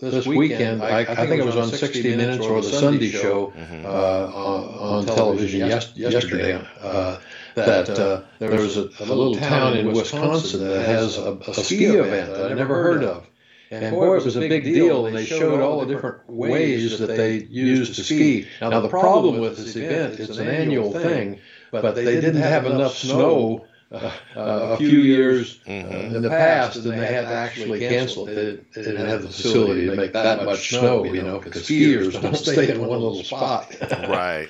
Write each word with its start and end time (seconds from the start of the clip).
this 0.00 0.26
weekend, 0.26 0.82
I, 0.82 1.00
I 1.00 1.26
think 1.26 1.40
it 1.40 1.44
was 1.44 1.56
on 1.56 1.68
60 1.68 2.16
Minutes 2.16 2.44
or 2.44 2.60
the 2.60 2.68
Sunday 2.68 3.10
Show 3.10 3.52
mm-hmm. 3.56 3.86
uh, 3.86 3.88
on, 3.88 4.98
on, 4.98 5.06
television 5.06 5.68
yes, 5.68 5.92
yesterday. 5.96 6.62
Uh, 6.80 7.18
that 7.54 7.90
uh, 7.90 8.22
there 8.38 8.50
was 8.50 8.76
a, 8.76 8.88
a, 9.00 9.04
little 9.04 9.34
town 9.34 9.76
in 9.76 9.92
Wisconsin 9.92 10.68
that 10.68 10.86
has 10.86 11.18
a, 11.18 11.32
a 11.32 11.54
ski 11.54 11.86
event 11.86 12.32
that 12.32 12.52
I 12.52 12.54
never 12.54 12.74
heard 12.74 13.02
of. 13.02 13.26
And 13.70 13.94
boy, 13.94 14.16
it 14.16 14.24
was 14.24 14.36
a 14.36 14.40
big 14.40 14.64
deal, 14.64 15.06
and 15.06 15.16
they 15.16 15.26
showed 15.26 15.60
all 15.60 15.80
the 15.80 15.92
different 15.92 16.28
ways 16.28 16.98
that 17.00 17.08
they 17.08 17.42
used 17.44 17.96
to 17.96 18.04
ski. 18.04 18.46
Now, 18.60 18.80
the 18.80 18.88
problem 18.88 19.38
with 19.38 19.56
this 19.56 19.76
event, 19.76 20.20
it's 20.20 20.38
an 20.38 20.48
annual 20.48 20.92
thing, 20.92 21.40
but 21.70 21.94
they 21.94 22.20
didn't 22.20 22.42
have 22.42 22.66
enough 22.66 22.96
snow 22.96 23.66
uh, 23.90 24.10
a 24.36 24.76
few 24.76 25.00
years 25.00 25.60
mm-hmm. 25.60 26.16
in 26.16 26.22
the 26.22 26.28
past, 26.28 26.76
and 26.76 26.92
they 26.92 27.06
had 27.06 27.22
to 27.22 27.34
actually 27.34 27.80
cancel 27.80 28.28
it. 28.28 28.72
They, 28.74 28.82
didn't 28.82 29.06
have 29.06 29.22
the 29.22 29.28
facility 29.28 29.86
to 29.86 29.96
make 29.96 30.12
that 30.12 30.44
much 30.44 30.70
snow, 30.70 31.04
you 31.04 31.22
know, 31.22 31.38
because 31.38 31.62
skiers 31.62 32.20
don't 32.20 32.36
stay 32.36 32.70
in 32.70 32.80
one 32.80 32.90
little 32.90 33.22
spot. 33.24 33.74
right. 34.08 34.48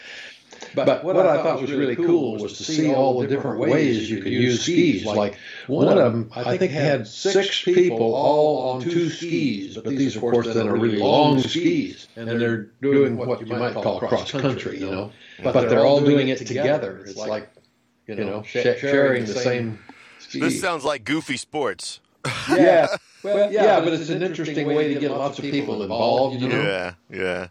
But, 0.75 0.87
but 0.87 1.05
what, 1.05 1.17
what 1.17 1.27
I 1.27 1.43
thought 1.43 1.61
was 1.61 1.73
really 1.73 1.97
cool 1.97 2.37
was 2.37 2.59
to 2.59 2.65
see 2.65 2.93
all 2.93 3.21
the 3.21 3.27
different 3.27 3.59
ways 3.59 4.11
you 4.11 4.21
could 4.21 4.33
use 4.33 4.63
skis. 4.63 5.05
Like 5.05 5.39
one 5.67 5.89
of 5.89 5.97
them, 5.97 6.31
I 6.35 6.59
think, 6.59 6.73
had 6.73 7.07
six 7.07 7.63
people 7.63 8.15
all 8.15 8.73
on 8.73 8.83
two 8.83 9.09
skis, 9.09 9.77
but 9.77 9.87
these, 9.87 10.17
of 10.17 10.21
course, 10.21 10.53
then 10.53 10.69
are 10.69 10.77
really 10.77 10.99
long 10.99 11.41
skis, 11.41 12.09
and 12.17 12.29
they're 12.29 12.71
doing 12.83 13.17
what 13.17 13.41
you 13.41 13.47
might 13.47 13.75
call 13.75 14.01
cross 14.01 14.31
country, 14.33 14.81
you 14.81 14.91
know. 14.91 15.13
But 15.43 15.69
they're 15.69 15.87
all 15.87 16.01
doing 16.01 16.29
it 16.29 16.39
together. 16.39 17.05
It's 17.07 17.17
like 17.17 17.49
you 18.17 18.25
know, 18.25 18.43
sh- 18.43 18.79
sharing 18.79 19.25
the 19.25 19.35
same. 19.35 19.79
Ski. 20.19 20.41
This 20.41 20.61
sounds 20.61 20.85
like 20.85 21.05
goofy 21.05 21.37
sports. 21.37 22.01
yeah, 22.51 22.89
well, 23.23 23.53
yeah, 23.53 23.81
but 23.81 23.93
it's 23.93 24.11
an 24.11 24.23
interesting 24.23 24.67
way 24.67 24.93
to 24.93 25.01
get 25.01 25.11
lots 25.13 25.39
of 25.39 25.45
people 25.45 25.83
involved. 25.83 26.41
You 26.41 26.49
know? 26.49 26.63
Yeah, 26.63 26.95
yeah. 27.11 27.49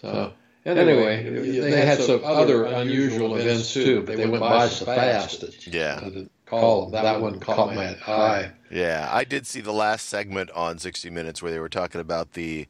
So 0.00 0.32
anyway, 0.64 1.58
they 1.60 1.86
had 1.86 2.00
some 2.00 2.22
other 2.24 2.64
unusual 2.64 3.36
events 3.36 3.72
too, 3.72 4.02
but 4.02 4.16
they 4.16 4.26
went 4.26 4.40
by 4.40 4.68
so 4.68 4.84
fast 4.84 5.40
that 5.40 5.66
yeah. 5.66 6.10
Call 6.46 6.90
them. 6.90 7.02
That 7.02 7.20
one 7.20 7.40
caught 7.40 7.74
my 7.74 7.96
eye. 8.06 8.52
Yeah, 8.70 9.08
I 9.10 9.24
did 9.24 9.46
see 9.46 9.62
the 9.62 9.72
last 9.72 10.06
segment 10.10 10.50
on 10.50 10.78
60 10.78 11.08
Minutes 11.08 11.42
where 11.42 11.50
they 11.50 11.58
were 11.58 11.70
talking 11.70 12.00
about 12.00 12.32
the 12.32 12.66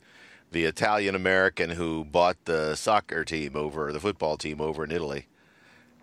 the 0.52 0.64
Italian 0.66 1.14
American 1.14 1.70
who 1.70 2.04
bought 2.04 2.44
the 2.44 2.76
soccer 2.76 3.24
team 3.24 3.56
over 3.56 3.92
the 3.92 3.98
football 3.98 4.36
team 4.36 4.60
over 4.60 4.84
in 4.84 4.92
Italy, 4.92 5.26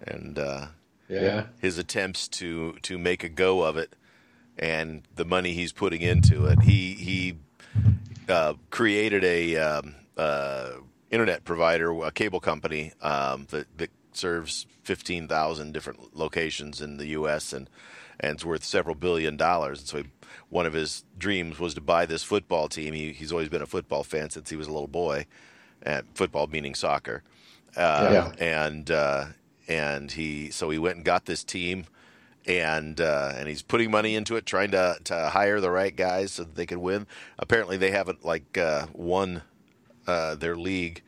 and 0.06 0.38
uh, 0.38 0.68
yeah. 1.10 1.46
his 1.60 1.78
attempts 1.78 2.28
to 2.28 2.74
to 2.84 2.98
make 2.98 3.24
a 3.24 3.30
go 3.30 3.64
of 3.64 3.78
it 3.78 3.96
and 4.60 5.04
the 5.16 5.26
money 5.26 5.54
he's 5.54 5.72
putting 5.72 6.02
into 6.02 6.46
it. 6.46 6.62
He 6.62 6.94
he 6.94 7.38
uh, 8.28 8.54
created 8.70 9.24
a 9.24 9.56
um, 9.56 9.96
uh, 10.18 10.72
internet 11.10 11.46
provider, 11.46 11.92
a 12.04 12.12
cable 12.12 12.40
company 12.40 12.92
um, 13.02 13.48
that, 13.50 13.66
that 13.78 13.90
serves 14.12 14.68
fifteen 14.84 15.28
thousand 15.28 15.74
different 15.74 16.16
locations 16.16 16.82
in 16.82 16.98
the 16.98 17.08
U.S. 17.08 17.54
and 17.54 17.70
and 18.20 18.34
it's 18.34 18.46
worth 18.46 18.64
several 18.64 18.96
billion 18.96 19.38
dollars. 19.38 19.80
And 19.80 19.88
so 19.88 19.98
he, 20.00 20.04
one 20.50 20.66
of 20.66 20.74
his 20.74 21.06
dreams 21.18 21.58
was 21.58 21.74
to 21.76 21.82
buy 21.82 22.06
this 22.06 22.24
football 22.24 22.68
team. 22.68 22.94
He, 22.94 23.14
he's 23.14 23.32
always 23.32 23.50
been 23.50 23.62
a 23.62 23.68
football 23.68 24.04
fan 24.04 24.30
since 24.30 24.50
he 24.50 24.58
was 24.58 24.68
a 24.68 24.72
little 24.72 24.88
boy, 24.88 25.26
and 25.82 26.06
football 26.14 26.48
meaning 26.48 26.76
soccer. 26.76 27.24
Uh, 27.78 28.32
yeah. 28.40 28.46
And 28.46 28.92
uh, 28.92 29.26
and 29.70 30.12
he 30.12 30.50
so 30.50 30.70
he 30.72 30.78
went 30.78 30.98
and 30.98 31.06
got 31.06 31.26
this 31.26 31.44
team 31.46 31.86
and 32.46 33.00
uh, 33.00 33.34
and 33.36 33.48
he's 33.48 33.62
putting 33.62 33.92
money 33.92 34.16
into 34.16 34.36
it, 34.36 34.46
trying 34.46 34.72
to 34.72 34.98
to 35.06 35.30
hire 35.30 35.62
the 35.62 35.70
right 35.70 35.96
guys 35.96 36.34
so 36.34 36.44
that 36.44 36.56
they 36.56 36.66
can 36.66 36.82
win. 36.82 37.08
Apparently, 37.38 37.78
they 37.78 37.92
haven't 37.92 38.26
like 38.26 38.58
uh, 38.58 38.88
won 38.94 39.44
uh, 40.08 40.36
their 40.36 40.58
league 40.58 41.04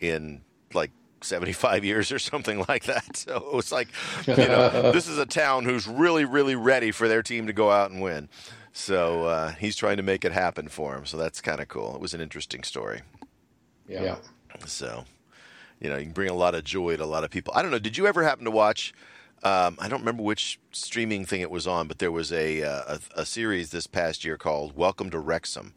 in 0.00 0.42
like 0.74 0.90
75 1.20 1.84
years 1.84 2.10
or 2.10 2.18
something 2.18 2.64
like 2.68 2.84
that. 2.84 3.16
So 3.16 3.50
it's 3.54 3.72
like, 3.72 3.88
you 4.26 4.36
know, 4.36 4.90
this 4.92 5.08
is 5.08 5.18
a 5.18 5.26
town 5.26 5.64
who's 5.64 5.86
really, 5.86 6.24
really 6.24 6.56
ready 6.56 6.90
for 6.90 7.06
their 7.06 7.22
team 7.22 7.46
to 7.46 7.52
go 7.52 7.70
out 7.70 7.90
and 7.90 8.00
win. 8.00 8.28
So 8.72 9.24
uh, 9.24 9.52
he's 9.52 9.76
trying 9.76 9.98
to 9.98 10.02
make 10.02 10.24
it 10.24 10.32
happen 10.32 10.68
for 10.68 10.96
him. 10.96 11.04
So 11.06 11.16
that's 11.16 11.40
kind 11.40 11.60
of 11.60 11.68
cool. 11.68 11.94
It 11.94 12.00
was 12.00 12.14
an 12.14 12.20
interesting 12.20 12.62
story. 12.62 13.02
Yeah. 13.88 14.16
So 14.66 15.04
you 15.80 15.88
know, 15.88 15.96
you 15.96 16.04
can 16.04 16.12
bring 16.12 16.30
a 16.30 16.34
lot 16.34 16.54
of 16.54 16.64
joy 16.64 16.96
to 16.96 17.04
a 17.04 17.06
lot 17.06 17.24
of 17.24 17.30
people. 17.30 17.52
I 17.56 17.62
don't 17.62 17.70
know. 17.70 17.78
Did 17.78 17.96
you 17.96 18.06
ever 18.06 18.22
happen 18.22 18.44
to 18.44 18.50
watch? 18.50 18.92
Um, 19.42 19.76
I 19.78 19.88
don't 19.88 20.00
remember 20.00 20.22
which 20.22 20.60
streaming 20.70 21.24
thing 21.24 21.40
it 21.40 21.50
was 21.50 21.66
on, 21.66 21.88
but 21.88 21.98
there 21.98 22.12
was 22.12 22.30
a 22.30 22.62
uh, 22.62 22.98
a, 23.16 23.20
a, 23.22 23.26
series 23.26 23.70
this 23.70 23.86
past 23.86 24.22
year 24.22 24.36
called 24.36 24.76
Welcome 24.76 25.08
to 25.10 25.18
Wrexham, 25.18 25.72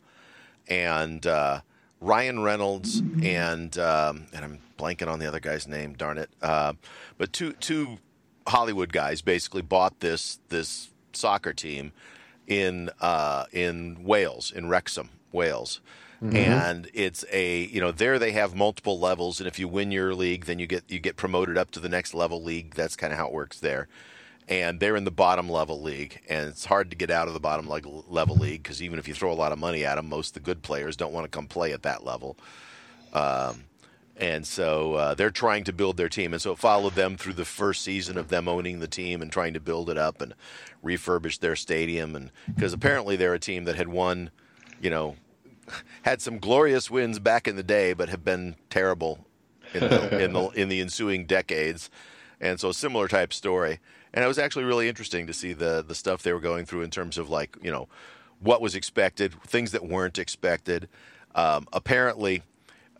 and 0.67 1.25
uh, 1.25 1.61
Ryan 2.01 2.43
Reynolds 2.43 3.01
and 3.23 3.77
um, 3.77 4.27
and 4.33 4.43
I'm 4.43 4.59
blanking 4.77 5.07
on 5.07 5.19
the 5.19 5.27
other 5.27 5.39
guy's 5.39 5.65
name. 5.65 5.93
Darn 5.93 6.17
it! 6.17 6.29
Uh, 6.41 6.73
but 7.17 7.31
two 7.31 7.53
two 7.53 7.99
Hollywood 8.47 8.91
guys 8.91 9.21
basically 9.21 9.61
bought 9.61 10.01
this 10.01 10.39
this 10.49 10.89
soccer 11.13 11.53
team 11.53 11.93
in 12.47 12.89
uh, 12.99 13.45
in 13.53 14.03
Wales 14.03 14.51
in 14.51 14.67
Wrexham, 14.67 15.09
Wales 15.31 15.79
Mm-hmm. 16.23 16.37
And 16.37 16.89
it's 16.93 17.25
a 17.33 17.65
you 17.65 17.81
know 17.81 17.91
there 17.91 18.17
they 18.17 18.31
have 18.31 18.55
multiple 18.55 18.97
levels, 18.97 19.41
and 19.41 19.47
if 19.47 19.59
you 19.59 19.67
win 19.67 19.91
your 19.91 20.15
league, 20.15 20.45
then 20.45 20.57
you 20.57 20.67
get 20.67 20.89
you 20.89 20.99
get 20.99 21.17
promoted 21.17 21.57
up 21.57 21.71
to 21.71 21.81
the 21.81 21.89
next 21.89 22.13
level 22.13 22.41
league. 22.41 22.75
That's 22.75 22.95
kind 22.95 23.11
of 23.11 23.19
how 23.19 23.27
it 23.27 23.33
works 23.33 23.59
there. 23.59 23.89
And 24.47 24.79
they're 24.79 24.95
in 24.95 25.03
the 25.03 25.11
bottom 25.11 25.49
level 25.49 25.81
league, 25.81 26.21
and 26.29 26.47
it's 26.47 26.65
hard 26.65 26.89
to 26.91 26.95
get 26.95 27.11
out 27.11 27.27
of 27.27 27.33
the 27.33 27.41
bottom 27.41 27.67
level 27.67 28.35
league 28.35 28.63
because 28.63 28.81
even 28.81 28.99
if 28.99 29.07
you 29.07 29.13
throw 29.13 29.33
a 29.33 29.35
lot 29.35 29.51
of 29.51 29.59
money 29.59 29.83
at 29.83 29.95
them, 29.95 30.07
most 30.07 30.29
of 30.29 30.33
the 30.35 30.39
good 30.41 30.61
players 30.61 30.95
don't 30.95 31.11
want 31.11 31.25
to 31.25 31.29
come 31.29 31.47
play 31.47 31.73
at 31.73 31.83
that 31.83 32.05
level. 32.05 32.37
Um, 33.13 33.65
and 34.15 34.45
so 34.45 34.93
uh, 34.93 35.13
they're 35.15 35.31
trying 35.31 35.63
to 35.65 35.73
build 35.73 35.97
their 35.97 36.09
team, 36.09 36.33
and 36.33 36.41
so 36.41 36.51
it 36.51 36.57
followed 36.57 36.95
them 36.95 37.17
through 37.17 37.33
the 37.33 37.45
first 37.45 37.81
season 37.81 38.17
of 38.17 38.29
them 38.29 38.47
owning 38.47 38.79
the 38.79 38.87
team 38.87 39.21
and 39.21 39.31
trying 39.31 39.53
to 39.53 39.59
build 39.59 39.89
it 39.89 39.97
up 39.97 40.21
and 40.21 40.33
refurbish 40.83 41.39
their 41.39 41.55
stadium, 41.55 42.15
and 42.15 42.31
because 42.53 42.73
apparently 42.73 43.15
they're 43.15 43.33
a 43.33 43.39
team 43.39 43.65
that 43.65 43.75
had 43.75 43.87
won, 43.87 44.29
you 44.81 44.89
know, 44.89 45.15
had 46.03 46.21
some 46.21 46.39
glorious 46.39 46.89
wins 46.89 47.19
back 47.19 47.47
in 47.47 47.55
the 47.55 47.63
day, 47.63 47.93
but 47.93 48.09
have 48.09 48.23
been 48.23 48.55
terrible 48.69 49.25
in 49.73 49.81
the, 49.81 50.23
in 50.23 50.33
the, 50.33 50.49
in 50.49 50.69
the 50.69 50.81
ensuing 50.81 51.25
decades. 51.25 51.89
And 52.39 52.59
so, 52.59 52.71
similar 52.71 53.07
type 53.07 53.33
story. 53.33 53.79
And 54.13 54.23
it 54.23 54.27
was 54.27 54.37
actually 54.37 54.65
really 54.65 54.87
interesting 54.87 55.25
to 55.27 55.33
see 55.33 55.53
the 55.53 55.83
the 55.85 55.95
stuff 55.95 56.21
they 56.21 56.33
were 56.33 56.39
going 56.39 56.65
through 56.65 56.81
in 56.81 56.91
terms 56.91 57.17
of 57.17 57.29
like 57.29 57.57
you 57.61 57.71
know 57.71 57.87
what 58.39 58.61
was 58.61 58.75
expected, 58.75 59.33
things 59.43 59.71
that 59.71 59.85
weren't 59.85 60.19
expected. 60.19 60.87
Um, 61.33 61.67
apparently, 61.73 62.43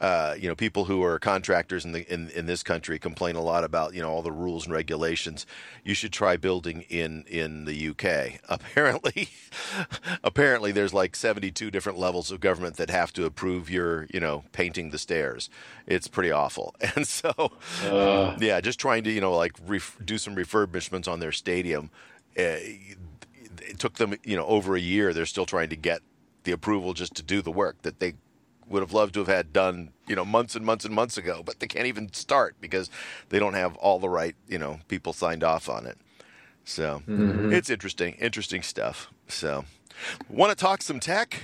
uh, 0.04 0.36
you 0.38 0.50
know, 0.50 0.56
people 0.56 0.84
who 0.84 1.02
are 1.02 1.18
contractors 1.18 1.86
in 1.86 1.94
the 1.94 2.14
in, 2.14 2.30
in 2.32 2.46
this 2.46 2.62
country 2.62 3.00
complain 3.00 3.38
a 3.38 3.42
lot 3.42 3.64
about 3.64 3.94
you 3.94 4.02
know 4.02 4.10
all 4.12 4.22
the 4.22 4.34
rules 4.34 4.66
and 4.66 4.74
regulations. 4.74 5.46
You 5.86 5.94
should 5.94 6.12
try 6.12 6.36
building 6.36 6.82
in 6.90 7.24
in 7.26 7.64
the 7.64 7.88
UK. 7.88 8.42
Apparently, 8.50 9.30
apparently 10.24 10.74
there's 10.74 10.94
like 10.94 11.16
72 11.16 11.72
different 11.72 11.98
levels 11.98 12.32
of 12.32 12.42
government 12.42 12.76
that 12.76 12.90
have 12.90 13.14
to 13.14 13.24
approve 13.24 13.70
your 13.70 14.08
you 14.14 14.20
know 14.20 14.44
painting 14.52 14.90
the 14.90 14.98
stairs. 14.98 15.50
It's 15.88 16.10
pretty 16.10 16.32
awful. 16.32 16.76
And 16.96 17.08
so, 17.08 17.32
uh. 17.86 18.36
yeah, 18.40 18.60
just 18.60 18.80
trying 18.80 19.06
to 19.06 19.10
you 19.10 19.22
know 19.22 19.34
like 19.34 19.54
ref- 19.66 19.98
do 20.04 20.18
some 20.18 20.36
refurbishments 20.36 21.08
on 21.08 21.22
their 21.22 21.32
stadium. 21.32 21.90
Uh, 22.38 22.60
it 23.62 23.80
took 23.80 23.96
them 23.96 24.16
you 24.26 24.36
know 24.36 24.46
over 24.48 24.76
a 24.76 24.82
year. 24.82 25.14
They're 25.14 25.26
still 25.26 25.46
trying 25.46 25.70
to 25.70 25.78
get 25.78 26.02
the 26.44 26.52
approval 26.52 26.94
just 26.94 27.16
to 27.16 27.24
do 27.24 27.42
the 27.42 27.52
work 27.52 27.84
that 27.84 28.00
they 28.02 28.16
would 28.68 28.82
have 28.82 28.94
loved 28.94 29.14
to 29.16 29.20
have 29.20 29.28
had 29.28 29.54
done, 29.54 29.92
you 30.08 30.16
know, 30.16 30.26
months 30.26 30.56
and 30.56 30.66
months 30.66 30.86
and 30.86 30.94
months 30.94 31.18
ago, 31.18 31.42
but 31.46 31.60
they 31.60 31.68
can't 31.68 31.88
even 31.88 32.12
start 32.14 32.56
because 32.60 32.90
they 33.30 33.40
don't 33.40 33.54
have 33.54 33.76
all 33.78 34.00
the 34.00 34.10
right, 34.10 34.36
you 34.48 34.58
know, 34.58 34.80
people 34.88 35.14
signed 35.14 35.44
off 35.44 35.70
on 35.70 35.86
it. 35.86 35.98
So 36.66 37.02
mm-hmm. 37.08 37.54
it's 37.54 37.70
interesting, 37.70 38.16
interesting 38.16 38.62
stuff. 38.62 39.12
So, 39.28 39.66
want 40.30 40.52
to 40.52 40.56
talk 40.56 40.82
some 40.82 41.00
tech? 41.00 41.44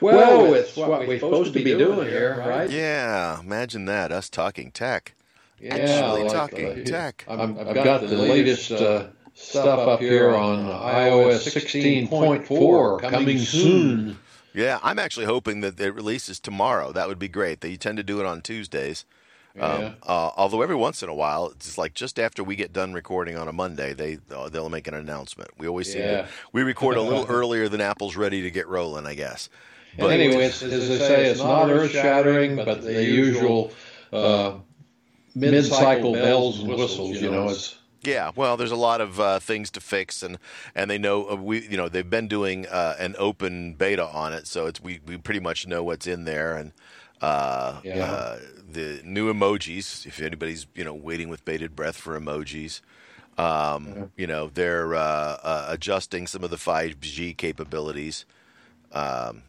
Well, 0.00 0.54
it's 0.54 0.76
what, 0.76 0.88
what 0.88 1.06
we're 1.06 1.18
supposed 1.18 1.52
to 1.52 1.62
be 1.62 1.76
doing 1.76 2.08
here, 2.08 2.42
right? 2.46 2.70
Yeah, 2.70 3.40
imagine 3.40 3.84
that 3.86 4.10
us 4.10 4.28
talking 4.28 4.70
tech. 4.70 5.14
Yeah, 5.60 5.74
Actually 5.74 6.22
like 6.24 6.32
talking 6.32 6.84
tech. 6.84 7.24
i 7.28 7.36
have 7.36 7.56
got, 7.56 7.84
got 7.84 8.00
the 8.02 8.16
latest 8.16 8.72
uh, 8.72 9.06
stuff 9.34 9.88
up 9.88 10.00
here 10.00 10.34
on 10.34 10.64
iOS 10.66 11.46
16.4 11.46 13.00
coming 13.10 13.38
soon. 13.38 14.18
Yeah, 14.56 14.78
I'm 14.82 14.98
actually 14.98 15.26
hoping 15.26 15.60
that 15.60 15.78
it 15.78 15.94
releases 15.94 16.40
tomorrow. 16.40 16.90
That 16.90 17.08
would 17.08 17.18
be 17.18 17.28
great. 17.28 17.60
They 17.60 17.76
tend 17.76 17.98
to 17.98 18.02
do 18.02 18.20
it 18.20 18.26
on 18.26 18.40
Tuesdays. 18.40 19.04
Yeah. 19.54 19.62
Um, 19.62 19.96
uh, 20.02 20.30
although 20.34 20.62
every 20.62 20.74
once 20.74 21.02
in 21.02 21.10
a 21.10 21.14
while, 21.14 21.50
it's 21.50 21.76
like 21.76 21.92
just 21.92 22.18
after 22.18 22.42
we 22.42 22.56
get 22.56 22.72
done 22.72 22.94
recording 22.94 23.36
on 23.36 23.48
a 23.48 23.52
Monday, 23.52 23.92
they 23.92 24.18
uh, 24.34 24.48
they'll 24.48 24.70
make 24.70 24.88
an 24.88 24.94
announcement. 24.94 25.50
We 25.58 25.68
always 25.68 25.92
seem 25.92 26.02
yeah. 26.02 26.22
to 26.22 26.28
we 26.52 26.62
record 26.62 26.96
a 26.96 27.02
little 27.02 27.26
earlier 27.28 27.68
than 27.68 27.82
Apple's 27.82 28.16
ready 28.16 28.42
to 28.42 28.50
get 28.50 28.66
rolling, 28.66 29.06
I 29.06 29.14
guess. 29.14 29.50
But 29.98 30.10
anyway, 30.10 30.44
as 30.44 30.60
they 30.60 30.98
say, 30.98 31.26
it's 31.26 31.40
not 31.40 31.70
earth 31.70 31.90
shattering, 31.90 32.56
but 32.56 32.82
the 32.82 33.04
usual 33.04 33.72
uh, 34.10 34.54
mid 35.34 35.64
cycle 35.66 36.12
bells 36.14 36.60
and 36.60 36.68
whistles. 36.68 37.20
You 37.20 37.30
know, 37.30 37.50
it's 37.50 37.76
Yeah, 38.06 38.30
well, 38.36 38.56
there's 38.56 38.70
a 38.70 38.76
lot 38.76 39.00
of 39.00 39.18
uh, 39.18 39.38
things 39.40 39.70
to 39.72 39.80
fix, 39.80 40.22
and 40.22 40.38
and 40.74 40.90
they 40.90 40.98
know 40.98 41.30
uh, 41.30 41.34
we, 41.36 41.66
you 41.66 41.76
know, 41.76 41.88
they've 41.88 42.08
been 42.08 42.28
doing 42.28 42.66
uh, 42.66 42.94
an 42.98 43.16
open 43.18 43.74
beta 43.74 44.06
on 44.06 44.32
it, 44.32 44.46
so 44.46 44.66
it's 44.66 44.80
we 44.80 45.00
we 45.06 45.16
pretty 45.16 45.40
much 45.40 45.66
know 45.66 45.82
what's 45.82 46.06
in 46.06 46.24
there, 46.24 46.56
and 46.56 46.72
uh, 47.20 47.80
Yeah. 47.84 48.04
uh, 48.04 48.38
the 48.68 49.00
new 49.04 49.32
emojis. 49.32 50.06
If 50.06 50.20
anybody's 50.20 50.66
you 50.74 50.84
know 50.84 50.94
waiting 50.94 51.28
with 51.28 51.44
bated 51.44 51.74
breath 51.74 51.96
for 51.96 52.18
emojis, 52.18 52.80
um, 53.38 54.10
you 54.16 54.26
know 54.26 54.50
they're 54.54 54.94
uh, 54.94 55.38
uh, 55.42 55.66
adjusting 55.68 56.26
some 56.26 56.44
of 56.44 56.50
the 56.50 56.56
5G 56.58 57.36
capabilities. 57.36 58.24
Um, 58.92 59.42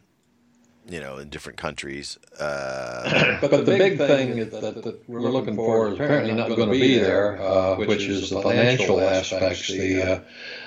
you 0.88 1.00
know, 1.00 1.18
in 1.18 1.28
different 1.28 1.58
countries. 1.58 2.18
Uh, 2.38 3.38
But, 3.40 3.50
the 3.50 3.62
big 3.62 3.98
thing 3.98 4.38
that, 4.38 4.50
that, 4.50 4.82
that 4.82 5.08
we're 5.08 5.20
looking 5.30 5.54
for 5.54 5.88
is 5.88 5.94
apparently 5.94 6.32
not 6.32 6.48
going 6.48 6.68
to 6.68 6.70
be 6.70 6.98
there, 6.98 7.40
uh, 7.40 7.76
which 7.76 8.04
is 8.04 8.30
the 8.30 8.40
financial 8.40 9.00
aspects, 9.00 9.68
the 9.68 10.02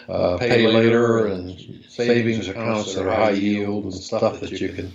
uh, 0.08 0.12
uh, 0.12 0.38
pay 0.38 0.68
later 0.68 1.26
and 1.28 1.84
savings 1.88 2.48
accounts 2.48 2.96
that 2.96 3.06
are 3.08 3.16
high 3.16 3.32
yield 3.32 3.86
and 3.86 3.94
stuff 3.94 4.40
that 4.40 4.52
you 4.52 4.70
can, 4.70 4.94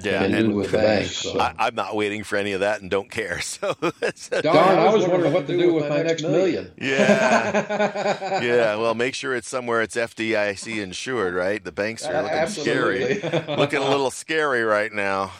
yeah, 0.00 0.18
can 0.20 0.34
and 0.34 0.48
do 0.50 0.54
with 0.54 0.70
the 0.70 0.78
banks. 0.78 1.16
So. 1.16 1.38
I, 1.38 1.54
I'm 1.58 1.74
not 1.74 1.96
waiting 1.96 2.24
for 2.24 2.36
any 2.36 2.52
of 2.52 2.60
that 2.60 2.80
and 2.80 2.90
don't 2.90 3.10
care. 3.10 3.40
So, 3.46 3.74
so 4.14 4.40
Darn, 4.42 4.78
I 4.78 4.92
was 4.92 5.06
wondering 5.06 5.32
what 5.32 5.46
to 5.46 5.56
do 5.56 5.72
with 5.72 5.88
my 5.88 6.02
next 6.02 6.22
million. 6.22 6.72
yeah, 6.76 8.42
yeah. 8.42 8.76
Well, 8.76 8.94
make 8.94 9.14
sure 9.14 9.34
it's 9.34 9.48
somewhere 9.48 9.82
it's 9.82 9.96
FDIC 9.96 10.82
insured, 10.82 11.34
right? 11.34 11.62
The 11.62 11.72
banks 11.72 12.04
are 12.04 12.22
looking 12.22 12.46
scary, 12.48 13.20
looking 13.56 13.78
a 13.78 13.88
little 13.88 14.10
scary 14.10 14.62
right 14.62 14.92
now. 14.92 15.32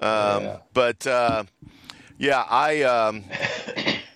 Um, 0.00 0.44
Yeah. 0.44 0.56
But 0.72 1.06
uh, 1.06 1.44
yeah, 2.18 2.44
I 2.48 2.82
um, 2.82 3.24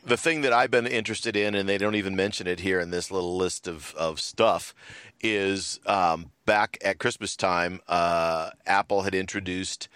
the 0.05 0.17
thing 0.17 0.41
that 0.43 0.53
I've 0.53 0.71
been 0.71 0.87
interested 0.87 1.37
in, 1.37 1.55
and 1.55 1.69
they 1.69 1.79
don't 1.79 1.95
even 1.95 2.17
mention 2.17 2.47
it 2.47 2.61
here 2.61 2.81
in 2.81 2.91
this 2.91 3.11
little 3.11 3.37
list 3.37 3.69
of 3.69 3.95
of 3.97 4.21
stuff, 4.21 4.75
is 5.21 5.81
um, 5.87 6.31
back 6.49 6.79
at 6.83 6.99
Christmas 6.99 7.37
time, 7.37 7.79
uh, 7.89 8.49
Apple 8.67 9.03
had 9.03 9.15
introduced 9.15 9.87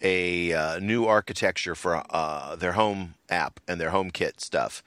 a 0.00 0.54
uh, 0.54 0.78
new 0.78 1.04
architecture 1.04 1.74
for 1.74 2.02
uh, 2.08 2.56
their 2.56 2.72
home 2.72 3.12
app 3.28 3.60
and 3.68 3.78
their 3.78 3.90
HomeKit 3.90 4.40
stuff, 4.40 4.82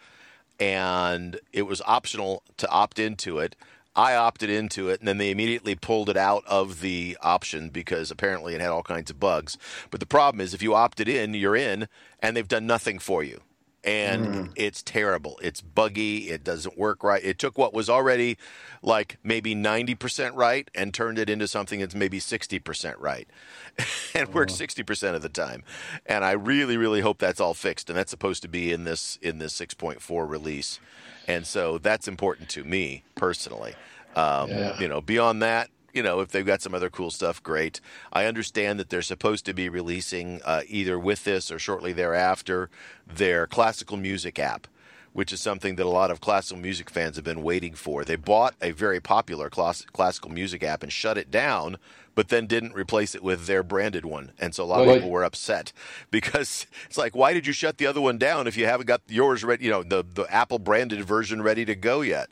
and 0.59 1.39
it 1.53 1.61
was 1.61 1.79
optional 1.85 2.41
to 2.57 2.67
opt 2.69 2.97
into 2.97 3.37
it. 3.37 3.55
I 3.95 4.15
opted 4.15 4.49
into 4.49 4.89
it, 4.89 4.99
and 4.99 5.07
then 5.07 5.19
they 5.19 5.29
immediately 5.29 5.75
pulled 5.75 6.09
it 6.09 6.17
out 6.17 6.43
of 6.47 6.81
the 6.81 7.15
option 7.21 7.69
because 7.69 8.09
apparently 8.09 8.55
it 8.55 8.61
had 8.61 8.71
all 8.71 8.81
kinds 8.81 9.11
of 9.11 9.19
bugs. 9.19 9.59
But 9.91 9.99
the 9.99 10.07
problem 10.07 10.41
is, 10.41 10.55
if 10.55 10.63
you 10.63 10.73
opted 10.73 11.07
in, 11.07 11.35
you're 11.35 11.55
in, 11.55 11.87
and 12.19 12.35
they've 12.35 12.47
done 12.47 12.65
nothing 12.65 12.97
for 12.97 13.23
you. 13.23 13.41
And 13.83 14.51
it's 14.55 14.83
terrible. 14.83 15.39
It's 15.41 15.59
buggy. 15.59 16.29
It 16.29 16.43
doesn't 16.43 16.77
work 16.77 17.03
right. 17.03 17.23
It 17.23 17.39
took 17.39 17.57
what 17.57 17.73
was 17.73 17.89
already 17.89 18.37
like 18.83 19.17
maybe 19.23 19.55
90% 19.55 20.35
right 20.35 20.69
and 20.75 20.93
turned 20.93 21.17
it 21.17 21.29
into 21.29 21.47
something 21.47 21.79
that's 21.79 21.95
maybe 21.95 22.19
60% 22.19 22.95
right 22.99 23.27
and 24.13 24.31
works 24.33 24.53
60% 24.53 25.15
of 25.15 25.23
the 25.23 25.29
time. 25.29 25.63
And 26.05 26.23
I 26.23 26.33
really, 26.33 26.77
really 26.77 27.01
hope 27.01 27.17
that's 27.17 27.39
all 27.39 27.55
fixed. 27.55 27.89
And 27.89 27.97
that's 27.97 28.11
supposed 28.11 28.43
to 28.43 28.47
be 28.47 28.71
in 28.71 28.83
this 28.83 29.17
in 29.21 29.39
this 29.39 29.59
6.4 29.59 30.29
release. 30.29 30.79
And 31.27 31.47
so 31.47 31.77
that's 31.79 32.07
important 32.07 32.49
to 32.49 32.63
me 32.63 33.03
personally. 33.15 33.73
Um, 34.15 34.49
Yeah. 34.49 34.79
You 34.79 34.87
know, 34.89 35.01
beyond 35.01 35.41
that, 35.41 35.69
you 35.93 36.03
know, 36.03 36.19
if 36.21 36.29
they've 36.29 36.45
got 36.45 36.61
some 36.61 36.73
other 36.73 36.89
cool 36.89 37.11
stuff, 37.11 37.41
great. 37.43 37.81
I 38.11 38.25
understand 38.25 38.79
that 38.79 38.89
they're 38.89 39.01
supposed 39.01 39.45
to 39.45 39.53
be 39.53 39.69
releasing 39.69 40.41
uh, 40.43 40.61
either 40.67 40.99
with 40.99 41.23
this 41.23 41.51
or 41.51 41.59
shortly 41.59 41.93
thereafter 41.93 42.69
their 43.07 43.47
classical 43.47 43.97
music 43.97 44.39
app, 44.39 44.67
which 45.13 45.31
is 45.33 45.41
something 45.41 45.75
that 45.75 45.85
a 45.85 45.89
lot 45.89 46.11
of 46.11 46.21
classical 46.21 46.61
music 46.61 46.89
fans 46.89 47.15
have 47.15 47.25
been 47.25 47.43
waiting 47.43 47.73
for. 47.73 48.03
They 48.03 48.15
bought 48.15 48.55
a 48.61 48.71
very 48.71 48.99
popular 48.99 49.49
class- 49.49 49.85
classical 49.91 50.31
music 50.31 50.63
app 50.63 50.83
and 50.83 50.91
shut 50.91 51.17
it 51.17 51.29
down, 51.29 51.77
but 52.15 52.29
then 52.29 52.45
didn't 52.45 52.73
replace 52.73 53.15
it 53.15 53.23
with 53.23 53.45
their 53.45 53.63
branded 53.63 54.05
one. 54.05 54.31
And 54.39 54.53
so 54.53 54.63
a 54.63 54.65
lot 54.65 54.81
of 54.81 54.87
people 54.95 55.09
were 55.09 55.23
upset 55.23 55.73
because 56.11 56.67
it's 56.85 56.97
like, 56.97 57.15
why 57.15 57.33
did 57.33 57.47
you 57.47 57.53
shut 57.53 57.77
the 57.77 57.87
other 57.87 58.01
one 58.01 58.17
down 58.17 58.47
if 58.47 58.57
you 58.57 58.65
haven't 58.65 58.87
got 58.87 59.01
yours 59.07 59.43
ready, 59.43 59.65
you 59.65 59.71
know, 59.71 59.83
the, 59.83 60.03
the 60.03 60.25
Apple 60.33 60.59
branded 60.59 61.03
version 61.03 61.41
ready 61.41 61.65
to 61.65 61.75
go 61.75 62.01
yet? 62.01 62.29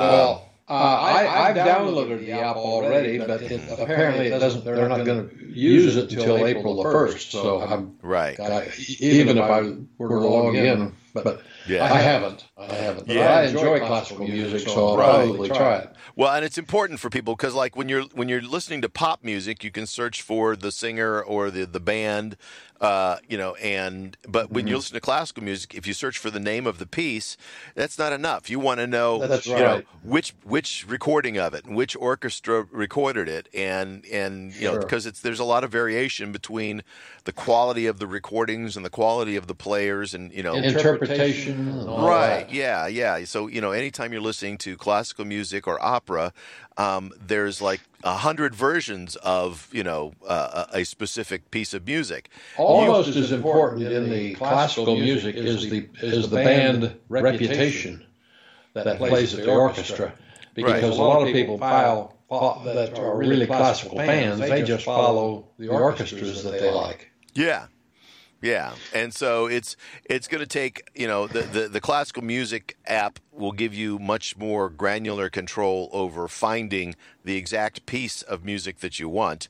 Well, 0.00 0.48
uh, 0.68 0.72
I, 0.72 1.48
I've 1.50 1.56
downloaded 1.56 2.20
the 2.20 2.32
app 2.32 2.56
already, 2.56 3.18
but 3.18 3.42
it, 3.42 3.60
apparently 3.78 4.28
it 4.28 4.30
doesn't. 4.30 4.64
They're 4.64 4.88
not 4.88 5.04
going 5.04 5.28
to 5.28 5.36
use 5.46 5.96
it 5.96 6.10
until 6.12 6.46
April 6.46 6.76
the 6.76 6.82
first. 6.84 7.30
So 7.30 7.60
I'm 7.60 7.98
Right. 8.02 8.38
I, 8.40 8.72
even 8.98 9.38
if 9.38 9.44
I 9.44 9.60
were 9.98 10.08
to 10.08 10.14
log 10.16 10.54
in, 10.54 10.92
but 11.12 11.42
Yeah. 11.66 11.84
I 11.84 11.98
haven't. 11.98 12.44
I 12.58 12.74
haven't. 12.74 13.06
But 13.06 13.16
Yeah. 13.16 13.34
I 13.34 13.44
enjoy 13.44 13.78
classical 13.80 14.26
music, 14.26 14.60
so 14.60 14.88
I'll 14.88 14.96
Right. 14.96 15.26
probably 15.28 15.48
try 15.48 15.78
it. 15.78 15.90
Well, 16.16 16.34
and 16.34 16.44
it's 16.44 16.58
important 16.58 17.00
for 17.00 17.10
people 17.10 17.34
because, 17.34 17.54
like, 17.54 17.76
when 17.76 17.88
you're 17.88 18.02
when 18.14 18.28
you're 18.28 18.42
listening 18.42 18.82
to 18.82 18.88
pop 18.88 19.24
music, 19.24 19.64
you 19.64 19.70
can 19.70 19.86
search 19.86 20.22
for 20.22 20.56
the 20.56 20.70
singer 20.70 21.20
or 21.20 21.50
the 21.50 21.64
the 21.66 21.80
band, 21.80 22.36
uh, 22.80 23.16
you 23.28 23.36
know. 23.38 23.54
And 23.56 24.16
but 24.28 24.50
when 24.50 24.66
Mm-hmm. 24.66 24.68
you 24.68 24.76
listen 24.76 24.94
to 24.94 25.00
classical 25.00 25.42
music, 25.42 25.74
if 25.74 25.86
you 25.86 25.92
search 25.94 26.18
for 26.18 26.30
the 26.30 26.40
name 26.40 26.66
of 26.66 26.78
the 26.78 26.86
piece, 26.86 27.36
that's 27.74 27.98
not 27.98 28.12
enough. 28.12 28.50
You 28.50 28.58
want 28.60 28.80
to 28.80 28.86
know, 28.86 29.20
That's 29.20 29.46
you 29.46 29.62
know, 29.62 29.82
which 30.02 30.34
which 30.44 30.84
recording 30.88 31.38
of 31.38 31.54
it, 31.54 31.66
which 31.66 31.96
orchestra 31.96 32.66
recorded 32.70 33.28
it, 33.28 33.48
and 33.54 34.04
and 34.06 34.54
you 34.54 34.66
know 34.66 34.76
because 34.76 35.06
it's 35.06 35.20
there's 35.20 35.40
a 35.40 35.44
lot 35.44 35.64
of 35.64 35.70
variation 35.70 36.32
between 36.32 36.82
the 37.24 37.32
quality 37.32 37.86
of 37.86 37.98
the 37.98 38.06
recordings 38.06 38.76
and 38.76 38.84
the 38.84 38.90
quality 38.90 39.36
of 39.36 39.46
the 39.46 39.54
players, 39.54 40.14
and 40.14 40.32
you 40.32 40.42
know, 40.42 40.64
Interpretation, 40.64 41.86
all 41.86 42.08
Right. 42.08 42.48
Yeah. 42.48 42.86
Yeah. 42.86 43.24
So 43.24 43.46
you 43.46 43.60
know, 43.60 43.72
anytime 43.72 44.12
you're 44.12 44.22
listening 44.22 44.58
to 44.58 44.76
classical 44.76 45.24
music 45.24 45.66
or 45.66 45.82
opera, 45.84 46.32
um, 46.76 47.12
there's 47.20 47.60
like 47.60 47.82
a 48.04 48.18
hundred 48.18 48.54
versions 48.54 49.16
of 49.16 49.68
you 49.72 49.82
know 49.82 50.12
uh, 50.28 50.66
a 50.72 50.84
specific 50.84 51.50
piece 51.50 51.74
of 51.74 51.86
music. 51.86 52.28
Almost 52.56 53.16
as 53.16 53.32
important 53.32 53.82
in 53.82 54.10
the 54.10 54.34
classical 54.34 54.94
music 54.96 55.34
is 55.34 55.68
the 55.68 55.88
is 56.00 56.28
the 56.28 56.36
band 56.36 56.96
reputation 57.08 58.04
that 58.74 58.98
plays 58.98 59.34
at 59.34 59.44
the 59.44 59.50
orchestra, 59.50 60.12
because 60.54 60.96
a 60.96 61.02
lot 61.02 61.26
of 61.26 61.32
people 61.32 61.58
file 61.58 62.16
that 62.64 62.98
are 62.98 63.16
really 63.16 63.46
classical 63.46 63.98
fans. 63.98 64.38
They 64.40 64.62
just 64.62 64.84
follow 64.84 65.48
the 65.58 65.68
orchestras 65.68 66.44
that 66.44 66.60
they 66.60 66.70
like. 66.70 67.10
Yeah. 67.34 67.66
Yeah, 68.44 68.74
and 68.92 69.14
so 69.14 69.46
it's 69.46 69.74
it's 70.04 70.28
going 70.28 70.42
to 70.42 70.46
take 70.46 70.90
you 70.94 71.06
know 71.06 71.26
the, 71.26 71.40
the 71.40 71.66
the 71.66 71.80
classical 71.80 72.22
music 72.22 72.76
app 72.84 73.18
will 73.32 73.52
give 73.52 73.72
you 73.72 73.98
much 73.98 74.36
more 74.36 74.68
granular 74.68 75.30
control 75.30 75.88
over 75.92 76.28
finding 76.28 76.94
the 77.24 77.36
exact 77.36 77.86
piece 77.86 78.20
of 78.20 78.44
music 78.44 78.80
that 78.80 79.00
you 79.00 79.08
want, 79.08 79.48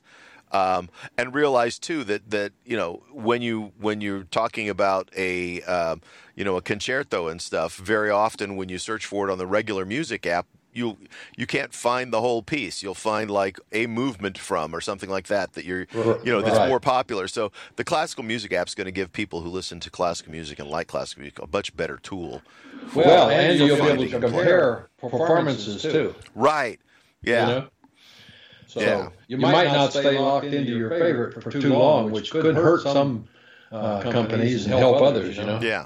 um, 0.53 0.87
and 1.17 1.35
realize 1.35 1.77
too 1.77 2.05
that 2.05 2.31
that 2.31 2.53
you 2.63 2.77
know 2.77 3.03
when 3.11 3.41
you 3.41 3.73
when 3.77 3.99
you're 3.99 4.23
talking 4.23 4.69
about 4.69 5.09
a 5.17 5.61
um, 5.63 6.01
you 6.33 6.45
know 6.45 6.55
a 6.55 6.61
concerto 6.61 7.27
and 7.27 7.41
stuff, 7.41 7.75
very 7.75 8.09
often 8.09 8.55
when 8.55 8.69
you 8.69 8.77
search 8.77 9.05
for 9.05 9.27
it 9.27 9.31
on 9.31 9.37
the 9.37 9.47
regular 9.47 9.85
music 9.85 10.25
app, 10.25 10.47
you 10.75 10.97
you 11.37 11.47
can't 11.47 11.73
find 11.73 12.11
the 12.11 12.21
whole 12.21 12.43
piece. 12.43 12.83
You'll 12.83 12.93
find 12.93 13.31
like 13.31 13.59
a 13.71 13.87
movement 13.87 14.37
from 14.37 14.75
or 14.75 14.81
something 14.81 15.09
like 15.09 15.27
that 15.27 15.53
that 15.53 15.65
you're 15.65 15.87
you 15.93 16.31
know 16.31 16.41
that's 16.41 16.57
Right. 16.57 16.67
more 16.69 16.79
popular. 16.79 17.27
So 17.27 17.51
the 17.77 17.83
classical 17.83 18.23
music 18.23 18.51
app 18.53 18.67
is 18.67 18.75
going 18.75 18.85
to 18.85 18.91
give 18.91 19.11
people 19.13 19.41
who 19.41 19.49
listen 19.49 19.79
to 19.79 19.89
classical 19.89 20.31
music 20.31 20.59
and 20.59 20.69
like 20.69 20.87
classical 20.87 21.21
music 21.21 21.39
a 21.39 21.47
much 21.51 21.75
better 21.75 21.97
tool. 21.97 22.41
Well, 22.93 23.29
and 23.29 23.57
for 23.57 23.65
you'll 23.65 23.77
be 23.77 23.91
able 23.91 24.07
to 24.07 24.19
compare 24.19 24.89
performances 24.99 25.81
too. 25.81 26.13
Right. 26.35 26.79
Yeah. 27.21 27.41
You 27.41 27.55
know? 27.55 27.67
So 28.67 28.79
Yeah. 28.81 29.09
you 29.27 29.37
might 29.37 29.67
not 29.67 29.91
stay 29.93 30.17
locked 30.19 30.45
into 30.45 30.73
your 30.75 30.89
favorite 30.89 31.41
for 31.41 31.49
too 31.51 31.73
long, 31.73 32.11
which 32.11 32.31
could 32.31 32.55
hurt 32.55 32.81
some 32.83 33.27
uh, 33.71 34.01
companies 34.01 34.65
and 34.65 34.73
help 34.75 35.01
others. 35.01 35.37
You 35.37 35.45
know. 35.45 35.59
Yeah. 35.61 35.85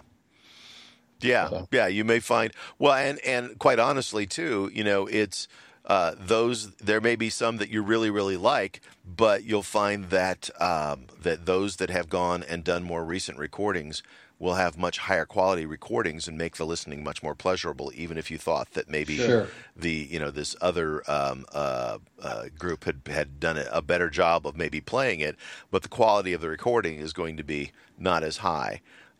Yeah, 1.21 1.49
So- 1.49 1.67
yeah. 1.71 1.87
You 1.87 2.03
may 2.03 2.19
find 2.19 2.53
well, 2.77 2.93
and 2.93 3.19
and 3.25 3.57
quite 3.59 3.79
honestly 3.79 4.25
too, 4.25 4.69
you 4.73 4.83
know, 4.83 5.07
it's 5.07 5.47
uh, 5.85 6.13
those. 6.17 6.71
There 6.75 7.01
may 7.01 7.15
be 7.15 7.29
some 7.29 7.57
that 7.57 7.69
you 7.69 7.81
really 7.81 8.09
really 8.09 8.37
like, 8.37 8.81
but 9.05 9.43
you'll 9.43 9.63
find 9.63 10.09
that 10.11 10.49
um, 10.61 11.07
that 11.21 11.45
those 11.45 11.77
that 11.77 11.89
have 11.89 12.09
gone 12.09 12.43
and 12.43 12.63
done 12.63 12.83
more 12.83 13.03
recent 13.03 13.37
recordings 13.37 14.03
will 14.37 14.53
have 14.53 14.77
much 14.77 14.99
higher 14.99 15.25
quality 15.25 15.65
recordings 15.65 16.25
and 16.25 16.37
make 16.37 16.55
the 16.55 16.65
listening 16.65 17.03
much 17.03 17.21
more 17.21 17.35
pleasurable. 17.35 17.91
Even 17.93 18.17
if 18.17 18.31
you 18.31 18.37
thought 18.37 18.71
that 18.71 18.89
maybe 18.89 19.17
Sure. 19.17 19.47
the 19.75 20.07
you 20.09 20.19
know 20.19 20.31
this 20.31 20.55
other 20.61 21.03
um, 21.11 21.45
uh, 21.53 21.97
uh, 22.21 22.43
group 22.57 22.85
had 22.85 23.01
had 23.07 23.39
done 23.39 23.57
a, 23.57 23.65
a 23.71 23.81
better 23.81 24.09
job 24.09 24.47
of 24.47 24.55
maybe 24.55 24.79
playing 24.79 25.19
it, 25.19 25.35
but 25.71 25.81
the 25.81 25.89
quality 25.89 26.31
of 26.33 26.39
the 26.41 26.47
recording 26.49 26.99
is 26.99 27.11
going 27.11 27.35
to 27.35 27.43
be 27.43 27.71
not 27.97 28.23
as 28.23 28.37
high. 28.37 28.79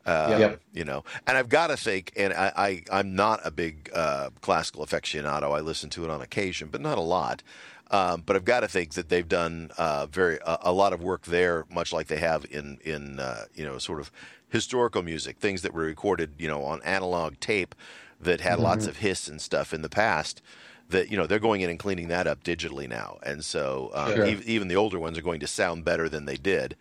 Uh, 0.10 0.38
Yep. 0.40 0.62
You 0.74 0.86
know, 0.86 1.04
and 1.28 1.38
I've 1.38 1.50
got 1.50 1.68
to 1.68 1.78
think, 1.78 2.14
and 2.16 2.34
I, 2.34 2.52
I 2.56 2.84
I'm 2.92 3.16
not 3.16 3.42
a 3.44 3.52
big 3.52 3.90
uh, 3.94 4.30
classical 4.42 4.86
aficionado. 4.86 5.56
I 5.56 5.60
listen 5.60 5.90
to 5.92 6.04
it 6.04 6.10
on 6.10 6.22
occasion, 6.22 6.70
but 6.72 6.82
not 6.82 6.98
a 6.98 7.02
lot. 7.02 7.44
Um, 7.92 8.24
but 8.26 8.36
I've 8.36 8.46
got 8.46 8.60
to 8.60 8.68
think 8.68 8.94
that 8.94 9.10
they've 9.10 9.28
done 9.28 9.72
uh, 9.78 10.06
very 10.06 10.38
a, 10.46 10.58
a 10.64 10.72
lot 10.72 10.94
of 10.94 11.02
work 11.02 11.24
there, 11.26 11.66
much 11.70 11.92
like 11.92 12.08
they 12.08 12.18
have 12.18 12.46
in 12.50 12.80
in 12.84 13.20
uh, 13.20 13.46
you 13.54 13.66
know 13.66 13.78
sort 13.78 14.00
of 14.00 14.12
historical 14.50 15.04
music, 15.04 15.38
things 15.38 15.62
that 15.62 15.74
were 15.74 15.84
recorded 15.84 16.34
you 16.38 16.48
know 16.48 16.64
on 16.64 16.82
analog 16.84 17.40
tape 17.40 17.76
that 18.20 18.42
had 18.42 18.54
mm-hmm. 18.54 18.64
lots 18.64 18.88
of 18.88 18.98
hiss 18.98 19.28
and 19.28 19.42
stuff 19.42 19.74
in 19.74 19.82
the 19.82 19.90
past 19.90 20.42
that 20.90 21.12
you 21.12 21.18
know 21.18 21.28
they're 21.28 21.40
going 21.40 21.62
in 21.62 21.70
and 21.70 21.80
cleaning 21.80 22.08
that 22.08 22.28
up 22.28 22.44
digitally 22.44 22.88
now, 22.88 23.18
and 23.24 23.44
so 23.46 23.92
um, 23.94 24.14
sure. 24.14 24.26
e- 24.26 24.44
even 24.46 24.68
the 24.68 24.76
older 24.76 25.00
ones 25.00 25.18
are 25.18 25.24
going 25.24 25.40
to 25.40 25.48
sound 25.48 25.86
better 25.86 26.10
than 26.10 26.26
they 26.26 26.38
did. 26.38 26.76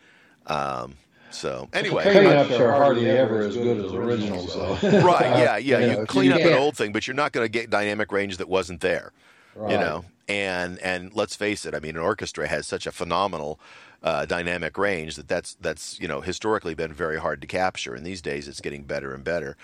Um, 0.46 0.94
so 1.30 1.68
anyway, 1.72 2.04
cleanups 2.04 2.58
are 2.58 2.72
hardly 2.72 3.08
ever 3.08 3.40
as 3.40 3.56
good 3.56 3.84
as 3.84 3.92
originals, 3.92 4.54
though. 4.54 4.74
right? 5.02 5.38
Yeah, 5.38 5.56
yeah. 5.56 5.78
you, 5.78 6.00
you 6.00 6.06
clean 6.06 6.32
up 6.32 6.40
an 6.40 6.54
old 6.54 6.76
thing, 6.76 6.92
but 6.92 7.06
you're 7.06 7.14
not 7.14 7.32
going 7.32 7.44
to 7.44 7.50
get 7.50 7.70
dynamic 7.70 8.10
range 8.12 8.38
that 8.38 8.48
wasn't 8.48 8.80
there. 8.80 9.12
Right. 9.54 9.72
You 9.72 9.78
know, 9.78 10.04
and 10.28 10.78
and 10.78 11.14
let's 11.14 11.34
face 11.34 11.66
it. 11.66 11.74
I 11.74 11.80
mean, 11.80 11.96
an 11.96 12.02
orchestra 12.02 12.46
has 12.48 12.66
such 12.66 12.86
a 12.86 12.92
phenomenal 12.92 13.58
uh, 14.02 14.24
dynamic 14.26 14.78
range 14.78 15.16
that 15.16 15.28
that's 15.28 15.56
that's 15.60 15.98
you 16.00 16.08
know 16.08 16.20
historically 16.20 16.74
been 16.74 16.92
very 16.92 17.18
hard 17.18 17.40
to 17.40 17.46
capture, 17.46 17.94
and 17.94 18.06
these 18.06 18.22
days 18.22 18.48
it's 18.48 18.60
getting 18.60 18.84
better 18.84 19.14
and 19.14 19.24
better. 19.24 19.56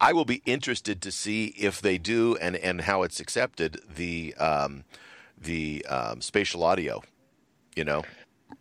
I 0.00 0.12
will 0.12 0.24
be 0.24 0.42
interested 0.46 1.02
to 1.02 1.10
see 1.10 1.46
if 1.58 1.80
they 1.80 1.98
do 1.98 2.36
and, 2.36 2.54
and 2.56 2.82
how 2.82 3.02
it's 3.02 3.18
accepted 3.18 3.80
the 3.92 4.34
um, 4.36 4.84
the 5.40 5.84
um, 5.88 6.20
spatial 6.20 6.62
audio. 6.62 7.02
You 7.74 7.84
know. 7.84 8.04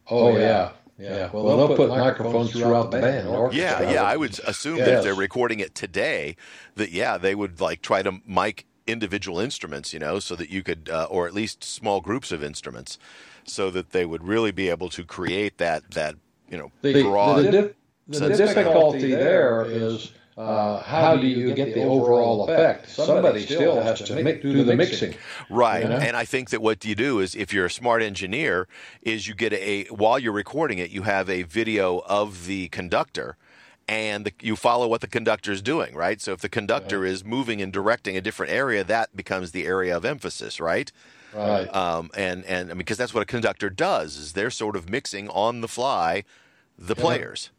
Oh, 0.09 0.29
oh 0.29 0.37
yeah. 0.37 0.39
Yeah. 0.39 0.71
Well, 0.99 1.43
well 1.43 1.57
they'll, 1.57 1.67
they'll, 1.67 1.77
put 1.77 1.89
microphones 1.89 2.51
throughout 2.51 2.91
the 2.91 2.99
band. 2.99 3.53
Yeah, 3.53 3.91
yeah. 3.91 4.03
I 4.03 4.17
would 4.17 4.39
assume 4.45 4.77
yes. 4.77 4.87
that 4.87 4.97
if 4.97 5.03
they're 5.03 5.15
recording 5.15 5.59
it 5.59 5.75
today, 5.75 6.35
that 6.75 6.91
yeah, 6.91 7.17
they 7.17 7.35
would 7.35 7.61
like 7.61 7.81
try 7.81 8.01
to 8.01 8.19
mic 8.25 8.65
individual 8.87 9.39
instruments, 9.39 9.93
you 9.93 9.99
know, 9.99 10.19
so 10.19 10.35
that 10.35 10.49
you 10.49 10.63
could, 10.63 10.89
uh, 10.89 11.07
or 11.09 11.27
at 11.27 11.33
least 11.33 11.63
small 11.63 12.01
groups 12.01 12.31
of 12.31 12.43
instruments, 12.43 12.97
so 13.43 13.69
that 13.69 13.91
they 13.91 14.05
would 14.05 14.23
really 14.23 14.51
be 14.51 14.69
able 14.69 14.89
to 14.89 15.03
create 15.03 15.57
that 15.57 15.91
that 15.91 16.15
you 16.49 16.57
know 16.57 16.71
the, 16.81 17.03
broad. 17.03 17.45
The, 17.45 17.73
the, 18.07 18.19
the 18.19 18.29
difficulty 18.35 19.11
there 19.11 19.65
is 19.65 20.13
uh, 20.37 20.83
how 20.83 21.17
do 21.17 21.25
you 21.25 21.53
get 21.55 21.73
the 21.73 21.83
overall 21.83 22.47
effect? 22.47 22.89
Somebody 22.89 23.43
still 23.43 23.81
has 23.81 24.01
to 24.03 24.21
make, 24.21 24.43
do 24.43 24.63
the 24.63 24.75
mixing. 24.75 25.15
Right. 25.49 25.81
You 25.81 25.89
know? 25.89 25.97
And 25.97 26.15
I 26.15 26.25
think 26.25 26.51
that 26.51 26.61
what 26.61 26.85
you 26.85 26.93
do 26.93 27.19
is 27.19 27.33
if 27.33 27.51
you're 27.51 27.65
a 27.65 27.71
smart 27.71 28.03
engineer 28.03 28.67
is 29.01 29.27
you 29.27 29.33
get 29.33 29.53
a 29.53 29.85
while 29.85 30.19
you're 30.19 30.31
recording 30.31 30.77
it, 30.77 30.91
you 30.91 31.01
have 31.03 31.27
a 31.27 31.41
video 31.43 32.03
of 32.05 32.45
the 32.45 32.67
conductor 32.69 33.35
and 33.87 34.25
the, 34.25 34.33
you 34.41 34.55
follow 34.55 34.87
what 34.87 35.01
the 35.01 35.07
conductor 35.07 35.51
is 35.51 35.61
doing, 35.61 35.95
right? 35.95 36.21
So 36.21 36.33
if 36.33 36.41
the 36.41 36.49
conductor 36.49 36.99
right. 36.99 37.11
is 37.11 37.25
moving 37.25 37.59
and 37.61 37.73
directing 37.73 38.15
a 38.15 38.21
different 38.21 38.51
area, 38.51 38.83
that 38.83 39.15
becomes 39.15 39.53
the 39.53 39.65
area 39.65 39.95
of 39.95 40.05
emphasis, 40.05 40.59
right? 40.59 40.91
Right. 41.33 41.73
Um, 41.75 42.11
and 42.15 42.45
and 42.45 42.69
I 42.69 42.73
mean, 42.73 42.79
because 42.79 42.97
that's 42.97 43.13
what 43.13 43.23
a 43.23 43.25
conductor 43.25 43.69
does 43.69 44.17
is 44.17 44.33
they're 44.33 44.51
sort 44.51 44.75
of 44.75 44.89
mixing 44.89 45.29
on 45.29 45.61
the 45.61 45.67
fly 45.67 46.23
the 46.77 46.95
players. 46.95 47.49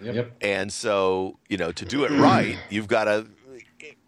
Yep. 0.00 0.36
And 0.40 0.72
so, 0.72 1.38
you 1.48 1.56
know, 1.56 1.72
to 1.72 1.84
do 1.84 2.04
it 2.04 2.10
right, 2.12 2.56
you've 2.70 2.88
got 2.88 3.04
to 3.04 3.26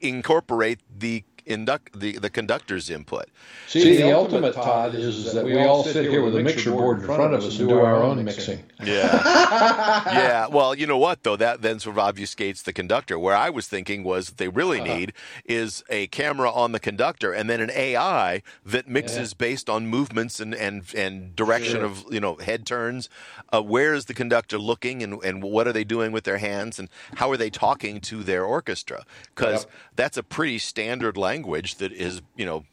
incorporate 0.01 0.81
the 0.99 1.25
induct 1.51 1.99
the, 1.99 2.19
the 2.19 2.31
conductor's 2.31 2.91
input. 2.91 3.27
See, 3.67 3.81
See 3.81 3.97
the, 3.97 4.05
the, 4.05 4.13
ultimate, 4.17 4.55
Todd, 4.55 4.95
is, 4.95 5.27
is 5.27 5.33
that 5.35 5.45
we 5.45 5.59
all 5.59 5.85
sit 5.85 6.09
here 6.09 6.23
with 6.23 6.37
a 6.37 6.43
mixer 6.43 6.71
board 6.71 7.01
in 7.01 7.07
front 7.07 7.35
of 7.35 7.45
us 7.45 7.59
and 7.59 7.69
do 7.69 7.81
our 7.81 8.03
own 8.03 8.25
mixing. 8.25 8.63
Yeah. 8.83 9.23
yeah. 10.07 10.47
Well, 10.47 10.75
you 10.75 10.87
know 10.87 10.99
what, 10.99 11.23
though? 11.23 11.37
That 11.37 11.63
then 11.63 11.79
sort 11.81 11.99
of 11.99 12.15
obfuscates 12.15 12.63
the 12.63 12.73
conductor. 12.73 13.19
Where 13.19 13.37
I 13.37 13.51
was 13.51 13.67
thinking 13.67 14.05
was 14.05 14.31
they 14.33 14.49
really 14.49 14.81
uh-huh. 14.81 14.97
need 14.97 15.13
is 15.45 15.83
a 15.89 16.07
camera 16.09 16.51
on 16.51 16.73
the 16.73 16.81
conductor 16.81 17.33
and 17.33 17.51
then 17.51 17.61
an 17.61 17.71
AI 17.71 18.43
that 18.65 18.89
mixes 18.89 19.33
yeah. 19.33 19.37
based 19.39 19.69
on 19.69 19.87
movements 19.87 20.41
and, 20.41 20.55
and, 20.55 20.85
and 20.95 21.35
direction 21.37 21.77
sure. 21.77 21.85
of, 21.85 22.05
you 22.11 22.21
know, 22.21 22.37
head 22.37 22.67
turns. 22.67 23.09
Uh, 23.53 23.63
where 23.63 23.95
is 23.95 24.07
the 24.07 24.15
conductor 24.15 24.59
looking 24.59 25.03
and, 25.03 25.23
and 25.25 25.43
what 25.43 25.67
are 25.67 25.73
they 25.73 25.85
doing 25.85 26.13
with 26.13 26.25
their 26.25 26.39
hands 26.39 26.79
and 26.79 26.89
how 27.17 27.31
are 27.31 27.37
they 27.37 27.51
talking 27.51 28.01
to 28.01 28.23
their 28.23 28.45
orchestra? 28.45 29.05
Because 29.35 29.65
yep. 29.65 29.73
That's 30.01 30.17
a 30.17 30.23
pretty 30.23 30.59
standard 30.59 31.19
language 31.19 31.75
that 31.75 31.93
is, 31.93 32.23
you 32.35 32.47
know, 32.47 32.65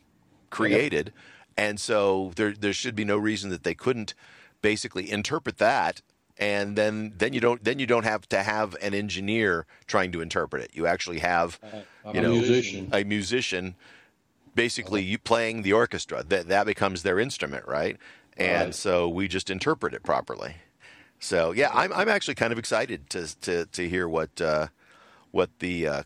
created. 0.49 1.07
Yep. 1.07 1.15
And 1.57 1.79
so 1.79 2.31
there 2.37 2.53
there 2.53 2.71
should 2.71 2.95
be 2.95 3.03
no 3.03 3.17
reason 3.17 3.49
that 3.49 3.63
they 3.63 3.73
couldn't 3.73 4.13
basically 4.61 5.11
interpret 5.11 5.57
that 5.57 6.01
and 6.37 6.77
then 6.77 7.13
then 7.17 7.33
you 7.33 7.41
don't 7.41 7.63
then 7.63 7.79
you 7.79 7.85
don't 7.85 8.05
have 8.05 8.29
to 8.29 8.43
have 8.43 8.75
an 8.81 8.93
engineer 8.93 9.65
trying 9.87 10.11
to 10.13 10.21
interpret 10.21 10.63
it. 10.63 10.71
You 10.73 10.87
actually 10.87 11.19
have 11.19 11.59
uh, 11.63 12.11
you 12.13 12.21
know 12.21 12.31
musician. 12.31 12.89
a 12.93 13.03
musician 13.03 13.75
basically 14.55 15.03
you 15.03 15.17
playing 15.17 15.63
the 15.63 15.73
orchestra. 15.73 16.23
That 16.23 16.47
that 16.47 16.65
becomes 16.65 17.03
their 17.03 17.19
instrument, 17.19 17.67
right? 17.67 17.97
And 18.37 18.67
right. 18.67 18.75
so 18.75 19.09
we 19.09 19.27
just 19.27 19.49
interpret 19.49 19.93
it 19.93 20.03
properly. 20.03 20.55
So 21.19 21.51
yeah, 21.51 21.71
I'm 21.73 21.91
I'm 21.91 22.07
actually 22.07 22.35
kind 22.35 22.53
of 22.53 22.59
excited 22.59 23.09
to 23.09 23.39
to 23.41 23.65
to 23.65 23.89
hear 23.89 24.07
what 24.07 24.39
uh, 24.39 24.67
what 25.31 25.49
the 25.59 25.87
uh, 25.87 26.03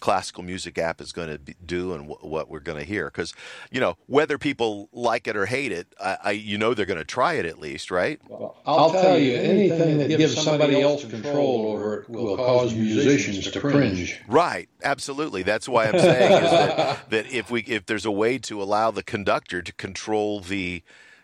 classical 0.00 0.42
music 0.42 0.78
app 0.78 1.00
is 1.00 1.12
going 1.12 1.28
to 1.28 1.38
do 1.38 1.92
and 1.92 2.08
w- 2.08 2.28
what 2.28 2.48
we're 2.48 2.60
going 2.60 2.78
to 2.78 2.84
hear. 2.84 3.06
Because 3.06 3.34
you 3.70 3.80
know 3.80 3.96
whether 4.06 4.38
people 4.38 4.88
like 4.92 5.26
it 5.26 5.36
or 5.36 5.46
hate 5.46 5.72
it, 5.72 5.88
I, 6.00 6.18
I 6.24 6.30
you 6.32 6.58
know 6.58 6.74
they're 6.74 6.86
going 6.86 6.98
to 6.98 7.04
try 7.04 7.34
it 7.34 7.46
at 7.46 7.58
least, 7.58 7.90
right? 7.90 8.20
Well, 8.28 8.56
I'll, 8.66 8.78
I'll 8.78 8.92
tell 8.92 9.18
you, 9.18 9.36
anything 9.36 9.98
that 9.98 10.08
gives 10.08 10.40
somebody 10.40 10.80
else 10.80 11.04
control 11.04 11.72
over 11.72 12.02
it 12.02 12.10
will 12.10 12.36
cause 12.36 12.74
musicians 12.74 13.50
to 13.50 13.60
cringe. 13.60 14.20
Right, 14.28 14.68
absolutely. 14.82 15.42
That's 15.42 15.68
why 15.68 15.86
I'm 15.86 15.98
saying 15.98 16.44
is 16.44 16.50
that, 16.50 17.10
that 17.10 17.32
if 17.32 17.50
we 17.50 17.62
if 17.62 17.86
there's 17.86 18.04
a 18.04 18.10
way 18.10 18.38
to 18.38 18.62
allow 18.62 18.90
the 18.90 19.02
conductor 19.02 19.62
to 19.62 19.72
control 19.72 20.40
the 20.40 20.82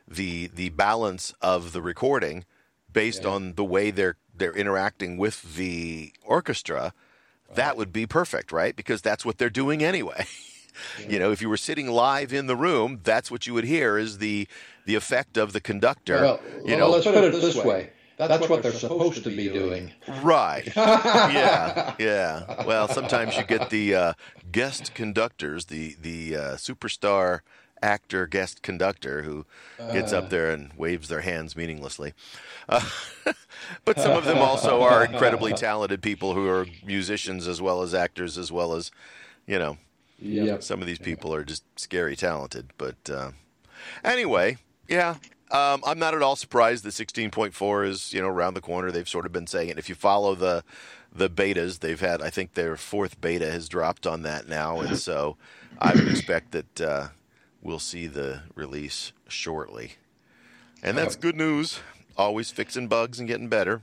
the 0.09 0.49
the 0.49 0.71
balance 0.71 1.35
of 1.41 1.73
the 1.73 1.83
recording 1.83 2.45
based 2.93 3.23
yeah. 3.23 3.31
on 3.31 3.55
the 3.55 3.65
way 3.65 3.91
they're 3.91 4.17
they're 4.35 4.55
interacting 4.55 5.17
with 5.17 5.57
the 5.57 6.13
orchestra 6.25 6.93
that 7.55 7.77
would 7.77 7.93
be 7.93 8.07
perfect, 8.07 8.53
right? 8.53 8.75
Because 8.75 9.03
that's 9.03 9.25
what 9.25 9.39
they're 9.39 9.51
doing 9.51 9.83
anyway. 9.83 10.27
Yeah. 11.01 11.07
you 11.09 11.19
know, 11.19 11.33
if 11.33 11.43
you 11.43 11.49
were 11.49 11.57
sitting 11.57 11.89
live 11.89 12.33
in 12.33 12.47
the 12.47 12.57
room, 12.57 13.01
that's 13.05 13.31
what 13.31 13.47
you 13.47 13.55
would 13.55 13.65
hear 13.65 13.99
is 13.99 14.19
the 14.19 14.49
the 14.85 14.95
effect 14.95 15.37
of 15.37 15.53
the 15.53 15.61
conductor. 15.61 16.21
Well, 16.21 16.41
you 16.65 16.77
know, 16.77 16.91
let's 16.91 17.05
put 17.05 17.15
it 17.15 17.33
this 17.33 17.57
way. 17.57 17.91
That's, 18.17 18.29
that's 18.29 18.41
what, 18.43 18.51
what, 18.51 18.63
they're 18.63 18.73
supposed, 18.73 19.17
supposed 19.17 19.25
to 19.25 19.37
be 19.37 19.49
doing. 19.49 19.91
Right. 20.23 20.71
yeah. 20.77 21.95
Yeah. 21.99 22.65
Well, 22.67 22.87
sometimes 22.89 23.37
you 23.37 23.45
get 23.45 23.71
the 23.71 23.95
uh, 23.95 24.13
guest 24.51 24.95
conductors, 24.95 25.67
the 25.67 25.97
the 26.01 26.37
uh, 26.37 26.41
superstar 26.57 27.41
actor 27.83 28.27
guest 28.27 28.63
conductor 28.63 29.23
who 29.23 29.45
gets 29.93 30.13
up 30.13 30.25
uh. 30.25 30.29
there 30.29 30.51
and 30.51 30.73
waves 30.75 31.09
their 31.09 31.21
hands 31.21 31.57
meaninglessly. 31.57 32.15
Uh, 32.69 32.89
but 33.85 33.99
some 33.99 34.17
of 34.17 34.25
them 34.25 34.39
also 34.41 34.83
are 34.83 35.05
incredibly 35.05 35.53
talented 35.53 36.03
people 36.03 36.35
who 36.35 36.49
are 36.49 36.67
musicians 36.85 37.47
as 37.47 37.61
well 37.61 37.83
as 37.83 37.95
actors, 37.95 38.39
as 38.39 38.53
well 38.53 38.75
as, 38.75 38.91
you 39.47 39.59
know, 39.59 39.77
yep. 40.19 40.63
some 40.63 40.81
of 40.81 40.87
these 40.87 40.99
people 40.99 41.35
are 41.35 41.45
just 41.45 41.65
scary 41.79 42.17
talented. 42.17 42.71
But 42.79 43.11
uh, 43.11 43.33
anyway, 44.05 44.59
yeah. 44.89 45.17
Um, 45.51 45.83
I'm 45.85 45.99
not 45.99 46.15
at 46.15 46.23
all 46.23 46.37
surprised 46.37 46.83
that 46.85 46.91
16.4 46.91 47.87
is, 47.87 48.15
you 48.15 48.23
know, 48.23 48.29
around 48.29 48.55
the 48.55 48.63
corner. 48.63 48.91
They've 48.91 49.09
sort 49.09 49.27
of 49.27 49.33
been 49.33 49.47
saying 49.47 49.69
it. 49.69 49.79
If 49.79 49.91
you 49.91 49.95
follow 49.95 50.35
the 50.35 50.65
the 51.15 51.29
betas, 51.29 51.81
they've 51.81 52.01
had, 52.01 52.23
I 52.23 52.31
think 52.31 52.55
their 52.55 52.77
fourth 52.77 53.21
beta 53.21 53.51
has 53.51 53.69
dropped 53.69 54.07
on 54.07 54.23
that 54.23 54.49
now, 54.49 54.81
and 54.81 54.99
so 54.99 55.37
I 55.79 55.93
would 55.93 56.09
expect 56.09 56.53
that 56.53 56.81
uh, 56.81 57.09
we'll 57.63 57.79
see 57.79 58.07
the 58.07 58.43
release 58.55 59.13
shortly. 59.29 59.93
And 60.83 60.99
that's 60.99 61.17
good 61.17 61.37
news. 61.37 61.81
Always 62.17 62.51
fixing 62.51 62.89
bugs 62.89 63.19
and 63.19 63.29
getting 63.29 63.49
better. 63.49 63.83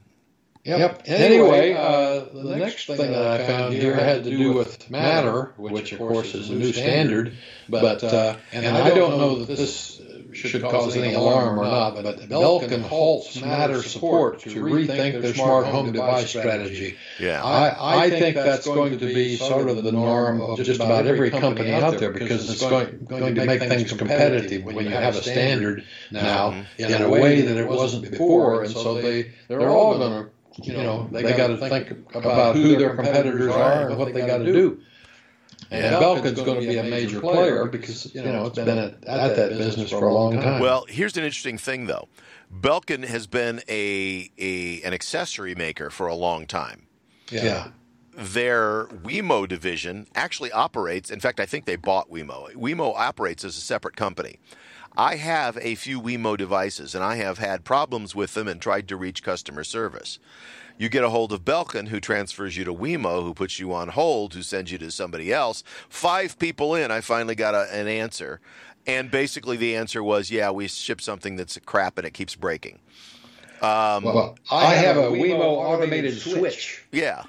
Yep. 0.66 0.80
yep. 0.80 1.02
Anyway, 1.06 1.74
uh, 1.74 2.26
the 2.34 2.58
next 2.58 2.86
thing 2.86 2.98
that 2.98 3.42
I 3.42 3.46
found 3.48 3.74
here 3.74 3.96
had 3.96 4.26
to 4.26 4.30
do 4.30 4.54
with 4.54 4.90
Matter, 4.92 5.54
which 5.58 5.94
of 5.94 6.00
course 6.00 6.36
is 6.36 6.50
a 6.50 6.54
new 6.54 6.74
standard. 6.74 7.34
But 7.70 8.04
uh, 8.04 8.36
and 8.52 8.68
I 8.68 8.90
don't 8.94 9.18
know 9.18 9.40
that 9.46 9.56
this 9.56 10.02
should 10.34 10.62
cause 10.62 10.96
any 10.96 11.14
alarm 11.14 11.60
or 11.60 11.64
not, 11.64 11.96
but 11.96 12.20
Belkin 12.30 12.82
halts 12.82 13.40
Matter 13.42 13.82
support 13.82 14.40
to 14.42 14.50
rethink 14.64 15.22
their 15.22 15.34
smart 15.34 15.66
home 15.66 15.92
device 15.92 16.30
strategy. 16.30 16.98
Yeah. 17.20 17.44
I, 17.44 18.06
I 18.06 18.10
think 18.10 18.36
that's 18.36 18.66
going 18.66 19.00
to 19.00 19.06
be 19.06 19.36
sort 19.36 19.70
of 19.70 19.84
the 19.84 19.92
norm 19.92 20.42
of 20.42 20.58
just 20.60 20.82
about 20.82 21.08
every 21.08 21.32
company 21.32 21.72
out 21.74 21.98
there 21.98 22.12
because 22.12 22.50
it's 22.50 22.62
going, 22.62 23.06
going 23.06 23.36
to 23.36 23.46
make 23.46 23.60
things 23.60 23.94
competitive 23.94 24.64
when 24.64 24.86
you 24.86 24.92
have 24.92 25.16
a 25.16 25.24
standard 25.24 25.84
now 26.12 26.52
mm-hmm. 26.52 26.84
in 26.84 27.02
a 27.02 27.10
way 27.10 27.42
that 27.42 27.58
it 27.58 27.68
wasn't 27.68 28.10
before. 28.10 28.64
And 28.64 28.72
so 28.72 29.02
they, 29.02 29.32
they're 29.48 29.70
all 29.70 29.98
going 29.98 30.26
to, 30.26 30.30
you 30.64 30.74
know, 30.74 31.08
they 31.12 31.34
got 31.34 31.48
to 31.48 31.58
think 31.58 31.92
about 32.14 32.56
who 32.56 32.76
their 32.76 32.96
competitors 32.96 33.48
are 33.54 33.90
and 33.90 33.98
what 33.98 34.14
they 34.14 34.26
got 34.26 34.40
to 34.40 34.46
do. 34.46 34.82
And 35.72 35.96
Belkin's 35.96 36.42
going 36.42 36.62
to 36.62 36.68
be 36.68 36.78
a 36.78 36.84
major 36.84 37.20
player 37.20 37.66
because 37.66 38.14
you 38.16 38.24
know 38.24 38.48
it's 38.48 38.58
been 38.58 38.78
at, 38.78 39.04
at 39.06 39.36
that 39.36 39.50
business 39.50 39.92
for 39.92 40.06
a 40.06 40.14
long 40.14 40.42
time. 40.42 40.62
Well, 40.62 40.86
here's 40.90 41.16
an 41.18 41.24
interesting 41.24 41.58
thing 41.58 41.86
though. 41.86 42.08
Belkin 42.52 43.06
has 43.06 43.28
been 43.28 43.62
a, 43.70 44.32
a 44.38 44.82
an 44.82 44.94
accessory 44.94 45.54
maker 45.56 45.90
for 45.90 46.08
a 46.08 46.16
long 46.16 46.48
time. 46.48 46.88
Yeah. 47.30 47.44
yeah. 47.44 47.68
Their 48.16 48.86
Wemo 48.88 49.48
division 49.48 50.08
actually 50.16 50.52
operates. 50.52 51.12
In 51.12 51.20
fact, 51.20 51.40
I 51.40 51.46
think 51.46 51.66
they 51.66 51.76
bought 51.76 52.10
Wemo. 52.10 52.54
Wemo 52.54 52.94
operates 52.98 53.46
as 53.46 53.56
a 53.56 53.62
separate 53.62 53.96
company. 53.96 54.40
I 54.98 55.16
have 55.16 55.58
a 55.62 55.76
few 55.76 56.02
Wemo 56.02 56.36
devices, 56.36 56.96
and 56.96 57.04
I 57.04 57.16
have 57.16 57.38
had 57.38 57.64
problems 57.64 58.16
with 58.16 58.34
them 58.34 58.48
and 58.48 58.60
tried 58.60 58.88
to 58.90 58.98
reach 58.98 59.24
customer 59.24 59.64
service. 59.64 60.20
You 60.80 60.88
get 60.88 61.04
a 61.04 61.10
hold 61.10 61.34
of 61.34 61.44
Belkin, 61.44 61.90
who 61.90 62.00
transfers 62.00 62.56
you 62.56 62.64
to 62.64 62.74
Wemo, 62.74 63.22
who 63.22 63.34
puts 63.34 63.60
you 63.60 63.74
on 63.74 63.90
hold, 63.90 64.34
who 64.34 64.42
sends 64.42 64.72
you 64.72 64.78
to 64.78 64.90
somebody 64.90 65.34
else. 65.34 65.62
Five 65.90 66.40
people 66.40 66.74
in, 66.74 66.90
I 66.90 67.02
finally 67.02 67.36
got 67.36 67.54
a, 67.54 67.68
an 67.74 67.90
answer. 67.90 68.40
And 68.88 69.12
basically, 69.12 69.58
the 69.58 69.76
answer 69.76 70.02
was, 70.02 70.32
yeah, 70.32 70.52
we 70.52 70.70
ship 70.70 71.02
something 71.02 71.36
that's 71.36 71.60
crap 71.66 71.98
and 71.98 72.08
it 72.08 72.14
keeps 72.14 72.34
breaking. 72.34 72.80
Um, 73.62 74.06
well, 74.06 74.38
I 74.50 74.76
have 74.76 74.96
a 74.96 75.02
Wemo 75.02 75.42
automated 75.42 76.18
switch. 76.18 76.86
Yeah. 76.94 77.24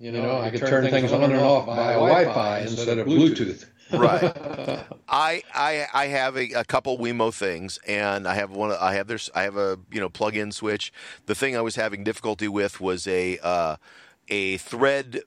You 0.00 0.10
know, 0.10 0.40
I 0.40 0.50
can 0.50 0.58
turn 0.58 0.90
things 0.90 1.12
on 1.12 1.22
and 1.22 1.36
off 1.36 1.66
by 1.66 1.92
Wi-Fi 1.92 2.58
instead 2.62 2.98
of 2.98 3.06
Bluetooth. 3.06 3.64
Right. 3.92 4.22
I, 5.08 5.42
I 5.54 5.86
I 5.92 6.06
have 6.06 6.36
a, 6.36 6.52
a, 6.52 6.64
couple 6.64 6.98
Wemo 6.98 7.32
things, 7.32 7.78
and 7.86 8.26
I 8.26 8.34
have 8.34 8.50
one. 8.50 8.72
I 8.72 8.94
have 8.94 9.06
this. 9.06 9.30
I 9.34 9.42
have 9.42 9.56
a 9.56 9.78
you 9.90 10.00
know 10.00 10.08
plug-in 10.08 10.52
switch. 10.52 10.92
The 11.26 11.34
thing 11.34 11.56
I 11.56 11.60
was 11.60 11.76
having 11.76 12.04
difficulty 12.04 12.48
with 12.48 12.80
was 12.80 13.06
a 13.06 13.38
uh, 13.42 13.76
a 14.28 14.56
thread 14.58 15.22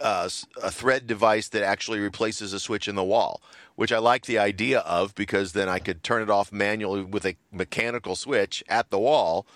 uh, 0.00 0.28
a 0.62 0.70
thread 0.70 1.06
device 1.06 1.48
that 1.48 1.62
actually 1.62 2.00
replaces 2.00 2.52
a 2.52 2.60
switch 2.60 2.88
in 2.88 2.94
the 2.94 3.04
wall, 3.04 3.42
which 3.74 3.92
I 3.92 3.98
like 3.98 4.26
the 4.26 4.38
idea 4.38 4.80
of 4.80 5.14
because 5.14 5.52
then 5.52 5.68
I 5.68 5.78
could 5.78 6.02
turn 6.02 6.22
it 6.22 6.30
off 6.30 6.52
manually 6.52 7.02
with 7.02 7.24
a 7.24 7.36
mechanical 7.52 8.16
switch 8.16 8.62
at 8.68 8.90
the 8.90 8.98
wall 8.98 9.46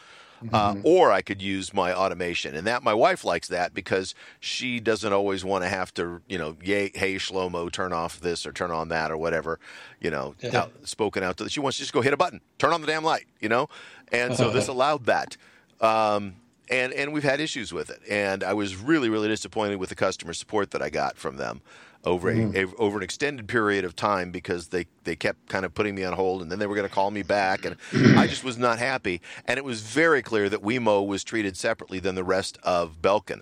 uh, 0.52 0.73
mm-hmm. 0.73 0.80
or 0.85 1.12
I 1.12 1.23
could 1.23 1.42
use 1.42 1.75
my 1.75 1.92
automation. 1.92 2.54
And 2.54 2.66
that 2.66 2.83
my 2.83 2.95
wife 2.95 3.25
likes 3.25 3.49
that 3.49 3.75
because 3.75 4.14
she 4.40 4.80
doesn't 4.80 5.12
always 5.12 5.45
want 5.45 5.64
to 5.64 5.68
have 5.68 5.92
to, 5.95 6.21
you 6.28 6.38
know, 6.38 6.57
yay, 6.62 6.90
hey 6.95 7.16
Shlomo, 7.16 7.71
turn 7.71 7.92
off 7.92 8.21
this 8.21 8.47
or 8.47 8.52
turn 8.52 8.71
on 8.71 8.88
that 8.88 9.11
or 9.11 9.16
whatever, 9.16 9.59
you 10.00 10.11
know, 10.11 10.35
yeah. 10.40 10.62
out, 10.62 10.73
spoken 10.88 11.23
out 11.23 11.37
to. 11.38 11.49
She 11.49 11.61
wants 11.61 11.78
to 11.78 11.83
just 11.83 11.92
go 11.92 12.00
hit 12.00 12.12
a 12.12 12.16
button, 12.16 12.40
turn 12.59 12.73
on 12.73 12.80
the 12.80 12.87
damn 12.87 13.04
light, 13.04 13.26
you 13.40 13.49
know, 13.49 13.68
and 14.12 14.37
so 14.37 14.50
this 14.50 14.68
allowed 14.68 15.07
that. 15.07 15.37
Um, 15.80 16.37
and 16.70 16.92
and 16.92 17.12
we've 17.12 17.25
had 17.25 17.40
issues 17.40 17.72
with 17.72 17.90
it, 17.90 18.00
and 18.08 18.42
I 18.42 18.54
was 18.54 18.76
really 18.76 19.08
really 19.08 19.28
disappointed 19.28 19.76
with 19.76 19.88
the 19.88 19.94
customer 19.94 20.32
support 20.32 20.70
that 20.72 20.82
I 20.82 20.90
got 20.90 21.16
from 21.16 21.37
them 21.37 21.62
over 22.04 22.32
mm. 22.32 22.54
a, 22.54 22.66
a, 22.66 22.75
over 22.76 22.98
an 22.98 23.02
extended 23.02 23.48
period 23.48 23.84
of 23.84 23.96
time 23.96 24.30
because 24.30 24.68
they, 24.68 24.87
they 25.04 25.16
kept 25.16 25.48
kind 25.48 25.64
of 25.64 25.75
putting 25.75 25.94
me 25.94 26.04
on 26.04 26.12
hold 26.12 26.42
and 26.42 26.50
then 26.50 26.58
they 26.58 26.66
were 26.66 26.75
going 26.75 26.88
to 26.88 26.94
call 26.94 27.10
me 27.10 27.22
back 27.22 27.64
and 27.64 27.76
I 28.16 28.26
just 28.26 28.44
was 28.44 28.56
not 28.56 28.78
happy 28.78 29.20
and 29.46 29.58
it 29.58 29.64
was 29.64 29.80
very 29.80 30.22
clear 30.22 30.48
that 30.48 30.62
Wemo 30.62 31.06
was 31.06 31.25
treated 31.25 31.56
separately 31.56 31.98
than 31.98 32.14
the 32.14 32.25
rest 32.25 32.58
of 32.62 33.02
Belkin. 33.02 33.40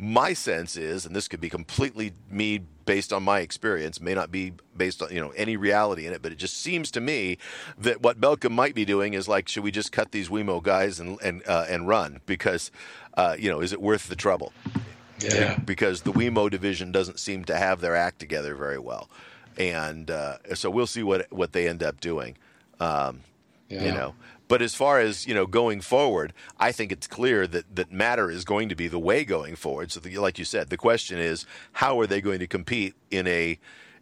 My 0.00 0.32
sense 0.32 0.76
is, 0.76 1.04
and 1.04 1.14
this 1.14 1.26
could 1.26 1.40
be 1.40 1.50
completely 1.50 2.12
me 2.30 2.60
based 2.86 3.12
on 3.12 3.22
my 3.22 3.40
experience, 3.40 4.00
may 4.00 4.14
not 4.14 4.30
be 4.30 4.52
based 4.76 5.02
on 5.02 5.12
you 5.12 5.20
know 5.20 5.30
any 5.30 5.56
reality 5.56 6.06
in 6.06 6.12
it, 6.12 6.22
but 6.22 6.30
it 6.30 6.38
just 6.38 6.56
seems 6.56 6.90
to 6.92 7.00
me 7.00 7.36
that 7.76 8.00
what 8.00 8.20
Belkin 8.20 8.52
might 8.52 8.76
be 8.76 8.84
doing 8.84 9.14
is 9.14 9.26
like, 9.26 9.48
should 9.48 9.64
we 9.64 9.72
just 9.72 9.90
cut 9.90 10.12
these 10.12 10.28
Wemo 10.28 10.62
guys 10.62 11.00
and 11.00 11.20
and 11.20 11.42
uh, 11.48 11.66
and 11.68 11.88
run 11.88 12.20
because 12.26 12.70
uh, 13.14 13.34
you 13.38 13.50
know 13.50 13.60
is 13.60 13.72
it 13.72 13.82
worth 13.82 14.08
the 14.08 14.16
trouble? 14.16 14.52
Yeah. 15.20 15.58
Because 15.58 16.02
the 16.02 16.12
Wemo 16.12 16.48
division 16.48 16.92
doesn't 16.92 17.18
seem 17.18 17.44
to 17.46 17.56
have 17.56 17.80
their 17.80 17.96
act 17.96 18.20
together 18.20 18.54
very 18.54 18.78
well, 18.78 19.10
and 19.58 20.10
uh, 20.10 20.38
so 20.54 20.70
we'll 20.70 20.86
see 20.86 21.02
what 21.02 21.26
what 21.30 21.52
they 21.52 21.68
end 21.68 21.82
up 21.82 21.98
doing. 22.00 22.36
Um, 22.78 23.20
yeah. 23.68 23.84
You 23.84 23.92
know, 23.92 24.14
but 24.48 24.62
as 24.62 24.74
far 24.74 24.98
as 24.98 25.26
you 25.26 25.34
know, 25.34 25.46
going 25.46 25.80
forward, 25.80 26.32
I 26.58 26.72
think 26.72 26.90
it's 26.90 27.06
clear 27.06 27.46
that 27.46 27.76
that 27.76 27.92
matter 27.92 28.30
is 28.30 28.44
going 28.44 28.68
to 28.70 28.74
be 28.74 28.88
the 28.88 28.98
way 28.98 29.24
going 29.24 29.56
forward. 29.56 29.92
So, 29.92 30.00
the, 30.00 30.16
like 30.18 30.38
you 30.38 30.44
said, 30.44 30.70
the 30.70 30.76
question 30.76 31.18
is, 31.18 31.46
how 31.74 32.00
are 32.00 32.06
they 32.06 32.20
going 32.20 32.38
to 32.40 32.46
compete 32.46 32.94
in 33.10 33.26
a 33.26 33.58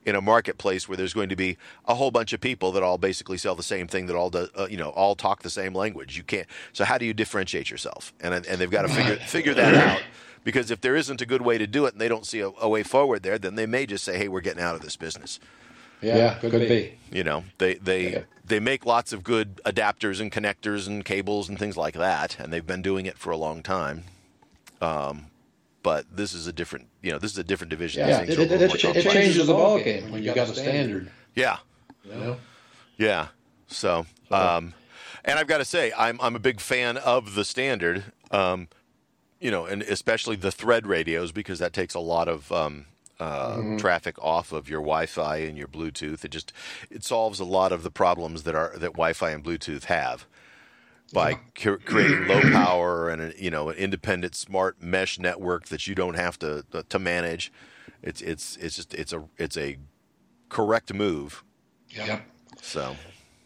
in 0.07 0.15
a 0.15 0.21
marketplace 0.21 0.88
where 0.88 0.97
there's 0.97 1.12
going 1.12 1.29
to 1.29 1.37
be 1.37 1.59
a 1.87 1.97
whole 1.97 2.12
bunch 2.12 2.33
of 2.33 2.41
people 2.41 2.71
that 2.71 2.83
all 2.83 2.97
basically 2.97 3.37
sell 3.37 3.57
the 3.57 3.62
same 3.62 3.88
thing 3.88 4.07
that 4.07 4.15
all 4.15 4.31
do, 4.31 4.49
uh, 4.57 4.69
you 4.71 4.76
know 4.76 4.91
all 4.91 5.17
talk 5.17 5.43
the 5.43 5.50
same 5.50 5.75
language. 5.75 6.17
You 6.17 6.23
can't. 6.23 6.47
So 6.73 6.85
how 6.85 6.97
do 6.97 7.05
you 7.05 7.12
differentiate 7.12 7.71
yourself? 7.71 8.15
And 8.21 8.33
and 8.33 8.61
they've 8.61 8.71
got 8.71 8.83
to 8.83 8.88
figure 8.88 9.17
figure 9.26 9.55
that 9.55 9.75
out 9.75 10.03
because 10.45 10.71
if 10.71 10.81
there 10.81 10.95
isn't 10.95 11.21
a 11.21 11.26
good 11.26 11.43
way 11.43 11.59
to 11.59 11.67
do 11.67 11.87
it 11.87 11.93
and 11.93 12.00
they 12.00 12.09
don't 12.09 12.25
see 12.25 12.38
a, 12.38 12.50
a 12.61 12.69
way 12.69 12.85
forward 12.85 13.25
there, 13.25 13.37
then 13.37 13.57
they 13.57 13.67
may 13.67 13.85
just 13.85 14.05
say, 14.05 14.17
"Hey, 14.17 14.29
we're 14.29 14.41
getting 14.41 14.62
out 14.62 14.76
of 14.76 14.81
this 14.81 14.97
business." 14.97 15.41
Yeah, 16.00 16.17
yeah 16.17 16.35
could, 16.35 16.53
could 16.53 16.61
be. 16.61 16.69
be. 16.69 16.99
You 17.11 17.25
know, 17.25 17.45
they 17.59 17.75
they 17.75 18.12
yeah. 18.12 18.21
They 18.47 18.61
make 18.61 18.87
lots 18.87 19.12
of 19.12 19.25
good 19.25 19.61
adapters 19.65 20.21
and 20.21 20.31
connectors 20.31 20.87
and 20.87 21.05
cables 21.05 21.49
and 21.49 21.59
things 21.59 21.76
like 21.76 21.95
that, 21.95 22.38
and 22.38 22.53
they've 22.53 22.67
been 22.67 22.83
doing 22.83 23.07
it 23.07 23.19
for 23.19 23.31
a 23.31 23.37
long 23.37 23.62
time. 23.62 24.05
Um, 24.81 25.26
but 25.83 26.05
this 26.11 26.35
is 26.35 26.47
a 26.47 26.53
different, 26.53 26.88
you 27.03 27.12
know, 27.12 27.19
this 27.19 27.33
is 27.33 27.38
a 27.38 27.45
different 27.45 27.71
division. 27.71 28.09
Yeah, 28.09 28.23
it, 28.23 28.30
it, 28.30 28.50
it, 28.52 28.85
it 28.85 29.02
changes 29.11 29.47
the 29.47 29.52
ball 29.52 29.78
game 29.78 30.11
when 30.11 30.23
you 30.23 30.35
got 30.35 30.49
a 30.49 30.54
standard. 30.54 31.11
Yeah. 31.35 31.59
You 32.04 32.15
know? 32.15 32.37
Yeah. 32.97 33.28
So, 33.69 34.06
um, 34.30 34.75
and 35.25 35.39
I've 35.39 35.47
got 35.47 35.59
to 35.59 35.65
say, 35.65 35.93
I'm 35.97 36.21
I'm 36.21 36.37
a 36.37 36.41
big 36.41 36.61
fan 36.61 36.97
of 36.97 37.35
the 37.35 37.45
standard. 37.45 38.04
Um, 38.30 38.69
you 39.41 39.50
know, 39.50 39.67
and 39.67 39.82
especially 39.82 40.37
the 40.37 40.50
thread 40.50 40.87
radios 40.87 41.30
because 41.30 41.59
that 41.59 41.73
takes 41.73 41.95
a 41.95 42.00
lot 42.00 42.26
of 42.28 42.50
um, 42.50 42.87
uh, 43.19 43.57
mm-hmm. 43.57 43.76
traffic 43.76 44.17
off 44.23 44.52
of 44.52 44.69
your 44.69 44.81
Wi-Fi 44.81 45.39
and 45.39 45.57
your 45.57 45.69
Bluetooth. 45.69 46.25
It 46.25 46.31
just 46.31 46.52
it 46.91 47.05
solves 47.05 47.41
a 47.41 47.45
lot 47.45 47.73
of 47.73 47.83
the 47.83 47.91
problems 47.91 48.43
that 48.45 48.55
are 48.55 48.73
that 48.75 48.93
Wi-Fi 48.93 49.31
and 49.31 49.45
Bluetooth 49.45 49.85
have 49.85 50.26
by 51.13 51.31
yeah. 51.31 51.39
cu- 51.55 51.79
creating 51.79 52.26
low 52.26 52.41
power 52.52 53.09
and 53.09 53.23
a, 53.23 53.43
you 53.43 53.50
know 53.50 53.69
an 53.69 53.76
independent 53.76 54.35
smart 54.35 54.83
mesh 54.83 55.19
network 55.19 55.67
that 55.67 55.87
you 55.87 55.95
don't 55.95 56.17
have 56.17 56.39
to 56.41 56.65
uh, 56.73 56.83
to 56.89 56.99
manage. 56.99 57.52
It's 58.02 58.21
it's 58.21 58.57
it's 58.59 58.76
just 58.76 58.95
it's 58.95 59.13
a 59.13 59.25
it's 59.39 59.57
a 59.57 59.79
correct 60.49 60.93
move. 60.93 61.45
Yep. 61.91 62.23
So. 62.61 62.97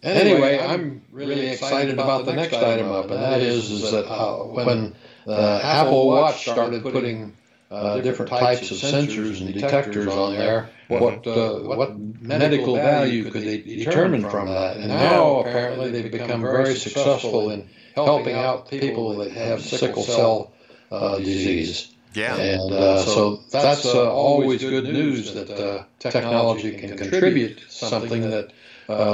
Anyway, 0.02 0.58
I'm 0.58 1.04
really 1.12 1.48
excited 1.48 1.92
about 1.92 2.24
the 2.24 2.32
next 2.32 2.54
item 2.54 2.90
up, 2.90 3.10
and 3.10 3.22
that 3.22 3.42
is, 3.42 3.70
is 3.70 3.90
that 3.90 4.10
uh, 4.10 4.44
when 4.44 4.94
the 5.26 5.60
Apple 5.62 6.08
Watch 6.08 6.40
started 6.40 6.82
putting 6.82 7.36
uh, 7.70 8.00
different 8.00 8.30
types 8.30 8.70
of 8.70 8.78
sensors 8.78 9.40
and 9.40 9.54
detectors 9.54 10.08
on 10.08 10.34
there. 10.34 10.70
What 10.88 11.26
uh, 11.26 11.60
what 11.60 11.96
medical 11.98 12.74
value 12.74 13.30
could 13.30 13.42
they 13.44 13.58
determine 13.58 14.28
from 14.28 14.48
that? 14.48 14.76
And 14.76 14.88
now 14.88 15.40
apparently 15.40 15.90
they've 15.90 16.10
become 16.10 16.40
very 16.40 16.74
successful 16.74 17.50
in 17.50 17.68
helping 17.94 18.34
out 18.34 18.68
people 18.68 19.18
that 19.18 19.30
have 19.32 19.62
sickle 19.62 20.02
cell 20.02 20.52
uh, 20.90 21.18
disease. 21.18 21.94
Yeah. 22.12 22.36
And 22.36 22.72
uh, 22.72 23.02
so 23.02 23.36
that's 23.50 23.86
uh, 23.86 24.12
always 24.12 24.62
good 24.62 24.84
news 24.84 25.34
that 25.34 25.50
uh, 25.50 25.84
technology 26.00 26.72
can 26.72 26.96
contribute 26.96 27.60
something 27.68 28.30
that 28.30 28.52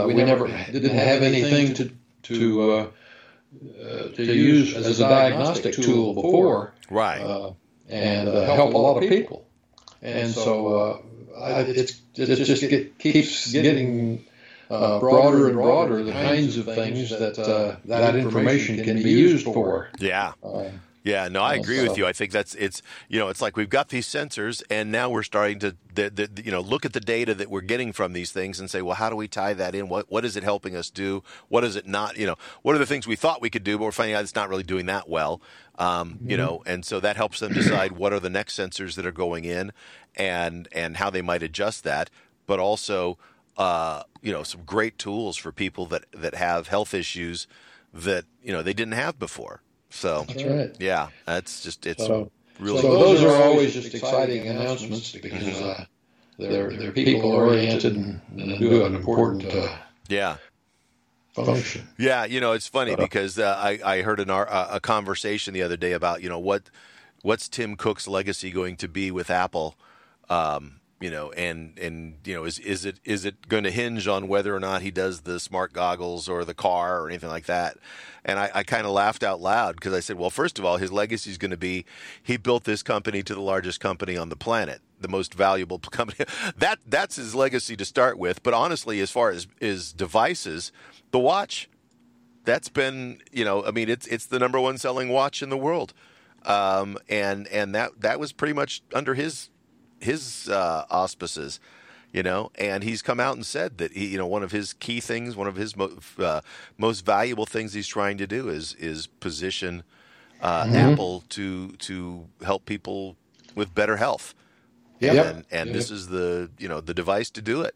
we 0.06 0.14
never 0.14 0.46
didn't 0.46 0.96
have 0.96 1.22
anything 1.22 1.74
to 1.74 1.90
to 2.22 2.72
uh, 2.72 2.86
to 4.14 4.24
use 4.24 4.74
as 4.74 4.98
a 4.98 5.02
diagnostic 5.02 5.74
tool 5.74 6.14
before, 6.14 6.72
right? 6.90 7.54
Uh, 7.88 7.92
and 7.92 8.28
uh, 8.28 8.54
help 8.54 8.74
a 8.74 8.78
lot 8.78 9.02
of 9.02 9.08
people. 9.08 9.46
And 10.02 10.30
so 10.30 11.02
I, 11.38 11.60
it's 11.60 12.00
it 12.14 12.36
just 12.36 12.68
get, 12.68 12.98
keeps 12.98 13.52
getting 13.52 14.24
uh, 14.70 14.98
broader 14.98 15.46
and 15.46 15.56
broader 15.56 16.02
the 16.02 16.12
kinds 16.12 16.56
of 16.56 16.66
things 16.66 17.10
that 17.10 17.38
uh, 17.38 17.76
that 17.84 18.16
information 18.16 18.82
can 18.84 19.02
be 19.02 19.10
used 19.10 19.44
for. 19.44 19.90
Yeah. 19.98 20.32
Uh, 21.06 21.10
yeah, 21.10 21.28
no, 21.28 21.42
I 21.42 21.54
agree 21.54 21.86
with 21.86 21.96
you. 21.96 22.06
I 22.06 22.12
think 22.12 22.32
that's 22.32 22.54
it's 22.56 22.82
you 23.08 23.18
know 23.18 23.28
it's 23.28 23.40
like 23.40 23.56
we've 23.56 23.70
got 23.70 23.90
these 23.90 24.06
sensors, 24.06 24.62
and 24.68 24.90
now 24.90 25.08
we're 25.08 25.22
starting 25.22 25.58
to 25.60 25.76
the, 25.94 26.10
the, 26.10 26.42
you 26.42 26.50
know 26.50 26.60
look 26.60 26.84
at 26.84 26.92
the 26.92 27.00
data 27.00 27.34
that 27.34 27.48
we're 27.48 27.60
getting 27.60 27.92
from 27.92 28.12
these 28.12 28.32
things 28.32 28.58
and 28.58 28.68
say, 28.68 28.82
well, 28.82 28.96
how 28.96 29.08
do 29.08 29.16
we 29.16 29.28
tie 29.28 29.54
that 29.54 29.74
in? 29.74 29.88
What 29.88 30.10
what 30.10 30.24
is 30.24 30.36
it 30.36 30.42
helping 30.42 30.74
us 30.74 30.90
do? 30.90 31.22
What 31.48 31.64
is 31.64 31.76
it 31.76 31.86
not? 31.86 32.16
You 32.16 32.26
know, 32.26 32.36
what 32.62 32.74
are 32.74 32.78
the 32.78 32.86
things 32.86 33.06
we 33.06 33.16
thought 33.16 33.40
we 33.40 33.50
could 33.50 33.64
do, 33.64 33.78
but 33.78 33.84
we're 33.84 33.92
finding 33.92 34.16
out 34.16 34.22
it's 34.22 34.34
not 34.34 34.48
really 34.48 34.64
doing 34.64 34.86
that 34.86 35.08
well. 35.08 35.40
Um, 35.78 36.14
mm-hmm. 36.14 36.30
You 36.30 36.36
know, 36.36 36.62
and 36.66 36.84
so 36.84 37.00
that 37.00 37.16
helps 37.16 37.40
them 37.40 37.52
decide 37.52 37.92
what 37.92 38.12
are 38.12 38.20
the 38.20 38.30
next 38.30 38.58
sensors 38.58 38.96
that 38.96 39.06
are 39.06 39.12
going 39.12 39.44
in, 39.44 39.72
and 40.16 40.68
and 40.72 40.96
how 40.96 41.10
they 41.10 41.22
might 41.22 41.42
adjust 41.42 41.84
that, 41.84 42.10
but 42.46 42.58
also. 42.58 43.18
Uh, 43.58 44.02
you 44.20 44.30
know, 44.30 44.42
some 44.42 44.60
great 44.66 44.98
tools 44.98 45.34
for 45.34 45.50
people 45.50 45.86
that, 45.86 46.04
that 46.12 46.34
have 46.34 46.68
health 46.68 46.92
issues 46.92 47.46
that 47.90 48.26
you 48.42 48.52
know 48.52 48.62
they 48.62 48.74
didn't 48.74 48.92
have 48.92 49.18
before. 49.18 49.62
So 49.90 50.24
that's 50.28 50.44
right. 50.44 50.76
Yeah, 50.78 51.08
that's 51.24 51.62
just 51.62 51.86
it's 51.86 52.06
so, 52.06 52.30
really. 52.58 52.82
So 52.82 52.98
those 52.98 53.22
are 53.22 53.42
always 53.42 53.72
just 53.72 53.94
exciting 53.94 54.46
announcements 54.48 55.12
because 55.12 55.42
mm-hmm. 55.42 55.82
uh, 55.82 55.84
they're 56.38 56.76
they're 56.76 56.92
people 56.92 57.32
oriented 57.32 57.96
and, 57.96 58.20
and 58.36 58.58
do 58.58 58.84
an 58.84 58.94
important 58.94 59.44
uh, 59.46 59.68
yeah 60.08 60.36
function. 61.44 61.88
Yeah, 61.98 62.24
you 62.24 62.40
know 62.40 62.52
it's 62.52 62.68
funny 62.68 62.96
because 62.96 63.38
uh, 63.38 63.56
I 63.58 63.78
I 63.84 64.02
heard 64.02 64.20
an, 64.20 64.30
uh, 64.30 64.68
a 64.70 64.80
conversation 64.80 65.54
the 65.54 65.62
other 65.62 65.76
day 65.76 65.92
about 65.92 66.22
you 66.22 66.28
know 66.28 66.38
what 66.38 66.70
what's 67.22 67.48
Tim 67.48 67.76
Cook's 67.76 68.08
legacy 68.08 68.50
going 68.50 68.76
to 68.76 68.88
be 68.88 69.10
with 69.10 69.30
Apple. 69.30 69.76
Um, 70.28 70.80
you 71.00 71.10
know, 71.10 71.30
and 71.32 71.78
and 71.78 72.16
you 72.24 72.34
know, 72.34 72.44
is 72.44 72.58
is 72.58 72.86
it 72.86 73.00
is 73.04 73.24
it 73.26 73.48
going 73.48 73.64
to 73.64 73.70
hinge 73.70 74.08
on 74.08 74.28
whether 74.28 74.56
or 74.56 74.60
not 74.60 74.80
he 74.80 74.90
does 74.90 75.22
the 75.22 75.38
smart 75.38 75.72
goggles 75.72 76.28
or 76.28 76.44
the 76.44 76.54
car 76.54 77.02
or 77.02 77.08
anything 77.08 77.28
like 77.28 77.46
that? 77.46 77.76
And 78.24 78.38
I, 78.38 78.50
I 78.54 78.62
kind 78.62 78.86
of 78.86 78.92
laughed 78.92 79.22
out 79.22 79.40
loud 79.40 79.76
because 79.76 79.92
I 79.92 80.00
said, 80.00 80.16
well, 80.16 80.30
first 80.30 80.58
of 80.58 80.64
all, 80.64 80.78
his 80.78 80.90
legacy 80.90 81.30
is 81.30 81.38
going 81.38 81.50
to 81.50 81.56
be 81.56 81.84
he 82.22 82.38
built 82.38 82.64
this 82.64 82.82
company 82.82 83.22
to 83.22 83.34
the 83.34 83.42
largest 83.42 83.78
company 83.78 84.16
on 84.16 84.30
the 84.30 84.36
planet, 84.36 84.80
the 84.98 85.08
most 85.08 85.34
valuable 85.34 85.78
company. 85.90 86.24
that 86.56 86.78
that's 86.86 87.16
his 87.16 87.34
legacy 87.34 87.76
to 87.76 87.84
start 87.84 88.18
with. 88.18 88.42
But 88.42 88.54
honestly, 88.54 89.00
as 89.00 89.10
far 89.10 89.30
as 89.30 89.46
his 89.60 89.92
devices, 89.92 90.72
the 91.10 91.18
watch, 91.18 91.68
that's 92.44 92.70
been 92.70 93.20
you 93.30 93.44
know, 93.44 93.62
I 93.66 93.70
mean, 93.70 93.90
it's 93.90 94.06
it's 94.06 94.24
the 94.24 94.38
number 94.38 94.58
one 94.58 94.78
selling 94.78 95.10
watch 95.10 95.42
in 95.42 95.50
the 95.50 95.58
world. 95.58 95.92
Um, 96.46 96.96
and 97.08 97.48
and 97.48 97.74
that 97.74 98.00
that 98.00 98.18
was 98.18 98.32
pretty 98.32 98.54
much 98.54 98.80
under 98.94 99.14
his 99.14 99.50
his 100.06 100.48
uh, 100.48 100.86
auspices, 100.88 101.60
you 102.12 102.22
know. 102.22 102.50
And 102.58 102.82
he's 102.82 103.02
come 103.02 103.20
out 103.20 103.36
and 103.36 103.44
said 103.44 103.78
that 103.78 103.92
he, 103.92 104.06
you 104.06 104.18
know, 104.18 104.26
one 104.26 104.42
of 104.42 104.52
his 104.52 104.72
key 104.72 105.00
things, 105.00 105.36
one 105.36 105.46
of 105.46 105.56
his 105.56 105.76
mo- 105.76 105.98
uh, 106.18 106.40
most 106.78 107.04
valuable 107.04 107.46
things 107.46 107.74
he's 107.74 107.86
trying 107.86 108.16
to 108.18 108.26
do 108.26 108.48
is 108.48 108.74
is 108.74 109.06
position 109.06 109.82
uh, 110.40 110.64
mm-hmm. 110.64 110.74
Apple 110.74 111.24
to 111.30 111.72
to 111.72 112.26
help 112.42 112.64
people 112.64 113.16
with 113.54 113.74
better 113.74 113.96
health. 113.96 114.34
Yep. 115.00 115.26
And, 115.26 115.44
and 115.50 115.66
yep. 115.68 115.76
this 115.76 115.90
is 115.90 116.08
the 116.08 116.50
you 116.58 116.68
know 116.68 116.80
the 116.80 116.94
device 116.94 117.30
to 117.30 117.42
do 117.42 117.62
it. 117.62 117.74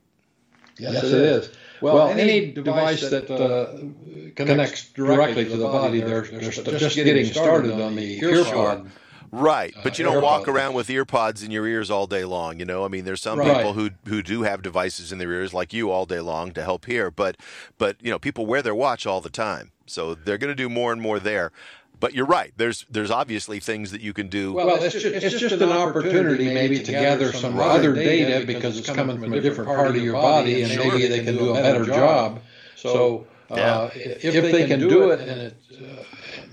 Yes, 0.78 0.94
yes 0.94 1.04
it 1.04 1.12
is. 1.12 1.50
Well, 1.80 1.94
well 1.94 2.08
any, 2.08 2.22
any, 2.22 2.52
device 2.52 3.08
that, 3.10 3.28
that 3.28 3.40
uh, 3.40 4.34
connects 4.34 4.90
directly 4.92 5.44
to 5.44 5.56
the 5.56 5.66
body, 5.66 6.00
they're, 6.00 6.22
they're, 6.22 6.50
they're 6.50 6.78
just 6.78 6.96
getting 6.96 7.26
started 7.26 7.72
on 7.72 7.96
the 7.96 8.20
earpod. 8.20 8.88
Right, 9.32 9.76
uh, 9.76 9.80
but 9.84 9.98
you 9.98 10.04
don't 10.04 10.22
walk 10.22 10.48
around 10.48 10.74
with 10.74 10.88
earpods 10.88 11.44
in 11.44 11.50
your 11.50 11.66
ears 11.66 11.90
all 11.90 12.06
day 12.06 12.24
long. 12.24 12.58
You 12.58 12.64
know, 12.64 12.84
I 12.84 12.88
mean, 12.88 13.04
there's 13.04 13.20
some 13.20 13.38
right. 13.38 13.56
people 13.56 13.74
who 13.74 13.90
who 14.06 14.22
do 14.22 14.42
have 14.42 14.62
devices 14.62 15.12
in 15.12 15.18
their 15.18 15.32
ears, 15.32 15.54
like 15.54 15.72
you, 15.72 15.90
all 15.90 16.04
day 16.04 16.20
long 16.20 16.52
to 16.52 16.62
help 16.62 16.86
hear. 16.86 17.10
But 17.10 17.36
but 17.78 17.96
you 18.02 18.10
know, 18.10 18.18
people 18.18 18.46
wear 18.46 18.60
their 18.60 18.74
watch 18.74 19.06
all 19.06 19.20
the 19.20 19.30
time, 19.30 19.70
so 19.86 20.14
they're 20.14 20.38
going 20.38 20.50
to 20.50 20.56
do 20.56 20.68
more 20.68 20.92
and 20.92 21.00
more 21.00 21.20
there. 21.20 21.52
But 22.00 22.14
you're 22.14 22.26
right. 22.26 22.52
There's 22.56 22.86
there's 22.90 23.10
obviously 23.10 23.60
things 23.60 23.92
that 23.92 24.00
you 24.00 24.12
can 24.12 24.28
do. 24.28 24.54
Well, 24.54 24.82
it's 24.82 24.94
just, 24.94 25.06
it's 25.06 25.38
just 25.38 25.54
an 25.54 25.70
opportunity 25.70 26.52
maybe 26.52 26.82
to 26.82 26.90
gather 26.90 27.32
some 27.32 27.60
other 27.60 27.94
data 27.94 28.44
because 28.44 28.78
it's 28.78 28.90
coming 28.90 29.20
from 29.20 29.32
a 29.32 29.40
different 29.40 29.68
part 29.68 29.94
of 29.94 30.02
your 30.02 30.14
body, 30.14 30.62
and 30.62 30.76
maybe 30.76 31.06
they 31.06 31.22
can 31.22 31.36
do 31.36 31.50
a 31.50 31.54
better 31.54 31.84
job. 31.84 32.40
So 32.74 33.26
uh, 33.50 33.90
if, 33.94 34.24
if 34.24 34.52
they 34.52 34.66
can 34.66 34.80
do 34.80 35.10
it 35.10 35.20
and 35.20 35.40
it, 35.40 35.56
uh, 35.82 36.04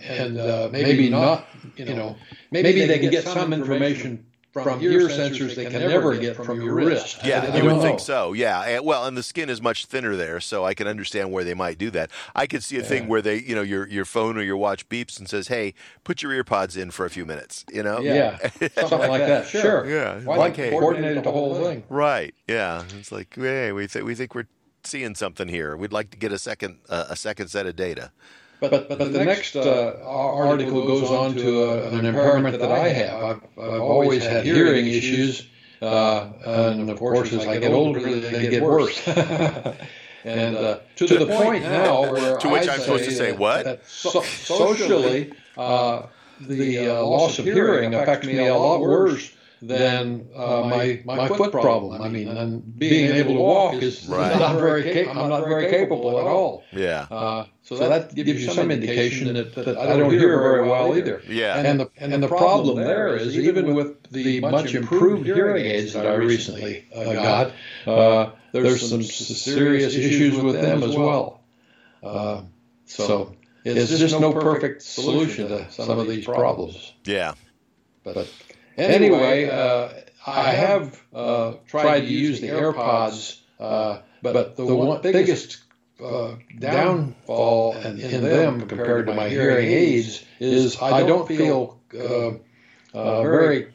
and 0.04 0.38
uh, 0.40 0.70
maybe 0.72 1.10
not, 1.10 1.46
you 1.76 1.94
know, 1.94 2.16
maybe 2.52 2.86
they 2.86 3.00
can 3.00 3.12
get 3.12 3.24
some 3.24 3.54
information 3.54 4.26
from 4.64 4.82
ear 4.82 5.02
sensors 5.08 5.56
they 5.56 5.66
can 5.66 5.82
never 5.82 6.18
get 6.18 6.36
from 6.36 6.62
your 6.62 6.76
wrist. 6.76 7.20
Yeah, 7.24 7.56
you 7.56 7.64
would 7.64 7.76
know. 7.76 7.82
think 7.82 8.00
so. 8.00 8.34
Yeah, 8.34 8.80
well, 8.80 9.06
and 9.06 9.18
the 9.18 9.24
skin 9.24 9.50
is 9.50 9.62
much 9.62 9.86
thinner 9.86 10.16
there, 10.16 10.40
so 10.40 10.66
I 10.66 10.74
can 10.74 10.88
understand 10.88 11.32
where 11.32 11.44
they 11.44 11.54
might 11.54 11.78
do 11.78 11.90
that. 11.92 12.12
I 12.36 12.48
could 12.48 12.64
see 12.64 12.78
a 12.78 12.82
yeah. 12.82 12.88
thing 12.88 13.08
where 13.08 13.22
they, 13.22 13.38
you 13.38 13.56
know, 13.56 13.62
your 13.62 13.88
your 13.88 14.06
phone 14.06 14.38
or 14.38 14.42
your 14.42 14.58
watch 14.58 14.88
beeps 14.90 15.20
and 15.20 15.30
says, 15.30 15.48
"Hey, 15.48 15.74
put 16.04 16.22
your 16.22 16.32
earpods 16.32 16.78
in 16.78 16.92
for 16.92 17.06
a 17.06 17.10
few 17.10 17.26
minutes." 17.26 17.66
You 17.72 17.84
know, 17.84 18.00
yeah, 18.00 18.38
something 18.88 19.10
like 19.10 19.26
that. 19.28 19.48
Sure. 19.48 19.88
Yeah, 19.88 20.20
Why 20.22 20.38
like 20.38 20.56
hey, 20.56 20.72
coordinate 20.72 21.24
the 21.24 21.32
whole 21.32 21.56
thing. 21.56 21.84
Right. 21.90 22.34
Yeah, 22.48 22.84
it's 22.98 23.12
like, 23.12 23.36
hey, 23.36 23.72
we 23.72 23.88
think 23.88 24.06
we 24.06 24.16
think 24.16 24.36
we're 24.36 24.48
seeing 24.88 25.15
something 25.15 25.47
here. 25.47 25.76
We'd 25.76 25.93
like 25.93 26.10
to 26.12 26.17
get 26.17 26.32
a 26.32 26.39
second 26.39 26.80
uh, 26.89 27.06
a 27.10 27.15
second 27.15 27.50
set 27.50 27.65
of 27.65 27.76
data. 27.76 28.12
But, 28.60 28.71
but, 28.71 28.89
but, 28.89 29.13
the, 29.13 29.23
next 29.23 29.56
uh, 29.56 30.00
article 30.04 30.88
goes 30.88 31.12
on 31.12 31.36
to 31.36 31.63
a, 31.63 31.89
an 31.89 32.06
impairment 32.06 32.60
that 32.60 32.71
I 32.71 32.88
have. 32.89 33.23
I've, 33.23 33.41
I've 33.56 33.82
always 33.82 34.26
had 34.26 34.45
hearing 34.45 34.88
issues, 34.88 35.47
uh, 35.80 36.32
and 36.43 36.89
of 36.89 36.97
course, 36.97 37.32
as 37.34 37.45
I 37.45 37.60
get 37.60 37.71
older, 37.71 38.00
they 38.00 38.50
get 38.50 38.63
worse. 38.63 39.08
and 40.23 40.58
uh, 40.58 40.80
to, 40.95 41.08
to, 41.08 41.19
the 41.19 41.28
point 41.28 41.63
now 41.65 42.12
where 42.12 42.38
to 42.38 42.50
which 42.50 42.67
I 42.67 42.73
am 42.73 42.80
supposed 42.80 43.06
to 43.06 43.12
say 43.12 43.32
what 43.32 43.86
so, 43.86 44.21
socially, 44.21 45.34
uh, 45.56 46.08
the 46.41 46.89
uh, 46.89 47.04
loss 47.04 47.38
of 47.38 47.45
hearing 47.45 47.93
affects 47.93 48.26
me 48.26 48.47
a 48.47 48.56
lot 48.56 48.82
worse 48.82 49.32
than 49.62 50.30
uh, 50.36 50.63
my 50.63 51.02
my 51.06 51.28
foot 51.28 51.52
problem. 51.52 52.02
I 52.02 52.10
mean, 52.10 52.28
and 52.28 52.78
being 52.78 53.12
able 53.15 53.34
to 53.34 53.39
walk 53.39 53.76
is 53.76 54.08
right. 54.08 54.38
not 54.38 54.60
very 54.60 54.84
cap- 54.84 55.15
I'm 55.15 55.30
not 55.30 55.48
very 55.48 55.70
capable 55.70 56.20
at 56.20 56.28
all. 56.28 56.63
Yeah. 56.72 57.08
Uh, 57.10 57.46
so, 57.63 57.76
so 57.76 57.89
that, 57.89 58.13
gives 58.15 58.46
you 58.46 58.52
some 58.52 58.72
indication 58.72 59.34
that, 59.34 59.56
that 59.56 59.78
I 59.78 59.98
don't 59.98 60.12
hear 60.12 60.39
very 60.39 60.67
well 60.67 60.96
either. 60.96 61.22
Yeah. 61.28 61.58
And 61.58 61.80
the 61.80 61.89
and 61.98 62.24
the 62.24 62.28
problem 62.28 62.78
there 62.78 63.15
is 63.15 63.38
even 63.38 63.74
with 63.74 64.10
the 64.12 64.39
much 64.41 64.74
improved 64.74 65.26
hearing 65.26 65.65
aids 65.65 65.93
that 65.93 66.06
I 66.06 66.15
recently 66.15 66.86
uh, 66.96 67.13
got, 67.13 67.52
uh, 67.86 68.32
there's 68.52 68.89
some 68.89 69.04
serious 69.04 69.96
issues 69.96 70.39
with 70.39 70.56
them 70.62 70.84
as 70.84 70.96
well. 70.96 71.41
Uh, 72.04 72.41
so 72.86 73.36
it's 73.65 73.98
just 73.98 74.20
no 74.20 74.34
perfect 74.34 74.82
solution 74.82 75.50
to 75.50 75.72
some 75.72 75.98
of 75.98 76.08
these 76.08 76.26
problems. 76.26 76.93
Yeah. 77.06 77.34
But 78.04 78.30
Anyway, 78.78 79.50
uh, 79.50 79.90
I 80.26 80.52
have 80.52 81.02
uh, 81.13 81.54
tried 81.68 82.02
to 82.02 82.06
use 82.06 82.42
the 82.42 82.50
AirPods, 82.50 83.40
uh, 83.60 84.00
but 84.22 84.56
the 84.56 84.66
one, 84.66 85.02
biggest 85.02 85.63
uh, 86.04 86.36
downfall 86.60 87.76
in, 87.78 88.00
in, 88.00 88.24
them 88.24 88.68
compared 88.68 89.08
to 89.08 89.13
my 89.13 89.30
hearing 89.30 89.68
aids 89.68 90.24
is 90.40 90.80
I 90.82 91.04
don't 91.04 91.28
feel 91.28 91.80
uh, 91.98 92.32
uh, 92.94 93.22
very 93.24 93.74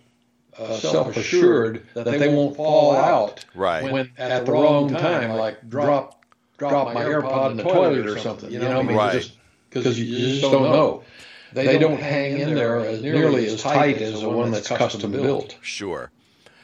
self 0.57 1.17
assured 1.17 1.87
that 1.95 2.05
they 2.05 2.29
won't 2.29 2.57
fall 2.57 2.95
out 2.95 3.45
right. 3.55 3.91
when 3.91 4.11
at 4.19 4.47
the 4.47 4.53
wrong 4.53 4.91
time, 4.91 5.37
like 5.37 5.69
drop 5.69 6.25
drop 6.59 6.95
my 6.95 7.03
AirPod 7.05 7.53
in 7.53 7.57
the 7.57 7.65
toilet 7.65 8.07
or 8.07 8.19
something. 8.19 8.53
You 8.53 8.61
know, 8.61 8.79
I 8.79 8.83
mean, 8.83 8.97
right. 8.97 9.33
because 9.71 9.99
you, 9.99 10.05
you 10.05 10.41
just 10.41 10.53
don't 10.53 10.71
know 10.71 11.03
they, 11.53 11.67
they 11.67 11.79
don't, 11.79 11.93
don't 11.93 12.01
hang 12.01 12.38
in 12.38 12.55
there 12.55 12.81
as 12.81 13.03
nearly 13.03 13.47
as 13.47 13.61
tight 13.61 14.01
as 14.01 14.21
the 14.21 14.29
one 14.29 14.51
that's 14.51 14.69
custom 14.69 15.12
built. 15.12 15.57
Sure. 15.61 16.11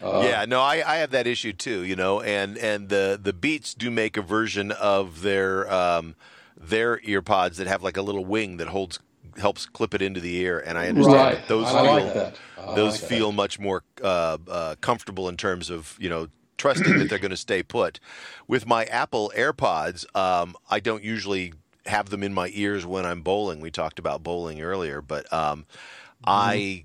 Uh, 0.03 0.23
yeah, 0.25 0.45
no, 0.45 0.61
I, 0.61 0.83
I 0.87 0.97
have 0.99 1.11
that 1.11 1.27
issue 1.27 1.53
too, 1.53 1.85
you 1.85 1.97
know, 1.97 2.21
and, 2.21 2.57
and 2.59 2.89
the, 2.89 3.19
the 3.21 3.33
Beats 3.33 3.75
do 3.75 3.91
make 3.91 4.17
a 4.17 4.23
version 4.23 4.71
of 4.71 5.23
their 5.23 5.71
um, 5.73 6.15
their 6.57 6.99
earpods 6.99 7.57
that 7.57 7.67
have 7.67 7.83
like 7.83 7.97
a 7.97 8.03
little 8.03 8.25
wing 8.25 8.57
that 8.59 8.69
holds 8.69 8.99
helps 9.39 9.67
clip 9.67 9.95
it 9.95 10.03
into 10.03 10.21
the 10.21 10.37
ear, 10.37 10.59
and 10.59 10.77
I 10.77 10.89
understand 10.89 11.17
right. 11.17 11.35
that 11.37 11.49
those 11.49 11.67
I 11.67 11.83
feel 11.83 12.05
like 12.05 12.15
that. 12.15 12.39
those 12.75 13.01
like 13.01 13.11
feel 13.11 13.31
that. 13.31 13.37
much 13.37 13.59
more 13.59 13.85
uh, 14.03 14.39
uh, 14.49 14.75
comfortable 14.81 15.29
in 15.29 15.37
terms 15.37 15.71
of 15.71 15.97
you 16.01 16.09
know 16.09 16.29
trusting 16.57 16.99
that 16.99 17.09
they're 17.09 17.19
going 17.19 17.31
to 17.31 17.37
stay 17.37 17.63
put. 17.63 18.01
With 18.49 18.67
my 18.67 18.85
Apple 18.87 19.33
AirPods, 19.37 20.05
um, 20.17 20.57
I 20.69 20.81
don't 20.81 21.05
usually 21.05 21.55
have 21.89 22.11
them 22.11 22.23
in 22.23 22.33
my 22.33 22.51
ears 22.55 22.87
when 22.87 23.05
I'm 23.05 23.23
bowling. 23.23 23.61
We 23.61 23.71
talked 23.71 23.99
about 23.99 24.23
bowling 24.23 24.61
earlier, 24.61 25.01
but 25.01 25.31
um, 25.33 25.61
mm-hmm. 25.61 26.25
I 26.27 26.85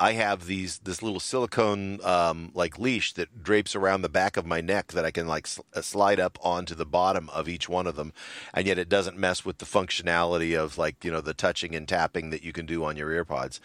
I 0.00 0.12
have 0.12 0.46
these 0.46 0.78
this 0.78 1.02
little 1.02 1.20
silicone 1.20 2.00
um, 2.02 2.52
like 2.54 2.78
leash 2.78 3.12
that 3.12 3.42
drapes 3.42 3.76
around 3.76 4.00
the 4.00 4.08
back 4.08 4.38
of 4.38 4.46
my 4.46 4.62
neck 4.62 4.92
that 4.92 5.04
I 5.04 5.10
can 5.10 5.26
like 5.26 5.46
sl- 5.46 5.60
uh, 5.74 5.82
slide 5.82 6.18
up 6.18 6.38
onto 6.40 6.74
the 6.74 6.86
bottom 6.86 7.28
of 7.30 7.50
each 7.50 7.68
one 7.68 7.86
of 7.86 7.96
them, 7.96 8.14
and 8.54 8.66
yet 8.66 8.78
it 8.78 8.88
doesn't 8.88 9.18
mess 9.18 9.44
with 9.44 9.58
the 9.58 9.66
functionality 9.66 10.58
of 10.58 10.78
like 10.78 11.04
you 11.04 11.10
know 11.10 11.20
the 11.20 11.34
touching 11.34 11.74
and 11.74 11.86
tapping 11.86 12.30
that 12.30 12.42
you 12.42 12.52
can 12.52 12.64
do 12.64 12.82
on 12.82 12.96
your 12.96 13.10
earpods. 13.10 13.60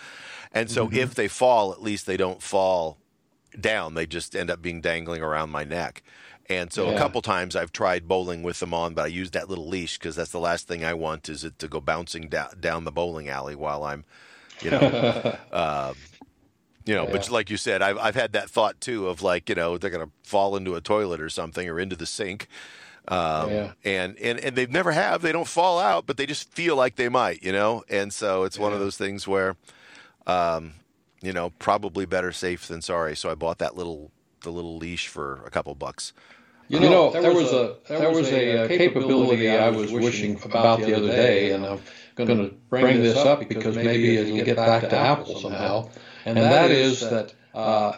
And 0.52 0.70
so 0.70 0.88
mm-hmm. 0.88 0.98
if 0.98 1.16
they 1.16 1.30
fall, 1.30 1.72
at 1.72 1.82
least 1.82 2.06
they 2.06 2.18
don't 2.18 2.44
fall 2.44 2.98
down; 3.58 3.94
they 3.94 4.06
just 4.06 4.36
end 4.36 4.50
up 4.50 4.62
being 4.62 4.82
dangling 4.82 5.22
around 5.22 5.52
my 5.52 5.64
neck. 5.64 6.04
And 6.48 6.72
so 6.72 6.86
yeah. 6.86 6.92
a 6.92 6.98
couple 6.98 7.22
times 7.22 7.56
I've 7.56 7.72
tried 7.72 8.08
bowling 8.08 8.44
with 8.44 8.60
them 8.60 8.74
on, 8.74 8.94
but 8.94 9.06
I 9.06 9.08
use 9.08 9.32
that 9.32 9.50
little 9.50 9.68
leash 9.68 9.98
because 9.98 10.16
that's 10.16 10.32
the 10.32 10.40
last 10.40 10.68
thing 10.68 10.86
I 10.86 10.94
want 10.94 11.28
is 11.28 11.44
it 11.44 11.58
to 11.60 11.68
go 11.68 11.82
bouncing 11.82 12.30
da- 12.30 12.54
down 12.60 12.84
the 12.84 12.92
bowling 12.92 13.30
alley 13.30 13.56
while 13.56 13.84
I'm, 13.84 14.06
you 14.62 14.72
know, 14.72 14.78
uh, 15.52 15.94
you 16.86 16.94
know. 16.94 17.06
Yeah. 17.06 17.12
But 17.12 17.32
like 17.32 17.50
you 17.50 17.58
said, 17.58 17.82
I've 17.82 17.98
I've 17.98 18.16
had 18.16 18.34
that 18.34 18.50
thought 18.50 18.80
too 18.80 19.08
of 19.08 19.24
like 19.24 19.50
you 19.50 19.56
know 19.56 19.78
they're 19.78 19.90
gonna 19.90 20.12
fall 20.24 20.56
into 20.56 20.76
a 20.76 20.82
toilet 20.82 21.20
or 21.20 21.30
something 21.30 21.68
or 21.68 21.80
into 21.80 21.96
the 21.96 22.06
sink. 22.06 22.48
Um, 23.08 23.50
yeah. 23.52 23.72
and, 23.84 24.18
and, 24.18 24.40
and 24.40 24.56
they 24.56 24.66
never 24.66 24.92
have, 24.92 25.22
they 25.22 25.32
don't 25.32 25.48
fall 25.48 25.78
out, 25.78 26.08
but 26.08 26.18
they 26.18 26.26
just 26.26 26.52
feel 26.52 26.76
like 26.76 26.96
they 26.96 27.08
might, 27.08 27.44
you 27.44 27.52
know? 27.52 27.84
And 27.88 28.12
so 28.12 28.46
it's 28.46 28.58
one 28.58 28.74
of 28.74 28.80
those 28.80 28.98
things 28.98 29.28
where, 29.28 29.56
um, 30.26 30.74
you 31.22 31.32
know, 31.32 31.52
probably 31.60 32.06
better 32.06 32.32
safe 32.32 32.68
than 32.68 32.82
sorry. 32.82 33.16
So 33.16 33.30
I 33.30 33.36
bought 33.36 33.60
that 33.60 33.76
little, 33.76 34.12
the 34.42 34.52
little 34.52 34.78
leash 34.78 35.08
for 35.08 35.44
a 35.46 35.52
couple 35.52 35.76
bucks. 35.76 36.14
You 36.68 36.80
know, 36.80 36.86
you 36.86 36.90
know 36.90 37.12
there, 37.12 37.34
was 37.34 37.52
a, 37.54 37.76
there 37.88 38.10
was 38.12 38.32
a, 38.32 38.64
a 38.66 38.68
capability 38.68 39.50
I 39.50 39.70
was 39.70 39.92
wishing 39.92 40.40
about 40.44 40.80
the 40.80 40.96
other 40.96 41.08
day, 41.08 41.52
and 41.52 41.66
I'm 41.66 41.80
going 42.16 42.30
to 42.50 42.56
bring 42.70 43.02
this 43.04 43.18
up 43.18 43.48
because 43.48 43.76
maybe 43.76 44.18
it'll 44.18 44.44
get 44.44 44.56
back 44.58 44.82
to 44.90 44.98
Apple 44.98 45.40
somehow. 45.40 45.90
And 46.26 46.38
that 46.38 46.72
is 46.72 47.02
that 47.02 47.34
uh, 47.54 47.94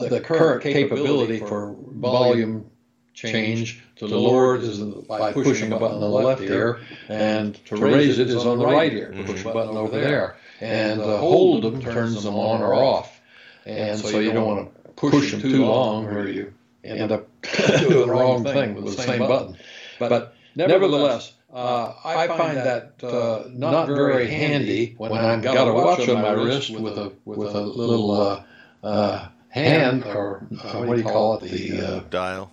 the 0.00 0.20
current 0.20 0.62
capability 0.62 1.38
for 1.38 1.74
volume 1.78 2.70
change 3.14 3.82
to 3.96 4.06
lower 4.06 4.56
it 4.56 4.62
is 4.64 4.80
by 4.80 5.32
pushing 5.32 5.72
a 5.72 5.78
button 5.78 5.96
on 5.96 6.00
the 6.00 6.08
left 6.08 6.42
ear, 6.42 6.80
and 7.08 7.54
to 7.66 7.76
raise 7.76 8.18
it 8.18 8.28
is 8.28 8.44
on 8.44 8.58
the 8.58 8.66
right 8.66 8.92
ear. 8.92 9.14
Push 9.26 9.44
a 9.44 9.52
button 9.52 9.76
over 9.76 9.98
there, 10.00 10.36
and 10.60 11.00
uh, 11.00 11.18
hold 11.18 11.62
them 11.64 11.80
turns 11.80 12.22
them 12.24 12.34
on 12.34 12.62
or 12.62 12.74
off. 12.74 13.20
And 13.64 13.98
so 13.98 14.18
you 14.18 14.32
don't 14.32 14.46
want 14.46 14.74
to 14.74 14.92
push 14.94 15.30
them 15.30 15.40
too 15.40 15.64
long, 15.64 16.06
or 16.06 16.28
you 16.28 16.52
end 16.84 17.12
up 17.12 17.28
doing 17.42 17.88
the 18.06 18.06
wrong 18.06 18.44
thing 18.44 18.74
with 18.74 18.96
the 18.96 19.02
same 19.02 19.20
button. 19.20 19.56
But 19.98 20.34
nevertheless, 20.54 21.32
uh, 21.52 21.94
I 22.04 22.26
find 22.28 22.56
that 22.56 23.02
uh, 23.02 23.48
not 23.52 23.86
very 23.86 24.28
handy 24.28 24.94
when 24.96 25.12
I've 25.12 25.42
got 25.42 25.68
a 25.68 25.72
watch 25.72 26.08
on 26.08 26.22
my 26.22 26.32
wrist 26.32 26.70
with 26.70 26.98
a 26.98 27.12
with 27.24 27.54
a 27.54 27.60
little 27.60 28.10
uh, 28.10 28.44
uh 28.82 29.28
hand 29.50 30.04
or 30.04 30.46
uh, 30.64 30.82
what 30.82 30.96
do 30.96 31.02
you 31.02 31.08
call 31.08 31.36
it 31.36 31.50
the 31.50 31.80
uh, 31.80 32.00
dial. 32.10 32.50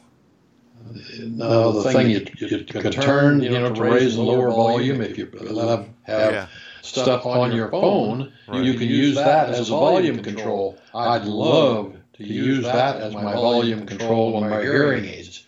No, 1.19 1.71
the 1.71 1.91
thing 1.91 2.09
you, 2.09 2.25
you 2.37 2.63
can 2.65 2.91
turn, 2.91 3.41
you 3.41 3.49
know, 3.51 3.73
to 3.73 3.83
raise 3.83 4.15
and 4.15 4.25
lower 4.25 4.49
volume. 4.49 5.01
If 5.01 5.17
you 5.17 5.25
have, 5.25 5.87
have 6.03 6.33
yeah. 6.33 6.47
stuff 6.81 7.25
on 7.25 7.51
your 7.51 7.69
phone, 7.69 8.31
right. 8.47 8.63
you 8.63 8.73
can 8.73 8.87
use 8.87 9.15
that 9.15 9.49
as 9.49 9.69
a 9.69 9.71
volume 9.71 10.23
control. 10.23 10.77
I'd 10.93 11.25
love 11.25 11.95
to 12.19 12.25
use 12.25 12.63
that 12.65 12.97
as 12.97 13.13
my 13.13 13.33
volume 13.33 13.85
control 13.85 14.35
on 14.35 14.49
my 14.49 14.61
hearing 14.61 15.05
aids. 15.05 15.45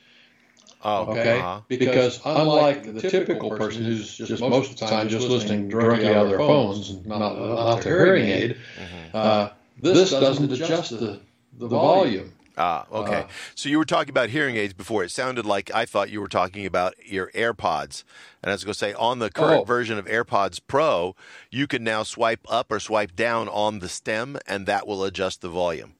Oh, 0.83 1.11
okay. 1.11 1.39
Uh-huh. 1.39 1.61
Because 1.67 2.19
unlike 2.25 2.91
the 2.93 3.01
typical 3.01 3.51
person 3.55 3.85
who's 3.85 4.17
just 4.17 4.41
most 4.41 4.71
of 4.71 4.79
the 4.79 4.87
time 4.87 5.09
just 5.09 5.27
listening 5.27 5.69
directly 5.69 6.07
out 6.07 6.25
of 6.25 6.29
their 6.29 6.39
phones, 6.39 6.89
and 6.89 7.05
not, 7.05 7.37
not 7.37 7.81
their 7.81 8.05
hearing 8.05 8.25
aid, 8.25 8.57
mm-hmm. 8.77 9.15
uh, 9.15 9.49
this 9.79 10.09
doesn't 10.09 10.51
adjust 10.51 10.91
the, 10.91 11.19
the 11.53 11.67
volume. 11.67 12.33
Ah, 12.57 12.85
okay. 12.91 13.21
Uh, 13.21 13.27
so 13.55 13.69
you 13.69 13.77
were 13.77 13.85
talking 13.85 14.09
about 14.09 14.29
hearing 14.29 14.55
aids 14.55 14.73
before. 14.73 15.03
It 15.03 15.11
sounded 15.11 15.45
like 15.45 15.73
I 15.73 15.85
thought 15.85 16.09
you 16.09 16.19
were 16.19 16.27
talking 16.27 16.65
about 16.65 16.95
your 17.05 17.31
AirPods. 17.31 18.03
And 18.43 18.49
I 18.49 18.53
was 18.53 18.63
going 18.63 18.73
to 18.73 18.79
say, 18.79 18.93
on 18.93 19.19
the 19.19 19.29
current 19.29 19.61
oh. 19.61 19.65
version 19.65 19.97
of 19.97 20.05
AirPods 20.05 20.59
Pro, 20.67 21.15
you 21.49 21.67
can 21.67 21.83
now 21.83 22.03
swipe 22.03 22.45
up 22.49 22.71
or 22.71 22.79
swipe 22.79 23.15
down 23.15 23.47
on 23.47 23.79
the 23.79 23.89
stem, 23.89 24.37
and 24.47 24.65
that 24.65 24.85
will 24.85 25.03
adjust 25.03 25.41
the 25.41 25.49
volume. 25.49 25.93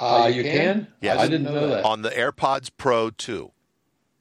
Uh, 0.00 0.30
you 0.32 0.42
can? 0.42 0.86
Yes. 1.00 1.18
I 1.18 1.28
didn't 1.28 1.52
know 1.52 1.68
that. 1.68 1.84
On 1.84 2.02
the 2.02 2.10
AirPods 2.10 2.70
Pro 2.76 3.10
2. 3.10 3.52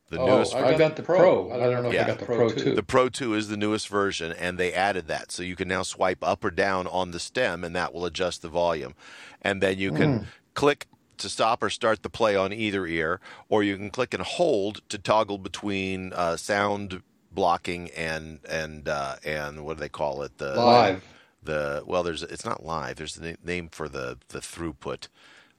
The 0.09 0.19
oh, 0.19 0.25
newest 0.25 0.55
I 0.55 0.77
got 0.77 0.95
the 0.95 1.03
Pro. 1.03 1.51
I 1.51 1.57
don't 1.57 1.83
know 1.83 1.91
yeah. 1.91 2.01
if 2.01 2.05
I 2.05 2.07
got 2.11 2.19
the 2.19 2.25
Pro 2.25 2.49
2. 2.49 2.75
The 2.75 2.83
Pro 2.83 3.09
2 3.09 3.33
is 3.33 3.49
the 3.49 3.57
newest 3.57 3.89
version, 3.89 4.31
and 4.31 4.57
they 4.57 4.73
added 4.73 5.07
that. 5.07 5.31
So 5.31 5.43
you 5.43 5.55
can 5.55 5.67
now 5.67 5.83
swipe 5.83 6.23
up 6.23 6.45
or 6.45 6.51
down 6.51 6.87
on 6.87 7.11
the 7.11 7.19
stem, 7.19 7.63
and 7.63 7.75
that 7.75 7.93
will 7.93 8.05
adjust 8.05 8.41
the 8.41 8.47
volume. 8.47 8.95
And 9.41 9.61
then 9.61 9.77
you 9.77 9.91
can 9.91 10.19
mm. 10.19 10.25
click 10.53 10.87
to 11.17 11.29
stop 11.29 11.61
or 11.61 11.69
start 11.69 12.03
the 12.03 12.09
play 12.09 12.35
on 12.37 12.53
either 12.53 12.85
ear, 12.87 13.19
or 13.49 13.63
you 13.63 13.75
can 13.75 13.89
click 13.89 14.13
and 14.13 14.23
hold 14.23 14.81
to 14.89 14.97
toggle 14.97 15.39
between 15.39 16.13
uh, 16.13 16.37
sound 16.37 17.01
blocking 17.31 17.89
and 17.91 18.39
and 18.49 18.87
uh, 18.87 19.17
and 19.25 19.65
what 19.65 19.77
do 19.77 19.81
they 19.81 19.89
call 19.89 20.21
it? 20.21 20.37
The 20.37 20.55
live. 20.55 21.03
The 21.43 21.83
well, 21.85 22.03
there's 22.03 22.23
it's 22.23 22.45
not 22.45 22.65
live. 22.65 22.95
There's 22.95 23.17
a 23.17 23.35
name 23.43 23.69
for 23.69 23.89
the 23.89 24.17
the 24.29 24.39
throughput. 24.39 25.07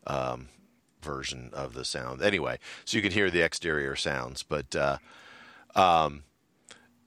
Um, 0.08 0.48
version 1.02 1.50
of 1.52 1.74
the 1.74 1.84
sound. 1.84 2.22
Anyway, 2.22 2.58
so 2.84 2.96
you 2.96 3.02
can 3.02 3.12
hear 3.12 3.30
the 3.30 3.40
exterior 3.40 3.96
sounds, 3.96 4.42
but 4.42 4.74
uh, 4.74 4.98
um, 5.74 6.24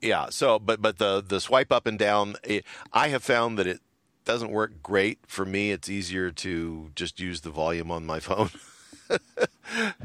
yeah. 0.02 0.28
So, 0.30 0.60
but 0.60 0.82
but 0.82 0.98
the 0.98 1.24
the 1.26 1.40
swipe 1.40 1.72
up 1.72 1.86
and 1.86 1.98
down, 1.98 2.36
it, 2.44 2.66
I 2.94 3.10
have 3.10 3.24
found 3.24 3.58
that 3.60 3.68
it 3.68 3.80
doesn't 4.26 4.52
work 4.52 4.82
great 4.82 5.20
for 5.28 5.46
me. 5.46 5.72
It's 5.72 5.90
easier 5.90 6.32
to 6.32 6.92
just 6.96 7.20
use 7.20 7.42
the 7.42 7.50
volume 7.50 7.92
on 7.92 8.06
my 8.06 8.20
phone. 8.28 8.50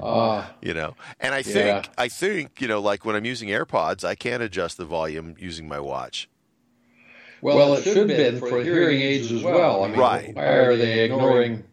uh, 0.02 0.46
you 0.60 0.74
know, 0.74 0.96
and 1.20 1.34
I 1.34 1.42
think 1.42 1.86
yeah. 1.86 1.92
I 1.96 2.08
think 2.08 2.60
you 2.60 2.68
know, 2.68 2.80
like 2.80 3.04
when 3.04 3.16
I'm 3.16 3.24
using 3.24 3.48
AirPods, 3.48 4.04
I 4.04 4.14
can't 4.14 4.42
adjust 4.42 4.76
the 4.76 4.84
volume 4.84 5.36
using 5.38 5.68
my 5.68 5.80
watch. 5.80 6.28
Well, 7.40 7.56
well 7.56 7.74
it, 7.74 7.84
should 7.84 7.96
have 7.96 8.08
been 8.08 8.40
for 8.40 8.62
hearing 8.62 9.00
aids 9.00 9.30
as 9.30 9.42
well. 9.42 9.84
I 9.84 9.88
mean, 9.88 9.98
right? 9.98 10.34
Why 10.34 10.42
are 10.42 10.76
they 10.76 11.04
ignoring? 11.04 11.64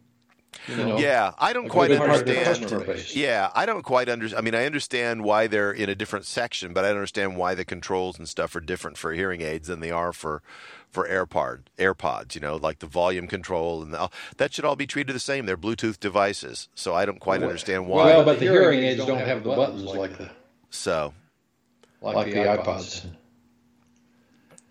You 0.68 0.76
know, 0.76 0.98
yeah, 0.98 1.32
I 1.38 1.52
don't 1.52 1.68
quite 1.68 1.90
understand. 1.90 3.04
Yeah, 3.14 3.50
I 3.54 3.66
don't 3.66 3.82
quite 3.82 4.08
understand. 4.08 4.38
I 4.38 4.42
mean, 4.42 4.54
I 4.54 4.64
understand 4.64 5.22
why 5.22 5.46
they're 5.46 5.72
in 5.72 5.90
a 5.90 5.94
different 5.94 6.24
section, 6.24 6.72
but 6.72 6.84
I 6.84 6.88
don't 6.88 6.96
understand 6.96 7.36
why 7.36 7.54
the 7.54 7.64
controls 7.64 8.18
and 8.18 8.28
stuff 8.28 8.56
are 8.56 8.60
different 8.60 8.96
for 8.96 9.12
hearing 9.12 9.42
aids 9.42 9.68
than 9.68 9.80
they 9.80 9.90
are 9.90 10.12
for 10.12 10.42
for 10.90 11.08
AirPod, 11.08 11.62
AirPods, 11.76 12.36
you 12.36 12.40
know, 12.40 12.54
like 12.56 12.78
the 12.78 12.86
volume 12.86 13.26
control 13.26 13.82
and 13.82 13.92
the, 13.92 14.08
that 14.36 14.54
should 14.54 14.64
all 14.64 14.76
be 14.76 14.86
treated 14.86 15.12
the 15.14 15.20
same. 15.20 15.44
They're 15.44 15.56
Bluetooth 15.56 15.98
devices, 15.98 16.68
so 16.74 16.94
I 16.94 17.04
don't 17.04 17.18
quite 17.18 17.40
well, 17.40 17.50
understand 17.50 17.88
why. 17.88 18.06
Well, 18.06 18.24
but 18.24 18.38
the 18.38 18.46
hearing 18.46 18.80
aids 18.84 19.04
don't 19.04 19.18
have 19.18 19.42
the 19.42 19.50
buttons 19.50 19.82
like 19.82 20.16
the 20.16 20.30
so 20.70 21.12
like, 22.00 22.14
like 22.14 22.26
the, 22.26 22.32
the 22.34 22.38
iPods. 22.38 23.06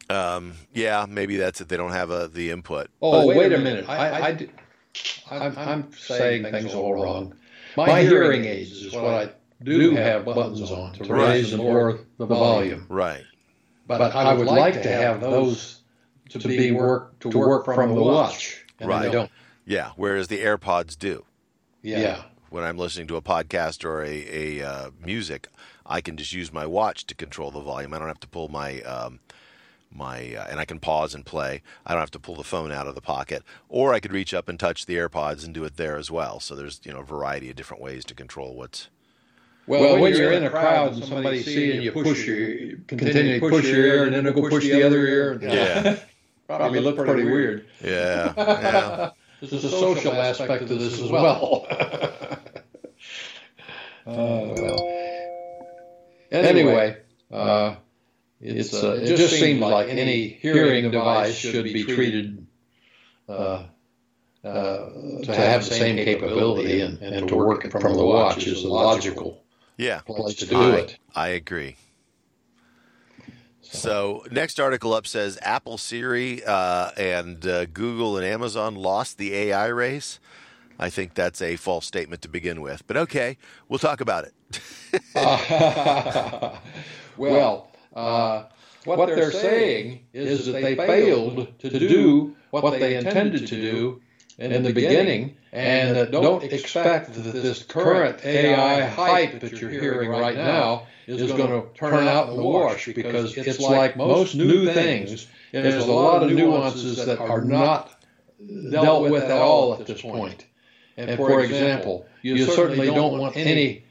Um, 0.09 0.53
yeah, 0.73 1.05
maybe 1.07 1.37
that's 1.37 1.61
it. 1.61 1.69
They 1.69 1.77
don't 1.77 1.91
have 1.91 2.09
a, 2.09 2.27
the 2.27 2.51
input. 2.51 2.89
Oh, 3.01 3.25
wait, 3.27 3.37
wait 3.37 3.53
a 3.53 3.57
minute. 3.57 3.85
I, 3.87 4.09
I, 4.09 4.27
I 4.27 4.47
I'm, 5.29 5.57
I'm 5.57 5.91
saying 5.93 6.43
things 6.43 6.73
all 6.73 6.93
wrong. 6.93 7.33
My 7.75 8.01
hearing 8.01 8.45
aids 8.45 8.71
is 8.71 8.93
what 8.93 9.05
I 9.05 9.29
do 9.63 9.95
have 9.95 10.25
buttons 10.25 10.71
on 10.71 10.93
to 10.93 11.13
raise 11.13 11.53
and 11.53 11.63
lower 11.63 11.99
the 12.17 12.25
volume. 12.25 12.85
Right. 12.89 13.23
But 13.87 14.15
I 14.15 14.33
would 14.33 14.47
like 14.47 14.81
to 14.83 14.89
have 14.89 15.21
those 15.21 15.81
to 16.29 16.47
be 16.47 16.71
work 16.71 17.19
to 17.19 17.29
work 17.29 17.65
from 17.65 17.95
the 17.95 18.01
watch, 18.01 18.65
and 18.79 18.89
right. 18.89 19.11
don't. 19.11 19.31
Yeah, 19.65 19.91
whereas 19.95 20.27
the 20.27 20.39
AirPods 20.39 20.97
do. 20.97 21.25
Yeah. 21.81 21.99
yeah. 21.99 22.23
When 22.49 22.63
I'm 22.63 22.77
listening 22.77 23.07
to 23.07 23.15
a 23.15 23.21
podcast 23.21 23.83
or 23.83 24.03
a, 24.03 24.59
a 24.59 24.67
uh, 24.67 24.91
music, 25.03 25.47
I 25.85 26.01
can 26.01 26.17
just 26.17 26.33
use 26.33 26.51
my 26.51 26.65
watch 26.65 27.05
to 27.07 27.15
control 27.15 27.49
the 27.49 27.61
volume. 27.61 27.93
I 27.93 27.99
don't 27.99 28.07
have 28.07 28.19
to 28.21 28.27
pull 28.27 28.47
my 28.49 28.81
um, 28.81 29.19
my 29.95 30.35
uh, 30.35 30.47
and 30.49 30.59
I 30.59 30.65
can 30.65 30.79
pause 30.79 31.13
and 31.13 31.25
play. 31.25 31.61
I 31.85 31.93
don't 31.93 32.01
have 32.01 32.11
to 32.11 32.19
pull 32.19 32.35
the 32.35 32.43
phone 32.43 32.71
out 32.71 32.87
of 32.87 32.95
the 32.95 33.01
pocket, 33.01 33.43
or 33.69 33.93
I 33.93 33.99
could 33.99 34.11
reach 34.11 34.33
up 34.33 34.49
and 34.49 34.59
touch 34.59 34.85
the 34.85 34.95
AirPods 34.95 35.45
and 35.45 35.53
do 35.53 35.63
it 35.63 35.77
there 35.77 35.97
as 35.97 36.09
well. 36.11 36.39
So 36.39 36.55
there's 36.55 36.81
you 36.83 36.93
know 36.93 36.99
a 36.99 37.03
variety 37.03 37.49
of 37.49 37.55
different 37.55 37.81
ways 37.81 38.05
to 38.05 38.15
control 38.15 38.55
what's. 38.55 38.89
Well, 39.65 39.81
well 39.81 39.99
when, 40.01 40.13
you're, 40.13 40.33
in 40.33 40.43
a 40.43 40.49
crowd 40.49 40.93
and 40.93 41.05
somebody's 41.05 41.45
seeing 41.45 41.81
you 41.81 41.93
push 41.93 42.27
your, 42.27 42.37
you 42.37 42.81
continue 42.85 43.39
to 43.39 43.49
push 43.49 43.65
your 43.65 43.85
ear 43.85 44.03
and 44.03 44.13
then 44.13 44.25
go 44.25 44.49
push 44.49 44.65
the 44.65 44.83
other 44.83 45.07
ear. 45.07 45.39
Yeah. 45.41 45.99
Probably 46.47 46.81
look 46.81 46.97
pretty 46.97 47.23
weird. 47.23 47.65
Yeah. 47.81 48.33
yeah. 48.37 49.09
There's 49.39 49.63
a 49.63 49.69
social 49.69 50.13
aspect 50.13 50.67
to 50.67 50.75
this 50.75 51.01
as 51.01 51.09
well. 51.09 51.65
uh, 51.71 52.39
well. 54.05 54.89
Anyway, 56.31 56.97
uh, 57.31 57.75
it's, 58.43 58.73
uh, 58.73 58.99
it 59.01 59.15
just 59.15 59.39
seems 59.39 59.61
like 59.61 59.89
any 59.89 60.27
hearing 60.27 60.91
device 60.91 61.35
should 61.35 61.63
be 61.63 61.83
treated 61.83 62.45
uh, 63.29 63.63
uh, 64.43 64.89
to 65.23 65.33
have 65.33 65.63
the 65.63 65.73
same 65.73 65.95
capability 65.95 66.81
and, 66.81 67.01
and 67.01 67.29
to 67.29 67.35
work 67.35 67.71
from 67.71 67.95
the 67.95 68.05
watch 68.05 68.45
is 68.45 68.63
a 68.63 68.67
logical 68.67 69.43
yeah, 69.77 70.01
place 70.01 70.35
to 70.35 70.45
do 70.45 70.55
I, 70.55 70.75
it. 70.75 70.97
I 71.15 71.27
agree. 71.29 71.77
So 73.61 74.23
next 74.29 74.59
article 74.59 74.93
up 74.93 75.07
says 75.07 75.39
Apple 75.41 75.77
Siri 75.77 76.43
uh, 76.43 76.91
and 76.97 77.45
uh, 77.47 77.65
Google 77.65 78.17
and 78.17 78.25
Amazon 78.25 78.75
lost 78.75 79.17
the 79.17 79.33
AI 79.33 79.67
race. 79.67 80.19
I 80.77 80.89
think 80.89 81.13
that's 81.13 81.41
a 81.41 81.55
false 81.55 81.85
statement 81.85 82.21
to 82.23 82.27
begin 82.27 82.61
with, 82.61 82.85
but 82.87 82.97
okay, 82.97 83.37
we'll 83.69 83.79
talk 83.79 84.01
about 84.01 84.25
it. 84.25 84.33
well, 87.17 87.71
uh, 87.93 88.43
what, 88.85 88.97
what, 88.97 89.07
they're, 89.07 89.31
saying 89.31 90.05
is 90.13 90.47
that 90.47 90.53
they 90.53 90.75
failed 90.75 91.47
to 91.59 91.69
do 91.69 92.35
what 92.51 92.79
they 92.79 92.95
intended 92.95 93.47
to 93.47 93.55
do 93.55 94.01
in 94.37 94.63
the 94.63 94.73
beginning, 94.73 95.37
and 95.51 95.95
that 95.95 96.11
don't 96.11 96.43
expect 96.43 97.13
that 97.13 97.21
this 97.21 97.63
current 97.63 98.23
AI 98.25 98.85
hype 98.87 99.39
that 99.39 99.61
you're 99.61 99.69
hearing 99.69 100.09
right 100.09 100.35
now 100.35 100.87
is 101.07 101.31
going 101.31 101.49
to 101.49 101.67
turn 101.77 102.07
out 102.07 102.29
in 102.29 102.37
the 102.37 102.43
wash 102.43 102.85
because 102.93 103.37
it's 103.37 103.59
like 103.59 103.95
most 103.95 104.35
new 104.35 104.71
things. 104.73 105.27
There's 105.51 105.85
a 105.85 105.91
lot 105.91 106.23
of 106.23 106.31
nuances 106.31 107.05
that 107.05 107.19
are 107.19 107.41
not 107.41 108.03
dealt 108.71 109.09
with 109.09 109.23
at 109.23 109.31
all 109.31 109.79
at 109.79 109.85
this 109.85 110.01
point. 110.01 110.45
And 110.97 111.17
for 111.17 111.41
example, 111.41 112.05
you 112.21 112.45
certainly 112.45 112.87
don't 112.87 113.19
want 113.19 113.37
any 113.37 113.83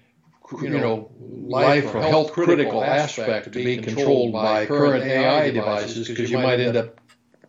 you 0.60 0.70
know, 0.70 1.10
life 1.18 1.94
or 1.94 2.02
health 2.02 2.32
critical 2.32 2.84
aspect 2.84 3.52
to 3.52 3.64
be 3.64 3.78
controlled 3.78 4.32
by 4.32 4.66
current 4.66 5.04
AI 5.04 5.50
devices 5.50 6.08
because 6.08 6.30
you 6.30 6.38
might 6.38 6.60
end 6.60 6.76
up 6.76 7.00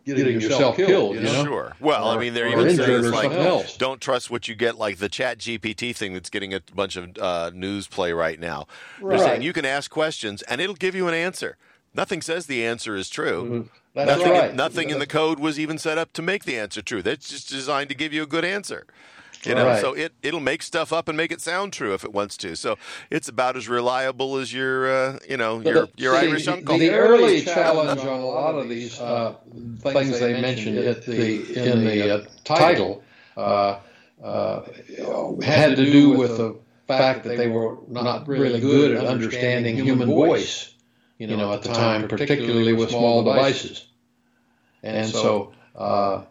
getting 0.04 0.40
yourself 0.40 0.76
killed. 0.76 1.16
You 1.16 1.22
know? 1.22 1.44
Sure. 1.44 1.76
Well, 1.80 2.08
or, 2.08 2.16
I 2.16 2.20
mean, 2.20 2.34
they're 2.34 2.48
even 2.48 2.76
saying 2.76 3.10
like, 3.10 3.32
else. 3.32 3.76
don't 3.76 4.00
trust 4.00 4.30
what 4.30 4.48
you 4.48 4.54
get, 4.54 4.76
like 4.76 4.98
the 4.98 5.08
Chat 5.08 5.38
GPT 5.38 5.96
thing 5.96 6.12
that's 6.12 6.30
getting 6.30 6.54
a 6.54 6.60
bunch 6.74 6.96
of 6.96 7.16
uh, 7.18 7.50
news 7.54 7.86
play 7.86 8.12
right 8.12 8.38
now. 8.38 8.66
Right. 9.00 9.16
They're 9.16 9.26
saying 9.26 9.42
you 9.42 9.52
can 9.52 9.64
ask 9.64 9.90
questions 9.90 10.42
and 10.42 10.60
it'll 10.60 10.74
give 10.74 10.94
you 10.94 11.08
an 11.08 11.14
answer. 11.14 11.56
Nothing 11.94 12.22
says 12.22 12.46
the 12.46 12.64
answer 12.64 12.96
is 12.96 13.08
true. 13.08 13.44
Mm-hmm. 13.44 13.68
That's 13.94 14.18
nothing, 14.18 14.32
right. 14.32 14.54
Nothing 14.54 14.90
in 14.90 14.98
the 14.98 15.06
code 15.06 15.38
was 15.38 15.58
even 15.58 15.78
set 15.78 15.98
up 15.98 16.12
to 16.14 16.22
make 16.22 16.44
the 16.44 16.58
answer 16.58 16.82
true. 16.82 17.00
That's 17.00 17.28
just 17.28 17.48
designed 17.48 17.88
to 17.90 17.94
give 17.94 18.12
you 18.12 18.24
a 18.24 18.26
good 18.26 18.44
answer. 18.44 18.86
You 19.46 19.54
know, 19.54 19.66
right. 19.66 19.80
so 19.80 19.92
it 19.94 20.12
it'll 20.22 20.40
make 20.40 20.62
stuff 20.62 20.92
up 20.92 21.08
and 21.08 21.16
make 21.16 21.32
it 21.32 21.40
sound 21.40 21.72
true 21.72 21.94
if 21.94 22.04
it 22.04 22.12
wants 22.12 22.36
to. 22.38 22.56
So 22.56 22.76
it's 23.10 23.28
about 23.28 23.56
as 23.56 23.68
reliable 23.68 24.36
as 24.36 24.52
your 24.52 24.90
uh, 24.90 25.18
you 25.28 25.36
know 25.36 25.60
your 25.60 25.88
your 25.96 26.18
see, 26.18 26.26
Irish 26.28 26.48
uncle. 26.48 26.78
The, 26.78 26.88
the 26.88 26.94
early 26.94 27.42
challenge 27.42 28.00
on 28.00 28.20
a 28.20 28.26
lot 28.26 28.54
of 28.54 28.68
these 28.68 29.00
uh, 29.00 29.34
things 29.78 30.18
they 30.20 30.40
mentioned 30.40 30.78
at 30.78 31.04
the 31.04 31.70
in 31.70 31.84
the 31.84 32.14
uh, 32.14 32.24
title 32.44 33.02
uh, 33.36 33.80
uh, 34.22 34.62
had 35.42 35.76
to 35.76 35.84
do 35.84 36.10
with 36.10 36.36
the 36.36 36.58
fact 36.86 37.24
that 37.24 37.36
they 37.36 37.48
were 37.48 37.78
not 37.88 38.26
really 38.28 38.60
good 38.60 38.92
at 38.92 39.06
understanding 39.06 39.76
human 39.76 40.08
voice, 40.08 40.74
you 41.18 41.26
know, 41.26 41.52
at 41.52 41.62
the 41.62 41.72
time, 41.72 42.08
particularly 42.08 42.72
with 42.72 42.90
small 42.90 43.24
devices. 43.24 43.86
And 44.82 45.08
so 45.08 45.52
uh, 45.74 46.24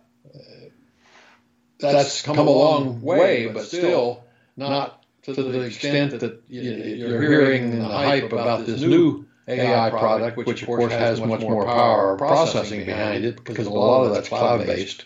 that's 1.92 2.22
come 2.22 2.38
a 2.38 2.44
long 2.44 3.02
way, 3.02 3.48
but 3.48 3.66
still 3.66 4.24
not 4.56 5.04
to 5.24 5.34
the 5.34 5.62
extent 5.62 6.20
that 6.20 6.42
you're 6.50 7.22
hearing 7.22 7.80
the 7.80 7.86
hype 7.86 8.32
about 8.32 8.66
this 8.66 8.82
new 8.82 9.26
AI 9.48 9.90
product, 9.90 10.38
which 10.38 10.62
of 10.62 10.68
course 10.68 10.94
has 10.94 11.20
much 11.20 11.42
more 11.42 11.66
power 11.66 12.18
processing 12.18 12.86
behind 12.86 13.26
it 13.26 13.44
because 13.44 13.68
a 13.68 13.72
lot 13.72 14.06
of 14.06 14.14
that's 14.14 14.30
cloud 14.30 14.66
based. 14.66 15.06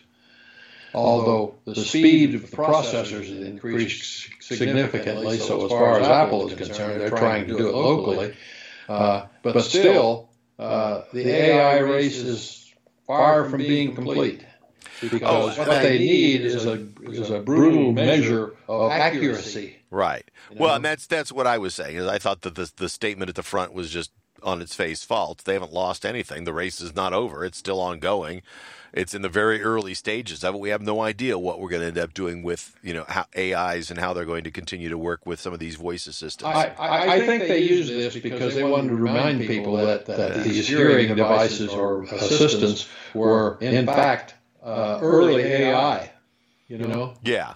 Although 0.93 1.55
the 1.65 1.75
speed 1.75 2.35
of 2.35 2.49
the 2.49 2.57
processors 2.57 3.29
has 3.29 3.47
increased 3.47 4.29
significantly, 4.39 5.37
so 5.37 5.65
as 5.65 5.71
far 5.71 5.99
as 5.99 6.07
Apple 6.07 6.49
is 6.49 6.57
concerned, 6.57 7.01
they're 7.01 7.09
trying 7.09 7.47
to 7.47 7.57
do 7.57 7.67
it 7.69 7.75
locally. 7.75 8.35
Uh, 8.89 9.25
but 9.43 9.61
still, 9.61 10.29
uh, 10.57 11.01
the 11.13 11.27
AI 11.29 11.79
race 11.79 12.17
is 12.17 12.73
far 13.05 13.49
from 13.49 13.59
being 13.59 13.95
complete 13.95 14.46
because 15.01 15.57
oh, 15.57 15.63
what 15.63 15.81
they 15.81 15.97
need 15.97 16.41
is 16.41 16.65
a 16.65 16.87
is 17.03 17.29
a 17.29 17.39
brutal 17.39 17.91
measure 17.91 18.55
of 18.67 18.91
accuracy. 18.91 19.77
Right. 19.89 20.29
You 20.49 20.55
know? 20.55 20.65
Well, 20.65 20.75
and 20.75 20.85
that's 20.85 21.07
that's 21.07 21.31
what 21.31 21.47
I 21.47 21.57
was 21.57 21.75
saying. 21.75 21.97
Is 21.97 22.07
I 22.07 22.17
thought 22.17 22.41
that 22.41 22.55
the 22.55 22.71
the 22.75 22.89
statement 22.89 23.29
at 23.29 23.35
the 23.35 23.43
front 23.43 23.73
was 23.73 23.89
just 23.89 24.11
on 24.43 24.61
its 24.61 24.75
face 24.75 25.03
false. 25.03 25.41
They 25.43 25.53
haven't 25.53 25.73
lost 25.73 26.05
anything. 26.05 26.43
The 26.43 26.53
race 26.53 26.81
is 26.81 26.95
not 26.95 27.13
over. 27.13 27.43
It's 27.43 27.57
still 27.57 27.79
ongoing. 27.79 28.41
It's 28.93 29.13
in 29.13 29.21
the 29.21 29.29
very 29.29 29.61
early 29.61 29.93
stages 29.93 30.43
of 30.43 30.55
it. 30.55 30.59
We 30.59 30.69
have 30.69 30.81
no 30.81 31.01
idea 31.01 31.37
what 31.37 31.59
we're 31.59 31.69
going 31.69 31.81
to 31.81 31.87
end 31.87 31.97
up 31.97 32.13
doing 32.13 32.41
with 32.41 32.75
you 32.81 32.93
know 32.93 33.05
how 33.07 33.25
AIs 33.37 33.91
and 33.91 33.99
how 33.99 34.13
they're 34.13 34.25
going 34.25 34.45
to 34.45 34.51
continue 34.51 34.89
to 34.89 34.97
work 34.97 35.25
with 35.25 35.39
some 35.39 35.53
of 35.53 35.59
these 35.59 35.75
voice 35.75 36.07
assistants. 36.07 36.55
I, 36.55 36.73
I, 36.79 37.13
I 37.15 37.25
think 37.25 37.43
they 37.43 37.59
use 37.59 37.89
this 37.89 38.17
because 38.17 38.55
they 38.55 38.63
wanted 38.63 38.89
to 38.89 38.95
remind 38.95 39.41
people 39.41 39.77
that, 39.77 40.05
that 40.05 40.43
these 40.43 40.67
hearing 40.67 41.15
devices 41.15 41.69
or 41.69 42.03
assistants 42.05 42.89
were 43.13 43.57
in 43.61 43.85
fact 43.85 44.35
uh, 44.67 44.99
early 45.01 45.43
AI. 45.43 46.11
You 46.67 46.77
know. 46.79 47.13
Yeah. 47.23 47.53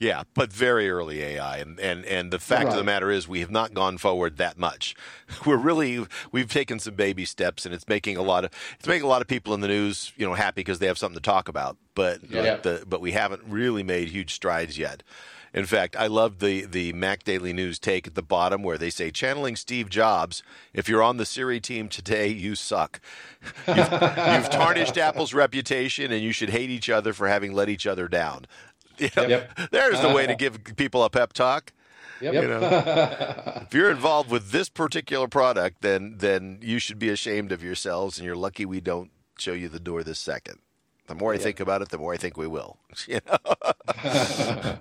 Yeah, 0.00 0.22
but 0.32 0.52
very 0.52 0.88
early 0.88 1.22
AI, 1.22 1.56
and 1.56 1.80
and, 1.80 2.04
and 2.04 2.32
the 2.32 2.38
fact 2.38 2.66
right. 2.66 2.72
of 2.72 2.78
the 2.78 2.84
matter 2.84 3.10
is, 3.10 3.26
we 3.26 3.40
have 3.40 3.50
not 3.50 3.74
gone 3.74 3.98
forward 3.98 4.36
that 4.36 4.56
much. 4.56 4.94
We're 5.46 5.56
really 5.56 6.06
we've 6.30 6.48
taken 6.48 6.78
some 6.78 6.94
baby 6.94 7.24
steps, 7.24 7.66
and 7.66 7.74
it's 7.74 7.88
making 7.88 8.16
a 8.16 8.22
lot 8.22 8.44
of 8.44 8.52
it's 8.78 8.86
making 8.86 9.04
a 9.04 9.08
lot 9.08 9.22
of 9.22 9.26
people 9.26 9.54
in 9.54 9.60
the 9.60 9.66
news, 9.66 10.12
you 10.16 10.24
know, 10.24 10.34
happy 10.34 10.60
because 10.60 10.78
they 10.78 10.86
have 10.86 10.98
something 10.98 11.16
to 11.16 11.22
talk 11.22 11.48
about. 11.48 11.78
But 11.96 12.20
yeah. 12.30 12.58
the, 12.58 12.84
but 12.86 13.00
we 13.00 13.10
haven't 13.10 13.42
really 13.48 13.82
made 13.82 14.08
huge 14.10 14.34
strides 14.34 14.78
yet. 14.78 15.02
In 15.54 15.64
fact, 15.64 15.96
I 15.96 16.06
love 16.06 16.38
the 16.38 16.64
the 16.66 16.92
Mac 16.92 17.24
Daily 17.24 17.52
News 17.52 17.78
take 17.78 18.06
at 18.06 18.14
the 18.14 18.22
bottom 18.22 18.62
where 18.62 18.78
they 18.78 18.90
say, 18.90 19.10
channeling 19.10 19.56
Steve 19.56 19.88
Jobs, 19.88 20.42
if 20.72 20.88
you're 20.88 21.02
on 21.02 21.16
the 21.16 21.24
Siri 21.24 21.60
team 21.60 21.88
today, 21.88 22.28
you 22.28 22.54
suck. 22.54 23.00
You've, 23.68 23.78
you've 23.78 24.50
tarnished 24.50 24.98
Apple's 24.98 25.32
reputation, 25.32 26.10
and 26.10 26.22
you 26.22 26.32
should 26.32 26.50
hate 26.50 26.70
each 26.70 26.90
other 26.90 27.12
for 27.12 27.28
having 27.28 27.52
let 27.52 27.68
each 27.68 27.86
other 27.86 28.08
down. 28.08 28.46
You 28.98 29.10
know, 29.16 29.28
yep. 29.28 29.70
There's 29.70 30.00
the 30.00 30.08
way 30.08 30.26
to 30.26 30.34
give 30.38 30.58
people 30.74 31.04
a 31.04 31.08
pep 31.08 31.32
talk. 31.32 31.72
Yep. 32.20 32.34
You 32.34 32.48
know, 32.48 33.62
if 33.62 33.72
you're 33.72 33.92
involved 33.92 34.28
with 34.28 34.50
this 34.50 34.68
particular 34.68 35.28
product, 35.28 35.82
then 35.82 36.16
then 36.18 36.58
you 36.60 36.80
should 36.80 36.98
be 36.98 37.08
ashamed 37.08 37.52
of 37.52 37.62
yourselves, 37.62 38.18
and 38.18 38.26
you're 38.26 38.34
lucky 38.34 38.66
we 38.66 38.80
don't 38.80 39.12
show 39.38 39.52
you 39.52 39.68
the 39.68 39.78
door 39.78 40.02
this 40.02 40.18
second. 40.18 40.58
The 41.06 41.14
more 41.14 41.30
I 41.30 41.34
yep. 41.34 41.42
think 41.42 41.60
about 41.60 41.80
it, 41.80 41.90
the 41.90 41.98
more 41.98 42.12
I 42.12 42.16
think 42.16 42.36
we 42.36 42.48
will. 42.48 42.78
You 43.06 43.20
know? 43.24 44.78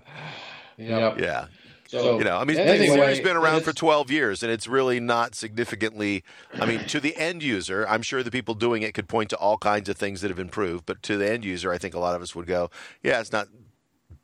Yep. 0.77 1.19
Yeah. 1.19 1.47
So, 1.87 2.17
you 2.17 2.25
know, 2.25 2.35
I 2.35 2.43
mean, 2.43 2.57
anyway, 2.57 2.97
Siri's 2.97 3.19
been 3.21 3.37
around 3.37 3.61
for 3.61 3.71
12 3.71 4.11
years, 4.11 4.43
and 4.43 4.51
it's 4.51 4.67
really 4.67 4.99
not 4.99 5.35
significantly. 5.35 6.21
I 6.59 6.65
mean, 6.65 6.81
to 6.87 6.99
the 6.99 7.15
end 7.15 7.43
user, 7.43 7.87
I'm 7.87 8.01
sure 8.01 8.23
the 8.23 8.31
people 8.31 8.55
doing 8.55 8.81
it 8.81 8.93
could 8.93 9.07
point 9.07 9.29
to 9.29 9.37
all 9.37 9.57
kinds 9.57 9.87
of 9.87 9.95
things 9.95 10.19
that 10.19 10.29
have 10.29 10.39
improved, 10.39 10.85
but 10.85 11.01
to 11.03 11.17
the 11.17 11.31
end 11.31 11.45
user, 11.45 11.71
I 11.71 11.77
think 11.77 11.93
a 11.93 11.99
lot 11.99 12.13
of 12.13 12.21
us 12.21 12.35
would 12.35 12.45
go, 12.45 12.69
"Yeah, 13.01 13.21
it's 13.21 13.31
not 13.31 13.47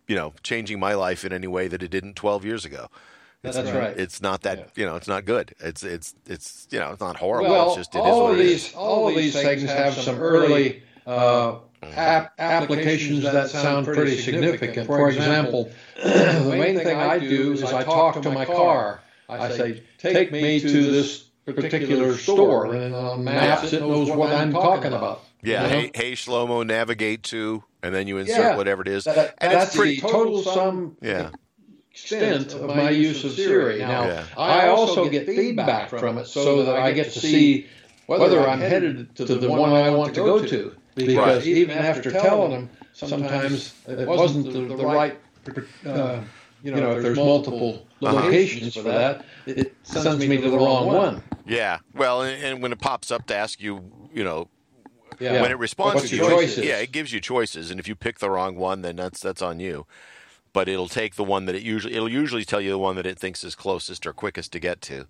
you 0.07 0.15
know, 0.15 0.33
changing 0.43 0.79
my 0.79 0.93
life 0.93 1.23
in 1.25 1.33
any 1.33 1.47
way 1.47 1.67
that 1.67 1.81
it 1.81 1.89
didn't 1.89 2.15
12 2.15 2.45
years 2.45 2.65
ago. 2.65 2.87
It's 3.43 3.57
That's 3.57 3.71
right. 3.71 3.97
It's 3.97 4.21
not 4.21 4.43
that 4.43 4.57
yeah. 4.57 4.65
you 4.75 4.85
know. 4.85 4.95
It's 4.95 5.07
not 5.07 5.25
good. 5.25 5.53
It's 5.59 5.83
it's 5.83 6.15
it's 6.25 6.65
you 6.71 6.79
know. 6.79 6.91
It's 6.91 7.01
not 7.01 7.17
horrible. 7.17 7.49
Well, 7.49 7.67
it's 7.67 7.75
just 7.75 7.93
it 7.93 7.99
all 7.99 8.31
of 8.31 8.37
these 8.37 8.73
all 8.73 9.09
of 9.09 9.15
these 9.15 9.33
things 9.33 9.63
have 9.63 9.95
some 9.95 10.17
early 10.19 10.81
uh, 11.05 11.57
ap- 11.95 12.33
applications 12.39 13.23
that 13.23 13.49
sound 13.49 13.85
pretty 13.85 14.17
significant. 14.17 14.87
For 14.87 15.09
example, 15.09 15.71
the 16.01 16.55
main 16.57 16.77
thing 16.77 16.97
I 16.97 17.19
do 17.19 17.53
is 17.53 17.63
I 17.63 17.83
talk 17.83 18.21
to 18.21 18.31
my 18.31 18.45
car. 18.45 19.01
I 19.29 19.49
say, 19.49 19.83
"Take 19.97 20.31
me 20.31 20.59
to 20.59 20.91
this 20.91 21.23
particular 21.45 22.17
store," 22.17 22.73
and 22.73 22.93
on 22.93 23.23
maps 23.23 23.73
it 23.73 23.81
knows 23.81 24.09
what 24.11 24.31
I'm 24.31 24.51
talking 24.51 24.93
about. 24.93 25.21
Yeah. 25.41 25.63
You 25.63 25.69
know? 25.69 25.75
Hey, 25.75 25.91
hey, 25.93 26.11
Shlomo, 26.13 26.65
navigate 26.65 27.23
to 27.23 27.63
and 27.83 27.93
then 27.93 28.07
you 28.07 28.17
insert 28.17 28.39
yeah, 28.39 28.55
whatever 28.55 28.81
it 28.81 28.87
is. 28.87 29.03
That, 29.03 29.35
and 29.39 29.51
that's 29.51 29.75
pretty 29.75 29.99
the 29.99 30.07
total 30.07 30.41
sum 30.41 30.97
yeah. 31.01 31.29
extent 31.91 32.53
of 32.53 32.75
my 32.75 32.89
use 32.89 33.23
of 33.25 33.33
Siri. 33.33 33.79
Now, 33.79 34.05
yeah. 34.05 34.25
I 34.37 34.67
also 34.69 35.09
get 35.09 35.27
feedback 35.27 35.89
from 35.89 36.17
it 36.17 36.25
so 36.25 36.63
that 36.63 36.77
I 36.77 36.93
get 36.93 37.11
to 37.11 37.19
see 37.19 37.67
whether 38.07 38.47
I'm 38.47 38.61
headed 38.61 39.15
to 39.17 39.25
the 39.25 39.49
one 39.49 39.73
I 39.73 39.89
want 39.89 40.15
to 40.15 40.21
go 40.21 40.43
to. 40.43 40.75
Because 40.95 41.17
right. 41.17 41.45
even 41.45 41.77
after 41.77 42.11
telling 42.11 42.51
them, 42.51 42.69
sometimes 42.93 43.73
it 43.87 44.07
wasn't 44.07 44.51
the, 44.51 44.75
the 44.75 44.85
right. 44.85 45.19
Uh, 45.85 46.21
you 46.63 46.71
know, 46.71 46.95
if 46.95 47.03
there's 47.03 47.17
multiple 47.17 47.85
locations 47.99 48.75
for 48.75 48.83
that, 48.83 49.25
it 49.45 49.75
sends 49.83 50.25
me 50.25 50.37
to 50.37 50.49
the 50.49 50.57
wrong 50.57 50.87
one. 50.87 51.23
Yeah. 51.45 51.79
Well, 51.93 52.21
and 52.23 52.61
when 52.61 52.71
it 52.71 52.79
pops 52.79 53.11
up 53.11 53.25
to 53.27 53.35
ask 53.35 53.59
you, 53.61 53.91
you 54.13 54.23
know, 54.23 54.47
yeah. 55.19 55.41
When 55.41 55.51
it 55.51 55.59
responds 55.59 55.95
What's 55.95 56.09
to 56.09 56.17
choices, 56.17 56.55
choices, 56.55 56.65
yeah, 56.65 56.77
it 56.77 56.91
gives 56.91 57.13
you 57.13 57.19
choices, 57.19 57.71
and 57.71 57.79
if 57.79 57.87
you 57.87 57.95
pick 57.95 58.19
the 58.19 58.29
wrong 58.29 58.55
one, 58.55 58.81
then 58.81 58.95
that's 58.95 59.19
that's 59.19 59.41
on 59.41 59.59
you. 59.59 59.85
But 60.53 60.67
it'll 60.67 60.87
take 60.87 61.15
the 61.15 61.23
one 61.23 61.45
that 61.45 61.55
it 61.55 61.63
usually 61.63 61.93
it'll 61.93 62.09
usually 62.09 62.45
tell 62.45 62.61
you 62.61 62.71
the 62.71 62.77
one 62.77 62.95
that 62.95 63.05
it 63.05 63.17
thinks 63.17 63.43
is 63.43 63.55
closest 63.55 64.05
or 64.05 64.13
quickest 64.13 64.51
to 64.53 64.59
get 64.59 64.81
to. 64.81 65.07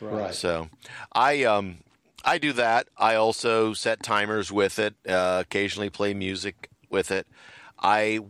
Right. 0.00 0.34
So, 0.34 0.68
I 1.12 1.44
um 1.44 1.78
I 2.24 2.38
do 2.38 2.52
that. 2.54 2.88
I 2.96 3.14
also 3.14 3.72
set 3.72 4.02
timers 4.02 4.52
with 4.52 4.78
it. 4.78 4.94
Uh, 5.08 5.38
occasionally 5.40 5.90
play 5.90 6.14
music 6.14 6.70
with 6.90 7.10
it. 7.10 7.26
I 7.78 8.20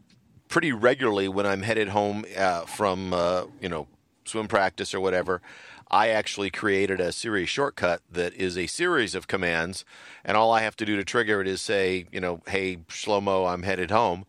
pretty 0.49 0.73
regularly 0.73 1.29
when 1.29 1.47
I'm 1.47 1.63
headed 1.63 1.89
home 1.89 2.25
uh, 2.37 2.63
from 2.67 3.13
uh, 3.13 3.45
you 3.61 3.69
know 3.69 3.89
swim 4.25 4.49
practice 4.49 4.95
or 4.95 5.01
whatever. 5.01 5.41
I 5.91 6.09
actually 6.11 6.51
created 6.51 7.01
a 7.01 7.11
Siri 7.11 7.47
shortcut 7.47 8.01
that 8.09 8.33
is 8.35 8.57
a 8.57 8.69
series 8.69 9.17
of 9.17 9.27
commands, 9.27 9.85
and 10.25 10.37
all 10.37 10.53
I 10.53 10.63
have 10.63 10.77
to 10.77 10.87
do 10.87 10.97
to 10.97 11.05
trigger 11.05 11.41
it 11.41 11.49
is 11.49 11.61
say, 11.61 12.07
you 12.13 12.21
know, 12.21 12.43
hey, 12.47 12.77
Shlomo, 12.89 13.53
I'm 13.53 13.65
headed 13.65 13.91
home. 13.91 14.25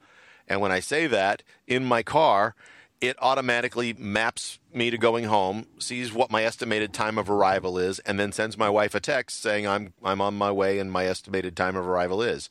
And 0.47 0.59
when 0.59 0.71
I 0.71 0.79
say 0.79 1.05
that 1.05 1.43
in 1.67 1.85
my 1.85 2.01
car, 2.01 2.55
it 3.01 3.17
automatically 3.19 3.93
maps 3.93 4.59
me 4.73 4.91
to 4.91 4.97
going 4.97 5.25
home, 5.25 5.65
sees 5.79 6.13
what 6.13 6.31
my 6.31 6.43
estimated 6.43 6.93
time 6.93 7.17
of 7.17 7.29
arrival 7.29 7.77
is, 7.79 7.99
and 7.99 8.19
then 8.19 8.31
sends 8.31 8.57
my 8.57 8.69
wife 8.69 8.93
a 8.93 8.99
text 8.99 9.41
saying 9.41 9.67
I'm 9.67 9.93
I'm 10.03 10.21
on 10.21 10.35
my 10.35 10.51
way 10.51 10.79
and 10.79 10.91
my 10.91 11.05
estimated 11.05 11.57
time 11.57 11.75
of 11.75 11.87
arrival 11.87 12.21
is. 12.21 12.49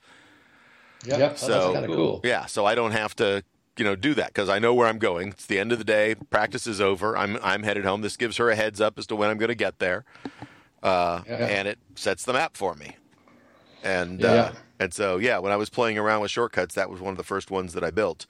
Yep. 1.06 1.18
yep. 1.18 1.38
So 1.38 1.48
that's 1.48 1.74
kind 1.74 1.84
of 1.86 1.96
cool. 1.96 2.20
Yeah, 2.24 2.46
so 2.46 2.66
I 2.66 2.74
don't 2.74 2.92
have 2.92 3.14
to 3.16 3.44
you 3.76 3.84
know 3.84 3.94
do 3.94 4.12
that 4.14 4.28
because 4.28 4.48
I 4.48 4.58
know 4.58 4.74
where 4.74 4.88
I'm 4.88 4.98
going. 4.98 5.28
It's 5.28 5.46
the 5.46 5.58
end 5.58 5.72
of 5.72 5.78
the 5.78 5.84
day. 5.84 6.16
Practice 6.30 6.66
is 6.66 6.80
over. 6.80 7.16
I'm 7.16 7.38
I'm 7.42 7.62
headed 7.62 7.84
home. 7.84 8.02
This 8.02 8.16
gives 8.16 8.36
her 8.38 8.50
a 8.50 8.56
heads 8.56 8.80
up 8.80 8.98
as 8.98 9.06
to 9.06 9.16
when 9.16 9.30
I'm 9.30 9.38
going 9.38 9.48
to 9.48 9.54
get 9.54 9.78
there, 9.78 10.04
uh, 10.82 11.22
yeah. 11.26 11.36
and 11.36 11.68
it 11.68 11.78
sets 11.94 12.24
the 12.24 12.32
map 12.32 12.56
for 12.56 12.74
me. 12.74 12.96
And 13.82 14.20
yeah. 14.20 14.28
uh, 14.28 14.52
and 14.80 14.92
so 14.92 15.18
yeah, 15.18 15.38
when 15.38 15.52
I 15.52 15.56
was 15.56 15.70
playing 15.70 15.96
around 15.96 16.22
with 16.22 16.32
shortcuts, 16.32 16.74
that 16.74 16.90
was 16.90 17.00
one 17.00 17.12
of 17.12 17.18
the 17.18 17.24
first 17.24 17.52
ones 17.52 17.72
that 17.74 17.84
I 17.84 17.90
built. 17.90 18.26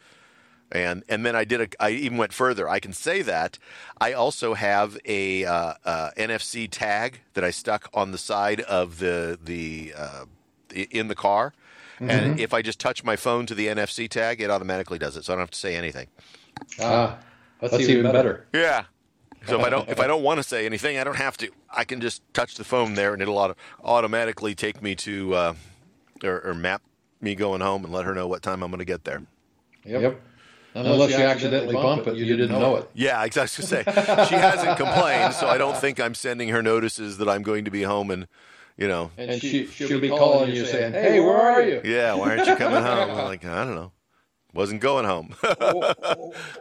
And 0.73 1.03
and 1.09 1.27
then 1.27 1.35
I 1.35 1.45
did 1.45 1.61
a. 1.61 1.69
I 1.83 1.91
even 1.91 2.17
went 2.17 2.33
further. 2.33 2.69
I 2.69 2.79
can 2.79 2.93
say 2.93 3.23
that 3.23 3.59
I 4.01 4.13
also 4.13 4.55
have 4.55 4.97
a 5.05 5.45
uh, 5.45 5.75
uh 5.85 6.11
NFC 6.17 6.69
tag 6.71 7.21
that 7.35 7.43
I 7.43 7.51
stuck 7.51 7.89
on 7.93 8.13
the 8.13 8.19
side 8.19 8.61
of 8.61 8.99
the 8.99 9.39
the 9.43 9.93
uh, 9.97 10.25
in 10.73 11.09
the 11.09 11.17
car 11.17 11.53
Mm-hmm. 12.01 12.11
And 12.11 12.41
if 12.41 12.55
I 12.55 12.63
just 12.63 12.79
touch 12.79 13.05
my 13.05 13.17
phone 13.17 13.45
to 13.47 13.55
the 13.55 13.67
NFC 13.67 14.09
tag, 14.09 14.41
it 14.41 14.51
automatically 14.51 14.99
does 14.99 15.17
it, 15.17 15.25
so 15.25 15.33
I 15.33 15.37
don't 15.37 15.43
have 15.43 15.51
to 15.51 15.59
say 15.59 15.77
anything. 15.77 16.07
Ah, 16.81 17.19
that's, 17.61 17.73
that's 17.73 17.85
even, 17.85 17.99
even 17.99 18.13
better. 18.13 18.47
better. 18.53 18.67
Yeah. 18.67 18.85
So 19.47 19.61
if 19.61 19.67
I 19.67 19.69
don't 19.69 19.89
if 19.91 20.01
I 20.01 20.07
don't 20.07 20.23
want 20.23 20.39
to 20.39 20.43
say 20.43 20.65
anything, 20.65 20.97
I 20.97 21.05
don't 21.05 21.17
have 21.17 21.37
to. 21.39 21.51
I 21.71 21.85
can 21.85 22.01
just 22.01 22.23
touch 22.33 22.55
the 22.55 22.65
phone 22.65 22.95
there, 22.95 23.13
and 23.13 23.21
it'll 23.21 23.37
auto- 23.37 23.57
automatically 23.85 24.55
take 24.55 24.83
me 24.83 24.95
to 24.97 25.35
uh, 25.35 25.55
or, 26.25 26.41
or, 26.41 26.55
map 26.55 26.83
me 27.21 27.35
going 27.35 27.61
home 27.61 27.85
and 27.85 27.93
let 27.93 28.07
her 28.07 28.15
know 28.15 28.27
what 28.27 28.43
time 28.43 28.63
I'm 28.63 28.71
going 28.71 28.79
to 28.79 28.87
get 28.87 29.05
there. 29.05 29.23
Yep. 29.85 30.03
yep. 30.03 30.23
Unless, 30.75 30.93
Unless, 30.93 31.11
you 31.11 31.25
accidentally 31.25 31.75
bump 31.75 32.07
it, 32.07 32.17
you, 32.17 32.25
you 32.25 32.37
didn't 32.37 32.59
know 32.59 32.77
it. 32.77 32.81
it. 32.81 32.91
Yeah, 32.95 33.25
exactly. 33.25 33.65
Say 33.65 33.83
she 34.29 34.35
hasn't 34.37 34.77
complained, 34.77 35.35
so 35.35 35.49
I 35.49 35.59
don't 35.59 35.77
think 35.77 35.99
I'm 35.99 36.15
sending 36.15 36.51
her 36.51 36.63
notices 36.63 37.19
that 37.19 37.29
I'm 37.29 37.43
going 37.43 37.65
to 37.65 37.71
be 37.73 37.83
home 37.83 38.11
and 38.11 38.29
you 38.77 38.87
know. 38.87 39.11
And 39.17 39.41
she, 39.41 39.67
she'll, 39.67 39.89
she'll 39.89 40.01
be 40.01 40.09
calling 40.09 40.53
you 40.53 40.65
saying, 40.65 40.93
"Hey, 40.93 41.21
where 41.21 41.41
are 41.41 41.63
you?" 41.63 41.81
Yeah, 41.85 42.15
why 42.15 42.31
aren't 42.31 42.47
you 42.47 42.57
coming 42.57 42.83
home? 42.83 43.11
I'm 43.11 43.25
like, 43.25 43.45
I 43.45 43.65
don't 43.65 43.75
know. 43.75 43.93
Wasn't 44.53 44.81
going 44.81 45.05
home. 45.05 45.35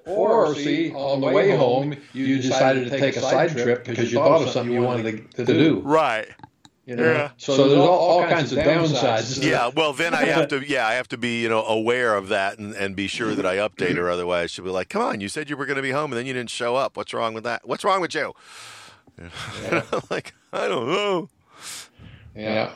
or, 0.06 0.46
or, 0.46 0.56
see, 0.56 0.92
on 0.92 1.22
the 1.22 1.28
way 1.28 1.56
home, 1.56 1.96
you 2.14 2.40
decided 2.40 2.90
to 2.90 3.00
take 3.00 3.16
a 3.16 3.22
side 3.22 3.52
trip 3.52 3.86
because 3.86 4.12
you 4.12 4.20
thought 4.20 4.44
of 4.44 4.50
something 4.50 4.74
you 4.74 4.84
wanted 4.84 5.32
to, 5.32 5.46
to 5.46 5.54
do. 5.54 5.80
Right. 5.80 6.28
You 6.90 6.96
know? 6.96 7.04
Yeah. 7.04 7.30
So, 7.38 7.56
so 7.56 7.68
there's 7.68 7.80
all, 7.80 7.88
all 7.88 8.24
kinds 8.28 8.52
of 8.52 8.58
downsides. 8.58 9.44
Yeah. 9.44 9.68
Well, 9.68 9.94
then 9.94 10.16
I 10.16 10.26
have 10.26 10.48
to. 10.48 10.68
Yeah, 10.68 10.88
I 10.88 10.94
have 10.94 11.08
to 11.10 11.20
be 11.20 11.40
you 11.40 11.48
know 11.48 11.64
aware 11.64 12.16
of 12.16 12.30
that 12.30 12.58
and, 12.58 12.74
and 12.74 12.96
be 12.96 13.06
sure 13.06 13.36
that 13.36 13.46
I 13.46 13.58
update 13.58 13.96
her. 13.96 14.10
Otherwise, 14.10 14.50
she'll 14.50 14.66
be 14.66 14.72
like, 14.72 14.90
"Come 14.90 15.04
on, 15.04 15.22
you 15.22 15.30
said 15.30 15.52
you 15.52 15.56
were 15.56 15.68
going 15.68 15.76
to 15.76 15.84
be 15.84 15.92
home 15.92 16.12
and 16.12 16.18
then 16.18 16.26
you 16.26 16.34
didn't 16.34 16.50
show 16.50 16.76
up. 16.76 16.98
What's 16.98 17.14
wrong 17.14 17.36
with 17.36 17.44
that? 17.44 17.68
What's 17.68 17.84
wrong 17.84 18.02
with 18.02 18.16
you?" 18.16 18.34
Yeah. 19.20 19.84
like, 20.10 20.34
I 20.52 20.68
don't 20.68 20.88
know. 20.88 21.30
Yeah. 22.36 22.72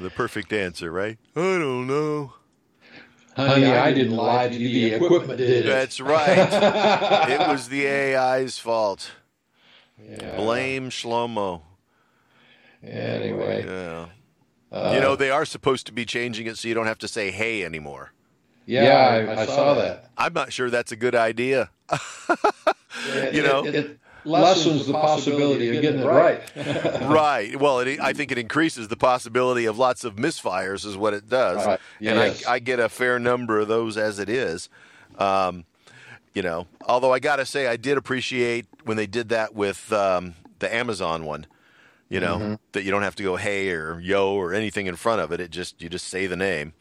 The 0.00 0.10
perfect 0.10 0.52
answer, 0.52 0.90
right? 0.90 1.16
I 1.36 1.40
don't 1.40 1.86
know. 1.86 2.32
Honey, 3.36 3.66
I 3.66 3.92
didn't 3.92 4.16
lie 4.16 4.48
to 4.48 4.54
you. 4.56 4.90
The 4.90 4.96
equipment 4.96 5.38
did. 5.38 5.64
That's 5.64 6.00
right. 6.00 7.28
it 7.30 7.46
was 7.46 7.68
the 7.68 7.86
AI's 7.86 8.58
fault. 8.58 9.12
Yeah. 10.02 10.34
Blame 10.36 10.90
Shlomo. 10.90 11.62
Anyway. 12.86 13.64
Yeah. 13.66 14.06
Uh, 14.72 14.92
you 14.94 15.00
know, 15.00 15.16
they 15.16 15.30
are 15.30 15.44
supposed 15.44 15.86
to 15.86 15.92
be 15.92 16.04
changing 16.04 16.46
it 16.46 16.58
so 16.58 16.68
you 16.68 16.74
don't 16.74 16.86
have 16.86 16.98
to 16.98 17.08
say 17.08 17.30
hey 17.30 17.64
anymore. 17.64 18.12
Yeah, 18.66 18.82
yeah 18.82 19.32
I, 19.32 19.42
I, 19.42 19.46
saw 19.46 19.74
that. 19.74 20.10
I'm 20.18 20.32
not 20.32 20.52
sure 20.52 20.70
that's 20.70 20.90
a 20.90 20.96
good 20.96 21.14
idea. 21.14 21.70
you 23.32 23.42
know, 23.42 23.64
it, 23.64 23.74
it, 23.74 24.00
lessens 24.24 24.86
the 24.86 24.92
possibility 24.92 25.74
of 25.74 25.80
getting 25.80 26.00
it 26.00 26.04
right. 26.04 26.42
right. 27.02 27.58
Well, 27.58 27.80
it, 27.80 28.00
I 28.00 28.12
think 28.12 28.32
it 28.32 28.38
increases 28.38 28.88
the 28.88 28.96
possibility 28.96 29.66
of 29.66 29.78
lots 29.78 30.02
of 30.04 30.16
misfires, 30.16 30.84
is 30.84 30.96
what 30.96 31.14
it 31.14 31.28
does. 31.28 31.64
Right. 31.64 31.80
Yes. 32.00 32.42
And 32.42 32.48
I, 32.48 32.54
I, 32.54 32.58
get 32.58 32.80
a 32.80 32.88
fair 32.88 33.20
number 33.20 33.60
of 33.60 33.68
those 33.68 33.96
as 33.96 34.18
it 34.18 34.28
is. 34.28 34.68
Um, 35.16 35.64
you 36.34 36.42
know, 36.42 36.66
although 36.86 37.12
I 37.12 37.20
got 37.20 37.36
to 37.36 37.46
say, 37.46 37.68
I 37.68 37.76
did 37.76 37.96
appreciate 37.96 38.66
when 38.84 38.96
they 38.96 39.06
did 39.06 39.30
that 39.30 39.54
with 39.54 39.92
um, 39.92 40.34
the 40.58 40.74
Amazon 40.74 41.24
one. 41.24 41.46
You 42.08 42.20
know 42.20 42.36
mm-hmm. 42.36 42.54
that 42.72 42.84
you 42.84 42.90
don't 42.90 43.02
have 43.02 43.16
to 43.16 43.22
go 43.22 43.36
hey 43.36 43.70
or 43.70 43.98
yo 44.00 44.34
or 44.34 44.54
anything 44.54 44.86
in 44.86 44.96
front 44.96 45.20
of 45.20 45.32
it. 45.32 45.40
It 45.40 45.50
just 45.50 45.80
you 45.82 45.88
just 45.88 46.06
say 46.08 46.26
the 46.26 46.36
name. 46.36 46.72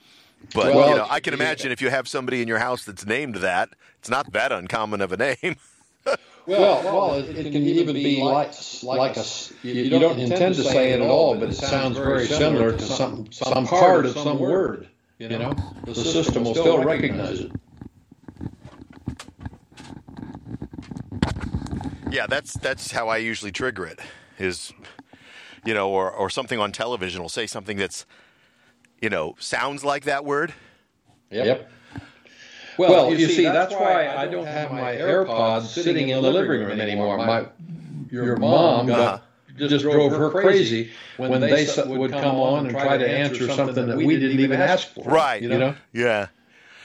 But 0.53 0.75
well, 0.75 0.89
you 0.89 0.95
know, 0.95 1.07
I 1.09 1.19
can 1.19 1.33
imagine 1.33 1.71
if 1.71 1.81
you 1.81 1.89
have 1.89 2.07
somebody 2.07 2.41
in 2.41 2.47
your 2.47 2.59
house 2.59 2.85
that's 2.85 3.05
named 3.05 3.35
that, 3.35 3.69
it's 3.99 4.09
not 4.09 4.31
that 4.33 4.51
uncommon 4.51 5.01
of 5.01 5.11
a 5.11 5.17
name. 5.17 5.55
Well, 6.47 6.83
well, 6.83 7.13
it, 7.15 7.35
it, 7.37 7.51
can 7.51 7.63
even 7.63 7.95
be 7.95 8.21
like 8.21 8.53
like 8.83 9.17
a 9.17 9.25
you, 9.63 9.73
you 9.73 9.97
don't 9.97 10.19
intend 10.19 10.53
to 10.53 10.63
say 10.63 10.91
it 10.91 11.01
at 11.01 11.09
all, 11.09 11.35
but 11.35 11.49
it 11.49 11.55
sounds 11.55 11.97
very 11.97 12.27
similar 12.27 12.71
to 12.71 12.83
some 12.83 13.31
some 13.31 13.65
part 13.65 14.05
of 14.05 14.15
some 14.15 14.37
word. 14.37 14.87
You 15.17 15.29
know, 15.29 15.55
the 15.85 15.95
system 15.95 16.43
will 16.43 16.53
still 16.53 16.83
recognize 16.83 17.39
it. 17.39 17.51
Yeah, 22.11 22.27
that's 22.27 22.53
that's 22.53 22.91
how 22.91 23.07
I 23.07 23.17
usually 23.17 23.51
trigger 23.51 23.87
it. 23.87 23.99
Is 24.37 24.71
you 25.65 25.73
know, 25.73 25.89
or 25.89 26.11
or 26.11 26.29
something 26.29 26.59
on 26.59 26.71
television 26.71 27.21
will 27.21 27.29
say 27.29 27.47
something 27.47 27.77
that's 27.77 28.05
you 29.01 29.09
know 29.09 29.35
sounds 29.39 29.83
like 29.83 30.03
that 30.03 30.25
word. 30.25 30.53
Yep. 31.31 31.45
yep. 31.45 31.71
Well, 32.77 32.91
well 32.91 33.11
you, 33.11 33.17
you, 33.17 33.27
see, 33.27 33.43
that's, 33.43 33.71
that's 33.71 33.73
why 33.73 34.07
I 34.07 34.27
don't 34.27 34.45
have 34.45 34.71
my 34.71 34.95
AirPods 34.95 35.63
sitting 35.63 36.09
in 36.09 36.21
the 36.21 36.31
living 36.31 36.49
room 36.49 36.79
anymore. 36.79 37.17
My 37.17 37.47
your 38.11 38.37
mom 38.37 38.89
uh-huh. 38.89 39.19
just 39.55 39.83
drove 39.83 40.11
her 40.11 40.29
crazy 40.29 40.91
when 41.17 41.41
they 41.41 41.67
would 41.85 42.11
come 42.11 42.35
on 42.35 42.67
and 42.67 42.77
try 42.77 42.97
to 42.97 43.09
answer 43.09 43.49
something 43.51 43.87
that 43.87 43.97
we 43.97 44.19
didn't 44.19 44.39
even 44.39 44.61
ask 44.61 44.93
for. 44.93 45.03
Right. 45.03 45.41
You 45.41 45.49
know? 45.49 45.75
Yeah. 45.93 46.27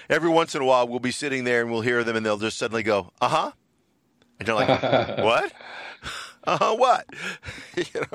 Every 0.09 0.29
once 0.29 0.57
in 0.57 0.63
a 0.63 0.65
while, 0.65 0.89
we'll 0.89 0.99
be 0.99 1.13
sitting 1.13 1.45
there 1.45 1.63
and 1.63 1.71
we'll 1.71 1.83
hear 1.83 2.03
them, 2.03 2.17
and 2.17 2.27
they'll 2.27 2.37
just 2.37 2.59
suddenly 2.59 2.83
go, 2.83 3.13
"Uh 3.21 3.29
huh," 3.29 3.53
and 4.41 4.49
you're 4.49 4.57
like, 4.57 4.69
"What? 4.83 5.53
uh 6.45 6.59
huh? 6.59 6.75
What?" 6.75 7.07
you 7.77 7.85
know? 7.95 8.07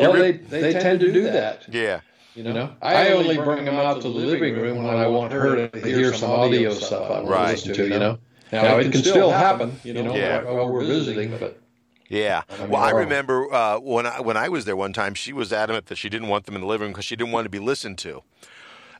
Well, 0.00 0.12
they, 0.12 0.32
they, 0.32 0.60
they 0.60 0.72
tend 0.72 1.00
to 1.00 1.12
do 1.12 1.24
that. 1.24 1.66
Yeah. 1.68 2.00
You 2.34 2.42
know. 2.42 2.74
I, 2.82 3.08
I 3.08 3.12
only 3.12 3.36
bring 3.36 3.64
them 3.64 3.76
out 3.76 4.02
to 4.02 4.08
the 4.08 4.08
living 4.08 4.54
room 4.56 4.82
when 4.82 4.96
I 4.96 5.06
want 5.06 5.32
her 5.32 5.68
to 5.68 5.80
hear 5.80 6.12
some 6.12 6.30
audio 6.30 6.72
stuff 6.74 7.10
I 7.10 7.20
want 7.20 7.28
right. 7.28 7.46
to 7.58 7.68
listen 7.68 7.74
to. 7.74 7.84
You 7.84 7.98
know, 7.98 8.18
now, 8.50 8.62
now 8.62 8.78
it, 8.78 8.90
can, 8.90 9.02
still 9.02 9.30
happen. 9.30 9.78
You 9.84 9.94
know, 9.94 10.14
yeah. 10.14 10.42
while 10.42 10.68
we're 10.68 10.84
visiting, 10.84 11.36
but. 11.38 11.60
Yeah. 12.08 12.42
Well, 12.68 12.82
I 12.82 12.90
remember 12.90 13.52
uh, 13.52 13.78
when 13.78 14.06
I 14.06 14.20
when 14.20 14.36
I 14.36 14.48
was 14.48 14.66
there 14.66 14.76
one 14.76 14.92
time, 14.92 15.14
she 15.14 15.32
was 15.32 15.52
adamant 15.52 15.86
that 15.86 15.96
she 15.96 16.08
didn't 16.08 16.28
want 16.28 16.44
them 16.46 16.54
in 16.54 16.60
the 16.60 16.66
living 16.66 16.86
room 16.86 16.92
because 16.92 17.06
she 17.06 17.16
didn't 17.16 17.32
want 17.32 17.46
to 17.46 17.50
be 17.50 17.58
listened 17.58 17.98
to. 17.98 18.22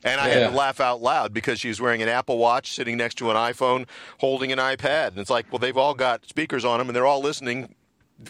And 0.03 0.21
I 0.21 0.27
yeah. 0.27 0.33
had 0.33 0.49
to 0.51 0.55
laugh 0.55 0.79
out 0.79 1.01
loud 1.01 1.33
because 1.33 1.59
she 1.59 1.67
was 1.67 1.81
wearing 1.81 2.01
an 2.01 2.09
Apple 2.09 2.37
Watch, 2.37 2.73
sitting 2.73 2.95
next 2.95 3.15
to 3.15 3.31
an 3.31 3.35
iPhone, 3.35 3.87
holding 4.19 4.51
an 4.51 4.59
iPad. 4.59 5.09
And 5.09 5.17
it's 5.17 5.29
like, 5.31 5.51
well, 5.51 5.59
they've 5.59 5.77
all 5.77 5.95
got 5.95 6.25
speakers 6.27 6.63
on 6.63 6.77
them, 6.77 6.87
and 6.87 6.95
they're 6.95 7.07
all 7.07 7.21
listening 7.21 7.73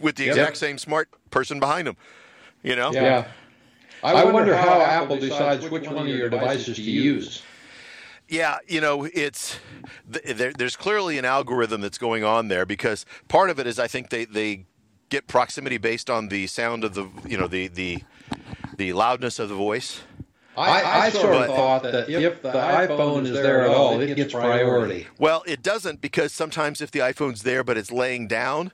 with 0.01 0.15
the 0.15 0.27
exact 0.29 0.57
same 0.57 0.77
smart 0.77 1.09
person 1.31 1.59
behind 1.59 1.85
them. 1.87 1.97
You 2.65 2.75
know? 2.75 2.91
Yeah. 2.91 3.27
I, 4.03 4.11
I 4.11 4.13
wonder, 4.15 4.33
wonder, 4.33 4.57
how, 4.57 4.81
Apple 4.81 5.17
decides 5.17 5.69
which 5.69 5.87
one 5.87 6.07
of 6.09 6.15
your 6.15 6.29
devices 6.29 6.75
to 6.75 6.81
use. 6.81 7.43
Yeah, 8.27 8.57
you 8.67 8.81
know, 8.81 9.07
it's 9.13 9.59
there, 10.07 10.51
there's 10.51 10.75
clearly 10.75 11.19
an 11.19 11.25
algorithm 11.25 11.81
that's 11.81 11.99
going 11.99 12.23
on 12.23 12.47
there 12.47 12.65
because 12.65 13.05
part 13.27 13.51
of 13.51 13.59
it 13.59 13.67
is 13.67 13.77
I 13.77 13.87
think 13.87 14.09
they, 14.09 14.25
they 14.25 14.65
get 15.09 15.27
proximity 15.27 15.77
based 15.77 16.09
on 16.09 16.29
the 16.29 16.47
sound 16.47 16.83
of 16.83 16.95
the 16.95 17.07
you 17.27 17.37
know 17.37 17.47
the 17.47 17.67
the 17.67 18.03
the 18.77 18.93
loudness 18.93 19.37
of 19.37 19.49
the 19.49 19.55
voice. 19.55 20.01
I, 20.57 20.81
I, 20.81 20.99
I 21.05 21.09
sort 21.09 21.35
of 21.35 21.47
thought 21.47 21.83
that 21.83 22.09
if 22.09 22.41
the 22.41 22.51
iPhone 22.51 23.25
is 23.25 23.33
there 23.33 23.65
at 23.65 23.71
all, 23.75 23.99
it 23.99 24.15
gets 24.15 24.33
priority. 24.33 25.05
Well, 25.19 25.43
it 25.45 25.61
doesn't 25.61 26.01
because 26.01 26.31
sometimes 26.31 26.81
if 26.81 26.91
the 26.91 26.99
iPhone's 26.99 27.43
there 27.43 27.63
but 27.63 27.77
it's 27.77 27.91
laying 27.91 28.27
down, 28.27 28.71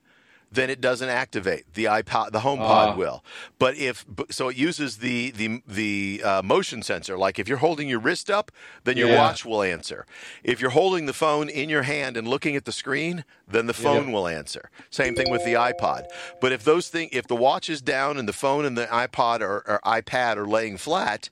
then 0.52 0.70
it 0.70 0.82
doesn't 0.82 1.10
activate. 1.10 1.74
The 1.74 1.86
iPod, 1.86 2.32
the 2.32 2.39
HomePod 2.39 2.93
uh. 2.93 2.95
will. 2.97 3.24
But 3.58 3.78
if 3.78 4.06
so, 4.30 4.49
it 4.49 4.58
uses 4.58 4.97
the 4.97 5.32
the 5.32 5.62
the 5.68 6.22
uh, 6.24 6.41
motion 6.43 6.84
sensor. 6.84 7.18
Like 7.18 7.39
if 7.39 7.47
you're 7.47 7.60
holding 7.60 7.88
your 7.88 7.99
wrist 7.99 8.30
up, 8.30 8.52
then 8.84 8.97
your 8.97 9.10
yeah. 9.10 9.18
watch 9.18 9.45
will 9.45 9.62
answer. 9.62 10.06
If 10.43 10.60
you're 10.60 10.72
holding 10.72 11.06
the 11.06 11.14
phone 11.14 11.49
in 11.49 11.70
your 11.70 11.84
hand 11.84 12.18
and 12.18 12.28
looking 12.28 12.56
at 12.56 12.66
the 12.66 12.72
screen, 12.72 13.24
then 13.47 13.68
the 13.68 13.74
phone 13.74 14.08
yeah. 14.08 14.14
will 14.14 14.28
answer. 14.28 14.70
Same 14.89 15.16
thing 15.16 15.32
with 15.32 15.45
the 15.45 15.54
iPod. 15.54 16.06
But 16.41 16.52
if 16.52 16.64
those 16.64 16.89
things, 16.89 17.12
if 17.14 17.28
the 17.28 17.36
watch 17.36 17.70
is 17.70 17.82
down 17.82 18.18
and 18.18 18.28
the 18.28 18.34
phone 18.34 18.66
and 18.66 18.78
the 18.78 18.88
iPod 18.88 19.41
or, 19.41 19.64
or 19.68 19.80
iPad 19.86 20.38
are 20.38 20.47
laying 20.47 20.78
flat, 20.78 21.30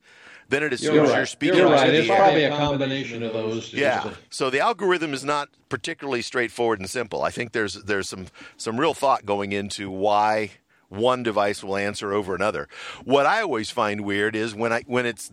then 0.49 0.63
it 0.63 0.73
assumes 0.73 0.95
you're, 0.95 1.03
right. 1.05 1.15
you're 1.17 1.25
speaking. 1.25 1.57
You're 1.57 1.71
right. 1.71 1.93
It's 1.93 2.07
probably 2.07 2.43
a 2.43 2.55
combination 2.55 3.23
of 3.23 3.33
those. 3.33 3.69
Two, 3.69 3.77
Yeah. 3.77 4.13
So 4.29 4.49
the 4.49 4.59
algorithm 4.59 5.13
is 5.13 5.23
not 5.23 5.49
particularly 5.69 6.21
straightforward 6.21 6.79
and 6.79 6.89
simple. 6.89 7.23
I 7.23 7.29
think 7.29 7.51
there's 7.51 7.75
there's 7.83 8.09
some 8.09 8.27
some 8.57 8.79
real 8.79 8.93
thought 8.93 9.25
going 9.25 9.51
into 9.51 9.89
why 9.89 10.51
one 10.89 11.21
device 11.21 11.63
will 11.63 11.77
answer 11.77 12.11
over 12.13 12.33
another. 12.33 12.67
What 13.05 13.27
I 13.27 13.41
always 13.41 13.69
find 13.69 14.01
weird 14.01 14.35
is 14.35 14.55
when 14.55 14.73
I 14.73 14.81
when 14.87 15.05
it's 15.05 15.29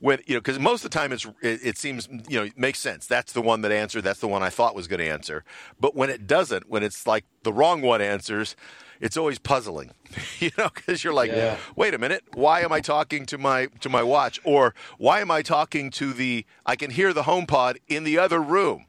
when 0.00 0.18
you 0.26 0.34
know 0.34 0.40
because 0.40 0.58
most 0.58 0.84
of 0.84 0.90
the 0.90 0.98
time 0.98 1.12
it's 1.12 1.24
it, 1.40 1.60
it, 1.62 1.78
seems 1.78 2.08
you 2.28 2.38
know 2.38 2.44
it 2.44 2.58
makes 2.58 2.80
sense. 2.80 3.06
That's 3.06 3.32
the 3.32 3.42
one 3.42 3.62
that 3.62 3.72
answered. 3.72 4.02
That's 4.02 4.20
the 4.20 4.28
one 4.28 4.42
I 4.42 4.50
thought 4.50 4.74
was 4.74 4.88
going 4.88 5.00
to 5.00 5.08
answer. 5.08 5.44
But 5.80 5.94
when 5.94 6.10
it 6.10 6.26
doesn't, 6.26 6.68
when 6.68 6.82
it's 6.82 7.06
like 7.06 7.24
the 7.44 7.52
wrong 7.52 7.82
one 7.82 8.02
answers, 8.02 8.56
it's 9.00 9.16
always 9.16 9.38
puzzling, 9.38 9.92
you 10.38 10.50
know, 10.58 10.70
because 10.74 11.04
you're 11.04 11.14
like, 11.14 11.30
yeah. 11.30 11.56
wait 11.74 11.94
a 11.94 11.98
minute, 11.98 12.24
why 12.34 12.60
am 12.60 12.72
I 12.72 12.80
talking 12.80 13.26
to 13.26 13.38
my 13.38 13.66
to 13.80 13.88
my 13.88 14.02
watch, 14.02 14.40
or 14.44 14.74
why 14.98 15.20
am 15.20 15.30
I 15.30 15.42
talking 15.42 15.90
to 15.92 16.12
the? 16.12 16.44
I 16.64 16.76
can 16.76 16.90
hear 16.90 17.12
the 17.12 17.22
HomePod 17.22 17.76
in 17.88 18.04
the 18.04 18.18
other 18.18 18.40
room, 18.40 18.86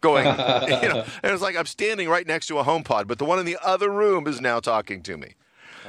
going, 0.00 0.24
you 0.26 0.88
know, 0.88 1.04
and 1.22 1.32
it's 1.32 1.42
like 1.42 1.56
I'm 1.56 1.66
standing 1.66 2.08
right 2.08 2.26
next 2.26 2.46
to 2.48 2.58
a 2.58 2.64
HomePod, 2.64 3.06
but 3.06 3.18
the 3.18 3.24
one 3.24 3.38
in 3.38 3.46
the 3.46 3.58
other 3.62 3.90
room 3.90 4.26
is 4.26 4.40
now 4.40 4.60
talking 4.60 5.02
to 5.02 5.16
me. 5.16 5.34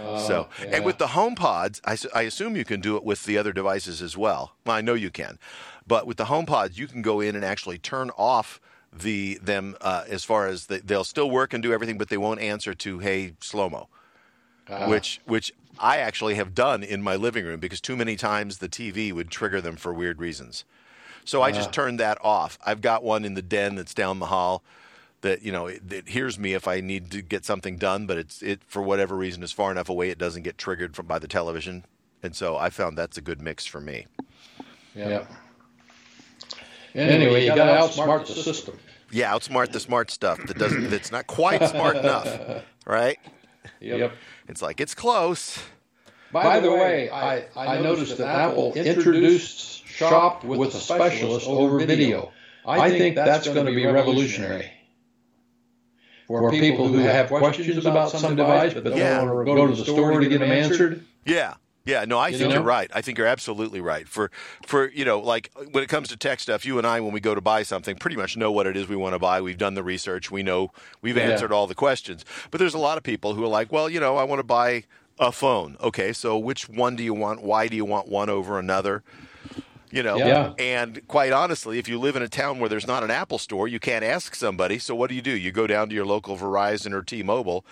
Oh, 0.02 0.18
so, 0.26 0.50
yeah. 0.62 0.78
and 0.78 0.86
with 0.86 0.98
the 0.98 1.08
HomePods, 1.08 1.82
I, 1.84 1.98
I 2.18 2.22
assume 2.24 2.56
you 2.56 2.64
can 2.64 2.80
do 2.80 2.96
it 2.96 3.04
with 3.04 3.26
the 3.26 3.38
other 3.38 3.52
devices 3.52 4.02
as 4.02 4.16
well. 4.16 4.54
well. 4.66 4.78
I 4.78 4.82
know 4.82 4.94
you 4.94 5.10
can, 5.10 5.38
but 5.86 6.08
with 6.08 6.18
the 6.18 6.26
HomePods, 6.26 6.78
you 6.78 6.88
can 6.88 7.02
go 7.02 7.20
in 7.20 7.36
and 7.36 7.44
actually 7.44 7.80
turn 7.80 8.10
off 8.12 8.62
the 8.92 9.40
them 9.42 9.76
uh, 9.82 10.04
as 10.08 10.24
far 10.24 10.48
as 10.48 10.68
the, 10.68 10.82
they'll 10.84 11.04
still 11.04 11.30
work 11.30 11.54
and 11.54 11.62
do 11.62 11.74
everything, 11.74 11.98
but 11.98 12.10
they 12.10 12.18
won't 12.18 12.40
answer 12.40 12.74
to 12.74 13.00
"Hey, 13.00 13.34
Shlomo," 13.42 13.88
uh-huh. 14.68 14.88
which 14.88 15.22
which 15.26 15.54
I 15.80 15.98
actually 15.98 16.36
have 16.36 16.56
done 16.56 16.84
in 16.84 17.02
my 17.02 17.16
living 17.16 17.46
room 17.46 17.60
because 17.60 17.82
too 17.82 17.96
many 17.96 18.16
times 18.16 18.58
the 18.58 18.70
TV 18.70 19.14
would 19.14 19.30
trigger 19.30 19.62
them 19.62 19.76
for 19.76 19.94
weird 19.94 20.20
reasons. 20.20 20.66
So 21.26 21.42
I 21.42 21.52
just 21.52 21.68
uh-huh. 21.68 21.72
turned 21.72 22.00
that 22.00 22.18
off. 22.24 22.58
I've 22.66 22.82
got 22.82 23.04
one 23.04 23.24
in 23.24 23.36
the 23.36 23.42
den 23.42 23.76
that's 23.76 23.94
down 23.94 24.20
the 24.20 24.28
hall 24.28 24.64
that 25.22 25.44
you 25.44 25.52
know 25.52 25.68
it, 25.68 25.82
it, 25.92 26.10
hears 26.10 26.40
me 26.40 26.54
if 26.54 26.68
I 26.68 26.82
need 26.82 27.12
to 27.12 27.22
get 27.22 27.46
something 27.46 27.78
done, 27.78 28.06
but 28.06 28.18
it's 28.18 28.42
it 28.42 28.62
for 28.68 28.82
whatever 28.82 29.16
reason 29.16 29.44
is 29.44 29.52
far 29.52 29.72
enough 29.72 29.90
away 29.90 30.10
it 30.10 30.18
doesn't 30.18 30.44
get 30.44 30.58
triggered 30.58 30.96
from 30.96 31.06
by 31.06 31.20
the 31.20 31.28
television, 31.28 31.86
and 32.24 32.36
so 32.36 32.58
I 32.58 32.70
found 32.70 32.98
that's 32.98 33.18
a 33.18 33.22
good 33.22 33.42
mix 33.42 33.66
for 33.66 33.82
me. 33.82 34.08
Yeah. 34.96 35.26
Anyway, 36.96 37.46
you 37.46 37.56
got 37.56 37.66
to 37.66 38.02
outsmart 38.02 38.28
the 38.28 38.34
system. 38.34 38.78
Yeah, 39.12 39.32
outsmart 39.34 39.72
the 39.72 39.80
smart 39.80 40.12
stuff 40.12 40.40
that 40.46 40.58
doesn't. 40.58 40.90
That's 40.90 41.12
not 41.12 41.28
quite 41.28 41.68
smart 41.70 41.98
enough, 42.04 42.64
right? 42.86 43.18
Yep. 43.80 44.14
It's 44.48 44.62
like 44.62 44.80
it's 44.80 44.94
close. 44.96 45.60
By, 46.32 46.44
By 46.44 46.60
the 46.60 46.72
way, 46.72 47.10
I, 47.10 47.46
I 47.56 47.82
noticed 47.82 48.18
that 48.18 48.28
Apple 48.28 48.74
introduced 48.74 49.88
Shop 49.88 50.44
with 50.44 50.76
a 50.76 50.78
Specialist 50.78 51.48
over 51.48 51.80
video. 51.86 52.32
I 52.66 52.90
think 52.92 53.16
that's 53.16 53.48
going 53.48 53.66
to 53.66 53.72
be 53.74 53.86
revolutionary 53.86 54.70
for 56.28 56.52
people 56.52 56.88
who 56.88 57.00
have 57.00 57.28
questions 57.30 57.86
about 57.86 58.12
some 58.12 58.36
device 58.36 58.76
but 58.76 58.84
don't 58.84 58.98
Yeah. 58.98 59.24
want 59.24 59.48
to 59.48 59.56
go 59.56 59.68
to 59.68 59.76
the 59.76 59.84
store 59.84 60.20
to 60.20 60.30
get 60.30 60.40
them 60.40 60.52
answered. 60.52 61.04
Yeah. 61.26 61.56
Yeah, 61.86 62.06
no, 62.06 62.20
I 62.20 62.32
think 62.32 62.44
know? 62.50 62.56
you're 62.56 62.62
right. 62.62 62.92
I 62.94 63.02
think 63.02 63.18
you're 63.18 63.26
absolutely 63.28 63.82
right. 63.82 64.08
For 64.08 64.30
for 64.68 64.90
you 64.92 65.06
know, 65.06 65.20
like 65.20 65.50
when 65.72 65.84
it 65.84 65.88
comes 65.88 66.10
to 66.10 66.18
tech 66.18 66.40
stuff, 66.40 66.66
you 66.66 66.78
and 66.78 66.86
I, 66.86 67.00
when 67.00 67.14
we 67.14 67.20
go 67.20 67.34
to 67.34 67.42
buy 67.42 67.64
something, 67.64 67.96
pretty 67.96 68.18
much 68.18 68.38
know 68.38 68.52
what 68.52 68.68
it 68.68 68.78
is 68.78 68.88
we 68.88 68.96
want 68.96 69.14
to 69.16 69.20
buy. 69.20 69.42
We've 69.42 69.58
done 69.58 69.74
the 69.74 69.84
research. 69.84 70.30
We 70.30 70.44
know 70.44 70.72
we've 71.02 71.18
Yeah. 71.18 71.24
answered 71.24 71.52
all 71.52 71.66
the 71.68 71.76
questions. 71.76 72.26
But 72.52 72.60
there's 72.60 72.74
a 72.76 72.80
lot 72.80 72.98
of 72.98 73.04
people 73.04 73.34
who 73.34 73.44
are 73.44 73.48
like, 73.48 73.72
well, 73.72 73.90
you 73.90 74.00
know, 74.00 74.18
I 74.18 74.24
want 74.24 74.40
to 74.40 74.44
buy 74.44 74.84
a 75.20 75.32
phone. 75.32 75.78
Okay, 75.82 76.14
so 76.14 76.38
which 76.38 76.70
one 76.70 76.96
do 76.96 77.04
you 77.04 77.14
want? 77.14 77.42
Why 77.42 77.68
do 77.68 77.76
you 77.76 77.86
want 77.86 78.08
one 78.08 78.30
over 78.30 78.60
another? 78.60 79.04
You 79.92 80.04
know, 80.04 80.18
Yeah. 80.18 80.54
and 80.60 81.02
quite 81.08 81.32
honestly, 81.32 81.80
if 81.80 81.88
you 81.90 81.98
live 81.98 82.16
in 82.16 82.22
a 82.22 82.28
town 82.30 82.60
where 82.60 82.70
there's 82.70 82.86
not 82.86 83.04
an 83.04 83.10
Apple 83.10 83.40
store, 83.40 83.68
you 83.68 83.80
can't 83.80 84.06
ask 84.06 84.36
somebody. 84.36 84.78
So 84.78 84.94
what 84.94 85.10
do 85.10 85.16
you 85.16 85.22
do? 85.24 85.32
You 85.32 85.52
go 85.52 85.66
down 85.66 85.90
to 85.90 85.96
your 85.96 86.06
local 86.06 86.38
Verizon 86.38 86.94
or 86.94 87.02
T-Mobile, 87.02 87.66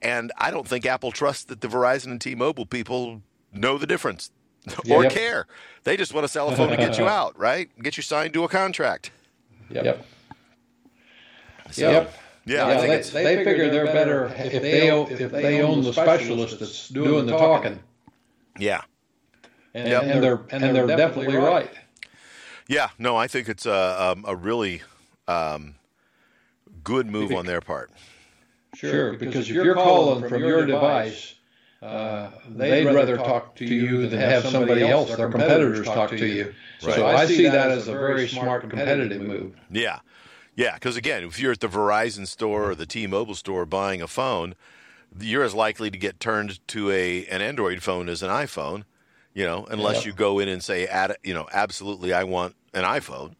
and 0.00 0.30
I 0.38 0.52
don't 0.52 0.68
think 0.68 0.86
Apple 0.86 1.10
trusts 1.10 1.42
that 1.44 1.60
the 1.60 1.66
Verizon 1.68 2.12
and 2.12 2.20
T-Mobile 2.20 2.66
people 2.66 3.22
know 3.52 3.78
the 3.78 3.86
difference 3.86 4.30
or 4.90 5.02
Yep. 5.04 5.12
care. 5.12 5.46
They 5.84 5.96
just 5.96 6.12
want 6.14 6.24
to 6.24 6.28
sell 6.28 6.48
a 6.48 6.56
phone 6.56 6.70
to 6.70 6.76
get 6.76 6.98
you 6.98 7.08
out, 7.08 7.38
right? 7.38 7.68
Get 7.82 7.96
you 7.96 8.02
signed 8.02 8.34
to 8.34 8.44
a 8.44 8.48
contract. 8.48 9.10
Yep. 9.70 10.04
So, 11.70 11.90
Yep. 11.90 12.14
Yeah, 12.46 12.66
I 12.66 12.70
Yeah, 12.74 12.80
think 12.80 13.12
they, 13.12 13.24
they 13.36 13.44
figure 13.44 13.70
they're 13.70 13.84
better 13.86 14.26
if 14.34 14.62
they 14.62 14.90
own, 14.90 15.06
if 15.10 15.30
they 15.30 15.62
own 15.62 15.82
the 15.82 15.92
specialist 15.92 16.58
that's 16.58 16.88
doing 16.88 17.26
the 17.26 17.32
talking, 17.32 17.78
yeah, 18.58 18.82
and, 19.74 19.88
Yep. 19.88 20.02
and 20.02 20.22
they're 20.24 20.40
and 20.50 20.74
they're 20.74 20.86
definitely 20.86 21.36
right. 21.36 21.70
yeah. 22.66 22.88
No, 22.98 23.16
I 23.16 23.28
think 23.28 23.48
it's 23.48 23.66
a 23.66 24.02
um, 24.02 24.24
a 24.26 24.34
really 24.34 24.82
um, 25.28 25.74
good 26.82 27.06
move 27.06 27.32
on 27.32 27.46
their 27.46 27.60
part. 27.60 27.90
Sure, 28.74 29.12
because 29.12 29.48
if 29.50 29.54
you're 29.54 29.74
calling 29.74 30.28
from 30.28 30.42
your 30.42 30.66
device, 30.66 31.34
uh, 31.82 32.30
they'd 32.48 32.84
rather 32.84 33.16
talk 33.16 33.54
to 33.56 33.64
you 33.64 34.06
than 34.06 34.18
have 34.20 34.46
somebody 34.46 34.86
else, 34.86 35.14
their 35.16 35.28
competitors, 35.30 35.86
talk 35.86 36.10
to 36.10 36.26
you. 36.26 36.54
So 36.78 37.06
I 37.06 37.26
see 37.26 37.48
that 37.48 37.70
as 37.70 37.88
a 37.88 37.92
very 37.92 38.28
smart 38.28 38.68
competitive 38.68 39.22
move. 39.22 39.54
Yeah. 39.70 40.00
Yeah, 40.56 40.74
because 40.74 40.96
again, 40.96 41.22
if 41.24 41.38
you're 41.38 41.52
at 41.52 41.60
the 41.60 41.68
Verizon 41.68 42.26
store 42.26 42.70
or 42.70 42.74
the 42.74 42.84
T-Mobile 42.84 43.34
store 43.36 43.64
buying 43.64 44.02
a 44.02 44.06
phone, 44.08 44.54
you're 45.18 45.44
as 45.44 45.54
likely 45.54 45.90
to 45.90 45.96
get 45.96 46.20
turned 46.20 46.66
to 46.68 46.90
a 46.90 47.24
an 47.26 47.40
Android 47.40 47.82
phone 47.82 48.08
as 48.08 48.22
an 48.22 48.28
iPhone, 48.30 48.84
you 49.32 49.44
know, 49.46 49.64
unless 49.70 49.98
Yep. 49.98 50.04
you 50.06 50.12
go 50.12 50.38
in 50.38 50.48
and 50.48 50.62
say, 50.62 50.86
"Ad- 50.86 51.16
you 51.22 51.32
know, 51.32 51.48
absolutely, 51.52 52.12
I 52.12 52.24
want 52.24 52.56
an 52.74 52.84
iPhone." 52.84 53.36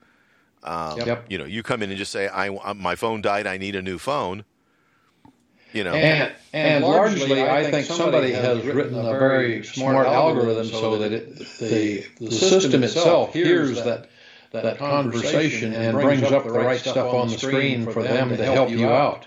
Yep. 0.64 1.26
You 1.28 1.38
know, 1.38 1.44
you 1.44 1.62
come 1.62 1.82
in 1.82 1.90
and 1.90 1.98
just 1.98 2.12
say, 2.12 2.28
"I 2.28 2.48
uh, 2.48 2.74
my 2.74 2.94
phone 2.94 3.20
died, 3.20 3.46
I 3.46 3.58
need 3.58 3.76
a 3.76 3.82
new 3.82 3.98
phone." 3.98 4.44
You 5.72 5.84
know, 5.84 5.94
And, 5.94 6.32
and 6.52 6.84
largely, 6.84 7.42
I 7.42 7.70
think 7.70 7.86
somebody 7.86 8.32
has 8.32 8.64
written 8.64 8.98
a 8.98 9.02
very 9.18 9.62
smart 9.64 10.06
algorithm 10.06 10.66
so 10.66 10.98
that 10.98 11.12
it, 11.12 11.38
the, 11.60 12.04
the 12.18 12.30
system 12.32 12.82
itself 12.82 13.32
hears 13.32 13.82
that, 13.84 14.10
that 14.50 14.78
conversation 14.78 15.72
and 15.72 15.96
brings 15.98 16.24
up 16.24 16.44
the 16.44 16.50
right 16.50 16.80
stuff 16.80 17.14
on 17.14 17.28
the 17.28 17.38
screen 17.38 17.90
for 17.90 18.02
them 18.02 18.30
to 18.30 18.44
help 18.44 18.70
you 18.70 18.88
out. 18.88 19.26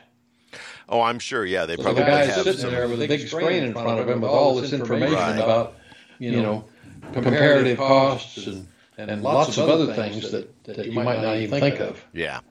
oh, 0.89 1.01
I'm 1.01 1.19
sure. 1.19 1.45
Yeah, 1.45 1.65
they 1.65 1.77
So 1.77 1.83
the 1.83 1.83
probably 1.93 2.03
guy's 2.03 2.35
have 2.35 2.43
sitting 2.43 2.59
some. 2.61 2.71
there 2.71 2.87
with 2.89 3.01
a 3.01 3.07
big 3.07 3.27
screen 3.27 3.63
in 3.63 3.73
front 3.73 3.99
of 4.01 4.09
him 4.09 4.19
with 4.21 4.29
all 4.29 4.55
this 4.59 4.73
information 4.73 5.15
Right. 5.15 5.37
about, 5.39 5.75
you 6.19 6.41
know, 6.41 6.65
comparative 7.13 7.77
costs 7.77 8.47
and, 8.47 8.67
and 8.97 9.23
lots 9.23 9.57
of 9.57 9.69
other 9.69 9.93
things 9.93 10.31
that, 10.31 10.63
that 10.65 10.85
you 10.85 10.91
might 10.91 11.21
not 11.21 11.37
even 11.37 11.59
think 11.59 11.79
of. 11.79 12.03
Yeah. 12.13 12.41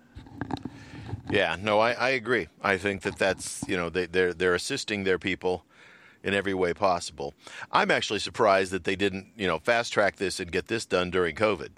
Yeah, 1.30 1.56
no, 1.60 1.78
I, 1.78 1.92
I 1.92 2.08
agree. 2.10 2.48
I 2.62 2.76
think 2.76 3.02
that 3.02 3.16
that's 3.16 3.64
you 3.68 3.76
know 3.76 3.88
they 3.88 4.06
they're 4.06 4.32
they're 4.34 4.54
assisting 4.54 5.04
their 5.04 5.18
people 5.18 5.64
in 6.24 6.34
every 6.34 6.54
way 6.54 6.72
possible. 6.74 7.34
I'm 7.70 7.90
actually 7.90 8.18
surprised 8.20 8.72
that 8.72 8.84
they 8.84 8.96
didn't 8.96 9.28
you 9.36 9.46
know 9.46 9.58
fast 9.58 9.92
track 9.92 10.16
this 10.16 10.40
and 10.40 10.50
get 10.50 10.68
this 10.68 10.84
done 10.86 11.10
during 11.10 11.34
COVID, 11.36 11.70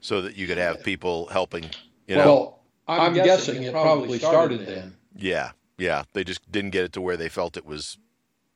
so 0.00 0.20
that 0.22 0.36
you 0.36 0.46
could 0.46 0.58
have 0.58 0.82
people 0.82 1.26
helping. 1.26 1.70
You 2.06 2.16
know, 2.16 2.26
Well, 2.34 2.60
I'm 2.86 3.14
guessing 3.14 3.62
it 3.62 3.72
probably 3.72 4.18
started 4.18 4.66
then. 4.66 4.96
yeah, 5.16 5.52
yeah. 5.78 6.04
They 6.12 6.24
just 6.24 6.50
didn't 6.52 6.70
get 6.70 6.84
it 6.84 6.92
to 6.94 7.00
where 7.00 7.16
they 7.16 7.28
felt 7.28 7.56
it 7.56 7.66
was 7.66 7.98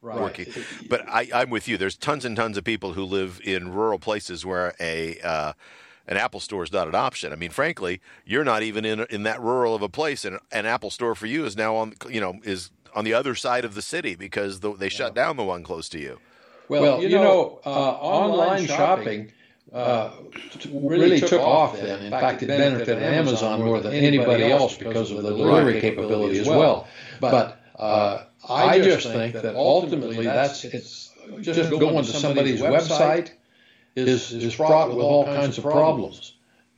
Right. 0.01 0.21
working. 0.21 0.47
But 0.89 1.09
I, 1.09 1.29
I'm 1.35 1.51
with 1.51 1.67
you. 1.67 1.77
There's 1.77 1.97
tons 1.97 2.25
and 2.25 2.37
tons 2.37 2.57
of 2.57 2.63
people 2.63 2.93
who 2.93 3.03
live 3.03 3.41
in 3.43 3.73
rural 3.73 3.99
places 3.99 4.47
where 4.47 4.73
a 4.79 5.19
uh, 5.25 5.53
an 6.09 6.17
Apple 6.17 6.41
store 6.41 6.65
is 6.65 6.73
not 6.73 6.89
an 6.89 6.95
option. 6.95 7.33
I 7.33 7.37
mean, 7.37 7.51
frankly, 7.51 8.01
you're 8.25 8.45
not 8.45 8.63
even 8.63 8.85
in 8.85 9.07
in 9.11 9.23
that 9.25 9.41
rural 9.41 9.75
of 9.75 9.83
a 9.83 9.89
place, 9.89 10.25
and 10.25 10.39
an 10.51 10.67
Apple 10.67 10.91
store 10.91 11.15
for 11.15 11.27
you 11.27 11.45
is 11.45 11.57
now 11.57 11.77
on 11.77 11.95
you 12.09 12.21
know 12.21 12.41
is 12.43 12.71
on 12.95 13.05
the 13.05 13.15
other 13.15 13.35
side 13.35 13.65
of 13.65 13.75
the 13.75 13.83
city 13.83 14.17
because 14.17 14.61
the, 14.61 14.75
they 14.75 14.89
shut 14.89 15.15
down 15.15 15.37
the 15.37 15.45
one 15.45 15.63
close 15.63 15.89
to 15.91 15.99
you. 16.01 16.19
Well, 16.69 17.03
you 17.03 17.11
know, 17.11 17.61
uh, 17.65 17.69
online 17.69 18.67
shopping 18.67 19.33
uh, 19.73 20.11
t- 20.59 20.71
really 20.83 21.21
took 21.21 21.41
off 21.41 21.77
then. 21.77 22.03
In 22.03 22.11
fact, 22.11 22.43
it 22.43 22.49
benefited 22.49 23.03
Amazon 23.03 23.63
more 23.63 23.81
than 23.81 23.93
anybody 23.93 24.45
else 24.45 24.77
because 24.77 25.11
of 25.11 25.23
the 25.23 25.31
delivery 25.31 25.81
capability 25.81 26.39
as 26.39 26.49
well. 26.49 26.89
But 27.21 27.61
uh, 27.77 28.25
I 28.49 28.81
just 28.81 29.07
think 29.07 29.35
that 29.35 29.55
ultimately 29.55 30.25
that's 30.25 30.65
it's 30.65 31.13
just 31.43 31.71
going 31.71 32.05
to 32.05 32.11
somebody's 32.11 32.61
website 32.61 33.33
is 34.07 34.33
is 34.33 34.55
fraught 34.55 34.89
with 34.89 34.99
all 34.99 35.25
kinds 35.25 35.59
of 35.59 35.65
problems 35.65 36.35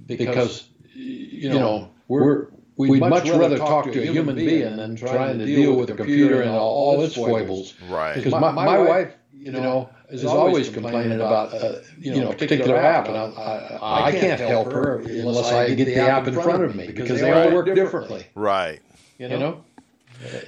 because 0.07 0.69
you 0.95 1.51
know 1.51 1.91
we're 2.09 2.49
we'd 2.77 3.01
much 3.01 3.29
rather 3.29 3.59
talk 3.59 3.93
to 3.93 4.03
a 4.03 4.13
human 4.13 4.37
being 4.37 4.77
than 4.77 4.97
trying 4.97 5.39
to 5.39 5.45
deal 5.47 5.75
with 5.77 5.91
a 5.91 5.95
computer 5.95 6.41
and 6.43 6.51
all 6.51 7.01
its 7.03 7.15
foibles. 7.15 7.75
Right. 7.89 8.15
Because 8.15 8.33
my, 8.33 8.51
my 8.53 8.79
wife, 8.79 9.13
you 9.33 9.53
know, 9.53 9.91
is 10.09 10.25
always 10.25 10.69
complaining 10.71 11.21
about, 11.21 11.53
uh, 11.55 11.81
you 11.99 12.21
know, 12.21 12.31
a 12.31 12.35
particular 12.35 12.77
app, 12.77 13.09
and 13.09 13.17
I, 13.17 13.79
I, 13.81 14.05
I 14.07 14.13
can't 14.13 14.41
help 14.41 14.73
her 14.73 15.01
unless 15.01 15.53
I 15.53 15.75
get 15.75 15.87
the 15.87 15.97
app 15.97 16.27
in 16.27 16.35
front 16.35 16.65
of 16.65 16.75
me 16.75 16.87
because 16.87 17.21
they 17.21 17.33
all 17.33 17.53
work 17.53 17.67
differently, 17.75 18.27
Right. 18.35 18.81
you 19.19 19.29
know? 19.29 19.65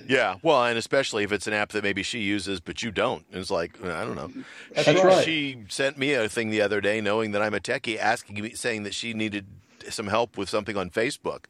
Yeah. 0.08 0.36
Well, 0.42 0.64
and 0.64 0.78
especially 0.78 1.24
if 1.24 1.32
it's 1.32 1.46
an 1.46 1.52
app 1.52 1.70
that 1.70 1.82
maybe 1.82 2.02
she 2.02 2.20
uses 2.20 2.60
but 2.60 2.82
you 2.82 2.90
don't. 2.90 3.24
It's 3.32 3.50
like 3.50 3.82
I 3.84 4.04
don't 4.04 4.16
know. 4.16 4.30
That's 4.74 4.88
she, 4.88 5.02
right. 5.02 5.24
she 5.24 5.64
sent 5.68 5.98
me 5.98 6.14
a 6.14 6.28
thing 6.28 6.50
the 6.50 6.60
other 6.60 6.80
day, 6.80 7.00
knowing 7.00 7.32
that 7.32 7.42
I'm 7.42 7.54
a 7.54 7.60
techie, 7.60 7.98
asking 7.98 8.42
me, 8.42 8.54
saying 8.54 8.82
that 8.84 8.94
she 8.94 9.14
needed 9.14 9.46
some 9.88 10.08
help 10.08 10.36
with 10.36 10.48
something 10.48 10.76
on 10.76 10.90
Facebook. 10.90 11.44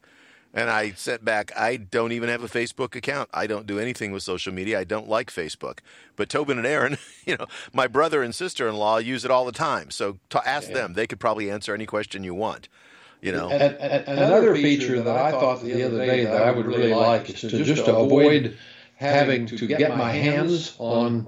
And 0.55 0.69
I 0.69 0.91
sent 0.91 1.25
back, 1.25 1.51
I 1.57 1.77
don't 1.77 2.11
even 2.11 2.29
have 2.29 2.43
a 2.43 2.47
Facebook 2.47 2.95
account. 2.95 3.27
I 3.33 3.47
don't 3.47 3.65
do 3.65 3.79
anything 3.79 4.11
with 4.11 4.21
social 4.21 4.53
media. 4.53 4.79
I 4.79 4.83
don't 4.83 5.09
like 5.09 5.31
Facebook. 5.31 5.79
But 6.15 6.29
Tobin 6.29 6.59
and 6.59 6.67
Aaron, 6.67 6.97
you 7.25 7.35
know, 7.37 7.47
my 7.73 7.87
brother 7.87 8.21
and 8.21 8.35
sister 8.35 8.67
in 8.67 8.75
law 8.75 8.97
use 8.97 9.25
it 9.25 9.31
all 9.31 9.45
the 9.45 9.51
time. 9.51 9.89
So 9.89 10.19
to 10.29 10.47
ask 10.47 10.71
them. 10.71 10.93
They 10.93 11.07
could 11.07 11.19
probably 11.19 11.49
answer 11.49 11.73
any 11.73 11.87
question 11.87 12.23
you 12.23 12.35
want. 12.35 12.69
You 13.23 13.31
know, 13.31 13.49
And, 13.49 13.61
and 13.77 14.19
another 14.19 14.53
feature 14.53 15.01
that 15.01 15.15
I 15.15 15.31
thought 15.31 15.63
the 15.63 15.83
other 15.83 16.05
day 16.05 16.25
that 16.25 16.41
I 16.41 16.51
would 16.51 16.65
really 16.65 16.93
like 16.93 17.29
is 17.29 17.39
to 17.39 17.63
just 17.63 17.85
to 17.85 17.95
avoid 17.95 18.57
having 18.97 19.45
to 19.45 19.65
get 19.65 19.97
my 19.97 20.11
hands 20.11 20.75
on 20.77 21.27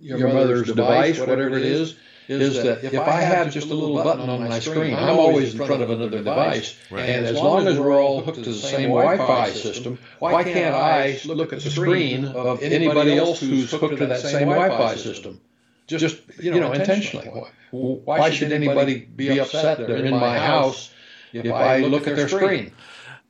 your 0.00 0.32
mother's 0.32 0.68
device, 0.68 1.18
whatever 1.18 1.56
it 1.56 1.64
is, 1.64 1.96
is 2.28 2.62
that 2.62 2.84
if 2.84 3.00
I 3.00 3.20
have 3.20 3.52
just 3.52 3.68
a 3.68 3.74
little 3.74 4.00
button 4.02 4.30
on 4.30 4.48
my 4.48 4.60
screen, 4.60 4.94
I'm 4.94 5.18
always 5.18 5.54
in 5.54 5.66
front 5.66 5.82
of 5.82 5.90
another 5.90 6.22
device. 6.22 6.78
And 6.92 7.26
as 7.26 7.36
long 7.36 7.66
as 7.66 7.80
we're 7.80 8.00
all 8.00 8.20
hooked 8.22 8.44
to 8.44 8.50
the 8.50 8.54
same 8.54 8.90
Wi-Fi 8.90 9.50
system, 9.50 9.98
why 10.20 10.44
can't 10.44 10.76
I 10.76 11.18
look 11.24 11.52
at 11.52 11.62
the 11.62 11.70
screen 11.70 12.26
of 12.26 12.62
anybody 12.62 13.18
else 13.18 13.40
who's 13.40 13.72
hooked 13.72 13.98
to 13.98 14.06
that 14.06 14.20
same 14.20 14.50
Wi-Fi 14.50 14.94
system? 14.94 15.40
Just, 15.88 16.20
you 16.40 16.52
know, 16.52 16.72
intentionally. 16.72 17.28
Why 17.72 18.30
should 18.30 18.52
anybody 18.52 19.00
be 19.00 19.40
upset 19.40 19.78
that 19.78 19.88
they're 19.88 20.04
in 20.04 20.14
my 20.14 20.38
house 20.38 20.92
if 21.34 21.52
I 21.52 21.78
look 21.80 22.06
at 22.06 22.16
their 22.16 22.28
screen? 22.28 22.72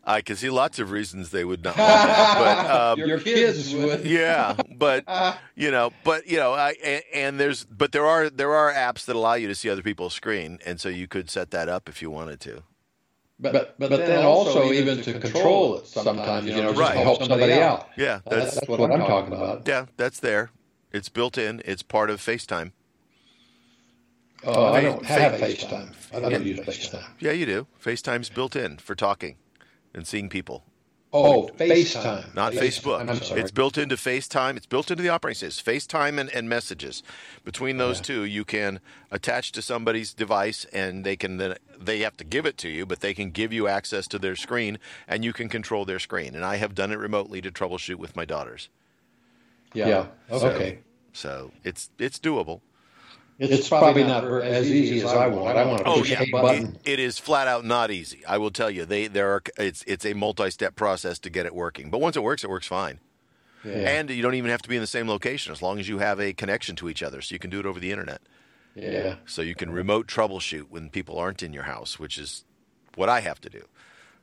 I 0.07 0.21
can 0.21 0.37
see 0.37 0.51
lots 0.51 0.79
of 0.79 0.91
reasons 0.91 1.31
they 1.31 1.45
would 1.47 1.65
not 1.65 1.77
want 1.79 1.89
that. 1.89 2.39
But 2.69 2.71
um, 3.03 3.09
Your 3.09 3.19
kids 3.19 3.75
would. 3.75 4.05
yeah, 4.05 4.55
but 4.77 5.05
you 5.57 5.71
know, 5.71 5.93
but 6.05 6.27
you 6.27 6.37
know, 6.37 6.53
I 6.53 6.75
and, 6.85 7.03
and 7.15 7.41
there's 7.41 7.65
but 7.65 7.93
there 7.93 8.05
are 8.05 8.29
there 8.29 8.53
are 8.55 8.71
apps 8.73 9.07
that 9.07 9.17
allow 9.17 9.33
you 9.35 9.49
to 9.49 9.55
see 9.55 9.71
other 9.71 9.83
people's 9.83 10.13
screen, 10.13 10.59
and 10.67 10.79
so 10.79 10.91
you 10.91 11.09
could 11.09 11.31
set 11.31 11.51
that 11.53 11.71
up 11.71 11.89
if 11.89 12.03
you 12.03 12.11
wanted 12.11 12.41
to. 12.41 12.63
But, 13.41 13.53
but, 13.53 13.91
but 13.91 14.07
then 14.07 14.25
also 14.25 14.71
even 14.73 15.03
to 15.03 15.19
control 15.19 15.79
it 15.79 15.87
sometimes, 15.89 16.47
you 16.47 16.55
know, 16.55 16.69
just 16.69 16.79
Right. 16.81 16.95
to 16.95 17.01
help 17.01 17.19
somebody 17.21 17.55
out. 17.55 17.89
Yeah, 17.97 18.21
That's, 18.27 18.45
that's 18.45 18.55
that's 18.57 18.69
what 18.69 18.81
I'm 18.93 19.01
talking 19.01 19.33
about. 19.35 19.67
yeah, 19.67 19.87
that's 19.97 20.21
there. 20.21 20.51
It's 20.93 21.09
built 21.09 21.37
in. 21.37 21.61
It's 21.65 21.83
part 21.83 22.11
of 22.11 22.21
FaceTime. 22.21 22.71
Oh, 24.47 24.73
I 24.73 24.81
don't 24.81 25.05
have 25.07 25.41
FaceTime. 25.41 25.95
I 26.15 26.21
don't 26.21 26.45
use 26.45 26.61
FaceTime. 26.61 27.05
Yeah, 27.19 27.33
you 27.33 27.47
do. 27.47 27.67
FaceTime's 27.83 28.31
built 28.31 28.57
in 28.57 28.77
for 28.79 28.95
talking 28.95 29.37
and 29.95 30.07
seeing 30.07 30.29
people. 30.29 30.65
Oh, 31.17 31.45
oh 31.45 31.49
FaceTime. 31.57 32.35
Not 32.35 32.55
Facebook. 32.55 33.01
I'm 33.09 33.17
sorry. 33.21 33.41
It's 33.41 33.53
built 33.53 33.79
into 33.79 33.95
FaceTime. 33.95 34.57
It's 34.57 34.67
built 34.67 34.91
into 34.91 35.03
the 35.03 35.11
operating 35.11 35.39
system. 35.39 35.73
FaceTime 35.73 36.19
and, 36.19 36.29
and 36.31 36.49
messages. 36.49 37.05
Between 37.45 37.77
those 37.77 37.99
Yeah. 37.99 38.03
two, 38.03 38.25
you 38.25 38.45
can 38.45 38.81
attach 39.13 39.53
to 39.53 39.63
somebody's 39.63 40.13
device, 40.13 40.67
and 40.73 41.05
they 41.05 41.15
can 41.15 41.37
then 41.37 41.55
they 41.79 42.01
have 42.01 42.17
to 42.17 42.25
give 42.25 42.47
it 42.47 42.59
to 42.59 42.69
you, 42.69 42.85
but 42.85 42.99
they 43.01 43.15
can 43.15 43.31
give 43.31 43.53
you 43.53 43.69
access 43.69 44.09
to 44.09 44.19
their 44.19 44.35
screen, 44.35 44.79
and 45.07 45.25
you 45.25 45.33
can 45.33 45.49
control 45.49 45.85
their 45.85 46.01
screen. 46.01 46.35
And 46.35 46.45
I 46.45 46.57
have 46.57 46.75
done 46.75 46.91
it 46.91 46.99
remotely 46.99 47.41
to 47.43 47.51
troubleshoot 47.53 47.97
with 47.97 48.17
my 48.17 48.25
daughters. 48.25 48.69
Yeah. 49.73 49.89
yeah. 49.89 50.07
Okay. 50.33 50.79
So 51.13 51.53
it's 51.63 51.91
it's 51.99 52.19
doable. 52.19 52.61
It's, 53.39 53.69
probably 53.69 54.05
not 54.05 54.23
ver- 54.25 54.43
as 54.43 54.71
easy 54.71 55.01
as 55.01 55.13
I 55.13 55.27
want. 55.27 55.57
I 55.59 55.65
want 55.67 55.81
to 55.81 55.89
Oh 55.89 55.99
push 55.99 56.11
yeah, 56.11 56.23
a 56.23 56.31
button. 56.31 56.79
It, 56.85 56.93
it 56.95 57.01
is 57.01 57.19
flat 57.19 57.49
out 57.49 57.65
not 57.65 57.91
easy. 57.91 58.25
I 58.27 58.39
will 58.39 58.53
tell 58.53 58.71
you. 58.71 58.85
They 58.85 59.09
there 59.09 59.31
are 59.33 59.43
it's 59.59 59.83
it's 59.89 60.07
a 60.07 60.15
multi-step 60.15 60.77
process 60.77 61.19
to 61.21 61.31
get 61.31 61.45
it 61.45 61.55
working. 61.55 61.91
But 61.91 62.01
once 62.01 62.17
it 62.17 62.23
works, 62.23 62.45
it 62.45 62.51
works 62.51 62.67
fine. 62.69 63.01
Yeah. 63.65 63.73
And 63.73 64.11
you 64.11 64.23
don't 64.23 64.35
even 64.35 64.51
have 64.51 64.63
to 64.63 64.69
be 64.69 64.77
in 64.77 64.81
the 64.83 64.87
same 64.87 65.09
location 65.09 65.53
as 65.53 65.63
long 65.63 65.81
as 65.81 65.89
you 65.89 65.99
have 65.99 66.21
a 66.21 66.33
connection 66.33 66.77
to 66.77 66.89
each 66.89 67.03
other. 67.03 67.21
So 67.23 67.35
you 67.35 67.39
can 67.39 67.51
do 67.51 67.59
it 67.59 67.67
over 67.67 67.81
the 67.81 67.91
internet. 67.91 68.21
yeah. 68.77 69.17
So 69.27 69.43
you 69.43 69.55
can 69.57 69.71
remote 69.73 70.07
troubleshoot 70.07 70.67
when 70.71 70.91
people 70.91 71.19
aren't 71.19 71.43
in 71.43 71.53
your 71.53 71.63
house, 71.65 71.99
which 71.99 72.19
is 72.19 72.45
what 72.95 73.09
I 73.09 73.21
have 73.21 73.41
to 73.41 73.51
do. 73.51 73.63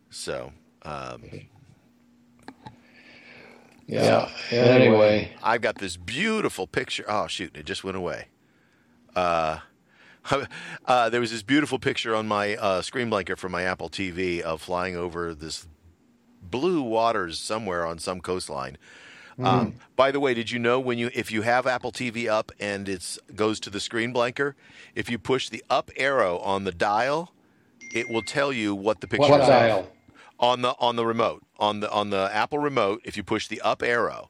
So 0.10 0.54
um, 0.84 1.24
Yeah. 3.88 4.30
Anyway. 4.52 5.34
I've 5.44 5.62
got 5.62 5.76
this 5.80 5.98
beautiful 5.98 6.66
picture. 6.68 7.04
Oh 7.10 7.28
shoot! 7.28 7.56
It 7.58 7.66
just 7.66 7.84
went 7.84 7.98
away. 7.98 8.28
Uh, 9.16 9.60
uh, 10.86 11.10
there 11.10 11.20
was 11.20 11.32
this 11.32 11.44
beautiful 11.44 11.80
picture 11.80 12.16
on 12.16 12.28
my 12.28 12.56
uh, 12.56 12.82
screen 12.82 13.10
blanker 13.10 13.36
from 13.36 13.52
my 13.52 13.64
Apple 13.64 13.90
TV 13.90 14.42
of 14.42 14.62
flying 14.62 14.96
over 14.96 15.34
this 15.34 15.68
blue 16.42 16.82
waters 16.82 17.40
somewhere 17.40 17.86
on 17.86 18.00
some 18.00 18.22
coastline. 18.22 18.78
Um, 19.40 19.74
by 19.96 20.12
the 20.12 20.20
way, 20.20 20.36
did 20.36 20.52
you 20.52 20.60
know 20.60 20.80
when 20.80 21.00
you 21.00 21.10
if 21.16 21.32
you 21.32 21.42
have 21.42 21.66
Apple 21.66 21.92
TV 21.92 22.28
up 22.30 22.52
and 22.60 22.88
it 22.88 23.18
goes 23.36 23.60
to 23.62 23.72
the 23.72 23.80
screen 23.80 24.14
blanker, 24.14 24.56
if 24.94 25.10
you 25.10 25.18
push 25.18 25.50
the 25.50 25.64
up 25.68 25.90
arrow 25.98 26.38
on 26.40 26.64
the 26.64 26.72
dial, 26.72 27.34
it 27.92 28.08
will 28.08 28.22
tell 28.22 28.54
you 28.54 28.76
what 28.76 29.02
the 29.02 29.08
picture 29.08 29.32
What 29.32 29.42
is 29.42 29.48
dial? 29.48 29.92
on 30.40 30.62
the 30.62 30.76
on 30.80 30.96
the 30.96 31.06
remote 31.08 31.42
on 31.58 31.80
the 31.80 31.90
on 31.92 32.12
the 32.12 32.30
Apple 32.32 32.60
remote. 32.60 33.02
If 33.04 33.18
you 33.18 33.24
push 33.24 33.48
the 33.48 33.62
up 33.62 33.82
arrow, 33.82 34.30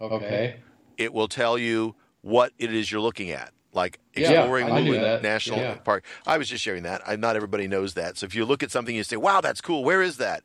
Okay. 0.00 0.60
it 0.98 1.12
will 1.12 1.28
tell 1.28 1.58
you 1.58 1.96
what 2.20 2.52
it 2.58 2.72
is 2.72 2.92
you're 2.92 3.00
looking 3.00 3.30
at. 3.32 3.50
Like 3.72 3.98
exploring 4.14 4.70
I 4.70 4.80
knew 4.82 4.98
National 5.22 5.58
Yeah. 5.58 5.74
Park. 5.76 6.04
I 6.26 6.36
was 6.38 6.48
just 6.48 6.62
sharing 6.62 6.82
that. 6.82 7.00
I, 7.06 7.16
not 7.16 7.36
everybody 7.36 7.66
knows 7.66 7.94
that. 7.94 8.18
So 8.18 8.26
if 8.26 8.34
you 8.34 8.44
look 8.44 8.62
at 8.62 8.70
something, 8.70 8.94
you 8.94 9.02
say, 9.02 9.16
"Wow, 9.16 9.40
that's 9.40 9.60
cool. 9.62 9.82
Where 9.82 10.02
is 10.02 10.18
that?" 10.18 10.42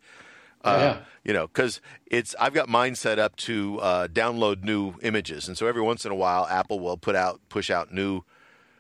Uh, 0.64 0.78
Yeah. 0.80 0.98
You 1.26 1.34
know, 1.34 1.48
because 1.48 1.82
it's 2.06 2.36
I've 2.40 2.54
got 2.54 2.70
mine 2.70 2.96
set 2.96 3.20
up 3.20 3.36
to 3.38 3.80
uh, 3.82 4.08
download 4.08 4.64
new 4.64 4.94
images, 5.02 5.48
and 5.50 5.58
so 5.58 5.68
every 5.68 5.82
once 5.82 6.06
in 6.06 6.12
a 6.12 6.16
while, 6.16 6.48
Apple 6.50 6.80
will 6.80 6.96
put 6.98 7.16
out 7.16 7.42
push 7.50 7.70
out 7.70 7.94
new 7.94 8.22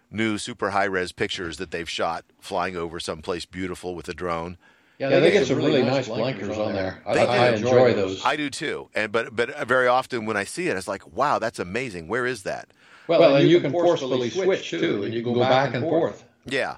new 0.09 0.37
super 0.37 0.69
high 0.69 0.85
res 0.85 1.11
pictures 1.11 1.57
that 1.57 1.71
they've 1.71 1.89
shot 1.89 2.23
flying 2.39 2.77
over 2.77 3.01
someplace 3.01 3.45
beautiful 3.45 3.95
with 3.95 4.07
a 4.07 4.13
drone. 4.13 4.57
Yeah, 4.97 5.19
they, 5.19 5.29
get 5.29 5.45
some 5.45 5.57
really 5.57 5.83
nice 5.83 6.07
blankers 6.07 6.57
on 6.57 6.73
there. 6.73 7.03
I, 7.05 7.17
I 7.19 7.49
enjoy 7.49 7.93
those. 7.93 8.25
I 8.25 8.35
do 8.35 8.49
too, 8.49 8.89
and 8.95 9.11
but 9.11 9.35
but 9.35 9.67
very 9.67 9.87
often 9.87 10.25
when 10.25 10.37
I 10.37 10.45
see 10.45 10.69
it, 10.69 10.77
it's 10.77 10.87
like, 10.87 11.05
"Wow, 11.05 11.37
that's 11.37 11.59
amazing. 11.59 12.07
Where 12.07 12.25
is 12.25 12.43
that?" 12.43 12.69
Well, 13.07 13.35
and 13.37 13.47
you 13.49 13.59
can 13.59 13.71
forcefully 13.71 14.29
switch 14.29 14.69
too, 14.69 15.03
and 15.03 15.13
you 15.13 15.23
can 15.23 15.33
go 15.33 15.39
back 15.41 15.73
and 15.73 15.83
forth. 15.83 16.23
Yeah. 16.45 16.75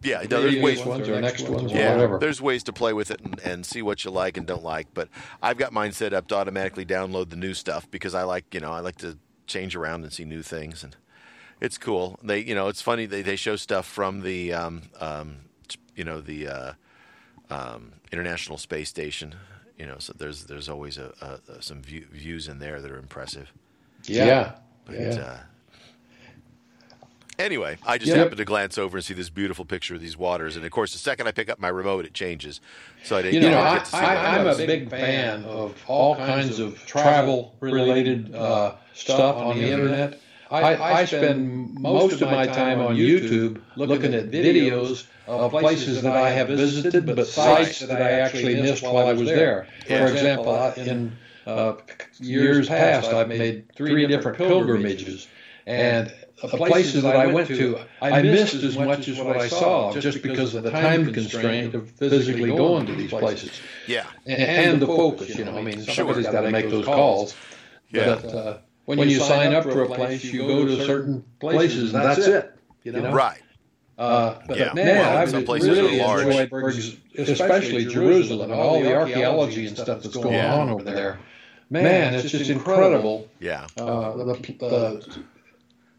Yeah, 0.00 0.20
no, 0.22 0.26
there's 0.28 0.42
Previous 0.52 0.62
ways. 0.78 0.86
ones 0.86 1.08
or 1.08 1.20
next 1.20 1.48
ones 1.48 1.72
or 1.72 1.76
Yeah, 1.76 1.94
whatever. 1.94 2.18
there's 2.20 2.40
ways 2.40 2.62
to 2.64 2.72
play 2.72 2.92
with 2.92 3.10
it 3.10 3.20
and, 3.20 3.40
and 3.40 3.66
see 3.66 3.82
what 3.82 4.04
you 4.04 4.12
like 4.12 4.36
and 4.36 4.46
don't 4.46 4.62
like. 4.62 4.86
But 4.94 5.08
I've 5.42 5.56
got 5.58 5.72
mine 5.72 5.90
set 5.90 6.12
up 6.12 6.28
to 6.28 6.36
automatically 6.36 6.84
download 6.86 7.30
the 7.30 7.36
new 7.36 7.52
stuff 7.52 7.90
because 7.90 8.14
I 8.14 8.22
like, 8.22 8.54
you 8.54 8.60
know, 8.60 8.70
I 8.70 8.78
like 8.78 8.96
to 8.98 9.18
change 9.48 9.74
around 9.74 10.04
and 10.04 10.12
see 10.12 10.24
new 10.24 10.42
things, 10.42 10.84
and 10.84 10.94
it's 11.60 11.78
cool. 11.78 12.16
They, 12.22 12.38
you 12.38 12.54
know, 12.54 12.68
it's 12.68 12.80
funny 12.80 13.06
they 13.06 13.22
they 13.22 13.34
show 13.34 13.56
stuff 13.56 13.86
from 13.86 14.20
the, 14.20 14.52
um, 14.52 14.82
um, 15.00 15.38
you 15.96 16.04
know, 16.04 16.20
the 16.20 16.46
uh, 16.46 16.72
um, 17.50 17.94
International 18.12 18.56
Space 18.56 18.88
Station. 18.88 19.34
You 19.76 19.86
know, 19.86 19.96
so 19.98 20.12
there's 20.16 20.44
there's 20.44 20.68
always 20.68 20.96
a, 20.98 21.12
a, 21.20 21.52
a 21.54 21.62
some 21.62 21.82
view, 21.82 22.06
views 22.12 22.46
in 22.46 22.60
there 22.60 22.80
that 22.80 22.88
are 22.90 22.98
impressive. 22.98 23.52
Yeah. 24.04 24.52
But 24.88 24.96
Yeah. 24.96 25.22
uh, 25.22 25.36
anyway, 27.38 27.76
I 27.86 27.98
just 27.98 28.10
Yeah. 28.10 28.18
happened 28.18 28.38
to 28.38 28.44
glance 28.44 28.78
over 28.78 28.96
and 28.96 29.04
see 29.04 29.14
this 29.14 29.28
beautiful 29.28 29.64
picture 29.64 29.94
of 29.94 30.00
these 30.00 30.16
waters, 30.16 30.56
and 30.56 30.64
of 30.64 30.70
course, 30.72 30.92
the 30.92 30.98
second 30.98 31.26
I 31.26 31.32
pick 31.32 31.50
up 31.50 31.60
my 31.60 31.68
remote, 31.68 32.06
it 32.06 32.14
changes. 32.14 32.60
So 33.04 33.16
I 33.16 33.22
didn't. 33.22 33.34
You 33.34 33.40
know, 33.40 33.50
get 33.50 33.66
I, 33.66 33.78
to 33.78 33.86
see 33.86 33.96
I, 33.98 34.14
that. 34.14 34.40
I'm 34.40 34.46
a 34.46 34.56
big 34.56 34.90
fan 34.90 35.44
of 35.44 35.76
all 35.86 36.16
kinds 36.16 36.58
of 36.58 36.84
travel-related 36.86 38.34
uh, 38.34 38.76
stuff 38.94 39.36
on 39.36 39.58
the 39.58 39.70
internet. 39.70 40.20
I, 40.50 40.76
I 40.76 41.04
spend 41.04 41.74
most 41.74 42.22
of 42.22 42.30
my 42.30 42.46
time 42.46 42.80
on 42.80 42.96
YouTube 42.96 43.60
looking 43.76 44.14
at 44.14 44.30
videos 44.30 45.06
of 45.26 45.50
places 45.50 46.00
that 46.02 46.16
I 46.16 46.30
have 46.30 46.48
visited, 46.48 47.04
but 47.04 47.26
sites 47.26 47.80
that 47.80 48.00
I 48.00 48.12
actually 48.12 48.54
missed 48.54 48.82
while 48.82 49.06
I 49.06 49.12
was 49.12 49.28
there. 49.28 49.66
For 49.86 50.10
example, 50.10 50.72
in 50.78 51.12
uh, 51.48 51.76
years 52.20 52.68
past, 52.68 53.12
I've 53.12 53.28
made 53.28 53.72
three 53.74 54.06
different 54.06 54.38
pilgrimages, 54.38 55.28
and 55.66 56.12
the 56.42 56.48
places 56.48 57.02
that 57.02 57.16
I 57.16 57.26
went 57.26 57.48
to, 57.48 57.80
I 58.02 58.22
missed 58.22 58.54
as 58.54 58.76
much 58.76 59.08
as 59.08 59.18
what 59.18 59.36
I 59.36 59.48
saw, 59.48 59.92
just 59.92 60.22
because 60.22 60.54
of 60.54 60.62
the 60.62 60.70
time 60.70 61.12
constraint 61.12 61.74
of 61.74 61.90
physically 61.90 62.50
going 62.50 62.86
to 62.86 62.94
these 62.94 63.10
places 63.10 63.60
yeah, 63.86 64.06
and, 64.26 64.42
and 64.42 64.82
the 64.82 64.86
focus. 64.86 65.36
You 65.36 65.46
know, 65.46 65.56
I 65.56 65.62
mean, 65.62 65.80
somebody's 65.82 66.26
got 66.26 66.42
to 66.42 66.50
make 66.50 66.70
those 66.70 66.84
calls. 66.84 67.34
Yeah. 67.90 68.20
But 68.20 68.34
uh, 68.34 68.58
when 68.84 68.98
you 69.08 69.18
sign 69.18 69.54
up 69.54 69.64
for 69.64 69.82
a 69.82 69.86
place, 69.86 70.24
you 70.24 70.46
go 70.46 70.66
to 70.66 70.84
certain 70.84 71.24
places, 71.40 71.94
and 71.94 72.04
that's 72.04 72.26
it. 72.26 72.54
You 72.84 72.92
know, 72.92 73.12
right. 73.12 73.40
Uh, 73.98 74.38
but 74.46 74.58
Yeah. 74.58 74.72
man, 74.74 74.98
Well, 74.98 75.16
I've 75.18 75.30
some 75.30 75.44
places 75.44 75.70
really 75.70 76.00
are 76.00 76.06
large. 76.06 76.26
enjoyed, 76.26 76.48
for 76.50 76.72
especially 77.18 77.84
Jerusalem 77.86 78.52
and 78.52 78.60
all 78.60 78.80
the 78.80 78.94
archaeology 78.94 79.66
and 79.66 79.76
stuff 79.76 80.02
that's 80.02 80.14
going 80.14 80.34
Yeah. 80.34 80.54
on 80.54 80.68
over 80.68 80.84
there. 80.84 81.18
Man, 81.70 82.14
it's 82.14 82.30
just 82.30 82.50
incredible. 82.50 83.28
Yeah, 83.40 83.66
Uh, 83.76 84.16
the, 84.16 84.24
the, 84.24 85.18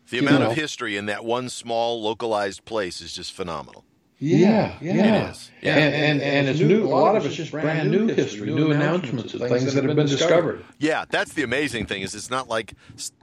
the 0.09 0.17
amount 0.19 0.39
know. 0.43 0.49
of 0.51 0.55
history 0.55 0.97
in 0.97 1.05
that 1.05 1.23
one 1.23 1.49
small 1.49 2.01
localized 2.01 2.65
place 2.65 3.01
is 3.01 3.13
just 3.13 3.33
phenomenal. 3.33 3.83
yeah, 4.17 4.73
yeah, 4.81 5.25
It 5.25 5.29
is. 5.29 5.51
Yeah. 5.61 5.75
And, 5.77 5.95
and 5.95 6.21
and 6.21 6.47
it's 6.49 6.59
new. 6.59 6.83
A 6.85 6.89
lot 6.89 7.15
of 7.15 7.25
it's 7.25 7.35
just 7.35 7.51
brand 7.51 7.89
new 7.91 8.07
history, 8.07 8.51
new 8.53 8.71
announcements 8.71 9.33
of 9.33 9.41
things 9.41 9.73
that 9.73 9.83
have 9.83 9.95
been 9.95 10.07
discovered. 10.07 10.65
Yeah, 10.79 11.05
that's 11.09 11.33
the 11.33 11.43
amazing 11.43 11.85
thing 11.85 12.01
is 12.01 12.13
it's 12.15 12.29
not 12.29 12.49
like 12.49 12.73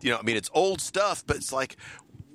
you 0.01 0.11
know, 0.11 0.19
I 0.19 0.23
mean, 0.23 0.37
it's 0.37 0.51
old 0.55 0.81
stuff, 0.81 1.23
but 1.27 1.37
it's 1.37 1.53
like 1.53 1.77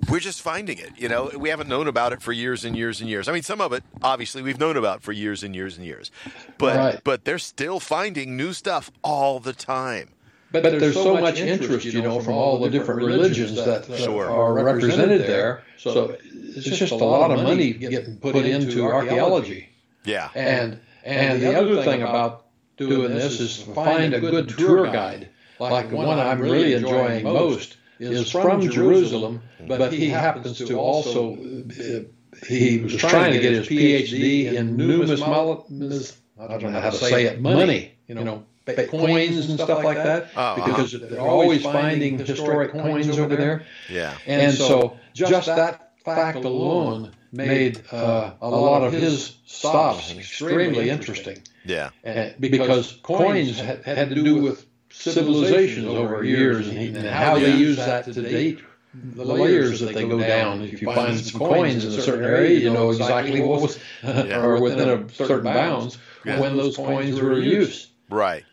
we're 0.10 0.20
just 0.20 0.42
finding 0.42 0.78
it. 0.78 0.92
You 0.98 1.10
know, 1.10 1.32
we 1.38 1.50
haven't 1.50 1.70
known 1.70 1.88
about 1.88 2.14
it 2.14 2.22
for 2.22 2.32
years 2.32 2.66
and 2.66 2.76
years 2.76 3.02
and 3.02 3.10
years. 3.10 3.28
I 3.28 3.34
mean, 3.34 3.44
some 3.44 3.62
of 3.62 3.74
it 3.74 3.84
obviously 4.02 4.42
we've 4.42 4.60
known 4.60 4.78
about 4.78 5.02
for 5.02 5.12
years 5.12 5.44
and 5.44 5.56
years 5.56 5.78
and 5.78 5.86
years, 5.86 6.12
but 6.58 6.76
Right. 6.76 7.00
but 7.04 7.26
they're 7.26 7.40
still 7.40 7.80
finding 7.80 8.36
new 8.38 8.54
stuff 8.54 8.92
all 9.04 9.40
the 9.40 9.54
time. 9.54 10.10
But, 10.54 10.64
there's 10.64 10.96
so 10.96 11.16
much 11.16 11.40
interest, 11.40 11.86
you 11.86 12.02
know, 12.02 12.20
from 12.20 12.34
all 12.34 12.60
the 12.60 12.70
different 12.70 13.00
religions 13.04 13.56
that 13.56 13.90
uh, 13.90 13.96
Sure. 13.98 14.30
are 14.30 14.54
represented 14.54 15.22
there. 15.22 15.64
So 15.78 16.18
it's 16.34 16.66
just 16.66 16.92
a 16.92 16.96
lot 16.96 17.32
of 17.32 17.42
money 17.42 17.72
getting 17.72 18.18
put 18.18 18.36
into 18.36 18.84
archaeology. 18.84 19.70
Yeah, 20.04 20.30
And 20.36 20.80
and 21.06 21.42
the 21.42 21.58
other 21.58 21.82
thing 21.84 22.02
about 22.02 22.46
doing 22.76 23.14
this 23.14 23.40
is 23.40 23.62
find 23.74 24.14
a 24.14 24.20
good 24.20 24.50
tour 24.50 24.92
guide. 24.92 25.30
Like 25.60 25.90
the 25.90 25.96
one 25.96 26.20
I'm 26.20 26.42
really 26.42 26.74
enjoying 26.74 27.24
most 27.24 27.78
is 28.02 28.32
from 28.32 28.62
Jerusalem, 28.62 29.42
but 29.68 29.94
he 29.94 30.10
happens 30.10 30.58
to 30.58 30.78
also 30.80 31.36
uh, 31.36 32.00
he 32.46 32.80
was 32.80 32.96
trying 32.96 33.34
to 33.34 33.40
get 33.40 33.54
his 33.54 33.68
PhD 33.68 34.54
in 34.54 34.78
numismology. 34.78 36.16
I 36.40 36.58
don't 36.58 36.74
know 36.74 36.82
how 36.82 36.90
to 36.90 36.98
say 36.98 37.26
it. 37.26 37.42
Money, 37.42 37.94
you 38.08 38.16
know, 38.16 38.46
ba- 38.66 38.88
coins 38.88 39.50
and 39.50 39.60
stuff 39.60 39.84
like 39.84 39.98
that, 39.98 40.30
Oh, 40.36 40.56
because 40.56 40.92
they're 41.00 41.20
always 41.20 41.62
finding 41.64 42.18
historic 42.18 42.72
coins 42.72 43.18
over 43.18 43.36
there. 43.36 43.66
yeah, 43.90 44.18
And 44.26 44.54
so 44.54 44.98
just 45.14 45.48
that 45.48 45.94
fact 46.04 46.44
alone 46.44 47.12
made 47.32 47.82
uh, 47.92 48.34
a 48.42 48.50
lot 48.50 48.84
of 48.84 48.92
his 48.94 49.36
stops 49.46 50.12
extremely 50.18 50.90
interesting. 50.90 51.44
yeah, 51.64 51.92
And 52.04 52.34
because 52.40 53.00
coins 53.04 53.60
had, 53.60 53.84
had 53.84 54.10
to 54.10 54.16
do 54.16 54.42
with 54.42 54.66
civilizations 54.92 55.88
over 55.88 56.24
years 56.24 56.68
and, 56.68 56.98
and 56.98 57.08
how 57.08 57.40
they 57.40 57.56
use 57.56 57.78
that 57.78 58.06
to 58.06 58.14
date 58.14 58.62
the 58.94 59.24
layers 59.24 59.80
that 59.80 59.94
they 59.94 60.08
go 60.08 60.20
down. 60.20 60.62
If 60.62 60.82
you 60.82 60.94
find 60.94 61.18
some 61.18 61.40
coins 61.40 61.86
in 61.86 61.92
a 61.98 62.02
certain 62.02 62.26
area, 62.26 62.60
you 62.60 62.70
know 62.70 62.90
exactly 62.92 63.42
what 63.42 63.62
was, 63.62 63.80
or 64.04 64.62
within 64.62 64.90
a 64.90 65.10
certain 65.10 65.44
bounds, 65.44 65.98
Yeah. 66.26 66.40
when 66.40 66.58
those 66.58 66.76
coins 66.76 67.20
were 67.20 67.40
used. 67.40 67.90
right. 68.10 68.44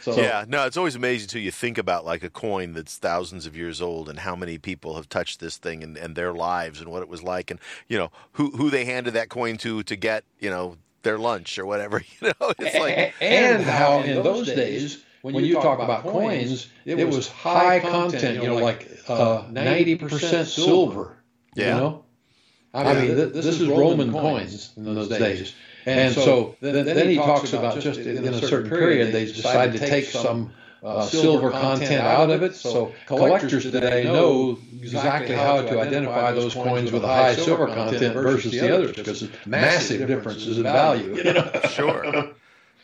So, 0.00 0.20
Yeah, 0.20 0.44
no, 0.46 0.66
it's 0.66 0.76
always 0.76 0.96
amazing 0.96 1.28
till 1.28 1.40
you 1.40 1.50
think 1.50 1.78
about 1.78 2.04
like 2.04 2.22
a 2.22 2.28
coin 2.28 2.74
that's 2.74 2.98
thousands 2.98 3.46
of 3.46 3.56
years 3.56 3.80
old 3.80 4.10
and 4.10 4.18
how 4.18 4.36
many 4.36 4.58
people 4.58 4.96
have 4.96 5.08
touched 5.08 5.40
this 5.40 5.56
thing 5.56 5.82
and, 5.82 5.96
and 5.96 6.14
their 6.14 6.34
lives 6.34 6.78
and 6.82 6.90
what 6.90 7.00
it 7.00 7.08
was 7.08 7.22
like 7.22 7.50
and 7.50 7.58
you 7.88 7.96
know 7.96 8.10
who 8.32 8.50
who 8.50 8.68
they 8.68 8.84
handed 8.84 9.14
that 9.14 9.30
coin 9.30 9.56
to 9.56 9.82
to 9.84 9.96
get 9.96 10.24
you 10.38 10.50
know 10.50 10.76
their 11.04 11.16
lunch 11.16 11.58
or 11.58 11.64
whatever. 11.64 12.02
You 12.20 12.32
know, 12.38 12.52
it's 12.58 12.78
like 12.78 13.14
and 13.22 13.62
how 13.62 14.00
in 14.00 14.22
those 14.22 14.46
days 14.48 15.02
when 15.32 15.44
you 15.44 15.54
talk 15.54 15.78
about 15.80 16.02
coins, 16.06 16.68
it 16.84 17.08
was 17.08 17.28
high 17.28 17.80
content. 17.80 18.42
You 18.42 18.48
know, 18.48 18.56
like 18.56 18.88
uh, 19.08 19.46
ninety 19.50 19.96
percent 19.96 20.48
silver. 20.48 21.16
Yeah. 21.56 21.68
You 21.74 21.80
know, 21.80 22.04
I 22.74 22.94
mean, 22.94 23.16
th- 23.16 23.32
this 23.32 23.46
is 23.46 23.68
Roman 23.68 24.12
coins 24.12 24.72
in 24.76 24.84
those 24.84 25.08
days. 25.08 25.54
And 25.86 26.14
so 26.14 26.56
then, 26.60 26.84
then 26.86 27.08
he 27.08 27.16
talks 27.16 27.52
about 27.52 27.80
just 27.80 28.00
in 28.00 28.26
a 28.26 28.32
certain 28.40 28.68
period 28.70 29.12
they 29.12 29.26
decided 29.26 29.72
to 29.72 29.78
take 29.78 30.06
some 30.06 30.50
uh, 30.82 31.06
silver 31.06 31.50
content 31.50 32.02
out 32.02 32.30
of 32.30 32.42
it. 32.42 32.54
So 32.56 32.92
collectors 33.06 33.62
today 33.70 34.04
know 34.04 34.58
exactly 34.82 35.34
how 35.36 35.62
to 35.62 35.80
identify 35.80 36.32
those 36.32 36.54
coins 36.54 36.90
with 36.92 37.04
a 37.04 37.08
high 37.08 37.34
silver 37.34 37.66
content 37.68 38.14
versus 38.14 38.52
the 38.52 38.70
others 38.74 38.92
because 38.92 39.22
it's 39.22 39.46
massive 39.46 40.06
differences 40.06 40.58
in 40.58 40.64
value. 40.64 41.16
You 41.24 41.32
know? 41.32 41.50
sure. 41.70 42.34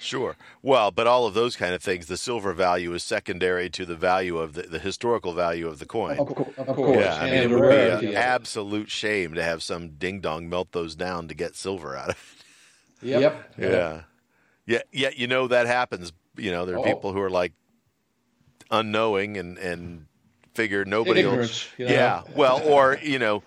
Sure. 0.00 0.34
Well, 0.62 0.90
but 0.90 1.06
all 1.06 1.26
of 1.26 1.34
those 1.34 1.56
kind 1.56 1.74
of 1.74 1.82
things, 1.82 2.06
the 2.06 2.16
silver 2.16 2.54
value 2.54 2.92
is 2.94 3.04
secondary 3.04 3.68
to 3.70 3.84
the 3.84 3.94
value 3.94 4.38
of 4.38 4.54
the, 4.54 4.62
the 4.62 4.78
historical 4.78 5.34
value 5.34 5.68
of 5.68 5.78
the 5.78 5.84
coin. 5.84 6.18
Of, 6.18 6.34
co- 6.34 6.52
of 6.56 6.74
course. 6.74 6.98
Yeah, 7.04 7.14
I 7.16 7.24
mean, 7.26 7.34
and 7.34 7.52
it 7.52 7.54
would 7.60 8.00
be 8.00 8.06
an 8.08 8.14
absolute 8.16 8.90
shame 8.90 9.34
to 9.34 9.42
have 9.42 9.62
some 9.62 9.90
ding 9.90 10.20
dong 10.20 10.48
melt 10.48 10.72
those 10.72 10.94
down 10.96 11.28
to 11.28 11.34
get 11.34 11.54
silver 11.54 11.94
out 11.96 12.08
of 12.10 12.44
Yep. 13.02 13.52
it. 13.58 13.70
Yeah. 13.70 14.02
Yeah. 14.66 14.80
Yet 14.92 15.18
you 15.18 15.26
know 15.26 15.48
that 15.48 15.66
happens. 15.66 16.12
You 16.36 16.50
know, 16.50 16.64
there 16.64 16.76
are 16.76 16.80
Oh. 16.80 16.84
people 16.84 17.12
who 17.12 17.20
are 17.20 17.30
like 17.30 17.52
unknowing 18.70 19.36
and, 19.36 19.58
and 19.58 20.06
figure 20.54 20.84
nobody 20.84 21.24
will. 21.24 21.44
You 21.76 21.86
know. 21.86 21.92
Yeah. 21.92 22.22
Well, 22.34 22.62
or, 22.66 22.98
you 23.02 23.18
know, 23.18 23.42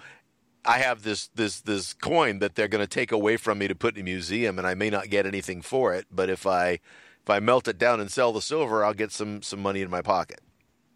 I 0.65 0.79
have 0.79 1.03
this 1.03 1.27
this 1.35 1.59
this 1.61 1.93
coin 1.93 2.39
that 2.39 2.55
they're 2.55 2.67
going 2.69 2.83
to 2.83 2.87
take 2.87 3.11
away 3.11 3.37
from 3.37 3.57
me 3.59 3.67
to 3.67 3.75
put 3.75 3.95
in 3.95 4.01
a 4.01 4.03
museum, 4.03 4.57
and 4.57 4.67
I 4.67 4.73
may 4.75 4.89
not 4.89 5.09
get 5.09 5.25
anything 5.25 5.61
for 5.61 5.93
it. 5.93 6.05
But 6.11 6.29
if 6.29 6.45
I 6.47 6.79
if 7.23 7.29
I 7.29 7.39
melt 7.39 7.67
it 7.67 7.77
down 7.77 7.99
and 7.99 8.11
sell 8.11 8.31
the 8.33 8.41
silver, 8.41 8.83
I'll 8.83 8.93
get 8.93 9.11
some 9.11 9.41
some 9.41 9.61
money 9.61 9.81
in 9.81 9.89
my 9.89 10.01
pocket. 10.01 10.39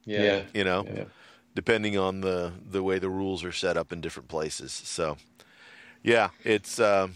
Yeah. 0.06 0.44
You 0.54 0.64
know, 0.64 0.86
Yeah. 0.88 1.04
depending 1.54 1.98
on 1.98 2.22
the 2.22 2.54
the 2.70 2.82
way 2.82 2.98
the 3.00 3.10
rules 3.10 3.44
are 3.44 3.52
set 3.52 3.76
up 3.78 3.92
in 3.92 4.00
different 4.02 4.30
places. 4.30 4.72
So, 4.72 5.18
yeah, 6.02 6.30
it's 6.46 6.80
um, 6.80 7.16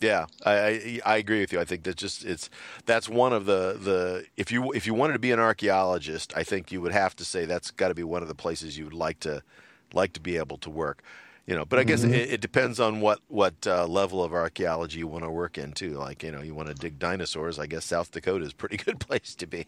yeah, 0.00 0.24
I, 0.46 0.52
I 0.52 1.00
I 1.04 1.16
agree 1.18 1.40
with 1.40 1.52
you. 1.52 1.60
I 1.60 1.66
think 1.66 1.82
that 1.82 1.96
just 1.96 2.24
it's 2.24 2.48
that's 2.86 3.06
one 3.06 3.34
of 3.34 3.44
the 3.44 3.76
the 3.78 4.24
if 4.38 4.50
you 4.50 4.72
if 4.72 4.86
you 4.86 4.94
wanted 4.94 5.12
to 5.12 5.18
be 5.18 5.30
an 5.32 5.38
archaeologist, 5.40 6.32
I 6.34 6.42
think 6.42 6.72
you 6.72 6.80
would 6.80 6.92
have 6.92 7.14
to 7.16 7.24
say 7.24 7.44
that's 7.44 7.70
got 7.70 7.88
to 7.88 7.94
be 7.94 8.02
one 8.02 8.22
of 8.22 8.28
the 8.28 8.34
places 8.34 8.78
you 8.78 8.84
would 8.84 8.94
like 8.94 9.20
to 9.20 9.42
like 9.92 10.14
to 10.14 10.20
be 10.20 10.38
able 10.38 10.56
to 10.58 10.70
work. 10.70 11.02
You 11.50 11.56
know, 11.56 11.64
but 11.64 11.80
I 11.80 11.84
guess 11.84 12.04
it, 12.04 12.12
it 12.14 12.40
depends 12.40 12.78
on 12.78 13.00
what 13.00 13.18
what 13.26 13.66
uh, 13.66 13.84
level 13.86 14.22
of 14.22 14.32
archaeology 14.32 15.00
you 15.00 15.08
want 15.08 15.24
to 15.24 15.30
work 15.30 15.58
in 15.58 15.72
too. 15.72 15.94
Like 15.94 16.22
you 16.22 16.30
know, 16.30 16.42
you 16.42 16.54
want 16.54 16.68
to 16.68 16.74
dig 16.74 17.00
dinosaurs. 17.00 17.58
I 17.58 17.66
guess 17.66 17.84
South 17.84 18.12
Dakota 18.12 18.44
is 18.44 18.52
a 18.52 18.54
pretty 18.54 18.76
good 18.86 19.00
place 19.00 19.34
to 19.34 19.46
be. 19.48 19.66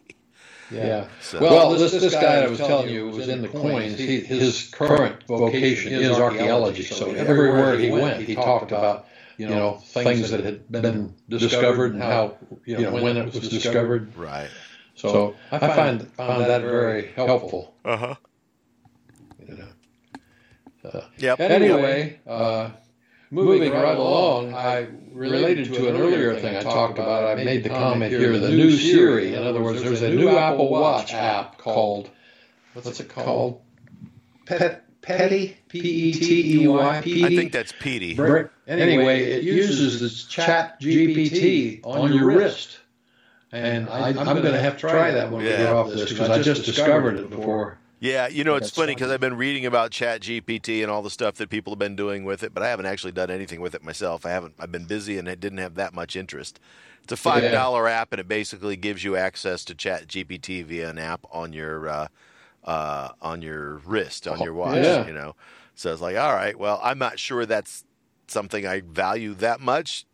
Yeah. 0.70 1.09
So- 1.20 1.41
Well, 1.41 1.70
this, 1.74 1.91
this 1.91 2.12
guy 2.14 2.37
I 2.37 2.47
was 2.47 2.59
telling 2.59 2.89
you 2.89 3.09
was 3.09 3.26
in 3.28 3.43
the 3.43 3.49
coins. 3.49 3.99
He, 3.99 4.20
his 4.20 4.68
current 4.70 5.24
vocation 5.26 5.93
is 5.93 6.16
archaeology. 6.18 6.85
So 6.85 7.11
everywhere 7.11 7.76
he 7.76 7.91
went, 7.91 8.22
he 8.22 8.37
talked 8.37 8.70
about 8.70 9.07
you 9.37 9.49
know 9.49 9.78
things 9.78 10.30
that 10.30 10.45
had 10.45 10.70
been 10.70 11.14
discovered 11.28 11.95
and 11.95 12.03
how 12.03 12.37
you 12.64 12.76
know 12.78 12.93
when 12.93 13.16
it 13.16 13.24
was 13.35 13.49
discovered. 13.49 14.16
Right. 14.16 14.51
So 14.95 15.35
I 15.51 15.59
find 15.59 16.09
found 16.12 16.43
that 16.43 16.61
very 16.62 17.09
helpful. 17.16 17.74
Uh 17.85 17.97
huh. 17.97 18.14
You 20.85 20.91
know. 20.95 21.05
Yep. 21.18 21.41
Anyway, 21.41 22.20
uh, 22.26 22.70
moving 23.30 23.72
right 23.72 23.97
along, 23.97 24.55
I 24.55 24.89
related 25.12 25.72
to 25.74 25.89
an 25.89 25.97
earlier 25.97 26.35
thing 26.39 26.57
I 26.57 26.62
talked 26.62 26.99
about. 26.99 27.39
I 27.39 27.43
made 27.43 27.62
the 27.64 27.68
comment 27.68 28.12
here: 28.12 28.39
the 28.39 28.51
new 28.51 28.70
Siri. 28.72 29.35
In 29.35 29.43
other 29.45 29.62
words, 29.62 29.83
there's 29.83 30.03
a 30.03 30.11
new 30.11 30.37
Apple 30.37 30.70
Watch 30.70 31.14
app 31.14 31.59
called 31.59 32.11
what's 32.74 33.01
it 33.01 33.09
called? 33.09 33.61
Pet 34.47 34.85
Petty 35.03 35.57
P 35.68 35.78
E 35.80 36.12
T 36.12 36.62
E 36.62 36.68
Y 36.68 37.01
P 37.03 37.24
I 37.24 37.28
D. 37.28 37.37
think 37.37 37.53
that's 37.53 37.72
Petey. 37.78 38.14
Br- 38.14 38.43
Anyway, 38.66 39.24
it 39.24 39.43
uses 39.43 40.01
this 40.01 40.24
Chat 40.24 40.80
GPT 40.80 41.80
on 41.85 42.12
your 42.12 42.26
wrist, 42.26 42.78
and 43.51 43.89
I, 43.89 44.09
I'm 44.09 44.14
going 44.24 44.43
to 44.45 44.59
have 44.61 44.74
to 44.74 44.80
try 44.80 45.11
that 45.11 45.30
when 45.30 45.43
we 45.43 45.49
get 45.49 45.72
off 45.72 45.89
this 45.89 46.09
because 46.11 46.30
I 46.30 46.41
just 46.43 46.64
discovered 46.64 47.18
it 47.18 47.30
before. 47.30 47.78
Yeah, 48.03 48.26
you 48.26 48.42
know, 48.42 48.57
it's 48.57 48.70
funny 48.70 48.96
because 48.96 49.12
I've 49.12 49.20
been 49.20 49.36
reading 49.36 49.64
about 49.64 49.92
Chat 49.92 50.22
GPT 50.22 50.82
and 50.82 50.90
all 50.90 51.03
the 51.03 51.11
stuff 51.11 51.36
that 51.36 51.50
people 51.50 51.72
have 51.72 51.78
been 51.78 51.94
doing 51.94 52.24
with 52.24 52.42
it, 52.42 52.53
but 52.53 52.64
I 52.64 52.68
haven't 52.68 52.86
actually 52.86 53.12
done 53.12 53.30
anything 53.30 53.61
with 53.61 53.76
it 53.76 53.84
myself. 53.84 54.26
I 54.26 54.30
haven't. 54.30 54.55
I've 54.59 54.72
been 54.72 54.86
busy 54.86 55.18
and 55.18 55.28
I 55.28 55.36
didn't 55.36 55.59
have 55.59 55.76
that 55.76 55.94
much 55.94 56.16
interest. 56.16 56.59
It's 57.05 57.12
a 57.12 57.16
five 57.16 57.53
dollar 57.53 57.86
app, 57.86 58.12
and 58.12 58.18
it 58.18 58.26
basically 58.26 58.74
gives 58.74 59.05
you 59.05 59.14
access 59.14 59.64
to 59.66 59.74
Chat 59.76 60.09
GPT 60.09 60.64
via 60.64 60.90
an 60.90 60.98
app 60.98 61.24
on 61.30 61.53
your 61.53 61.88
uh, 61.88 62.09
uh, 62.64 63.11
on 63.22 63.40
your 63.40 63.76
wrist, 63.86 64.26
on 64.26 64.40
your 64.40 64.55
watch. 64.55 64.82
Yeah. 64.82 65.07
You 65.07 65.12
know, 65.12 65.36
so 65.76 65.92
it's 65.92 66.03
like, 66.03 66.16
all 66.16 66.34
right, 66.34 66.59
well, 66.59 66.80
I'm 66.82 66.98
not 66.98 67.20
sure 67.20 67.46
that's 67.46 67.84
something 68.26 68.66
I 68.66 68.80
value 68.80 69.34
that 69.34 69.61
much. 69.61 70.07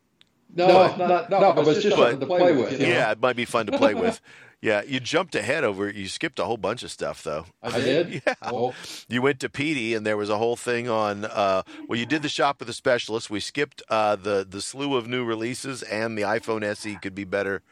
No, 0.54 0.94
not, 0.94 1.30
no, 1.30 1.52
but 1.54 1.66
it's 1.68 1.82
just 1.82 1.96
But- 1.96 2.10
something 2.10 2.20
to 2.20 2.26
play 2.26 2.52
with. 2.54 2.72
you 2.72 2.78
know? 2.80 2.86
Yeah, 2.86 3.12
it 3.12 3.20
might 3.20 3.36
be 3.36 3.46
fun 3.46 3.64
to 3.64 3.78
play 3.78 3.94
with. 3.94 4.20
Yeah, 4.60 4.82
you 4.84 4.98
jumped 4.98 5.36
ahead 5.36 5.62
over. 5.62 5.88
You 5.88 6.08
skipped 6.08 6.40
a 6.40 6.44
whole 6.44 6.56
bunch 6.56 6.82
of 6.82 6.90
stuff 6.90 7.22
though. 7.22 7.46
I 7.62 7.78
did. 7.80 8.22
Yeah. 8.26 8.34
Oh, 8.42 8.74
You 9.08 9.22
went 9.22 9.38
to 9.40 9.48
Petey, 9.48 9.94
and 9.94 10.04
there 10.04 10.16
was 10.16 10.30
a 10.30 10.38
whole 10.38 10.56
thing 10.56 10.88
on. 10.88 11.24
Uh, 11.24 11.62
well, 11.88 11.98
you 11.98 12.06
did 12.06 12.22
the 12.22 12.28
shop 12.28 12.58
with 12.58 12.68
a 12.68 12.72
specialist. 12.72 13.30
We 13.30 13.38
skipped 13.40 13.82
uh, 13.88 14.16
the 14.16 14.44
the 14.48 14.60
slew 14.60 14.96
of 14.96 15.06
new 15.06 15.24
releases, 15.24 15.82
and 15.84 16.18
the 16.18 16.22
iPhone 16.22 16.64
SE 16.64 16.96
could 16.96 17.14
be 17.14 17.24
better. 17.24 17.62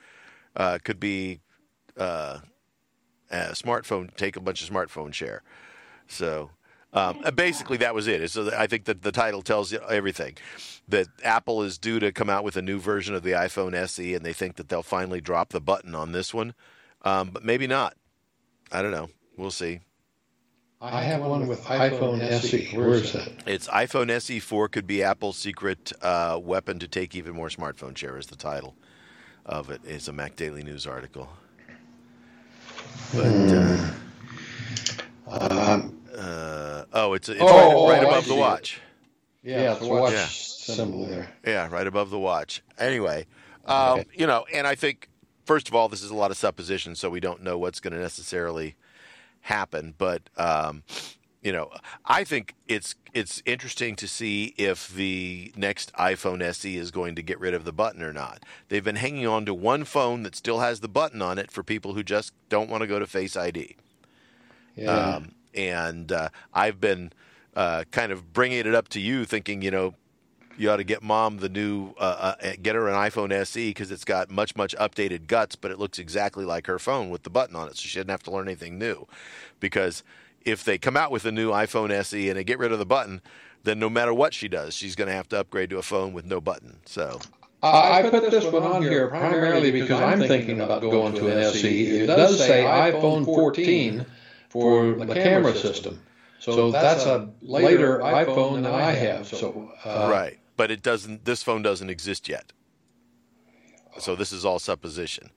Uh, 0.55 0.79
could 0.83 1.01
be 1.01 1.41
uh, 1.97 2.39
a 3.31 3.37
smartphone. 3.53 4.15
Take 4.17 4.37
a 4.37 4.41
bunch 4.41 4.63
of 4.63 4.73
smartphone 4.73 5.13
share. 5.13 5.43
So 6.07 6.51
um, 6.93 7.21
uh, 7.25 7.33
basically, 7.33 7.79
that 7.79 7.97
was 7.97 8.07
it. 8.07 8.31
So 8.31 8.51
I 8.57 8.69
think 8.69 8.85
that 8.85 9.03
the 9.03 9.13
title 9.13 9.43
tells 9.43 9.73
you 9.73 9.81
everything. 9.91 10.37
That 10.89 11.09
Apple 11.25 11.63
is 11.65 11.79
due 11.79 11.99
to 11.99 12.13
come 12.13 12.31
out 12.31 12.45
with 12.45 12.57
a 12.57 12.63
new 12.63 12.79
version 12.79 13.15
of 13.17 13.25
the 13.25 13.33
iPhone 13.33 13.75
SE, 13.75 14.15
and 14.15 14.25
they 14.25 14.33
think 14.33 14.55
that 14.55 14.69
they'll 14.69 14.85
finally 14.85 15.21
drop 15.21 15.49
the 15.49 15.61
button 15.61 15.97
on 15.97 16.13
this 16.13 16.33
one, 16.33 16.55
um, 17.07 17.31
but 17.31 17.45
maybe 17.45 17.67
not. 17.67 17.95
I 18.73 18.83
don't 18.83 18.91
know. 18.91 19.09
We'll 19.37 19.51
see. 19.51 19.81
I 20.81 21.01
have 21.03 21.23
one 21.23 21.47
with 21.47 21.63
iPhone 21.65 22.21
SE. 22.21 22.77
Where 22.77 22.91
is 22.91 23.13
that? 23.13 23.29
It's 23.47 23.67
iPhone 23.69 24.11
SE 24.11 24.39
4 24.41 24.69
could 24.69 24.87
be 24.87 25.03
Apple's 25.03 25.39
secret 25.39 25.93
uh, 26.03 26.39
weapon 26.43 26.79
to 26.81 26.89
take 26.89 27.15
even 27.15 27.35
more 27.35 27.49
smartphone 27.49 27.97
share. 27.97 28.19
Is 28.19 28.27
the 28.27 28.37
title 28.37 28.75
of 29.47 29.71
it? 29.71 29.81
It's 29.85 30.09
a 30.09 30.13
Mac 30.13 30.37
Daily 30.37 30.63
News 30.63 30.87
article. 30.87 31.31
But 33.15 33.53
uh, 33.53 33.79
Um, 35.29 35.99
uh, 36.17 36.85
oh, 36.93 37.15
it's 37.15 37.29
it's 37.29 37.41
Oh, 37.41 37.47
right, 37.47 37.73
oh, 37.75 37.89
right 37.89 38.01
I 38.01 38.05
above 38.05 38.25
the 38.25 38.31
see 38.35 38.37
it. 38.37 38.41
watch. 38.41 38.81
yeah, 39.43 39.73
it's 39.73 39.81
a 39.83 39.87
watch 39.87 40.13
Yeah. 40.13 40.27
symbol 40.27 41.07
there. 41.07 41.29
Yeah, 41.45 41.69
right 41.71 41.87
above 41.87 42.11
the 42.11 42.19
watch. 42.19 42.63
Anyway, 42.79 43.27
um, 43.65 44.01
Okay. 44.01 44.05
you 44.15 44.27
know, 44.27 44.45
and 44.53 44.67
I 44.67 44.75
think 44.75 45.09
first 45.47 45.69
of 45.69 45.75
all, 45.75 45.89
this 45.89 46.03
is 46.03 46.11
a 46.11 46.15
lot 46.15 46.31
of 46.31 46.37
supposition, 46.37 46.95
so 46.95 47.09
we 47.09 47.21
don't 47.21 47.43
know 47.43 47.57
what's 47.57 47.81
going 47.81 47.95
to 47.95 47.99
necessarily 48.01 48.75
happen. 49.43 49.95
But 49.97 50.29
um, 50.37 50.83
you 51.41 51.53
know, 51.53 51.71
I 52.05 52.25
think 52.25 52.55
it's 52.69 52.97
it's 53.15 53.43
interesting 53.47 53.97
to 53.97 54.09
see 54.09 54.55
if 54.59 54.89
the 54.89 55.53
next 55.57 55.93
iPhone 55.95 56.43
SE 56.43 56.77
is 56.77 56.91
going 56.91 57.15
to 57.15 57.23
get 57.23 57.41
rid 57.41 57.55
of 57.55 57.65
the 57.65 57.73
button 57.73 58.03
or 58.03 58.13
not. 58.13 58.43
They've 58.69 58.85
been 58.85 58.97
hanging 58.97 59.27
on 59.27 59.47
to 59.47 59.55
one 59.55 59.85
phone 59.85 60.25
that 60.25 60.35
still 60.35 60.59
has 60.59 60.81
the 60.81 60.89
button 60.89 61.23
on 61.23 61.39
it 61.39 61.51
for 61.51 61.63
people 61.63 61.95
who 61.95 62.03
just 62.03 62.33
don't 62.49 62.69
want 62.69 62.83
to 62.83 62.87
go 62.87 62.99
to 62.99 63.07
Face 63.07 63.37
ID. 63.37 63.77
Yeah. 64.75 64.91
Um, 64.91 65.33
and 65.55 66.13
uh, 66.13 66.29
I've 66.53 66.81
been 66.81 67.13
uh, 67.55 67.85
kind 67.91 68.13
of 68.13 68.33
bringing 68.33 68.59
it 68.59 68.75
up 68.75 68.89
to 68.89 69.01
you, 69.01 69.25
thinking, 69.25 69.63
you 69.63 69.71
know, 69.71 69.95
you 70.57 70.71
ought 70.71 70.77
to 70.77 70.85
get 70.85 71.03
mom 71.03 71.39
the 71.39 71.49
new, 71.49 71.95
uh, 71.99 72.35
uh, 72.43 72.53
get 72.63 72.75
her 72.75 72.89
an 72.89 72.95
iPhone 72.95 73.33
SE 73.33 73.71
because 73.71 73.91
it's 73.91 74.05
got 74.05 74.31
much, 74.31 74.57
much 74.57 74.75
updated 74.77 75.27
guts, 75.27 75.57
but 75.57 75.71
it 75.71 75.79
looks 75.79 75.99
exactly 75.99 76.45
like 76.45 76.67
her 76.67 76.79
phone 76.79 77.11
with 77.11 77.23
the 77.23 77.31
button 77.31 77.57
on 77.57 77.69
it. 77.69 77.77
So 77.77 77.83
she 77.89 77.99
didn't 77.99 78.11
have 78.11 78.23
to 78.25 78.31
learn 78.31 78.49
anything 78.49 78.79
new. 78.79 79.07
Because 79.61 80.03
if 80.45 80.65
they 80.65 80.79
come 80.79 80.97
out 80.97 81.11
with 81.11 81.25
a 81.25 81.33
new 81.33 81.51
iPhone 81.51 81.91
SE 81.91 82.29
and 82.29 82.39
they 82.39 82.45
get 82.45 82.59
rid 82.59 82.73
of 82.73 82.79
the 82.79 82.87
button, 82.87 83.21
then 83.65 83.79
no 83.79 83.91
matter 83.91 84.15
what 84.15 84.33
she 84.33 84.49
does, 84.49 84.75
she's 84.75 84.95
going 84.95 85.09
to 85.09 85.15
have 85.15 85.29
to 85.29 85.41
upgrade 85.41 85.71
to 85.71 85.79
a 85.79 85.83
phone 85.83 86.13
with 86.13 86.25
no 86.25 86.41
button. 86.41 86.79
So, 86.87 87.21
I 87.63 88.03
I 88.03 88.11
put 88.11 88.31
this 88.31 88.45
one 88.45 88.63
on 88.63 88.83
here 88.83 89.09
primarily 89.09 89.73
because 89.73 90.01
I'm 90.01 90.21
thinking 90.21 90.61
about 90.61 90.83
going 90.83 91.15
to 91.15 91.29
an 91.29 91.39
SE. 91.39 92.03
It 92.03 92.07
does 92.07 92.39
say 92.39 92.63
iPhone 92.63 93.25
14 93.25 94.07
for 94.49 94.93
the 94.95 95.15
camera 95.15 95.55
system. 95.55 96.01
So 96.39 96.71
that's 96.71 97.05
a 97.07 97.31
later 97.43 97.99
iPhone 97.99 98.63
than 98.63 98.67
I 98.67 98.93
have. 98.93 99.27
So 99.27 99.73
uh, 99.85 100.09
right. 100.11 100.39
But 100.57 100.71
it 100.71 100.83
doesn't, 100.83 101.25
this 101.25 101.43
phone 101.43 101.63
doesn't 101.63 101.91
exist 101.91 102.29
yet. 102.29 102.53
So 103.99 104.15
this 104.15 104.33
is 104.33 104.45
all 104.45 104.59
supposition. 104.59 105.31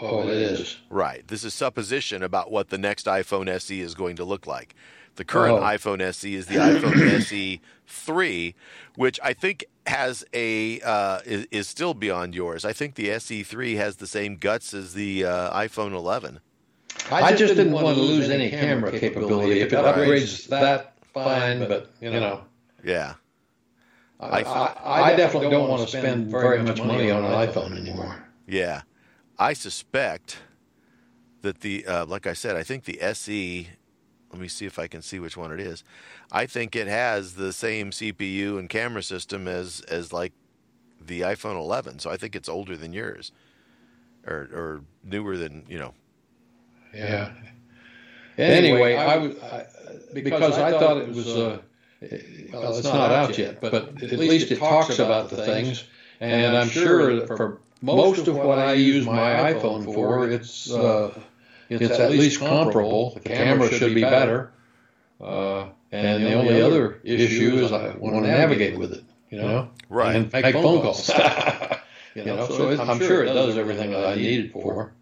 Oh, 0.00 0.22
it 0.22 0.28
is. 0.36 0.78
Right. 0.90 1.26
This 1.26 1.44
is 1.44 1.54
supposition 1.54 2.22
about 2.22 2.50
what 2.50 2.70
the 2.70 2.78
next 2.78 3.06
iPhone 3.06 3.48
SE 3.48 3.80
is 3.80 3.94
going 3.94 4.16
to 4.16 4.24
look 4.24 4.46
like. 4.46 4.74
The 5.16 5.24
current 5.24 5.58
Oh. 5.58 5.62
iPhone 5.62 6.00
SE 6.00 6.34
is 6.34 6.46
the 6.46 6.56
iPhone 6.56 7.00
SE 7.20 7.60
3, 7.86 8.54
which 8.96 9.20
I 9.22 9.32
think 9.32 9.64
has 9.86 10.24
a 10.34 10.80
uh, 10.80 11.20
is, 11.24 11.46
is 11.52 11.68
still 11.68 11.94
beyond 11.94 12.34
yours. 12.34 12.64
I 12.64 12.72
think 12.72 12.96
the 12.96 13.10
SE 13.12 13.44
3 13.44 13.76
has 13.76 13.96
the 13.96 14.08
same 14.08 14.36
guts 14.36 14.74
as 14.74 14.94
the 14.94 15.24
uh, 15.24 15.56
iPhone 15.56 15.92
11. 15.92 16.40
I 17.12 17.34
just, 17.34 17.54
didn't 17.54 17.72
want 17.72 17.96
to 17.96 18.02
lose 18.02 18.30
any 18.30 18.50
camera 18.50 18.98
capability. 18.98 19.60
If 19.60 19.72
it 19.72 19.76
upgrades 19.76 20.48
that, 20.48 20.94
fine, 21.12 21.60
but, 21.68 21.90
you 22.00 22.10
know, 22.10 22.42
Yeah. 22.82 23.14
I, 24.24 24.42
I, 24.42 25.02
I 25.12 25.16
definitely 25.16 25.50
don't 25.50 25.68
want 25.68 25.82
to 25.82 25.88
spend 25.88 26.30
very 26.30 26.62
much 26.62 26.82
money 26.82 27.10
on 27.10 27.24
an 27.24 27.30
iPhone 27.30 27.76
anymore. 27.78 28.26
Yeah. 28.46 28.82
I 29.38 29.52
suspect 29.52 30.38
that 31.42 31.60
the 31.60 31.86
uh, 31.86 32.06
like 32.06 32.26
I 32.26 32.32
said, 32.32 32.56
I 32.56 32.62
think 32.62 32.84
the 32.84 33.00
SE 33.00 33.68
let 34.34 34.40
me 34.40 34.48
see 34.48 34.66
if 34.66 34.80
I 34.80 34.88
can 34.88 35.00
see 35.00 35.20
which 35.20 35.36
one 35.36 35.52
it 35.52 35.60
is. 35.60 35.84
I 36.32 36.46
think 36.46 36.74
it 36.74 36.88
has 36.88 37.34
the 37.34 37.52
same 37.52 37.90
CPU 37.90 38.58
and 38.58 38.68
camera 38.68 39.02
system 39.02 39.46
as 39.46 39.80
as 39.82 40.12
like 40.12 40.32
the 41.00 41.20
iPhone 41.20 41.56
11. 41.56 42.00
So 42.00 42.10
I 42.10 42.16
think 42.16 42.34
it's 42.34 42.48
older 42.48 42.76
than 42.76 42.92
yours, 42.92 43.30
or 44.26 44.48
or 44.52 44.80
newer 45.04 45.36
than 45.36 45.64
you 45.68 45.78
know. 45.78 45.94
Yeah. 46.92 47.30
Anyway, 48.36 48.96
I 48.96 49.16
was 49.18 49.36
I, 49.42 49.66
because 50.12 50.58
I 50.58 50.72
thought 50.72 50.96
it 50.98 51.08
was. 51.08 51.28
Uh, 51.28 51.58
well, 52.52 52.76
it's 52.76 52.84
not 52.84 53.10
out 53.10 53.36
yet, 53.38 53.60
but 53.60 53.74
at 54.02 54.18
least 54.18 54.50
it 54.50 54.58
talks 54.58 54.98
about 54.98 55.30
the 55.30 55.36
things, 55.36 55.84
and 56.20 56.56
I'm 56.56 56.68
sure 56.68 57.16
that 57.16 57.26
for 57.28 57.60
most 57.82 58.28
of 58.28 58.36
what 58.36 58.58
I 58.58 58.74
use 58.74 59.04
my 59.06 59.52
iPhone 59.52 59.84
for, 59.84 60.28
it's 60.28 60.70
uh, 60.70 61.12
it's 61.68 61.98
at 61.98 62.10
least 62.10 62.40
comparable. 62.40 63.14
The 63.14 63.20
camera 63.20 63.70
should 63.72 63.94
be 63.94 64.02
better, 64.02 64.52
uh, 65.20 65.66
and 65.92 66.24
the 66.24 66.34
only 66.34 66.60
other 66.62 67.00
issue 67.04 67.56
is 67.56 67.72
I 67.72 67.94
want 67.96 68.24
to 68.24 68.30
navigate 68.30 68.78
with 68.78 68.92
it, 68.92 69.04
you 69.30 69.38
know, 69.38 69.70
Right. 69.88 70.16
and 70.16 70.32
make 70.32 70.54
phone 70.54 70.82
calls. 70.82 71.08
you 72.14 72.24
know, 72.24 72.46
so 72.48 72.70
it, 72.70 72.80
I'm 72.80 72.98
sure 72.98 73.22
it 73.22 73.26
does 73.26 73.56
everything 73.56 73.90
that 73.90 74.06
I 74.06 74.14
need 74.14 74.46
it 74.46 74.52
for. 74.52 74.92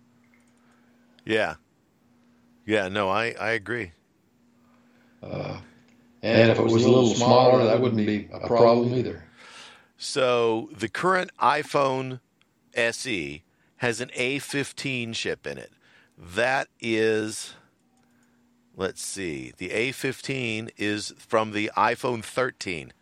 Yeah. 1.24 1.54
Yeah. 2.66 2.88
No, 2.88 3.08
I 3.10 3.34
I 3.38 3.50
agree. 3.50 3.92
And 6.22 6.50
if 6.50 6.58
it 6.58 6.62
was 6.62 6.84
a 6.84 6.88
little 6.88 7.14
smaller, 7.14 7.64
that 7.64 7.80
wouldn't 7.80 8.06
be 8.06 8.28
a 8.32 8.46
problem 8.46 8.94
either. 8.94 9.24
So 9.96 10.68
the 10.76 10.88
current 10.88 11.30
iPhone 11.40 12.20
SE 12.74 13.42
has 13.78 14.00
an 14.00 14.10
A15 14.10 15.14
chip 15.14 15.46
in 15.46 15.58
it. 15.58 15.72
That 16.16 16.68
is, 16.80 17.54
let's 18.76 19.02
see, 19.02 19.52
the 19.56 19.70
A15 19.70 20.70
is 20.76 21.12
from 21.18 21.52
the 21.52 21.70
iPhone 21.76 22.22
13. 22.22 22.92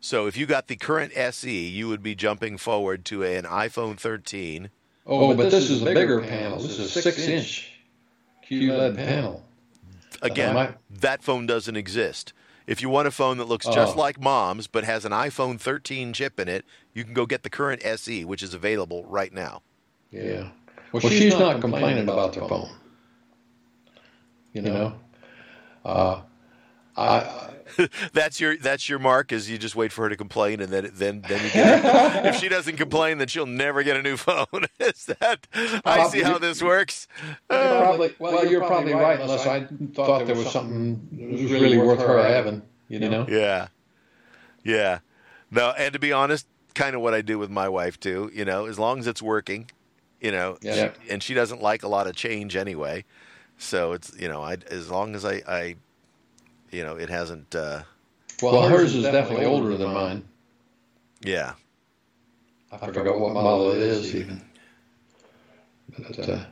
So 0.00 0.26
if 0.26 0.36
you 0.36 0.46
got 0.46 0.66
the 0.66 0.74
current 0.74 1.12
SE, 1.16 1.68
you 1.68 1.86
would 1.86 2.02
be 2.02 2.16
jumping 2.16 2.58
forward 2.58 3.04
to 3.04 3.22
an 3.22 3.44
iPhone 3.44 3.96
13. 3.96 4.70
Oh, 5.06 5.34
but 5.36 5.52
this 5.52 5.70
is 5.70 5.82
a 5.82 5.86
bigger 5.86 6.20
panel. 6.20 6.58
This 6.58 6.78
is 6.78 6.96
a 6.96 7.00
six-inch 7.00 7.72
QLED 8.48 8.96
panel. 8.96 9.44
Again, 10.22 10.54
my- 10.54 10.74
that 10.90 11.22
phone 11.22 11.46
doesn't 11.46 11.76
exist. 11.76 12.32
If 12.66 12.80
you 12.80 12.88
want 12.88 13.08
a 13.08 13.10
phone 13.10 13.38
that 13.38 13.46
looks 13.48 13.66
just 13.66 13.96
Oh. 13.96 14.00
like 14.00 14.20
mom's 14.20 14.66
but 14.68 14.84
has 14.84 15.04
an 15.04 15.10
iPhone 15.12 15.58
13 15.60 16.12
chip 16.12 16.38
in 16.38 16.48
it, 16.48 16.64
you 16.94 17.02
can 17.04 17.12
go 17.12 17.26
get 17.26 17.42
the 17.42 17.50
current 17.50 17.84
SE, 17.84 18.24
which 18.24 18.42
is 18.42 18.54
available 18.54 19.04
right 19.06 19.32
now. 19.32 19.62
Yeah. 20.12 20.48
Well, 20.92 21.00
she's, 21.00 21.34
not 21.36 21.60
complaining 21.60 22.08
about 22.08 22.34
the 22.34 22.40
phone. 22.46 22.70
You 24.52 24.62
know, 24.62 24.94
uh, 25.84 26.20
I 26.96 27.48
That's 28.12 28.38
your 28.38 28.56
that's 28.58 28.88
your 28.88 28.98
mark. 28.98 29.32
Is 29.32 29.48
you 29.50 29.56
just 29.56 29.74
wait 29.74 29.92
for 29.92 30.02
her 30.02 30.08
to 30.10 30.16
complain 30.16 30.60
and 30.60 30.70
then 30.70 30.90
then 30.92 31.22
then 31.26 31.42
you 31.44 31.50
get 31.50 31.84
it. 32.24 32.26
if 32.26 32.36
she 32.40 32.48
doesn't 32.48 32.76
complain, 32.76 33.16
then 33.18 33.28
she'll 33.28 33.46
never 33.46 33.82
get 33.82 33.96
a 33.96 34.02
new 34.02 34.16
phone. 34.18 34.46
is 34.80 35.06
that? 35.18 35.46
I 35.84 36.08
see 36.08 36.20
how 36.22 36.36
this 36.38 36.62
works. 36.62 37.08
Uh, 37.48 37.80
probably. 37.80 38.14
Well, 38.18 38.46
you're 38.46 38.64
probably 38.64 38.92
right. 38.92 39.18
Unless 39.18 39.46
I 39.46 39.66
thought 39.94 40.26
there 40.26 40.36
was 40.36 40.50
something 40.50 41.08
that 41.12 41.30
was 41.30 41.50
really 41.50 41.78
worth 41.78 42.00
her 42.00 42.22
having. 42.22 42.62
You 42.88 42.98
know. 43.00 43.26
Yeah, 43.26 43.68
yeah. 44.64 44.98
No, 45.50 45.70
and 45.70 45.92
to 45.94 45.98
be 45.98 46.12
honest, 46.12 46.46
kind 46.74 46.94
of 46.94 47.00
what 47.00 47.14
I 47.14 47.22
do 47.22 47.38
with 47.38 47.50
my 47.50 47.68
wife 47.70 47.98
too. 47.98 48.30
You 48.34 48.44
know, 48.44 48.66
as 48.66 48.78
long 48.78 48.98
as 48.98 49.06
it's 49.06 49.22
working, 49.22 49.70
you 50.20 50.30
know, 50.30 50.58
Yeah. 50.60 50.92
she- 50.92 51.10
and 51.10 51.22
she 51.22 51.32
doesn't 51.32 51.62
like 51.62 51.82
a 51.84 51.88
lot 51.88 52.06
of 52.06 52.14
change 52.16 52.54
anyway. 52.54 53.04
So 53.56 53.92
it's 53.92 54.12
you 54.18 54.28
know, 54.28 54.42
I 54.42 54.58
as 54.70 54.90
long 54.90 55.14
as 55.14 55.24
I, 55.24 55.42
I 55.48 55.76
you 56.72 56.82
know, 56.82 56.96
it 56.96 57.08
hasn't. 57.08 57.54
Uh, 57.54 57.82
Well, 58.42 58.68
hers 58.68 58.94
is 58.94 59.04
definitely 59.04 59.46
older 59.46 59.76
than 59.76 59.92
mine. 59.92 60.24
yeah, 61.20 61.54
I 62.72 62.78
forgot 62.78 63.18
what 63.20 63.34
model 63.34 63.70
it 63.72 63.78
is 63.78 64.14
even. 64.14 64.42
But, 65.98 66.28
uh, 66.28 66.44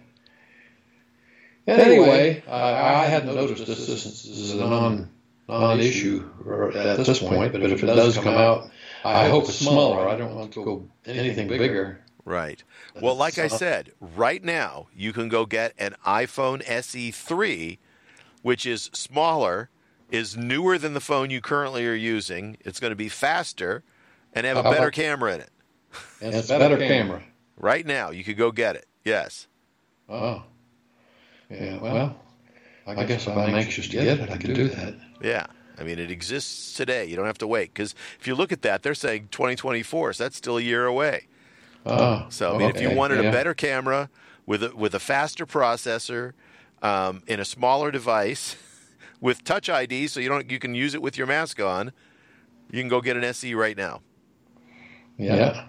anyway, 1.67 2.43
I, 2.49 3.03
I 3.03 3.05
hadn't 3.07 3.35
noticed 3.35 3.67
this. 3.67 3.87
This 3.87 4.25
is 4.27 4.53
a 4.53 4.57
non 4.59 5.11
non-issue 5.49 6.29
at 6.77 6.99
this 6.99 7.19
point. 7.19 7.53
But 7.53 7.63
if 7.63 7.83
it 7.83 7.87
does 7.87 8.17
come 8.19 8.35
out, 8.35 8.71
I 9.05 9.29
hope 9.29 9.45
it's 9.45 9.59
smaller. 9.59 10.09
I 10.09 10.17
don't 10.17 10.35
want 10.35 10.53
to 10.53 10.65
go 10.65 10.89
anything 11.07 11.49
bigger. 11.49 12.01
right. 12.25 12.63
Well, 13.01 13.15
like 13.17 13.39
I 13.39 13.49
said, 13.49 13.93
right 14.01 14.45
now 14.45 14.89
you 14.95 15.13
can 15.13 15.29
go 15.29 15.47
get 15.47 15.73
an 15.79 15.95
iPhone 16.07 16.63
SE 16.69 17.11
three, 17.11 17.79
which 18.43 18.67
is 18.67 18.91
smaller, 18.93 19.71
is 20.11 20.37
newer 20.37 20.79
than 20.79 20.95
the 20.95 21.01
phone 21.01 21.31
you 21.31 21.41
currently 21.41 21.87
are 21.87 21.95
using. 21.95 22.57
It's 22.61 22.81
going 22.81 22.91
to 22.91 22.97
be 22.97 23.09
faster, 23.09 23.83
and 24.33 24.47
have 24.47 24.57
a 24.57 24.63
How 24.63 24.71
better 24.71 24.83
about- 24.85 24.93
camera 24.95 25.35
in 25.35 25.41
it. 25.41 25.51
And 26.21 26.35
it's 26.35 26.51
a 26.51 26.59
better 26.59 26.77
camera. 26.77 27.23
Right 27.57 27.85
now, 27.85 28.11
you 28.11 28.23
could 28.25 28.37
go 28.37 28.53
get 28.53 28.77
it. 28.77 28.87
Yes. 29.05 29.49
Oh, 30.09 30.43
yeah. 31.51 31.79
Well, 31.79 32.17
I 32.87 33.05
guess 33.05 33.27
if 33.27 33.37
I'm 33.37 33.55
anxious 33.55 33.87
to 33.89 33.93
get 33.93 34.21
it, 34.21 34.31
I 34.31 34.37
can 34.37 34.55
do 34.55 34.69
that. 34.69 34.95
Yeah. 35.23 35.47
I 35.79 35.83
mean, 35.83 35.99
it 35.99 36.11
exists 36.11 36.75
today. 36.75 37.07
You 37.07 37.17
don't 37.17 37.27
have 37.27 37.39
to 37.39 37.47
wait. 37.47 37.73
Because 37.75 37.95
if 38.21 38.27
you 38.27 38.35
look 38.35 38.53
at 38.53 38.63
that, 38.63 38.83
they're 38.83 38.95
saying 38.95 39.29
2024, 39.31 40.13
so 40.13 40.25
that's 40.25 40.37
still 40.37 40.59
a 40.59 40.63
year 40.63 40.87
away. 40.87 41.27
Oh, 41.87 42.27
So, 42.29 42.55
I 42.55 42.59
mean, 42.59 42.71
if 42.71 42.81
you 42.81 42.91
wanted 42.91 43.23
yeah. 43.23 43.31
a 43.31 43.33
better 43.33 43.55
camera 43.55 44.11
with 44.47 44.63
a, 44.63 44.77
with 44.77 44.95
a 44.95 45.01
faster 45.01 45.47
processor 45.47 46.33
um, 46.83 47.23
in 47.27 47.41
a 47.41 47.45
smaller 47.45 47.91
device 47.91 48.57
with 49.21 49.45
Touch 49.45 49.69
ID, 49.69 50.09
so 50.09 50.21
you 50.21 50.29
don't 50.29 50.51
you 50.51 50.59
can 50.59 50.75
use 50.75 50.95
it 50.95 51.03
with 51.03 51.19
your 51.19 51.27
mask 51.27 51.61
on, 51.61 51.93
you 52.71 52.81
can 52.81 52.89
go 52.89 53.01
get 53.01 53.17
an 53.17 53.25
SE 53.25 53.55
right 53.55 53.77
now. 53.77 54.01
Yeah. 55.17 55.37
yeah. 55.37 55.67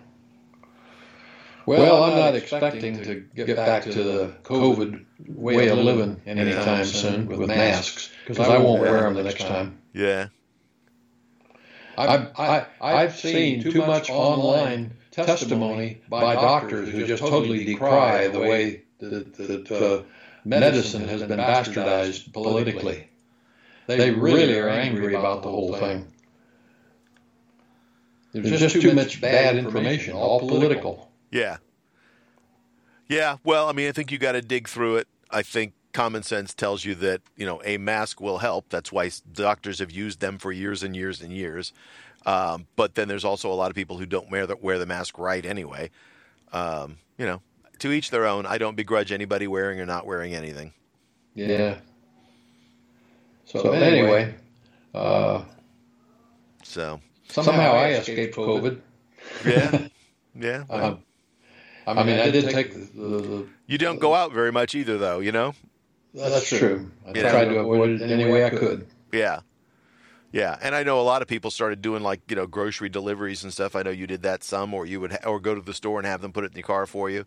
Well, 1.65 2.03
I'm 2.03 2.17
not 2.17 2.35
expecting 2.35 3.03
to 3.03 3.15
get 3.35 3.55
back 3.55 3.83
to 3.83 4.03
the 4.03 4.33
COVID 4.43 5.05
way 5.27 5.67
of 5.69 5.77
living 5.77 6.21
anytime 6.25 6.85
soon 6.85 7.27
with 7.27 7.47
masks 7.47 8.09
because 8.25 8.39
I 8.39 8.57
won't 8.57 8.81
wear 8.81 9.01
them 9.01 9.13
the 9.13 9.23
next 9.23 9.45
time. 9.45 9.79
Yeah. 9.93 10.27
I've, 11.97 12.31
I, 12.37 12.65
I've 12.79 13.15
seen 13.15 13.61
too 13.61 13.85
much 13.85 14.09
online 14.09 14.93
testimony 15.11 16.01
by 16.09 16.33
doctors 16.35 16.89
who 16.89 17.05
just 17.05 17.21
totally 17.21 17.63
decry 17.65 18.27
the 18.27 18.39
way 18.39 18.83
that, 18.99 19.33
that 19.35 19.71
uh, 19.71 20.03
medicine 20.45 21.07
has 21.07 21.21
been 21.21 21.39
bastardized 21.39 22.33
politically. 22.33 23.10
They 23.97 24.11
really 24.11 24.57
are 24.57 24.69
angry 24.69 25.15
about 25.15 25.43
the 25.43 25.49
whole 25.49 25.73
thing. 25.75 26.07
There's 28.33 28.59
just 28.59 28.81
too 28.81 28.93
much 28.93 29.19
bad 29.19 29.57
information, 29.57 30.13
all 30.13 30.39
political. 30.39 31.11
Yeah. 31.31 31.57
Yeah. 33.07 33.37
Well, 33.43 33.67
I 33.67 33.73
mean, 33.73 33.89
I 33.89 33.91
think 33.91 34.11
you 34.11 34.17
got 34.17 34.33
to 34.33 34.41
dig 34.41 34.69
through 34.69 34.97
it. 34.97 35.07
I 35.29 35.41
think 35.41 35.73
common 35.91 36.23
sense 36.23 36.53
tells 36.53 36.85
you 36.85 36.95
that, 36.95 37.21
you 37.35 37.45
know, 37.45 37.61
a 37.65 37.77
mask 37.77 38.21
will 38.21 38.37
help. 38.37 38.69
That's 38.69 38.91
why 38.91 39.11
doctors 39.33 39.79
have 39.79 39.91
used 39.91 40.21
them 40.21 40.37
for 40.37 40.51
years 40.51 40.83
and 40.83 40.95
years 40.95 41.21
and 41.21 41.33
years. 41.33 41.73
Um, 42.25 42.67
but 42.75 42.95
then 42.95 43.07
there's 43.07 43.25
also 43.25 43.51
a 43.51 43.55
lot 43.55 43.69
of 43.69 43.75
people 43.75 43.97
who 43.97 44.05
don't 44.05 44.29
wear 44.31 44.47
the, 44.47 44.55
wear 44.55 44.77
the 44.77 44.85
mask 44.85 45.17
right 45.17 45.45
anyway. 45.45 45.89
Um, 46.53 46.97
you 47.17 47.25
know, 47.25 47.41
to 47.79 47.91
each 47.91 48.11
their 48.11 48.25
own. 48.25 48.45
I 48.45 48.57
don't 48.57 48.75
begrudge 48.75 49.11
anybody 49.11 49.47
wearing 49.47 49.79
or 49.81 49.85
not 49.85 50.05
wearing 50.05 50.33
anything. 50.33 50.73
Yeah. 51.35 51.79
So 53.51 53.71
anyway, 53.71 54.33
uh, 54.93 55.43
So, 56.63 57.01
somehow 57.27 57.73
I 57.73 57.89
escaped 57.89 58.35
COVID. 58.35 58.79
yeah. 59.45 59.87
Yeah. 60.33 60.63
Um, 60.69 60.99
I 61.85 62.03
mean, 62.03 62.19
I 62.19 62.31
did 62.31 62.49
take 62.49 62.73
the. 62.73 62.79
the, 62.79 63.17
the 63.17 63.47
You 63.67 63.77
don't 63.77 63.99
go 63.99 64.15
out 64.15 64.31
very 64.31 64.51
much 64.51 64.73
either, 64.75 64.97
though, 64.97 65.19
you 65.19 65.31
know? 65.31 65.53
that's 66.13 66.47
true. 66.47 66.91
I 67.05 67.11
Yeah. 67.11 67.31
tried 67.31 67.45
to 67.45 67.59
avoid 67.59 68.01
it 68.01 68.09
any 68.09 68.25
way 68.31 68.45
I 68.45 68.49
could. 68.49 68.87
Yeah. 69.11 69.41
Yeah, 70.31 70.57
and 70.61 70.73
I 70.73 70.83
know 70.83 70.99
a 71.01 71.03
lot 71.03 71.21
of 71.21 71.27
people 71.27 71.51
started 71.51 71.81
doing 71.81 72.03
like 72.03 72.21
you 72.29 72.37
know 72.37 72.47
grocery 72.47 72.87
deliveries 72.87 73.43
and 73.43 73.51
stuff. 73.51 73.75
I 73.75 73.83
know 73.83 73.89
you 73.89 74.07
did 74.07 74.21
that 74.21 74.45
some, 74.45 74.73
or 74.73 74.85
you 74.85 75.01
would 75.01 75.11
ha- 75.11 75.29
or 75.29 75.41
go 75.41 75.53
to 75.55 75.59
the 75.61 75.73
store 75.73 75.99
and 75.99 76.07
have 76.07 76.21
them 76.21 76.31
put 76.31 76.45
it 76.45 76.51
in 76.51 76.57
your 76.57 76.63
car 76.63 76.85
for 76.85 77.09
you. 77.09 77.25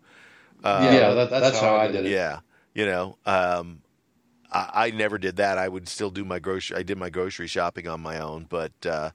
Uh, 0.63 0.89
yeah, 0.91 1.13
that, 1.13 1.29
that's 1.29 1.59
how 1.59 1.75
I 1.75 1.87
did 1.87 2.07
it. 2.07 2.11
Yeah, 2.11 2.39
you 2.73 2.87
know, 2.87 3.15
um, 3.27 3.81
I, 4.51 4.69
I, 4.73 4.91
never 4.91 5.17
did 5.17 5.37
that. 5.37 5.57
I 5.57 5.67
would 5.67 5.87
still 5.87 6.11
do 6.11 6.23
my 6.25 6.39
grocery. 6.39 6.77
I 6.77 6.83
did 6.83 6.97
my 6.97 7.09
grocery 7.09 7.47
shopping 7.47 7.87
on 7.87 8.01
my 8.01 8.19
own, 8.19 8.45
but 8.49 8.73
uh, 8.85 9.11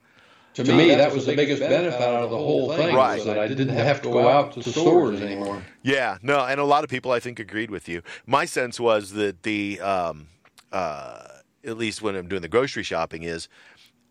to 0.55 0.63
me, 0.63 0.89
that 0.95 1.13
was 1.13 1.25
the 1.25 1.35
biggest 1.35 1.61
benefit 1.61 2.01
out 2.01 2.23
of 2.23 2.29
the 2.29 2.37
whole 2.37 2.73
thing. 2.75 2.95
Right, 2.95 3.23
that 3.23 3.39
I 3.39 3.47
didn't 3.47 3.69
have 3.69 4.01
to 4.01 4.09
go 4.09 4.27
out 4.27 4.51
to 4.53 4.63
stores 4.63 5.21
anymore. 5.21 5.63
Yeah, 5.81 6.17
no, 6.21 6.45
and 6.45 6.59
a 6.59 6.65
lot 6.65 6.83
of 6.83 6.89
people 6.89 7.11
I 7.11 7.19
think 7.19 7.39
agreed 7.39 7.71
with 7.71 7.87
you. 7.87 8.01
My 8.25 8.45
sense 8.45 8.79
was 8.79 9.13
that 9.13 9.43
the, 9.43 9.79
um, 9.79 10.27
uh, 10.71 11.27
at 11.63 11.77
least 11.77 12.01
when 12.01 12.15
I'm 12.15 12.27
doing 12.27 12.41
the 12.41 12.49
grocery 12.49 12.83
shopping, 12.83 13.23
is 13.23 13.47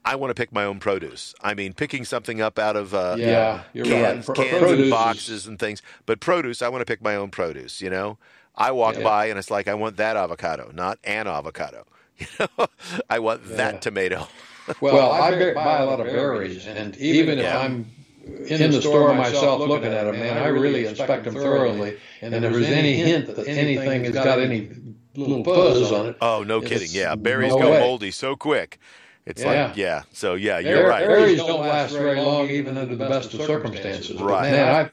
I 0.02 0.16
want 0.16 0.30
to 0.30 0.34
pick 0.34 0.50
my 0.50 0.64
own 0.64 0.78
produce. 0.80 1.34
I 1.42 1.52
mean, 1.52 1.74
picking 1.74 2.06
something 2.06 2.40
up 2.40 2.58
out 2.58 2.74
of 2.74 2.94
uh, 2.94 3.16
yeah, 3.18 3.64
cans, 3.74 4.26
right. 4.26 4.36
cans 4.36 4.72
and 4.72 4.90
boxes 4.90 5.46
and 5.46 5.58
things. 5.58 5.82
But 6.06 6.20
produce, 6.20 6.62
I 6.62 6.68
want 6.68 6.80
to 6.80 6.86
pick 6.86 7.02
my 7.02 7.16
own 7.16 7.30
produce. 7.30 7.82
You 7.82 7.90
know, 7.90 8.18
I 8.54 8.72
walk 8.72 8.96
yeah. 8.96 9.04
by 9.04 9.26
and 9.26 9.38
it's 9.38 9.50
like 9.50 9.68
I 9.68 9.74
want 9.74 9.96
that 9.96 10.16
avocado, 10.16 10.70
not 10.74 10.98
an 11.04 11.26
avocado. 11.26 11.86
You 12.20 12.26
know, 12.58 12.66
I 13.08 13.18
want 13.18 13.40
yeah. 13.48 13.56
that 13.56 13.80
tomato. 13.80 14.28
well, 14.82 14.92
well, 14.92 15.12
I, 15.12 15.28
I 15.28 15.54
buy 15.54 15.78
a 15.78 15.86
lot 15.86 16.00
of 16.00 16.06
berries, 16.06 16.66
and 16.66 16.94
even 16.98 17.38
if. 17.38 17.54
I'm 17.54 17.90
in, 18.26 18.62
in 18.62 18.70
the 18.70 18.82
store 18.82 19.14
myself 19.14 19.60
looking 19.66 19.92
at 19.92 20.04
them, 20.04 20.18
man, 20.18 20.38
I 20.38 20.48
really 20.48 20.86
inspect 20.86 21.24
them 21.24 21.34
thoroughly. 21.34 21.98
And 22.20 22.34
if 22.34 22.42
there's 22.42 22.66
any 22.66 22.94
hint 22.94 23.26
that 23.34 23.48
anything 23.48 24.04
has 24.04 24.14
got 24.14 24.38
any 24.38 24.70
little 25.14 25.42
fuzz 25.44 25.92
on 25.92 26.06
it, 26.06 26.16
oh, 26.20 26.42
no 26.42 26.60
kidding, 26.60 26.88
yeah, 26.90 27.14
berries 27.14 27.52
no 27.54 27.58
go 27.58 27.70
way. 27.72 27.80
moldy 27.80 28.10
so 28.10 28.36
quick. 28.36 28.78
It's 29.26 29.42
yeah. 29.42 29.66
like, 29.66 29.76
yeah. 29.76 30.02
So, 30.12 30.34
yeah, 30.34 30.58
you're 30.58 30.88
right. 30.88 31.06
Berries 31.06 31.38
don't 31.38 31.60
last 31.60 31.92
very 31.92 32.20
long, 32.20 32.48
even 32.48 32.76
under 32.78 32.96
the 32.96 33.06
best 33.06 33.34
of 33.34 33.42
circumstances. 33.42 34.20
Right. 34.20 34.50
Man, 34.50 34.74
I've, 34.74 34.92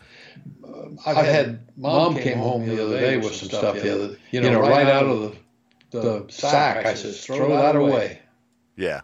I've 1.06 1.26
had 1.26 1.60
mom 1.78 2.16
came 2.16 2.38
home 2.38 2.68
the 2.68 2.84
other 2.84 3.00
day 3.00 3.18
with 3.18 3.36
some 3.36 3.50
stuff 3.50 3.76
the 3.76 3.94
other, 3.94 4.18
you 4.32 4.42
know, 4.42 4.60
right 4.60 4.88
out 4.88 5.06
of 5.06 5.36
the, 5.92 6.00
the 6.00 6.26
sack. 6.30 6.86
I 6.86 6.94
said, 6.94 7.16
throw 7.16 7.50
that 7.50 7.76
away. 7.76 8.20
Yeah. 8.76 9.02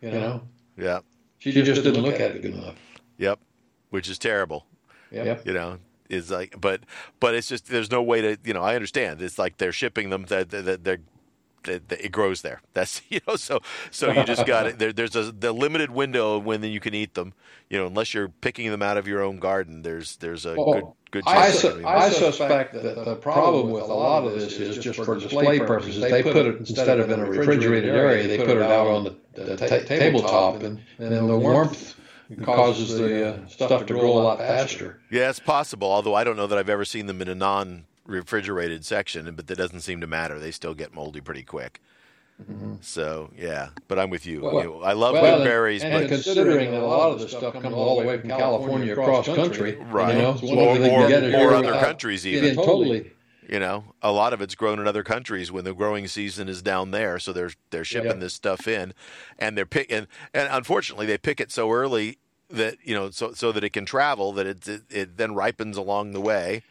You 0.00 0.10
know. 0.10 0.42
Yeah. 0.76 1.00
She 1.38 1.52
just, 1.52 1.66
just 1.66 1.82
didn't 1.82 2.02
look 2.02 2.20
at 2.20 2.32
it 2.32 2.42
good 2.42 2.54
enough. 2.54 2.76
Yep. 3.18 3.38
Which 3.90 4.08
is 4.08 4.18
terrible. 4.18 4.66
Yep. 5.10 5.46
You 5.46 5.52
know, 5.52 5.78
is 6.08 6.30
like, 6.30 6.60
but 6.60 6.80
but 7.20 7.34
it's 7.34 7.48
just 7.48 7.68
there's 7.68 7.90
no 7.90 8.02
way 8.02 8.20
to 8.20 8.38
you 8.44 8.52
know 8.52 8.62
I 8.62 8.74
understand 8.74 9.22
it's 9.22 9.38
like 9.38 9.58
they're 9.58 9.72
shipping 9.72 10.10
them 10.10 10.24
that 10.24 10.50
they're, 10.50 10.76
they're 10.76 10.98
it 11.68 12.12
grows 12.12 12.42
there. 12.42 12.60
That's 12.72 13.02
you 13.08 13.20
know, 13.26 13.36
so 13.36 13.60
so 13.90 14.10
you 14.10 14.24
just 14.24 14.46
got 14.46 14.66
it. 14.66 14.76
There, 14.86 14.92
there's 14.92 15.16
a 15.16 15.32
the 15.32 15.52
limited 15.52 15.90
window 15.90 16.38
when 16.38 16.62
you 16.62 16.80
can 16.80 16.94
eat 16.94 17.14
them. 17.14 17.32
You 17.70 17.78
know, 17.78 17.86
unless 17.86 18.12
you're 18.12 18.28
picking 18.28 18.70
them 18.70 18.82
out 18.82 18.98
of 18.98 19.08
your 19.08 19.22
own 19.22 19.38
garden. 19.38 19.82
There's 19.82 20.16
there's 20.16 20.44
a 20.44 20.54
well, 20.54 20.72
good 20.72 20.84
good. 21.10 21.24
I, 21.26 21.50
su- 21.50 21.82
I 21.86 22.08
suspect 22.10 22.74
that 22.74 23.04
the 23.04 23.16
problem 23.16 23.70
with 23.70 23.84
a 23.84 23.94
lot 23.94 24.24
of 24.24 24.32
this 24.38 24.58
is 24.58 24.78
just 24.78 25.02
for 25.04 25.18
display 25.18 25.58
purposes. 25.60 26.00
They 26.00 26.22
put 26.22 26.46
it 26.46 26.58
instead 26.58 27.00
of 27.00 27.10
in 27.10 27.20
a 27.20 27.24
refrigerated 27.24 27.94
area, 27.94 28.26
they 28.26 28.38
put 28.38 28.56
it 28.56 28.62
out 28.62 28.86
on 28.86 29.04
the, 29.04 29.16
the 29.34 29.56
t- 29.56 29.86
tabletop, 29.86 30.62
and, 30.62 30.80
and 30.98 31.12
then 31.12 31.26
the 31.26 31.38
warmth 31.38 31.94
causes 32.42 32.98
the 32.98 33.34
uh, 33.34 33.46
stuff 33.46 33.86
to 33.86 33.94
grow 33.94 34.12
a 34.12 34.22
lot 34.22 34.38
faster. 34.38 35.00
Yeah, 35.10 35.30
it's 35.30 35.40
possible. 35.40 35.90
Although 35.90 36.14
I 36.14 36.24
don't 36.24 36.36
know 36.36 36.46
that 36.46 36.58
I've 36.58 36.68
ever 36.68 36.84
seen 36.84 37.06
them 37.06 37.22
in 37.22 37.28
a 37.28 37.34
non 37.34 37.86
refrigerated 38.06 38.84
section, 38.84 39.34
but 39.34 39.46
that 39.46 39.56
doesn't 39.56 39.80
seem 39.80 40.00
to 40.00 40.06
matter. 40.06 40.38
They 40.38 40.50
still 40.50 40.74
get 40.74 40.94
moldy 40.94 41.20
pretty 41.20 41.42
quick. 41.42 41.80
Mm-hmm. 42.42 42.74
So 42.82 43.30
yeah, 43.36 43.70
but 43.88 43.98
I'm 43.98 44.10
with 44.10 44.26
you. 44.26 44.42
Well, 44.42 44.54
you 44.54 44.64
know, 44.64 44.82
I 44.82 44.92
love 44.92 45.14
well, 45.14 45.38
good 45.38 45.44
berries, 45.44 45.82
and, 45.82 45.92
but 45.92 46.08
considering 46.08 46.70
that 46.72 46.82
a 46.82 46.86
lot 46.86 47.10
of 47.10 47.20
the 47.20 47.28
stuff 47.28 47.54
comes 47.54 47.74
all 47.74 47.98
the 47.98 48.06
way 48.06 48.18
from 48.18 48.28
California 48.28 48.92
across 48.92 49.26
country, 49.26 49.76
right? 49.90 50.14
You 50.14 50.22
know, 50.22 50.38
or, 50.42 50.78
or, 50.78 51.50
or 51.50 51.54
other 51.54 51.80
countries 51.80 52.26
even. 52.26 52.54
totally. 52.56 53.12
You 53.48 53.60
know, 53.60 53.84
a 54.02 54.10
lot 54.10 54.32
of 54.32 54.42
it's 54.42 54.56
grown 54.56 54.80
in 54.80 54.88
other 54.88 55.04
countries 55.04 55.52
when 55.52 55.64
the 55.64 55.72
growing 55.72 56.08
season 56.08 56.48
is 56.48 56.62
down 56.62 56.90
there, 56.90 57.18
so 57.18 57.32
they're 57.32 57.52
they're 57.70 57.84
shipping 57.84 58.10
yeah. 58.10 58.16
this 58.18 58.34
stuff 58.34 58.66
in, 58.66 58.92
and 59.38 59.56
they're 59.56 59.64
pick 59.64 59.90
and, 59.90 60.06
and 60.34 60.48
unfortunately 60.50 61.06
they 61.06 61.16
pick 61.16 61.40
it 61.40 61.52
so 61.52 61.70
early 61.70 62.18
that 62.50 62.76
you 62.82 62.94
know 62.94 63.10
so 63.10 63.32
so 63.32 63.52
that 63.52 63.64
it 63.64 63.70
can 63.70 63.86
travel 63.86 64.32
that 64.32 64.46
it 64.46 64.68
it, 64.68 64.82
it 64.90 65.16
then 65.16 65.34
ripens 65.34 65.76
along 65.76 66.12
the 66.12 66.20
way. 66.20 66.62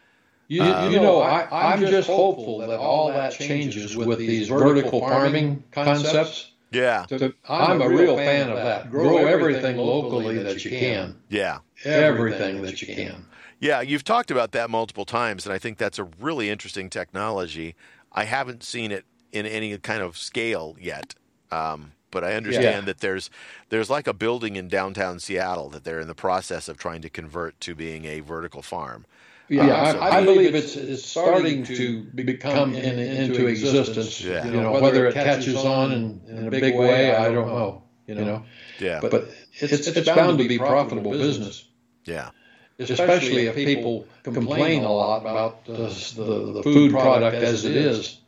You, 0.48 0.62
um, 0.62 0.92
you 0.92 1.00
know, 1.00 1.22
I, 1.22 1.74
I'm 1.74 1.82
just 1.82 2.08
hopeful 2.08 2.60
that 2.60 2.70
all 2.78 3.08
that 3.08 3.34
changes 3.34 3.96
with 3.96 4.20
these 4.20 4.48
vertical 4.48 5.00
farming 5.00 5.64
concepts. 5.72 6.52
Yeah. 6.72 7.06
I'm 7.50 7.82
a 7.82 7.90
real 7.90 8.16
fan 8.16 8.50
of 8.50 8.58
that. 8.58 8.92
Grow 8.92 9.26
everything 9.26 9.78
locally 9.78 10.38
that 10.40 10.64
you 10.64 10.72
can. 10.72 11.16
Yeah. 11.30 11.60
Everything 11.84 12.62
that 12.62 12.82
you 12.82 12.94
can. 12.94 13.26
Yeah, 13.60 13.82
you've 13.82 14.04
talked 14.04 14.32
about 14.32 14.52
that 14.52 14.70
multiple 14.70 15.06
times, 15.06 15.46
and 15.46 15.54
I 15.54 15.58
think 15.58 15.78
that's 15.78 15.98
a 15.98 16.04
really 16.20 16.50
interesting 16.50 16.90
technology. 16.90 17.76
I 18.12 18.26
haven't 18.26 18.64
seen 18.64 18.92
it 18.92 19.06
in 19.32 19.46
any 19.46 19.78
kind 19.78 20.02
of 20.02 20.18
scale 20.18 20.76
yet. 20.80 21.16
Um, 21.52 21.94
but 22.12 22.24
I 22.24 22.36
understand 22.36 22.64
yeah. 22.64 22.82
that 22.82 23.00
there's 23.00 23.30
there's 23.70 23.90
like 23.90 24.08
a 24.08 24.14
building 24.14 24.56
in 24.56 24.68
downtown 24.70 25.20
Seattle 25.20 25.70
that 25.70 25.84
they're 25.84 26.00
in 26.00 26.08
the 26.08 26.16
process 26.16 26.70
of 26.70 26.78
trying 26.78 27.02
to 27.02 27.10
convert 27.10 27.60
to 27.62 27.76
being 27.76 28.06
a 28.06 28.22
vertical 28.22 28.62
farm. 28.62 29.06
Yeah, 29.48 29.68
uh, 29.68 29.92
so 29.92 30.00
I, 30.00 30.18
I, 30.18 30.26
believe 30.26 30.56
it's, 30.56 30.76
it's 30.76 31.06
starting 31.06 31.64
to 31.66 32.04
become 32.04 32.74
in, 32.74 33.00
into 33.00 33.46
existence. 33.48 34.22
Yeah. 34.22 34.46
You 34.46 34.62
know, 34.62 34.72
whether 34.72 35.08
it 35.08 35.14
catches 35.14 35.56
on 35.56 35.92
in, 35.92 36.22
in 36.28 36.48
a 36.48 36.52
big 36.52 36.76
way, 36.76 37.16
I 37.16 37.32
don't 37.32 37.48
know. 37.48 37.84
You 38.08 38.16
know. 38.16 38.46
Yeah. 38.80 39.00
But, 39.02 39.12
but 39.12 39.30
it's, 39.54 39.88
it's 39.88 40.10
bound 40.10 40.38
to 40.40 40.48
be 40.48 40.58
profitable 40.58 41.12
business. 41.12 41.66
Yeah. 42.06 42.32
Especially 42.78 43.48
if 43.48 43.56
people 43.56 44.08
complain 44.24 44.84
a 44.84 44.92
lot 44.92 45.22
about 45.22 45.66
the, 45.66 45.74
the, 45.74 46.54
the 46.54 46.64
food 46.64 46.92
product 46.92 47.38
as 47.38 47.66
it 47.66 47.76
is. 47.76 48.20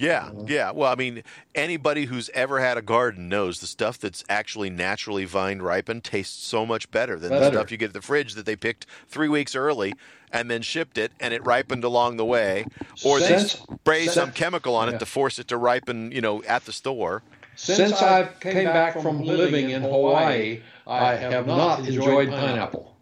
Yeah, 0.00 0.30
yeah. 0.46 0.70
Well, 0.70 0.90
I 0.90 0.94
mean, 0.94 1.22
anybody 1.54 2.06
who's 2.06 2.30
ever 2.30 2.58
had 2.58 2.78
a 2.78 2.82
garden 2.82 3.28
knows 3.28 3.60
the 3.60 3.66
stuff 3.66 3.98
that's 3.98 4.24
actually 4.30 4.70
naturally 4.70 5.26
vine 5.26 5.60
ripened 5.60 6.04
tastes 6.04 6.42
so 6.42 6.64
much 6.64 6.90
better 6.90 7.18
than 7.18 7.28
better. 7.28 7.44
the 7.44 7.50
stuff 7.50 7.70
you 7.70 7.76
get 7.76 7.88
at 7.88 7.92
the 7.92 8.00
fridge 8.00 8.32
that 8.32 8.46
they 8.46 8.56
picked 8.56 8.86
three 9.08 9.28
weeks 9.28 9.54
early 9.54 9.92
and 10.32 10.50
then 10.50 10.62
shipped 10.62 10.96
it 10.96 11.12
and 11.20 11.34
it 11.34 11.44
ripened 11.44 11.84
along 11.84 12.16
the 12.16 12.24
way, 12.24 12.64
or 13.04 13.20
since, 13.20 13.56
they 13.56 13.74
spray 13.74 14.02
since, 14.04 14.14
some 14.14 14.32
chemical 14.32 14.74
on 14.74 14.88
it 14.88 14.98
to 15.00 15.04
force 15.04 15.38
it 15.38 15.48
to 15.48 15.58
ripen, 15.58 16.10
you 16.12 16.22
know, 16.22 16.42
at 16.44 16.64
the 16.64 16.72
store. 16.72 17.22
Since 17.56 18.00
I 18.00 18.26
came 18.40 18.64
back 18.64 18.98
from 19.02 19.22
living 19.22 19.68
in 19.68 19.82
Hawaii, 19.82 20.62
I 20.86 21.16
have 21.16 21.46
not 21.46 21.86
enjoyed 21.86 22.30
pineapple. 22.30 22.96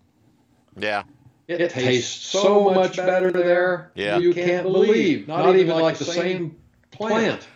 Yeah. 0.77 1.05
It 1.47 1.71
tastes 1.71 2.27
so 2.27 2.71
much 2.71 2.97
better 2.97 3.31
there. 3.31 3.93
Yeah. 3.95 4.19
You 4.19 4.35
can't 4.35 4.65
believe. 4.65 5.29
Not 5.29 5.55
even 5.55 5.79
like 5.79 5.97
the 5.97 6.05
same 6.05 6.57
plant. 6.99 7.49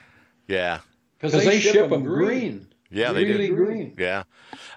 Yeah. 0.48 0.80
Because 1.18 1.44
they, 1.44 1.60
ship 1.60 1.90
them 1.90 2.04
green. 2.04 2.68
Yeah, 2.90 3.12
really 3.12 3.32
they 3.32 3.46
do. 3.48 3.56
green. 3.56 3.94
Yeah. 3.98 4.24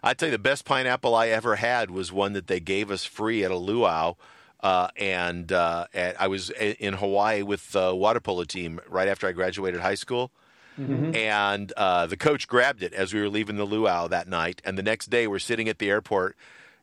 I'd 0.03 0.17
tell 0.17 0.27
you 0.27 0.31
the 0.31 0.39
best 0.39 0.63
pineapple 0.65 1.15
I 1.15 1.27
ever 1.29 1.55
had 1.55 1.89
was 1.89 2.11
one 2.11 2.33
that 2.33 2.47
they 2.47 2.59
gave 2.59 2.91
us 2.91 3.03
free 3.03 3.43
at 3.43 3.51
a 3.51 3.57
luau. 3.57 4.15
Uh, 4.61 4.87
and, 4.95 5.51
uh, 5.51 5.85
I 5.93 6.27
was 6.27 6.49
in 6.49 6.93
Hawaii 6.93 7.41
with 7.41 7.71
the 7.71 7.93
water 7.93 8.19
polo 8.19 8.43
team 8.45 8.79
right 8.87 9.07
after 9.07 9.27
I 9.27 9.31
graduated 9.31 9.81
high 9.81 9.95
school. 9.95 10.31
Mm-hmm. 10.79 11.15
And 11.15 11.71
uh, 11.77 12.05
the 12.07 12.17
coach 12.17 12.47
grabbed 12.47 12.83
it 12.83 12.93
as 12.93 13.13
we 13.13 13.21
were 13.21 13.29
leaving 13.29 13.57
the 13.57 13.65
luau 13.65 14.07
that 14.07 14.27
night. 14.27 14.61
And 14.65 14.77
the 14.77 14.83
next 14.83 15.09
day, 15.09 15.27
we're 15.27 15.39
sitting 15.39 15.69
at 15.69 15.79
the 15.79 15.89
airport, 15.89 16.35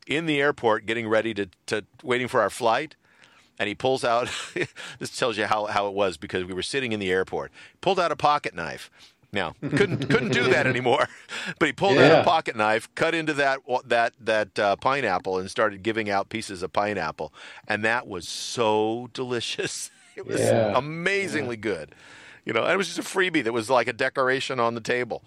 in 0.06 0.26
the 0.26 0.40
airport, 0.40 0.86
getting 0.86 1.08
ready 1.08 1.34
to, 1.34 1.48
to 1.66 1.84
waiting 2.02 2.28
for 2.28 2.40
our 2.40 2.50
flight 2.50 2.96
and 3.62 3.68
he 3.68 3.76
pulls 3.76 4.02
out 4.02 4.28
this 4.98 5.16
tells 5.16 5.38
you 5.38 5.46
how, 5.46 5.66
how 5.66 5.86
it 5.86 5.94
was 5.94 6.16
because 6.16 6.44
we 6.44 6.52
were 6.52 6.62
sitting 6.62 6.90
in 6.90 6.98
the 6.98 7.10
airport. 7.10 7.52
Pulled 7.80 8.00
out 8.00 8.10
a 8.10 8.16
pocket 8.16 8.54
knife. 8.54 8.90
Now 9.32 9.54
couldn't 9.60 10.10
couldn't 10.10 10.32
do 10.32 10.42
that 10.50 10.66
anymore 10.66 11.08
but 11.58 11.66
he 11.66 11.72
pulled 11.72 11.94
yeah. 11.94 12.08
out 12.08 12.20
a 12.20 12.24
pocket 12.24 12.54
knife 12.54 12.94
cut 12.94 13.14
into 13.14 13.32
that 13.34 13.60
that 13.86 14.12
that 14.20 14.58
uh, 14.58 14.76
pineapple 14.76 15.38
and 15.38 15.50
started 15.50 15.82
giving 15.82 16.10
out 16.10 16.28
pieces 16.28 16.62
of 16.62 16.72
pineapple. 16.72 17.32
And 17.66 17.84
that 17.84 18.06
was 18.06 18.28
so 18.28 19.08
delicious. 19.14 19.90
It 20.14 20.26
was 20.26 20.40
yeah. 20.40 20.76
amazingly 20.76 21.56
yeah. 21.56 21.62
good. 21.62 21.94
You 22.44 22.52
know 22.52 22.66
it 22.66 22.76
was 22.76 22.94
just 22.94 22.98
a 22.98 23.02
freebie 23.02 23.42
that 23.44 23.52
was 23.54 23.70
like 23.70 23.88
a 23.88 23.94
decoration 23.94 24.60
on 24.60 24.74
the 24.74 24.82
table. 24.82 25.22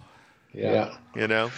Yeah. 0.54 0.94
You 1.16 1.26
know? 1.26 1.50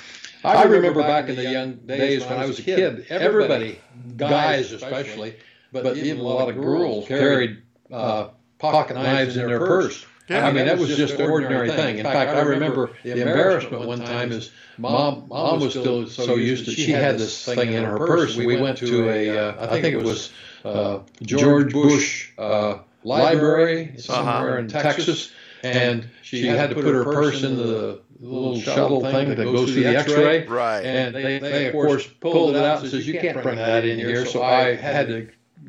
I 0.42 0.64
remember 0.64 1.02
back 1.02 1.28
in 1.28 1.36
the 1.36 1.50
young 1.50 1.74
days 1.74 2.24
when 2.24 2.38
I 2.38 2.46
was 2.46 2.58
a 2.58 2.62
kid, 2.62 3.06
everybody, 3.10 3.80
guys 4.16 4.72
especially, 4.72 5.36
but, 5.72 5.84
but 5.84 5.96
even 5.96 6.18
a 6.18 6.22
lot 6.22 6.48
of 6.48 6.56
girls 6.56 7.06
carried 7.06 7.62
uh, 7.90 7.94
uh, 7.94 8.30
pocket 8.58 8.94
knives 8.94 9.36
in 9.36 9.46
their 9.46 9.58
purse. 9.58 10.04
Yeah, 10.28 10.46
I 10.46 10.52
mean, 10.52 10.66
that 10.66 10.76
was 10.76 10.94
just 10.94 11.14
an 11.14 11.30
ordinary 11.30 11.70
thing. 11.70 11.98
In 11.98 12.04
fact, 12.04 12.30
I 12.30 12.40
remember 12.40 12.90
the 13.02 13.12
embarrassment 13.12 13.86
one 13.86 14.00
time 14.00 14.30
is 14.30 14.50
mom, 14.76 15.26
mom 15.28 15.60
was 15.60 15.70
still 15.70 16.06
so 16.06 16.34
used 16.34 16.66
to, 16.66 16.70
she 16.70 16.90
had 16.90 17.18
this 17.18 17.44
thing 17.44 17.72
in 17.72 17.84
her 17.84 17.96
purse. 17.96 18.36
We 18.36 18.60
went 18.60 18.76
to 18.78 19.08
a, 19.08 19.30
uh, 19.30 19.74
I 19.74 19.80
think 19.80 19.94
it 19.94 20.02
was 20.02 20.30
uh, 20.64 21.00
George 21.22 21.72
Bush 21.72 22.32
uh, 22.36 22.78
Library 23.04 23.94
somewhere 23.98 24.52
uh-huh. 24.52 24.58
in 24.58 24.68
Texas, 24.68 25.32
and 25.62 26.08
she 26.22 26.46
had 26.46 26.70
to 26.70 26.74
put 26.74 26.84
her 26.84 27.04
purse 27.04 27.42
in 27.42 27.56
the 27.56 28.02
little 28.20 28.60
shuttle 28.60 29.00
thing 29.00 29.30
that 29.30 29.36
goes 29.36 29.72
through 29.72 29.82
the 29.82 29.96
X-ray. 29.96 30.46
Right. 30.46 30.84
And 30.84 31.14
they, 31.14 31.38
they 31.38 31.66
of 31.68 31.72
course 31.72 32.06
pulled 32.06 32.54
it 32.54 32.64
out 32.64 32.82
and 32.82 32.90
says 32.90 33.06
you 33.06 33.18
can't 33.18 33.42
bring 33.42 33.56
that 33.56 33.84
in 33.84 33.98
here. 33.98 34.26
So 34.26 34.42
I 34.42 34.74
had 34.74 35.08
to 35.08 35.28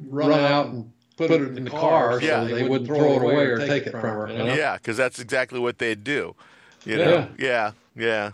run 0.10 0.32
out 0.32 0.68
and 0.68 0.92
put 1.18 1.32
it 1.32 1.58
in 1.58 1.64
the 1.64 1.70
car 1.70 2.22
yeah. 2.22 2.48
so 2.48 2.56
they 2.56 2.68
wouldn't 2.68 2.88
throw 2.88 3.14
it 3.14 3.22
away 3.22 3.46
or 3.46 3.58
take 3.58 3.86
it 3.88 3.92
from 3.92 4.02
her. 4.02 4.32
You 4.32 4.38
know? 4.38 4.54
Yeah, 4.54 4.78
because 4.78 4.98
that's 4.98 5.20
exactly 5.20 5.60
what 5.60 5.78
they'd 5.78 6.04
do. 6.04 6.36
You 6.86 6.98
know? 6.98 7.28
Yeah, 7.38 7.38
yeah, 7.38 7.72
yeah. 7.96 8.32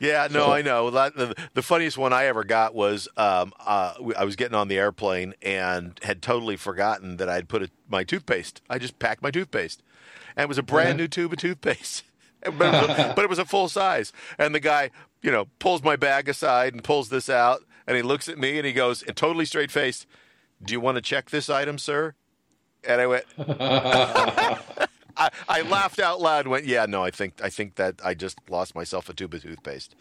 Yeah, 0.00 0.28
no, 0.30 0.46
so, 0.46 0.52
I 0.52 0.62
know. 0.62 0.88
The, 0.88 1.34
the, 1.52 1.62
funniest 1.62 1.98
one 1.98 2.14
I 2.14 2.24
ever 2.24 2.42
got 2.42 2.74
was 2.74 3.06
um, 3.18 3.52
uh, 3.60 3.92
I 4.16 4.24
was 4.24 4.34
getting 4.34 4.54
on 4.54 4.68
the 4.68 4.78
airplane 4.78 5.34
and 5.42 6.00
had 6.02 6.22
totally 6.22 6.56
forgotten 6.56 7.18
that 7.18 7.28
I'd 7.28 7.50
put 7.50 7.62
a, 7.62 7.70
my 7.86 8.02
toothpaste. 8.02 8.62
I 8.70 8.78
just 8.78 8.98
packed 8.98 9.22
my 9.22 9.30
toothpaste, 9.30 9.82
and 10.36 10.44
it 10.44 10.48
was 10.48 10.56
a 10.56 10.62
brand 10.62 10.96
new 10.96 11.06
tube 11.06 11.34
of 11.34 11.38
toothpaste, 11.38 12.04
but, 12.40 12.52
it 12.60 12.62
a, 12.62 13.12
but 13.14 13.24
it 13.24 13.28
was 13.28 13.38
a 13.38 13.44
full 13.44 13.68
size. 13.68 14.10
And 14.38 14.54
the 14.54 14.60
guy, 14.60 14.90
you 15.20 15.30
know, 15.30 15.48
pulls 15.58 15.82
my 15.82 15.96
bag 15.96 16.30
aside 16.30 16.72
and 16.72 16.82
pulls 16.82 17.10
this 17.10 17.28
out, 17.28 17.60
and 17.86 17.94
he 17.94 18.02
looks 18.02 18.26
at 18.26 18.38
me 18.38 18.56
and 18.56 18.66
he 18.66 18.72
goes, 18.72 19.02
and 19.02 19.14
totally 19.14 19.44
straight 19.44 19.70
faced, 19.70 20.06
"Do 20.62 20.72
you 20.72 20.80
want 20.80 20.96
to 20.96 21.02
check 21.02 21.30
this 21.30 21.48
item, 21.50 21.78
sir?" 21.78 22.14
And 22.84 23.00
I 23.00 23.06
went. 23.06 23.24
I, 25.16 25.30
I 25.48 25.60
laughed 25.62 26.00
out 26.00 26.20
loud. 26.20 26.46
And 26.46 26.50
went, 26.50 26.64
yeah, 26.64 26.86
no, 26.86 27.04
I 27.04 27.10
think 27.10 27.42
I 27.42 27.50
think 27.50 27.74
that 27.74 28.00
I 28.02 28.14
just 28.14 28.38
lost 28.48 28.74
myself 28.74 29.08
a 29.08 29.12
tube 29.12 29.34
of 29.34 29.42
toothpaste. 29.42 29.94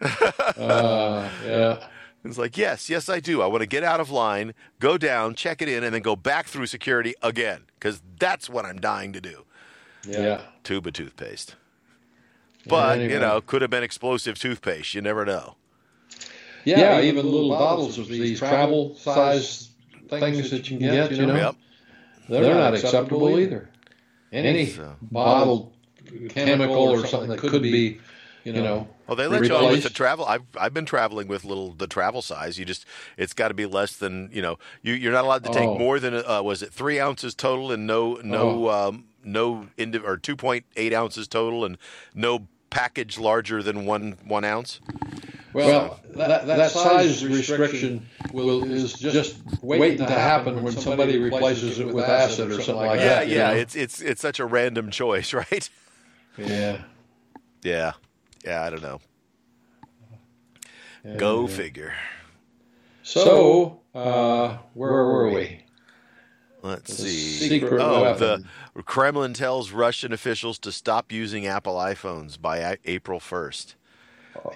uh, 0.00 1.28
yeah. 1.44 1.88
It's 2.24 2.38
like, 2.38 2.56
yes, 2.56 2.90
yes, 2.90 3.08
I 3.08 3.20
do. 3.20 3.42
I 3.42 3.46
want 3.46 3.62
to 3.62 3.66
get 3.66 3.84
out 3.84 4.00
of 4.00 4.10
line, 4.10 4.54
go 4.80 4.98
down, 4.98 5.34
check 5.34 5.62
it 5.62 5.68
in, 5.68 5.84
and 5.84 5.94
then 5.94 6.02
go 6.02 6.16
back 6.16 6.46
through 6.46 6.66
security 6.66 7.14
again 7.22 7.62
because 7.74 8.02
that's 8.18 8.50
what 8.50 8.64
I'm 8.64 8.80
dying 8.80 9.12
to 9.12 9.20
do. 9.20 9.44
Yeah. 10.06 10.42
Tube 10.64 10.86
of 10.86 10.94
toothpaste. 10.94 11.54
But, 12.66 12.98
anyway. 12.98 13.14
you 13.14 13.20
know, 13.20 13.40
could 13.40 13.62
have 13.62 13.70
been 13.70 13.82
explosive 13.82 14.38
toothpaste. 14.38 14.94
You 14.94 15.00
never 15.00 15.24
know. 15.24 15.56
Yeah, 16.64 16.78
yeah 16.78 17.00
even, 17.00 17.18
even 17.20 17.32
little 17.32 17.50
bottles 17.50 17.98
of 17.98 18.08
these 18.08 18.40
travel 18.40 18.94
size 18.96 19.67
things 20.08 20.50
that 20.50 20.70
you 20.70 20.78
can 20.78 20.88
get, 20.88 21.12
you 21.12 21.26
know, 21.26 21.34
yep. 21.34 21.56
they're, 22.28 22.42
they're, 22.42 22.54
not 22.54 22.74
acceptable, 22.74 23.28
acceptable 23.28 23.40
either 23.40 23.68
any 24.32 24.66
so. 24.66 24.96
bottled 25.02 25.72
chemical 26.30 26.90
or 26.90 27.06
something 27.06 27.30
that 27.30 27.38
could 27.38 27.62
be, 27.62 28.00
you 28.44 28.52
know. 28.52 28.88
Well, 29.06 29.16
they 29.16 29.26
let 29.26 29.40
replaced. 29.40 29.60
you 29.60 29.66
on 29.68 29.72
with 29.72 29.82
the 29.82 29.90
travel. 29.90 30.26
I've 30.26 30.44
I've 30.58 30.74
been 30.74 30.84
traveling 30.84 31.28
with 31.28 31.44
little 31.44 31.72
the 31.72 31.86
travel 31.86 32.22
size. 32.22 32.58
You 32.58 32.64
just 32.64 32.84
it's 33.16 33.32
got 33.32 33.48
to 33.48 33.54
be 33.54 33.66
less 33.66 33.96
than 33.96 34.30
you 34.32 34.42
know. 34.42 34.58
You 34.82 34.92
you're 34.92 35.12
not 35.12 35.24
allowed 35.24 35.44
to 35.44 35.52
take 35.52 35.68
oh. 35.68 35.78
more 35.78 35.98
than 35.98 36.14
uh, 36.14 36.42
was 36.42 36.62
it 36.62 36.72
three 36.72 37.00
ounces 37.00 37.34
total 37.34 37.72
and 37.72 37.86
no 37.86 38.20
no 38.22 38.68
oh. 38.68 38.88
um, 38.88 39.04
no 39.24 39.68
indi- 39.76 39.98
or 39.98 40.16
two 40.16 40.36
point 40.36 40.64
eight 40.76 40.92
ounces 40.92 41.26
total 41.26 41.64
and 41.64 41.78
no 42.14 42.48
package 42.70 43.18
larger 43.18 43.62
than 43.62 43.86
one 43.86 44.18
one 44.24 44.44
ounce. 44.44 44.80
Well, 45.52 45.98
that, 46.14 46.46
that, 46.46 46.46
that 46.46 46.70
size 46.70 47.24
restriction 47.24 48.06
will, 48.32 48.64
is 48.64 48.92
just 48.94 49.38
waiting 49.62 50.06
to 50.06 50.12
happen 50.12 50.62
when 50.62 50.74
somebody 50.74 51.18
replaces 51.18 51.80
it 51.80 51.86
with 51.86 52.04
acid 52.04 52.50
or 52.50 52.54
something 52.54 52.76
like 52.76 53.00
yeah, 53.00 53.06
that. 53.06 53.28
Yeah, 53.28 53.52
yeah. 53.52 53.56
It's 53.56 53.74
it's 53.74 54.00
it's 54.00 54.20
such 54.20 54.40
a 54.40 54.46
random 54.46 54.90
choice, 54.90 55.32
right? 55.32 55.70
Yeah. 56.36 56.82
Yeah. 57.62 57.92
Yeah. 58.44 58.62
I 58.62 58.70
don't 58.70 58.82
know. 58.82 59.00
Yeah, 61.04 61.16
Go 61.16 61.42
yeah. 61.42 61.56
figure. 61.56 61.94
So, 63.02 63.80
uh, 63.94 64.58
where 64.74 64.92
were 64.92 65.30
we? 65.30 65.64
Let's 66.62 66.96
the 66.96 67.08
see. 67.08 67.48
Secret 67.48 67.80
oh, 67.80 68.02
weapon. 68.02 68.48
the 68.74 68.82
Kremlin 68.82 69.32
tells 69.32 69.70
Russian 69.70 70.12
officials 70.12 70.58
to 70.60 70.72
stop 70.72 71.10
using 71.10 71.46
Apple 71.46 71.76
iPhones 71.76 72.38
by 72.38 72.78
April 72.84 73.20
1st. 73.20 73.76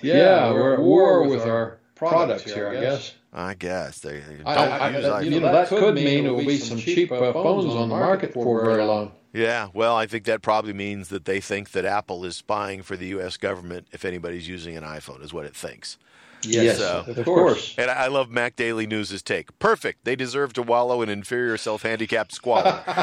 Yeah, 0.03 0.17
yeah 0.17 0.53
we're 0.53 0.75
at 0.75 0.81
war 0.81 1.27
with 1.29 1.43
our 1.43 1.79
products 1.95 2.45
here, 2.45 2.69
I 2.69 2.81
guess. 2.81 3.15
I 3.33 3.55
guess 3.55 4.01
they, 4.01 4.21
they 4.21 4.37
don't 4.37 4.47
I, 4.47 4.97
use 4.97 5.07
I, 5.07 5.21
You 5.23 5.41
know, 5.41 5.53
that 5.53 5.69
could 5.69 5.95
mean 5.95 6.25
there 6.25 6.35
will 6.35 6.45
be 6.45 6.59
some 6.59 6.79
cheap 6.79 7.11
uh, 7.11 7.33
phones 7.33 7.75
on 7.75 7.89
the 7.89 7.97
market 7.97 8.35
for 8.35 8.65
very 8.65 8.85
long. 8.85 9.13
Yeah, 9.33 9.69
well, 9.73 9.97
I 9.97 10.07
think 10.07 10.25
that 10.25 10.43
probably 10.43 10.75
means 10.75 11.09
that 11.09 11.25
they 11.25 11.41
think 11.41 11.71
that 11.71 11.87
Apple 11.87 12.27
is 12.27 12.37
spying 12.37 12.83
for 12.83 12.99
the 12.99 13.07
U.S. 13.07 13.39
government 13.39 13.87
if 13.91 14.05
anybody's 14.05 14.47
using 14.47 14.77
an 14.77 14.85
iPhone, 14.85 15.25
is 15.25 15.33
what 15.33 15.47
it 15.47 15.57
thinks. 15.57 15.97
Yes, 16.43 16.79
so, 16.79 17.05
of 17.07 17.25
course. 17.25 17.75
And 17.79 17.91
I 17.91 18.09
love 18.09 18.29
Mac 18.29 18.57
Daily 18.57 18.87
News' 18.87 19.23
take. 19.23 19.59
Perfect. 19.59 20.05
They 20.05 20.17
deserve 20.17 20.53
to 20.55 20.63
wallow 20.63 21.01
in 21.01 21.09
inferior 21.09 21.57
self-handicapped 21.57 22.33
squalor. 22.33 22.83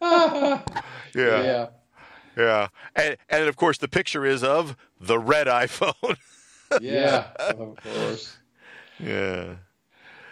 yeah. 0.00 0.62
Yeah. 1.14 1.66
Yeah, 2.36 2.68
and 2.94 3.16
and 3.28 3.48
of 3.48 3.56
course 3.56 3.78
the 3.78 3.88
picture 3.88 4.24
is 4.26 4.44
of 4.44 4.76
the 5.00 5.18
red 5.18 5.46
iPhone. 5.46 6.16
yeah, 6.80 7.28
of 7.38 7.76
course. 7.82 8.36
Yeah. 8.98 9.56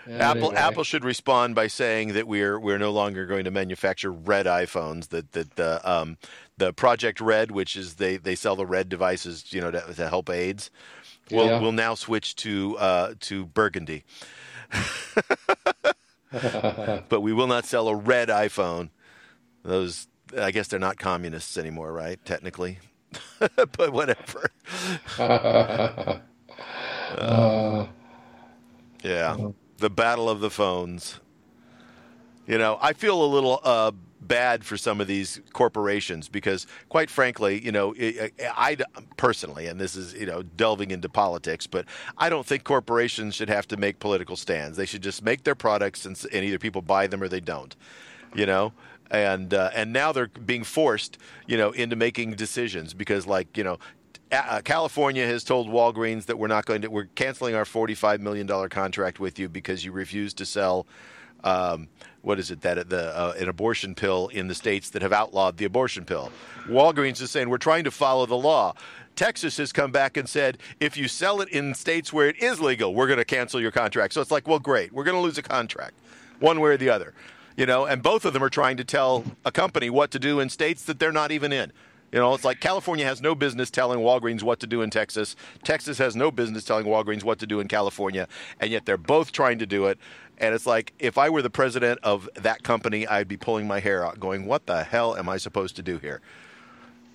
Apple. 0.07 0.55
Apple 0.55 0.85
should 0.85 1.05
respond 1.05 1.55
by 1.55 1.67
saying 1.67 2.13
that 2.13 2.27
we're 2.27 2.61
we're 2.61 2.79
no 2.79 2.93
longer 2.93 3.25
going 3.25 3.45
to 3.45 3.51
manufacture 3.51 4.13
red 4.13 4.45
iPhones. 4.47 5.09
That 5.09 5.33
that 5.33 5.57
the 5.57 5.81
um, 5.91 6.19
the 6.59 6.73
Project 6.73 7.21
Red, 7.21 7.51
which 7.51 7.77
is 7.77 7.95
they, 7.95 8.17
they 8.17 8.35
sell 8.35 8.57
the 8.57 8.67
red 8.67 8.89
devices, 8.89 9.53
you 9.53 9.61
know, 9.61 9.71
to, 9.71 9.81
to 9.95 10.09
help 10.09 10.31
AIDS, 10.31 10.71
will 11.31 11.47
yeah. 11.47 11.59
will 11.59 11.73
now 11.73 11.95
switch 11.95 12.37
to 12.37 12.77
uh, 12.79 13.15
to 13.21 13.47
burgundy. 13.47 14.05
but 17.09 17.21
we 17.21 17.33
will 17.33 17.47
not 17.47 17.65
sell 17.65 17.89
a 17.89 17.95
red 17.95 18.29
iPhone. 18.29 18.91
Those 19.63 20.09
I 20.39 20.51
guess 20.51 20.69
they're 20.69 20.79
not 20.79 20.99
communists 20.99 21.57
anymore, 21.57 21.93
right? 21.93 22.19
Technically, 22.25 22.79
but 23.39 23.93
whatever. 23.93 24.51
uh, 27.19 27.87
yeah, 29.03 29.37
the 29.79 29.91
battle 29.91 30.29
of 30.29 30.41
the 30.41 30.51
phones. 30.51 31.21
You 32.47 32.59
know, 32.59 32.79
I 32.83 32.93
feel 32.93 33.25
a 33.25 33.27
little 33.27 33.61
uh, 33.65 33.93
bad 34.21 34.65
for 34.65 34.77
some 34.77 35.01
of 35.01 35.07
these 35.07 35.41
corporations 35.53 36.29
because, 36.29 36.67
quite 36.89 37.11
frankly, 37.11 37.65
you 37.65 37.73
know, 37.73 37.95
I, 37.99 38.31
I, 38.41 38.77
personally, 39.17 39.67
and 39.67 39.81
this 39.81 39.97
is 39.97 40.15
you 40.15 40.27
know 40.27 40.43
delving 40.43 40.91
into 40.91 41.09
politics, 41.09 41.67
but 41.67 41.87
I 42.19 42.29
don't 42.29 42.47
think 42.47 42.65
corporations 42.65 43.35
should 43.35 43.49
have 43.49 43.69
to 43.69 43.77
make 43.77 43.99
political 43.99 44.37
stands. 44.37 44.77
They 44.77 44.87
should 44.87 45.03
just 45.03 45.23
make 45.23 45.45
their 45.45 45.55
products, 45.55 46.07
and, 46.07 46.23
and 46.33 46.45
either 46.45 46.59
people 46.59 46.83
buy 46.83 47.07
them 47.07 47.23
or 47.23 47.29
they 47.29 47.41
don't. 47.41 47.75
You 48.35 48.47
know, 48.47 48.73
and 49.15 49.55
uh, 49.55 49.71
and 49.75 49.93
now 49.93 50.13
they're 50.13 50.29
being 50.29 50.65
forced, 50.65 51.19
you 51.47 51.57
know, 51.57 51.71
into 51.71 51.97
making 51.97 52.33
decisions 52.33 52.95
because, 52.95 53.27
like, 53.27 53.57
you 53.57 53.65
know, 53.65 53.79
uh, 54.33 54.61
California 54.65 55.27
has 55.27 55.45
told 55.45 55.69
Walgreens 55.69 56.27
that 56.27 56.39
we're 56.39 56.49
not 56.49 56.67
going 56.67 56.83
to 56.83 56.89
we're 56.89 57.09
canceling 57.15 57.55
our 57.55 57.65
forty-five 57.65 58.21
million 58.21 58.47
dollar 58.47 58.69
contract 58.69 59.21
with 59.21 59.39
you 59.39 59.49
because 59.49 59.85
you 59.85 59.93
refuse 59.93 60.35
to 60.35 60.47
sell. 60.47 60.87
Um, 61.43 61.89
what 62.23 62.39
is 62.39 62.51
it 62.51 62.63
that 62.63 62.89
the 62.89 63.17
uh, 63.17 63.35
an 63.39 63.49
abortion 63.49 63.95
pill 63.95 64.29
in 64.29 64.49
the 64.49 64.55
states 64.55 64.91
that 64.91 65.03
have 65.03 65.13
outlawed 65.13 65.59
the 65.59 65.67
abortion 65.67 66.05
pill? 66.05 66.33
Walgreens 66.67 67.21
is 67.21 67.31
saying 67.31 67.51
we're 67.51 67.59
trying 67.59 67.85
to 67.85 67.91
follow 67.91 68.25
the 68.27 68.37
law. 68.37 68.75
Texas 69.15 69.59
has 69.59 69.73
come 69.73 69.93
back 69.93 70.17
and 70.17 70.29
said 70.29 70.59
if 70.81 70.97
you 70.97 71.07
sell 71.07 71.41
it 71.41 71.49
in 71.51 71.75
states 71.75 72.13
where 72.13 72.29
it 72.29 72.43
is 72.43 72.61
legal, 72.61 72.95
we're 72.95 73.07
going 73.07 73.19
to 73.19 73.25
cancel 73.25 73.61
your 73.61 73.71
contract. 73.71 74.15
So 74.15 74.21
it's 74.21 74.31
like, 74.31 74.49
well, 74.49 74.59
great, 74.59 74.93
we're 74.93 75.05
going 75.05 75.17
to 75.17 75.21
lose 75.21 75.39
a 75.39 75.43
contract, 75.43 75.95
one 76.41 76.61
way 76.61 76.71
or 76.71 76.77
the 76.77 76.89
other 76.89 77.13
you 77.57 77.67
know, 77.67 77.87
and 77.87 78.03
both 78.03 78.25
of 78.25 78.33
them 78.33 78.43
are 78.43 78.51
trying 78.51 78.77
to 78.77 78.85
tell 78.85 79.25
a 79.45 79.53
company 79.53 79.91
what 79.91 80.11
to 80.13 80.19
do 80.19 80.41
in 80.41 80.49
states 80.49 80.85
that 80.85 80.99
they're 80.99 81.13
not 81.13 81.31
even 81.31 81.53
in. 81.53 81.73
You 82.13 82.21
know, 82.21 82.33
it's 82.33 82.45
like 82.45 82.61
California 82.61 83.05
has 83.05 83.21
no 83.21 83.35
business 83.35 83.71
telling 83.71 83.99
Walgreens 83.99 84.43
what 84.43 84.61
to 84.61 84.69
do 84.69 84.83
in 84.83 84.91
Texas. 84.91 85.35
Texas 85.65 85.99
has 85.99 86.15
no 86.15 86.31
business 86.31 86.65
telling 86.65 86.87
Walgreens 86.87 87.25
what 87.25 87.41
to 87.41 87.47
do 87.47 87.59
in 87.59 87.67
California, 87.67 88.29
and 88.61 88.71
yet 88.71 88.87
they're 88.87 88.97
both 88.97 89.33
trying 89.33 89.59
to 89.59 89.67
do 89.67 89.87
it. 89.87 89.99
And 90.39 90.55
it's 90.55 90.67
like 90.67 90.93
if 91.01 91.19
I 91.19 91.29
were 91.29 91.43
the 91.43 91.51
president 91.51 91.99
of 92.05 92.29
that 92.37 92.63
company, 92.63 93.05
I'd 93.07 93.27
be 93.27 93.37
pulling 93.37 93.67
my 93.67 93.81
hair 93.81 94.07
out, 94.07 94.21
going, 94.21 94.47
"What 94.47 94.67
the 94.67 94.85
hell 94.85 95.17
am 95.17 95.29
I 95.29 95.39
supposed 95.39 95.75
to 95.77 95.83
do 95.83 95.99
here?" 95.99 96.21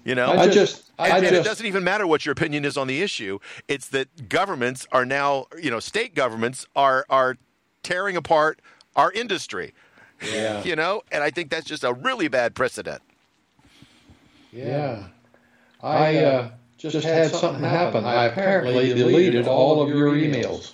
You 0.03 0.15
know, 0.15 0.31
I 0.31 0.47
just, 0.47 0.91
I 0.97 1.09
and, 1.09 1.21
just, 1.21 1.33
and 1.33 1.35
it 1.35 1.43
doesn't 1.43 1.65
even 1.65 1.83
matter 1.83 2.07
what 2.07 2.25
your 2.25 2.33
opinion 2.33 2.65
is 2.65 2.77
on 2.77 2.87
the 2.87 3.01
issue. 3.01 3.39
It's 3.67 3.87
that 3.89 4.27
governments 4.27 4.87
are 4.91 5.05
now, 5.05 5.45
you 5.61 5.71
know, 5.71 5.79
state 5.79 6.13
governments 6.13 6.65
are 6.75 7.05
are 7.09 7.37
tearing 7.83 8.17
apart 8.17 8.61
our 8.95 9.11
industry. 9.11 9.73
Yeah. 10.21 10.63
you 10.63 10.75
know, 10.75 11.03
and 11.11 11.23
I 11.23 11.29
think 11.29 11.49
that's 11.49 11.65
just 11.65 11.83
a 11.83 11.93
really 11.93 12.27
bad 12.27 12.55
precedent. 12.55 13.01
Yeah. 14.51 15.07
I 15.81 16.17
uh, 16.17 16.49
just, 16.77 16.93
just 16.93 17.07
had 17.07 17.31
something 17.31 17.63
happen. 17.63 18.03
I 18.05 18.25
apparently 18.25 18.93
deleted 18.93 19.47
all 19.47 19.81
of 19.81 19.89
your 19.89 20.11
emails. 20.13 20.73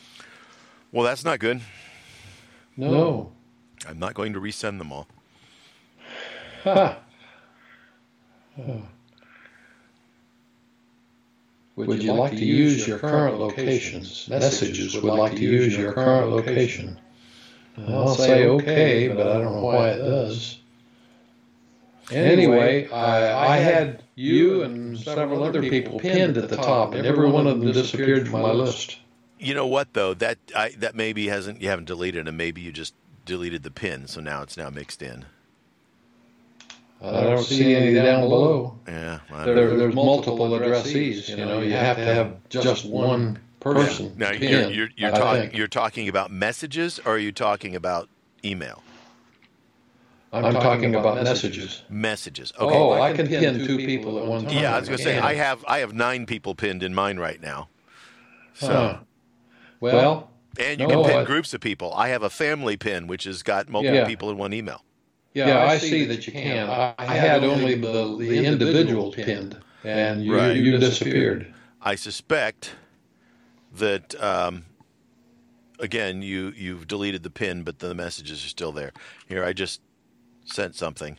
Well, 0.92 1.06
that's 1.06 1.24
not 1.24 1.40
good. 1.40 1.62
No. 2.78 3.32
I'm 3.88 4.00
not 4.00 4.14
going 4.14 4.34
to 4.34 4.40
resend 4.40 4.80
them 4.80 4.92
all. 4.92 5.08
Huh. 6.66 6.96
Would 11.76 12.02
you 12.02 12.14
like 12.14 12.32
to 12.32 12.46
use 12.46 12.88
your 12.88 13.00
current 13.00 13.38
locations? 13.38 14.30
Messages 14.30 14.96
would 14.96 15.04
like 15.04 15.34
to 15.34 15.42
use 15.42 15.76
your 15.76 15.92
current 15.92 16.32
location. 16.32 16.98
I'll 17.88 18.16
say 18.16 18.48
okay, 18.48 19.08
but 19.10 19.28
I 19.28 19.34
don't 19.40 19.56
know 19.56 19.62
why 19.62 19.90
it 19.90 19.98
does. 19.98 20.60
Anyway, 22.12 22.88
I, 22.90 23.56
I 23.56 23.58
had 23.58 24.04
you 24.16 24.62
and 24.64 24.98
several 24.98 25.44
other 25.44 25.62
people 25.62 26.00
pinned 26.00 26.38
at 26.38 26.50
the 26.50 26.58
top, 26.58 26.94
and 26.94 27.06
every 27.06 27.30
one 27.30 27.48
of 27.48 27.60
them 27.60 27.72
disappeared 27.72 28.28
from 28.28 28.42
my 28.42 28.52
list. 28.52 29.00
You 29.40 29.54
know 29.54 29.68
what 29.68 29.94
though? 29.94 30.14
That 30.14 30.38
I, 30.56 30.70
that 30.78 30.96
maybe 30.96 31.28
hasn't 31.28 31.62
you 31.62 31.70
haven't 31.70 31.86
deleted, 31.86 32.28
and 32.28 32.38
maybe 32.38 32.62
you 32.62 32.72
just 32.72 32.94
deleted 33.26 33.64
the 33.64 33.72
pin, 33.72 34.08
so 34.08 34.22
now 34.22 34.44
it's 34.44 34.56
now 34.56 34.70
mixed 34.70 35.02
in. 35.02 35.26
I 37.02 37.22
don't 37.22 37.44
see 37.44 37.76
any 37.76 37.94
down 37.94 38.22
below. 38.22 38.80
Yeah, 38.88 39.20
There, 39.44 39.76
there's 39.76 39.94
multiple 39.94 40.50
addressees. 40.50 41.28
You 41.30 41.46
know, 41.46 41.60
you 41.60 41.74
have 41.74 41.98
to 41.98 42.06
have 42.06 42.50
just 42.50 42.86
one 42.86 43.40
person. 43.74 44.14
Now 44.18 44.32
you're 44.32 44.70
you're, 44.70 44.90
you're 44.96 45.14
I 45.14 45.18
talking 45.18 45.42
think. 45.42 45.58
you're 45.58 45.68
talking 45.68 46.08
about 46.08 46.32
messages, 46.32 47.00
or 47.06 47.14
are 47.14 47.18
you 47.18 47.32
talking 47.32 47.76
about 47.76 48.10
email? 48.44 48.82
I'm 50.32 50.54
talking 50.54 50.96
about 50.96 51.24
messages. 51.24 51.84
Messages. 51.90 52.52
Oh, 52.60 52.68
okay. 52.68 52.76
Oh, 52.78 52.92
I 53.02 53.14
can 53.14 53.28
pin 53.28 53.66
two 53.66 53.78
people 53.78 54.20
at 54.20 54.26
one 54.26 54.46
time. 54.46 54.54
yeah, 54.58 54.76
I 54.76 54.80
was 54.80 54.90
going 54.90 54.98
to 54.98 55.04
say 55.04 55.18
I 55.18 55.34
have 55.36 55.64
I 55.68 55.80
have 55.80 55.94
nine 55.94 56.26
people 56.26 56.56
pinned 56.56 56.84
in 56.84 56.94
mine 56.94 57.18
right 57.18 57.42
now. 57.42 57.70
So 58.54 58.68
Huh. 58.68 58.98
Well, 59.80 60.30
and 60.60 60.80
you 60.80 60.88
No, 60.88 61.04
can 61.04 61.12
pin 61.12 61.20
I- 61.22 61.24
groups 61.26 61.54
of 61.54 61.62
people. 61.62 61.94
I 61.94 62.10
have 62.10 62.22
a 62.24 62.30
family 62.30 62.76
pin 62.78 63.08
which 63.08 63.24
has 63.26 63.44
got 63.44 63.70
multiple 63.70 63.96
Yeah. 63.96 64.06
people 64.08 64.30
in 64.30 64.38
one 64.38 64.54
email. 64.54 64.84
yeah, 65.34 65.66
I 65.66 65.78
see 65.78 66.06
that 66.06 66.28
you 66.28 66.34
can. 66.34 66.70
I, 66.70 66.94
I 66.98 67.06
had 67.16 67.44
only 67.44 67.76
the, 67.76 68.18
the 68.18 68.46
individuals 68.46 69.16
pinned, 69.16 69.58
and 69.84 70.24
you, 70.24 70.36
Right. 70.36 70.56
you 70.56 70.78
disappeared. 70.78 71.54
I 71.82 71.96
suspect 71.96 72.72
that 73.80 74.16
um, 74.22 74.66
again 75.80 76.22
you 76.22 76.54
you've 76.56 76.88
deleted 76.88 77.24
the 77.24 77.30
pin, 77.30 77.64
but 77.64 77.80
the 77.80 77.94
messages 77.94 78.44
are 78.46 78.50
still 78.50 78.72
there. 78.72 78.92
Here, 79.28 79.44
I 79.44 79.54
just 79.54 79.82
sent 80.46 80.76
something, 80.76 81.18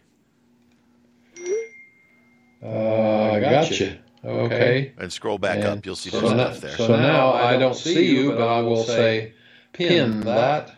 Uh, 2.62 3.30
I 3.32 3.40
got 3.40 3.78
you. 3.78 3.98
Okay. 4.24 4.92
and 4.98 5.12
scroll 5.12 5.38
back 5.38 5.56
And 5.58 5.66
up. 5.66 5.86
You'll 5.86 5.94
see 5.94 6.10
so 6.10 6.20
some 6.20 6.36
now, 6.36 6.50
stuff 6.50 6.60
there. 6.60 6.76
So 6.76 6.96
now 6.96 7.32
I 7.32 7.56
don't 7.58 7.76
see 7.76 8.10
you, 8.10 8.32
but 8.32 8.48
I 8.48 8.60
will 8.60 8.82
say 8.82 9.34
pin 9.72 10.20
that, 10.22 10.74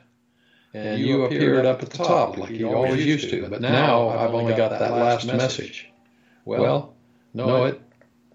and 0.75 1.01
you 1.01 1.25
appeared 1.25 1.65
up 1.65 1.83
at 1.83 1.91
the 1.91 1.99
top 1.99 2.37
like 2.37 2.51
you 2.51 2.69
always 2.75 3.07
used 3.07 3.31
to. 3.31 3.49
But 3.49 3.63
now 3.63 4.11
I've 4.11 4.35
only 4.35 4.55
got 4.55 4.71
that 4.79 4.93
last 4.93 5.27
message. 5.27 5.91
Well, 6.45 6.95
no, 7.33 7.65
it. 7.67 7.81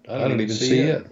I 0.08 0.18
don't 0.18 0.40
even 0.40 0.48
see 0.54 0.80
it. 0.80 1.06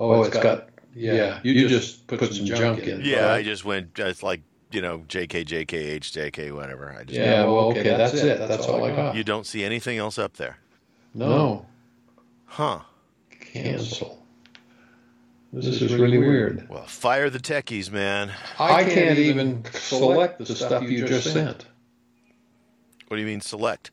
Oh, 0.00 0.22
it's 0.22 0.34
got. 0.34 0.67
Yeah, 0.98 1.40
you 1.42 1.68
just 1.68 2.06
put 2.06 2.20
some 2.32 2.46
junk 2.46 2.80
in. 2.80 3.00
yeah, 3.02 3.32
I 3.32 3.42
just 3.42 3.64
went. 3.64 3.98
It's 3.98 4.22
like 4.22 4.42
you 4.70 4.82
know, 4.82 4.98
JK, 5.08 5.46
JK, 5.46 5.98
HJK, 6.00 6.54
whatever. 6.54 6.94
I 6.98 7.04
just 7.04 7.18
Yeah, 7.18 7.44
well, 7.44 7.70
okay, 7.70 7.82
that's 7.82 8.14
it. 8.14 8.38
That's 8.38 8.66
all 8.66 8.84
I 8.84 8.94
got. 8.94 9.14
you 9.16 9.24
don't 9.24 9.46
see 9.46 9.64
anything 9.64 9.96
else 9.98 10.18
up 10.18 10.36
there, 10.36 10.58
No, 11.14 11.66
huh? 12.46 12.80
cancel. 13.40 14.18
This 15.52 15.80
is 15.80 15.94
really 15.94 16.18
weird. 16.18 16.68
Well, 16.68 16.82
fire 16.82 17.30
the 17.30 17.38
techies, 17.38 17.90
man. 17.90 18.30
I 18.58 18.84
can't 18.84 19.18
even 19.18 19.64
select 19.72 20.38
the 20.38 20.54
stuff 20.54 20.82
you 20.82 21.06
just 21.06 21.32
sent. 21.32 21.64
What 23.06 23.16
do 23.16 23.22
you 23.22 23.26
mean 23.26 23.40
select? 23.40 23.90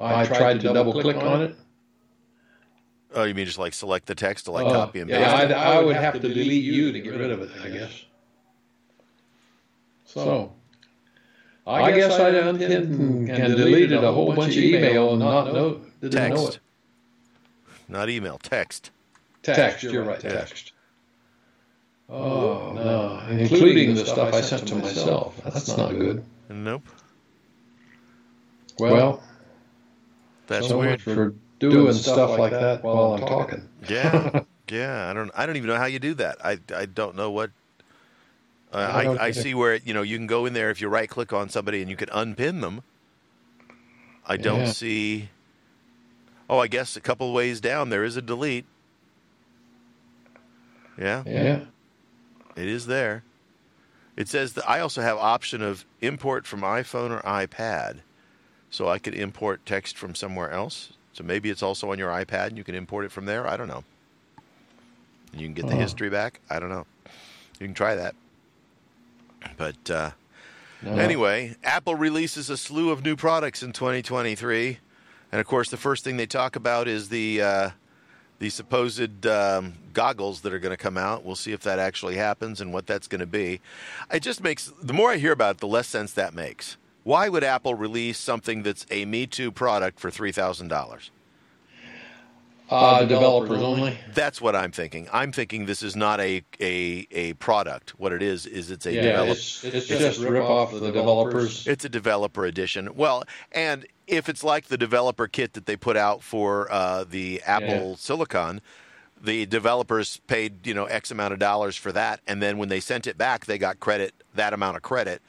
I 0.00 0.26
tried 0.26 0.60
to 0.62 0.72
double 0.72 1.00
click 1.00 1.16
on 1.18 1.42
it. 1.42 1.56
Oh, 3.14 3.24
you 3.24 3.34
mean 3.34 3.46
just 3.46 3.58
like 3.58 3.74
select 3.74 4.06
the 4.06 4.14
text 4.14 4.46
to 4.46 4.52
like 4.52 4.66
Uh, 4.66 4.72
copy 4.72 5.00
and 5.00 5.10
paste? 5.10 5.20
yeah, 5.20 5.42
it? 5.42 5.50
I'd, 5.50 5.52
I 5.52 5.80
would 5.80 5.96
have 5.96 6.14
to 6.14 6.20
delete 6.20 6.64
you 6.64 6.92
to 6.92 7.00
get 7.00 7.14
rid 7.14 7.30
of 7.30 7.42
it, 7.42 7.50
I 7.62 7.68
guess. 7.68 8.04
So, 10.04 10.52
I 11.66 11.92
guess 11.92 12.12
I 12.12 12.28
unpinned 12.30 12.72
and 12.72 13.30
and 13.30 13.56
deleted 13.56 14.02
a 14.04 14.12
whole 14.12 14.34
bunch 14.34 14.56
of 14.56 14.62
email 14.62 15.10
and 15.10 15.20
not 15.20 15.52
know, 15.52 15.80
didn't 16.00 16.14
know 16.30 16.36
text, 16.36 16.56
it. 16.56 16.60
not 17.88 18.08
email, 18.10 18.38
text. 18.38 18.90
Text, 19.42 19.82
you're 19.82 20.04
right, 20.04 20.20
text. 20.20 20.72
Oh, 22.08 22.72
no, 22.74 23.22
including 23.30 23.94
the 23.94 24.04
stuff 24.04 24.34
I 24.34 24.40
sent 24.42 24.68
to 24.68 24.74
myself. 24.76 25.40
That's 25.44 25.76
not 25.76 25.90
good. 25.92 26.24
Nope, 26.50 26.82
Well, 28.78 29.22
that's 30.46 30.68
so 30.68 30.78
weird. 30.78 30.90
much 30.90 31.02
for 31.02 31.34
doing 31.70 31.92
stuff 31.94 32.38
like 32.38 32.52
that 32.52 32.82
while 32.82 33.14
I'm 33.14 33.20
talking. 33.20 33.68
Yeah, 33.88 34.42
yeah. 34.70 35.08
I 35.10 35.12
don't. 35.12 35.30
I 35.34 35.46
don't 35.46 35.56
even 35.56 35.68
know 35.68 35.76
how 35.76 35.86
you 35.86 35.98
do 35.98 36.14
that. 36.14 36.44
I. 36.44 36.58
I 36.74 36.86
don't 36.86 37.16
know 37.16 37.30
what. 37.30 37.50
Uh, 38.72 38.76
I 38.76 39.02
I, 39.04 39.24
I 39.26 39.30
see 39.32 39.54
where 39.54 39.76
you 39.76 39.92
know 39.94 40.02
you 40.02 40.16
can 40.16 40.26
go 40.26 40.46
in 40.46 40.52
there 40.54 40.70
if 40.70 40.80
you 40.80 40.88
right 40.88 41.08
click 41.08 41.32
on 41.32 41.48
somebody 41.48 41.80
and 41.82 41.90
you 41.90 41.96
can 41.96 42.08
unpin 42.10 42.60
them. 42.60 42.82
I 44.26 44.36
don't 44.36 44.60
Yeah. 44.60 44.72
see. 44.72 45.28
Oh, 46.48 46.58
I 46.58 46.66
guess 46.68 46.96
a 46.96 47.00
couple 47.00 47.28
of 47.28 47.34
ways 47.34 47.60
down 47.60 47.88
there 47.88 48.04
is 48.04 48.16
a 48.16 48.22
delete. 48.22 48.66
Yeah, 50.98 51.22
Yeah. 51.26 51.60
it 52.56 52.68
is 52.68 52.86
there. 52.86 53.24
It 54.16 54.28
says 54.28 54.52
that 54.54 54.68
I 54.68 54.80
also 54.80 55.00
have 55.00 55.16
option 55.16 55.62
of 55.62 55.86
import 56.02 56.46
from 56.46 56.60
iPhone 56.60 57.10
or 57.10 57.22
iPad, 57.22 58.00
so 58.70 58.88
I 58.88 58.98
could 58.98 59.14
import 59.14 59.64
text 59.64 59.96
from 59.96 60.14
somewhere 60.14 60.50
else. 60.50 60.92
So 61.12 61.24
maybe 61.24 61.50
it's 61.50 61.62
also 61.62 61.90
on 61.92 61.98
your 61.98 62.10
iPad 62.10 62.48
and 62.48 62.56
you 62.58 62.64
can 62.64 62.74
import 62.74 63.04
it 63.04 63.12
from 63.12 63.26
there. 63.26 63.46
I 63.46 63.56
don't 63.56 63.68
know. 63.68 63.84
You 65.34 65.46
can 65.46 65.54
get 65.54 65.66
the 65.66 65.72
Huh. 65.74 65.80
history 65.80 66.10
back. 66.10 66.40
I 66.50 66.58
don't 66.58 66.68
know. 66.70 66.86
You 67.60 67.66
can 67.66 67.74
try 67.74 67.94
that. 67.94 68.14
But 69.56 69.90
uh, 69.90 70.10
No. 70.82 70.94
anyway, 70.96 71.56
Apple 71.64 71.94
releases 71.94 72.48
a 72.50 72.56
slew 72.56 72.90
of 72.90 73.04
new 73.04 73.16
products 73.16 73.62
in 73.62 73.72
2023, 73.72 74.78
and 75.30 75.40
of 75.40 75.46
course, 75.46 75.68
the 75.70 75.76
first 75.76 76.04
thing 76.04 76.16
they 76.16 76.26
talk 76.26 76.56
about 76.56 76.88
is 76.88 77.08
the 77.08 77.42
uh, 77.42 77.70
the 78.38 78.50
supposed 78.50 79.26
um, 79.26 79.74
goggles 79.92 80.40
that 80.42 80.52
are 80.52 80.58
going 80.58 80.72
to 80.76 80.82
come 80.82 80.96
out. 80.98 81.24
We'll 81.24 81.36
see 81.36 81.52
if 81.52 81.60
that 81.60 81.78
actually 81.78 82.16
happens 82.16 82.60
and 82.60 82.72
what 82.72 82.86
that's 82.86 83.06
going 83.08 83.20
to 83.20 83.26
be. 83.26 83.60
It 84.12 84.20
just 84.20 84.42
makes 84.42 84.72
the 84.82 84.92
more 84.92 85.10
I 85.12 85.16
hear 85.18 85.32
about 85.32 85.56
it, 85.56 85.60
the 85.60 85.68
less 85.68 85.86
sense 85.88 86.12
that 86.14 86.34
makes. 86.34 86.76
Why 87.04 87.28
would 87.28 87.44
Apple 87.44 87.74
release 87.74 88.18
something 88.18 88.62
that's 88.62 88.86
a 88.90 89.04
Me 89.04 89.26
Too 89.26 89.50
product 89.50 89.98
for 89.98 90.10
three 90.10 90.32
thousand 90.32 90.68
dollars? 90.68 91.10
Uh, 92.70 93.04
developers 93.04 93.60
only. 93.60 93.98
That's 94.14 94.40
what 94.40 94.56
I'm 94.56 94.72
thinking. 94.72 95.06
I'm 95.12 95.30
thinking 95.30 95.66
this 95.66 95.82
is 95.82 95.94
not 95.94 96.20
a 96.20 96.42
a, 96.58 97.06
a 97.10 97.34
product. 97.34 97.90
What 97.98 98.12
it 98.12 98.22
is 98.22 98.46
is 98.46 98.70
it's 98.70 98.86
a 98.86 98.92
Yeah, 98.94 99.02
develop. 99.02 99.36
it's, 99.36 99.62
it's 99.64 99.86
just 99.88 100.20
rip 100.20 100.44
off 100.44 100.72
the 100.72 100.80
developers. 100.90 101.66
It's 101.66 101.84
a 101.84 101.90
developer 101.90 102.46
edition. 102.46 102.94
Well, 102.94 103.24
and 103.50 103.84
if 104.06 104.28
it's 104.28 104.42
like 104.42 104.66
the 104.68 104.78
developer 104.78 105.28
kit 105.28 105.52
that 105.52 105.66
they 105.66 105.76
put 105.76 105.96
out 105.98 106.22
for 106.22 106.72
uh, 106.72 107.04
the 107.04 107.42
Apple 107.44 107.90
Yeah. 107.90 107.94
Silicon, 107.96 108.62
the 109.20 109.44
developers 109.44 110.20
paid 110.26 110.66
you 110.66 110.72
know 110.72 110.86
X 110.86 111.10
amount 111.10 111.34
of 111.34 111.40
dollars 111.40 111.76
for 111.76 111.92
that, 111.92 112.20
and 112.26 112.40
then 112.40 112.56
when 112.56 112.70
they 112.70 112.80
sent 112.80 113.06
it 113.06 113.18
back, 113.18 113.44
they 113.44 113.58
got 113.58 113.80
credit 113.80 114.14
that 114.34 114.54
amount 114.54 114.76
of 114.78 114.82
credit 114.82 115.20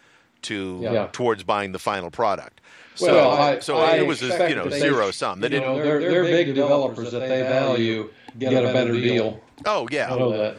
to 0.43 0.79
Yeah. 0.81 1.07
towards 1.11 1.43
buying 1.43 1.71
the 1.71 1.79
final 1.79 2.09
product. 2.11 2.61
So, 2.95 3.07
Well, 3.13 3.31
I, 3.31 3.59
so 3.59 3.77
I 3.77 3.95
it 3.97 4.05
was 4.07 4.21
a, 4.21 4.27
you 4.49 4.55
know 4.55 4.65
that 4.65 4.71
they- 4.71 4.79
zero 4.79 5.09
sum. 5.11 5.39
They 5.39 5.47
you 5.49 5.59
know, 5.61 5.75
didn't. 5.77 5.83
they're, 5.83 6.11
they're 6.11 6.23
big 6.23 6.53
developers 6.53 7.11
that 7.11 7.19
they 7.21 7.41
value 7.41 8.11
get 8.37 8.53
a 8.53 8.71
better 8.71 8.93
deal. 8.93 9.41
Oh 9.65 9.85
I 9.85 9.93
yeah, 9.93 10.07
know 10.09 10.31
that. 10.37 10.57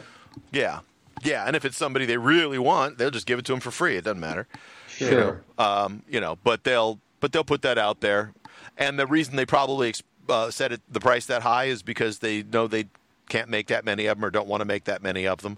yeah, 0.51 0.79
yeah. 1.23 1.45
And 1.47 1.55
if 1.55 1.63
it's 1.63 1.77
somebody 1.77 2.05
they 2.05 2.17
really 2.17 2.59
want, 2.59 2.97
they'll 2.97 3.09
just 3.11 3.25
give 3.25 3.39
it 3.39 3.45
to 3.45 3.53
them 3.53 3.61
for 3.61 3.71
free. 3.71 3.95
It 3.97 4.03
doesn't 4.03 4.19
matter. 4.19 4.47
Sure. 4.89 5.41
um, 5.57 6.03
you 6.09 6.19
know, 6.21 6.37
but 6.43 6.63
they'll 6.65 6.99
but 7.21 7.31
they'll 7.31 7.43
put 7.43 7.61
that 7.63 7.77
out 7.77 8.01
there, 8.01 8.33
and 8.77 8.97
the 8.99 9.07
reason 9.07 9.35
they 9.37 9.45
probably 9.45 9.93
uh, 10.29 10.49
set 10.51 10.71
it 10.73 10.81
the 10.91 10.99
price 10.99 11.25
that 11.27 11.41
high 11.43 11.65
is 11.65 11.83
because 11.83 12.19
they 12.19 12.43
know 12.43 12.67
they 12.67 12.85
can't 13.29 13.49
make 13.49 13.67
that 13.67 13.83
many 13.85 14.05
of 14.07 14.17
them 14.17 14.25
or 14.25 14.29
don't 14.29 14.47
want 14.47 14.61
to 14.61 14.65
make 14.65 14.83
that 14.85 15.01
many 15.03 15.25
of 15.27 15.41
them, 15.41 15.57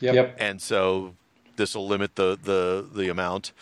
Yep. 0.00 0.36
and 0.38 0.60
so 0.62 1.14
this 1.58 1.74
will 1.74 1.86
limit 1.86 2.16
the 2.16 2.38
the 2.42 2.88
the 2.90 3.10
amount. 3.10 3.52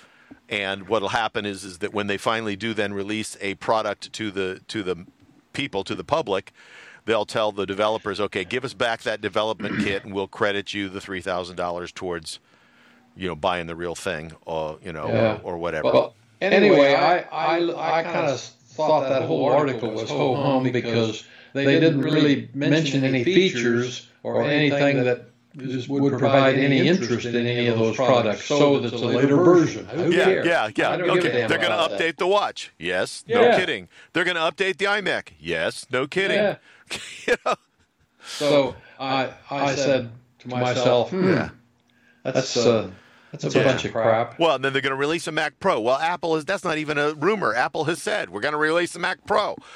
And 0.48 0.88
what'll 0.88 1.08
happen 1.08 1.44
is 1.44 1.64
is 1.64 1.78
that 1.78 1.92
when 1.92 2.06
they 2.06 2.16
finally 2.16 2.54
do 2.54 2.72
then 2.72 2.94
release 2.94 3.36
a 3.40 3.56
product 3.56 4.12
to 4.12 4.30
the 4.30 4.60
to 4.68 4.84
the 4.84 5.04
people 5.52 5.82
to 5.82 5.96
the 5.96 6.04
public, 6.04 6.52
they'll 7.04 7.24
tell 7.26 7.50
the 7.50 7.66
developers, 7.66 8.20
okay, 8.20 8.44
give 8.44 8.64
us 8.64 8.74
back 8.74 9.02
that 9.02 9.20
development 9.20 9.78
kit, 9.84 10.04
and 10.04 10.14
we'll 10.14 10.28
credit 10.28 10.72
you 10.72 10.88
the 10.88 11.00
three 11.00 11.20
thousand 11.20 11.56
dollars 11.56 11.90
towards, 11.90 12.38
you 13.16 13.26
know, 13.26 13.34
buying 13.34 13.66
the 13.66 13.74
real 13.74 13.96
thing, 13.96 14.32
or 14.44 14.78
you 14.84 14.92
know, 14.92 15.08
Yeah. 15.08 15.40
or, 15.42 15.54
or 15.54 15.58
whatever. 15.58 15.90
Well, 15.90 16.14
anyway, 16.40 16.94
I, 16.94 17.18
I, 17.32 18.00
I 18.00 18.02
kind 18.04 18.26
of 18.30 18.40
thought 18.40 19.08
that 19.08 19.22
whole 19.22 19.48
article 19.50 19.90
was 19.90 20.10
ho 20.10 20.36
hum 20.36 20.70
because 20.70 21.24
they 21.54 21.80
didn't 21.80 22.02
really 22.02 22.50
mention 22.54 23.02
any 23.04 23.24
features 23.24 24.06
or 24.22 24.42
anything 24.42 25.02
that 25.04 25.30
just 25.58 25.88
would 25.88 26.18
provide 26.18 26.56
any 26.58 26.86
interest 26.86 27.26
in 27.26 27.34
any 27.46 27.66
of 27.68 27.78
those 27.78 27.96
products. 27.96 28.44
So 28.44 28.78
that 28.80 28.92
it's 28.92 29.02
a 29.02 29.06
later 29.06 29.36
version. 29.36 29.86
Who 29.86 30.10
Yeah, 30.10 30.24
cares? 30.24 30.46
yeah, 30.46 30.70
yeah. 30.76 30.90
I 30.90 30.96
don't 30.96 31.06
give 31.14 31.24
a 31.24 31.28
Okay, 31.28 31.46
they're 31.46 31.58
going 31.58 31.70
to 31.70 31.76
update 31.96 31.98
that. 31.98 32.18
the 32.18 32.26
watch. 32.26 32.72
Yes, 32.78 33.24
no 33.28 33.56
kidding. 33.56 33.88
They're 34.12 34.24
going 34.24 34.36
to 34.36 34.42
update 34.42 34.76
the 34.78 34.84
iMac. 34.86 35.28
Yes, 35.38 35.86
no 35.90 36.06
kidding. 36.06 36.36
Yeah. 36.38 36.56
you 37.26 37.36
know? 37.44 37.54
So 38.26 38.76
I, 38.98 39.30
I 39.50 39.74
said 39.74 40.10
to 40.40 40.48
myself, 40.48 41.10
hmm, 41.10 41.28
Yeah. 41.32 41.50
that's 42.22 42.56
uh, 42.56 42.90
That's 43.32 43.44
a 43.54 43.62
bunch 43.62 43.84
of 43.84 43.92
crap. 43.92 44.38
Well, 44.38 44.56
and 44.56 44.64
then 44.64 44.72
they're 44.72 44.82
going 44.82 44.90
to 44.90 44.96
release 44.96 45.26
a 45.26 45.32
Mac 45.32 45.58
Pro. 45.60 45.80
Well, 45.80 45.96
Apple 45.98 46.36
is 46.36 46.44
that's 46.44 46.64
not 46.64 46.78
even 46.78 46.96
a 46.98 47.12
rumor. 47.14 47.54
Apple 47.54 47.84
has 47.84 48.02
said 48.02 48.30
we're 48.30 48.40
going 48.40 48.52
to 48.52 48.58
release 48.58 48.94
a 48.96 48.98
Mac 48.98 49.24
Pro. 49.26 49.56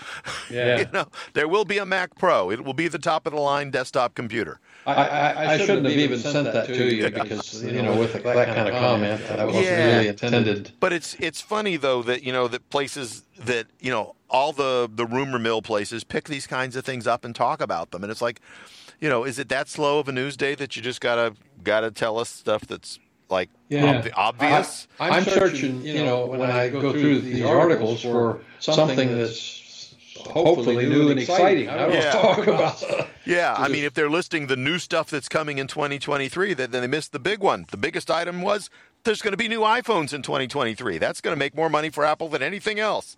Yeah. 0.50 0.78
you 0.78 0.86
know, 0.92 1.06
there 1.34 1.46
will 1.46 1.64
be 1.64 1.78
a 1.78 1.86
Mac 1.86 2.16
Pro. 2.18 2.50
It 2.50 2.64
will 2.64 2.74
be 2.74 2.88
the 2.88 2.98
top 2.98 3.24
of 3.26 3.32
the 3.32 3.38
line 3.40 3.70
desktop 3.70 4.14
computer. 4.16 4.58
I, 4.86 4.94
I, 4.94 5.52
I 5.54 5.58
shouldn't 5.58 5.86
have 5.86 5.96
even 5.96 6.18
sent 6.18 6.52
that 6.52 6.66
to 6.66 6.94
you 6.94 7.10
because 7.10 7.62
you 7.72 7.82
know 7.82 7.98
with 7.98 8.12
that 8.14 8.24
kind 8.54 8.68
of 8.68 8.74
comment 8.74 9.20
that 9.28 9.46
wasn't 9.46 9.64
Yeah. 9.64 9.86
really 9.96 10.08
intended. 10.08 10.72
But 10.80 10.92
it's 10.92 11.14
it's 11.20 11.40
funny 11.40 11.76
though 11.76 12.02
that 12.04 12.22
you 12.22 12.32
know 12.32 12.48
that 12.48 12.68
places 12.70 13.22
that 13.38 13.66
you 13.78 13.90
know 13.90 14.14
all 14.30 14.52
the 14.52 14.90
the 14.92 15.04
rumor 15.06 15.38
mill 15.38 15.60
places 15.62 16.02
pick 16.04 16.24
these 16.28 16.46
kinds 16.46 16.76
of 16.76 16.84
things 16.84 17.06
up 17.06 17.24
and 17.24 17.34
talk 17.34 17.60
about 17.60 17.90
them, 17.90 18.02
and 18.02 18.10
it's 18.10 18.22
like, 18.22 18.40
you 19.00 19.08
know, 19.08 19.24
is 19.24 19.38
it 19.38 19.48
that 19.50 19.68
slow 19.68 19.98
of 19.98 20.08
a 20.08 20.12
news 20.12 20.36
day 20.36 20.54
that 20.54 20.76
you 20.76 20.82
just 20.82 21.00
gotta 21.00 21.34
gotta 21.62 21.90
tell 21.90 22.18
us 22.18 22.28
stuff 22.30 22.62
that's 22.62 22.98
like 23.28 23.50
Yeah. 23.68 24.00
obvi- 24.02 24.12
obvious? 24.16 24.88
I, 24.98 25.10
I'm 25.10 25.24
searching, 25.24 25.82
you 25.82 26.04
know, 26.04 26.26
when 26.26 26.40
I 26.42 26.68
go 26.68 26.92
through 26.92 27.20
these 27.20 27.44
articles 27.44 28.02
for 28.02 28.40
something 28.58 29.16
that's 29.16 29.34
hopefully 30.26 30.86
new 30.88 31.10
and 31.10 31.20
exciting. 31.20 31.68
I 31.68 31.76
don't 31.76 31.92
Yeah. 31.92 32.12
talk 32.12 32.38
about. 32.46 33.08
Yeah, 33.24 33.54
I 33.56 33.68
mean, 33.72 33.84
if 33.84 33.94
they're 33.94 34.10
listing 34.10 34.46
the 34.46 34.56
new 34.56 34.78
stuff 34.78 35.10
that's 35.10 35.28
coming 35.28 35.58
in 35.58 35.66
2023, 35.66 36.54
then 36.54 36.70
then 36.70 36.82
they 36.82 36.88
missed 36.88 37.12
the 37.12 37.18
big 37.18 37.40
one. 37.40 37.66
The 37.70 37.76
biggest 37.76 38.10
item 38.10 38.42
was 38.42 38.70
there's 39.04 39.22
going 39.22 39.32
to 39.32 39.38
be 39.38 39.48
new 39.48 39.60
iPhones 39.60 40.12
in 40.12 40.22
2023. 40.22 40.98
That's 40.98 41.20
going 41.20 41.34
to 41.34 41.38
make 41.38 41.54
more 41.54 41.68
money 41.70 41.90
for 41.90 42.04
Apple 42.04 42.28
than 42.28 42.42
anything 42.42 42.78
else, 42.78 43.16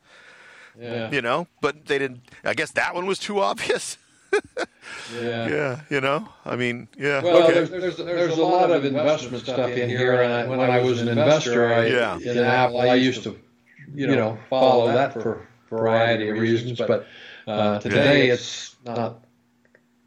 Yeah, 0.80 1.10
you 1.10 1.20
know. 1.22 1.46
But 1.60 1.86
they 1.86 1.98
didn't. 1.98 2.20
I 2.44 2.54
guess 2.54 2.70
that 2.72 2.94
one 2.94 3.06
was 3.06 3.18
too 3.18 3.40
obvious. 3.40 3.98
yeah. 5.14 5.48
Yeah, 5.48 5.80
you 5.90 6.00
know. 6.00 6.28
I 6.46 6.56
mean, 6.56 6.88
yeah. 6.98 7.22
Well, 7.22 7.42
okay. 7.44 7.52
there's, 7.52 7.70
there's 7.70 7.96
there's 7.96 8.38
a 8.38 8.42
lot 8.42 8.70
of 8.70 8.84
investment 8.84 9.42
stuff 9.42 9.70
in 9.70 9.88
here, 9.90 10.22
and 10.22 10.32
I, 10.32 10.46
when 10.46 10.60
I 10.60 10.80
was 10.80 11.00
an 11.02 11.08
investor, 11.08 11.72
I 11.72 11.86
Yeah. 11.86 12.18
in 12.18 12.38
Apple, 12.38 12.80
I 12.80 12.94
used 12.94 13.22
to, 13.24 13.38
you 13.94 14.06
know, 14.06 14.38
follow 14.48 14.86
that 14.92 15.12
for 15.12 15.34
a 15.34 15.46
variety 15.72 16.28
of 16.28 16.38
reasons. 16.38 16.78
But 16.78 17.06
uh, 17.46 17.78
today, 17.80 18.28
it's 18.30 18.76
not, 18.84 19.24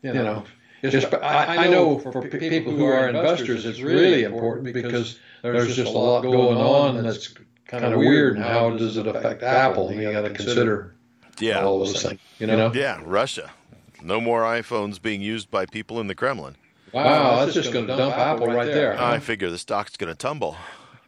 you 0.02 0.14
know, 0.14 0.46
just. 0.84 1.14
I, 1.14 1.66
I 1.66 1.68
know 1.68 2.00
for 2.00 2.22
people 2.28 2.74
who 2.74 2.86
are 2.86 3.10
investors, 3.10 3.66
it's 3.66 3.82
really 3.82 4.24
important 4.24 4.74
because 4.74 5.20
there's 5.42 5.76
just 5.76 5.94
a 5.94 5.98
lot 5.98 6.22
going 6.22 6.58
on 6.58 7.04
that's 7.04 7.34
kind 7.68 7.84
of 7.84 8.00
weird. 8.00 8.36
And 8.38 8.46
how 8.46 8.78
does 8.78 8.98
it 8.98 9.08
affect 9.08 9.44
Apple? 9.44 9.92
You 9.92 10.12
got 10.12 10.22
to 10.22 10.30
consider 10.30 10.96
yeah. 11.40 11.64
all 11.64 11.80
those 11.80 12.02
things. 12.02 12.20
You 12.40 12.48
know. 12.48 12.72
Yeah, 12.74 13.02
Russia. 13.04 13.52
No 14.02 14.22
more 14.22 14.44
iPhones 14.44 15.02
being 15.02 15.22
used 15.22 15.50
by 15.50 15.66
people 15.66 16.00
in 16.00 16.08
the 16.08 16.16
Kremlin. 16.16 16.56
Wow, 16.92 17.44
that's 17.44 17.54
just 17.54 17.74
going 17.74 17.88
to 17.88 17.98
dump 17.98 18.16
Apple 18.16 18.48
right 18.48 18.68
there. 18.68 19.02
I 19.02 19.20
figure 19.20 19.50
the 19.50 19.58
stock's 19.58 19.98
going 19.98 20.14
to 20.14 20.16
tumble. 20.16 20.56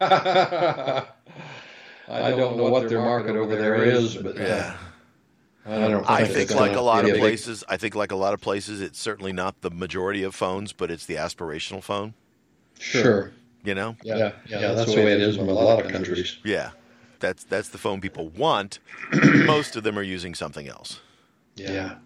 I 2.10 2.30
don't 2.30 2.56
know 2.56 2.68
what 2.70 2.88
their 2.88 3.00
market 3.00 3.36
over 3.36 3.54
there 3.54 3.84
is, 3.84 4.16
but 4.16 4.38
uh, 4.38 4.42
Yeah. 4.42 4.76
I 5.66 5.88
don't. 5.88 6.08
I 6.08 6.24
think, 6.24 6.50
like 6.54 6.74
a 6.76 6.80
lot 6.80 7.04
of 7.04 7.18
places, 7.18 7.62
I 7.68 7.76
think 7.76 7.94
like 7.94 8.10
a 8.10 8.16
lot 8.16 8.32
of 8.32 8.40
places, 8.40 8.80
it's 8.80 8.98
certainly 8.98 9.32
not 9.34 9.60
the 9.60 9.70
majority 9.70 10.22
of 10.22 10.34
phones, 10.34 10.72
but 10.72 10.90
it's 10.90 11.04
the 11.04 11.16
aspirational 11.16 11.82
phone. 11.82 12.14
Sure. 12.78 13.32
You 13.64 13.74
know, 13.74 13.96
Yeah, 14.02 14.32
yeah, 14.46 14.72
that's 14.72 14.94
the 14.94 14.96
way 15.04 15.12
it 15.12 15.20
is 15.20 15.36
in 15.36 15.46
a 15.46 15.52
lot 15.52 15.84
of 15.84 15.90
countries. 15.92 16.38
yeah, 16.42 16.70
that's 17.20 17.44
that's 17.44 17.68
the 17.68 17.76
phone 17.76 18.00
people 18.00 18.28
want. 18.30 18.78
Most 19.44 19.76
of 19.76 19.82
them 19.82 19.98
are 19.98 20.02
using 20.02 20.34
something 20.34 20.68
else. 20.68 21.00
Yeah. 21.56 21.96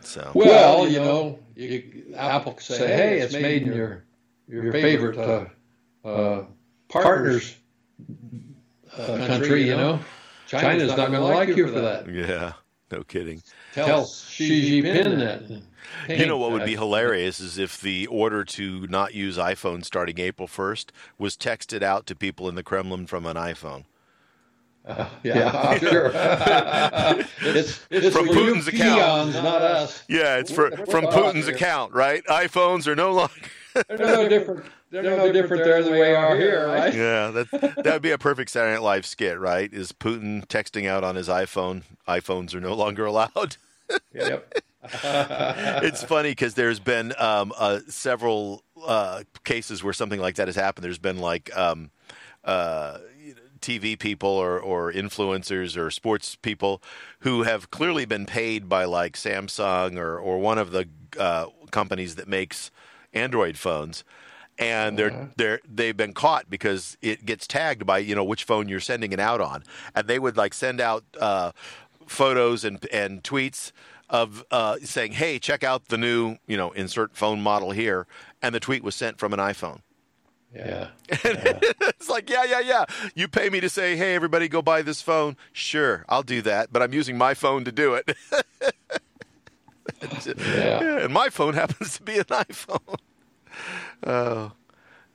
So 0.00 0.30
Well, 0.34 0.88
you 0.88 0.98
know, 0.98 1.38
you, 1.54 2.14
Apple 2.16 2.54
could 2.54 2.64
say, 2.64 2.86
"Hey, 2.88 3.20
it's 3.20 3.32
made 3.34 3.62
in 3.62 3.74
your 3.74 4.04
your 4.48 4.72
favorite 4.72 5.18
uh, 5.18 5.46
uh, 6.08 6.44
partner's 6.88 7.56
uh, 8.96 9.26
country." 9.26 9.66
You 9.66 9.76
know, 9.76 10.00
China's 10.46 10.88
not 10.88 11.10
going 11.10 11.12
to 11.12 11.20
like 11.20 11.48
you 11.50 11.68
for 11.68 11.80
that. 11.80 12.08
yeah, 12.12 12.52
no 12.90 13.02
kidding. 13.02 13.42
Tell 13.72 14.06
Xi 14.06 14.82
Jinping 14.82 15.18
that. 15.18 15.62
You 16.08 16.26
know 16.26 16.38
what 16.38 16.50
would 16.52 16.64
be 16.64 16.76
hilarious 16.76 17.40
is 17.40 17.58
if 17.58 17.80
the 17.80 18.06
order 18.08 18.44
to 18.44 18.86
not 18.88 19.14
use 19.14 19.36
iPhone 19.36 19.84
starting 19.84 20.18
April 20.18 20.48
1st 20.48 20.86
was 21.18 21.36
texted 21.36 21.82
out 21.82 22.06
to 22.06 22.16
people 22.16 22.48
in 22.48 22.54
the 22.54 22.62
Kremlin 22.62 23.06
from 23.06 23.26
an 23.26 23.36
iPhone. 23.36 23.84
Yeah, 25.22 25.78
sure. 25.78 26.10
it's, 27.40 27.80
it's 27.88 28.14
From 28.14 28.28
Putin's 28.28 28.68
account. 28.68 29.32
peons, 29.32 29.34
not 29.42 29.62
us. 29.62 30.04
Yeah, 30.10 30.36
it's 30.36 30.50
for, 30.52 30.70
from 30.86 31.06
Putin's 31.06 31.48
account, 31.48 31.94
right? 31.94 32.22
iPhones 32.26 32.86
are 32.86 32.94
no 32.94 33.12
longer. 33.12 33.32
They're 33.88 33.98
no 33.98 34.28
different. 34.28 34.64
They're 34.90 35.02
no 35.02 35.32
different 35.32 35.64
there 35.64 35.82
than 35.82 35.92
we 35.92 36.00
are 36.02 36.36
here, 36.36 36.68
right? 36.68 36.94
Yeah, 36.94 37.30
that 37.32 37.50
that 37.50 37.92
would 37.92 38.02
be 38.02 38.12
a 38.12 38.18
perfect 38.18 38.50
Saturday 38.50 38.74
Night 38.74 38.82
Live 38.82 39.06
skit, 39.06 39.38
right? 39.38 39.72
Is 39.72 39.92
Putin 39.92 40.46
texting 40.46 40.88
out 40.88 41.04
on 41.04 41.16
his 41.16 41.28
iPhone? 41.28 41.82
iPhones 42.06 42.54
are 42.54 42.60
no 42.60 42.74
longer 42.74 43.04
allowed. 43.06 43.56
Yep. 44.14 44.54
it's 45.04 46.02
funny 46.02 46.30
because 46.30 46.54
there's 46.54 46.80
been 46.80 47.12
um, 47.18 47.52
uh, 47.58 47.80
several 47.86 48.64
uh, 48.82 49.24
cases 49.44 49.84
where 49.84 49.92
something 49.92 50.18
like 50.20 50.36
that 50.36 50.48
has 50.48 50.56
happened. 50.56 50.84
There's 50.84 50.98
been 50.98 51.18
like 51.18 51.54
um, 51.54 51.90
uh, 52.44 52.98
TV 53.60 53.98
people 53.98 54.28
or, 54.28 54.58
or 54.58 54.92
influencers 54.92 55.76
or 55.76 55.90
sports 55.90 56.36
people 56.36 56.82
who 57.20 57.42
have 57.42 57.70
clearly 57.70 58.04
been 58.04 58.26
paid 58.26 58.68
by 58.68 58.84
like 58.84 59.14
Samsung 59.14 59.98
or, 59.98 60.18
or 60.18 60.38
one 60.38 60.58
of 60.58 60.70
the 60.70 60.88
uh, 61.18 61.46
companies 61.70 62.16
that 62.16 62.28
makes 62.28 62.70
Android 63.14 63.56
phones. 63.56 64.04
And 64.56 64.96
they're 64.96 65.30
they're 65.36 65.60
they've 65.68 65.96
been 65.96 66.12
caught 66.12 66.48
because 66.48 66.96
it 67.02 67.26
gets 67.26 67.48
tagged 67.48 67.84
by 67.84 67.98
you 67.98 68.14
know 68.14 68.22
which 68.22 68.44
phone 68.44 68.68
you're 68.68 68.78
sending 68.78 69.12
it 69.12 69.18
out 69.18 69.40
on, 69.40 69.64
and 69.96 70.06
they 70.06 70.20
would 70.20 70.36
like 70.36 70.54
send 70.54 70.80
out 70.80 71.02
uh, 71.20 71.50
photos 72.06 72.64
and 72.64 72.86
and 72.92 73.24
tweets 73.24 73.72
of 74.08 74.44
uh, 74.52 74.76
saying, 74.84 75.12
"Hey, 75.12 75.40
check 75.40 75.64
out 75.64 75.86
the 75.86 75.98
new 75.98 76.36
you 76.46 76.56
know 76.56 76.70
insert 76.70 77.16
phone 77.16 77.40
model 77.40 77.72
here," 77.72 78.06
and 78.42 78.54
the 78.54 78.60
tweet 78.60 78.84
was 78.84 78.94
sent 78.94 79.18
from 79.18 79.32
an 79.32 79.40
iPhone. 79.40 79.80
Yeah. 80.54 80.90
it's 81.08 82.08
like, 82.08 82.30
yeah, 82.30 82.44
yeah, 82.44 82.60
yeah. 82.60 82.84
You 83.16 83.26
pay 83.26 83.50
me 83.50 83.60
to 83.60 83.68
say, 83.68 83.96
"Hey, 83.96 84.14
everybody, 84.14 84.48
go 84.48 84.62
buy 84.62 84.82
this 84.82 85.02
phone." 85.02 85.36
Sure, 85.52 86.04
I'll 86.08 86.22
do 86.22 86.42
that, 86.42 86.72
but 86.72 86.80
I'm 86.80 86.92
using 86.92 87.18
my 87.18 87.34
phone 87.34 87.64
to 87.64 87.72
do 87.72 87.94
it. 87.94 88.16
Yeah. 90.36 90.98
and 91.04 91.12
my 91.12 91.28
phone 91.30 91.54
happens 91.54 91.96
to 91.96 92.02
be 92.02 92.18
an 92.18 92.24
iPhone. 92.24 92.96
Oh, 94.06 94.50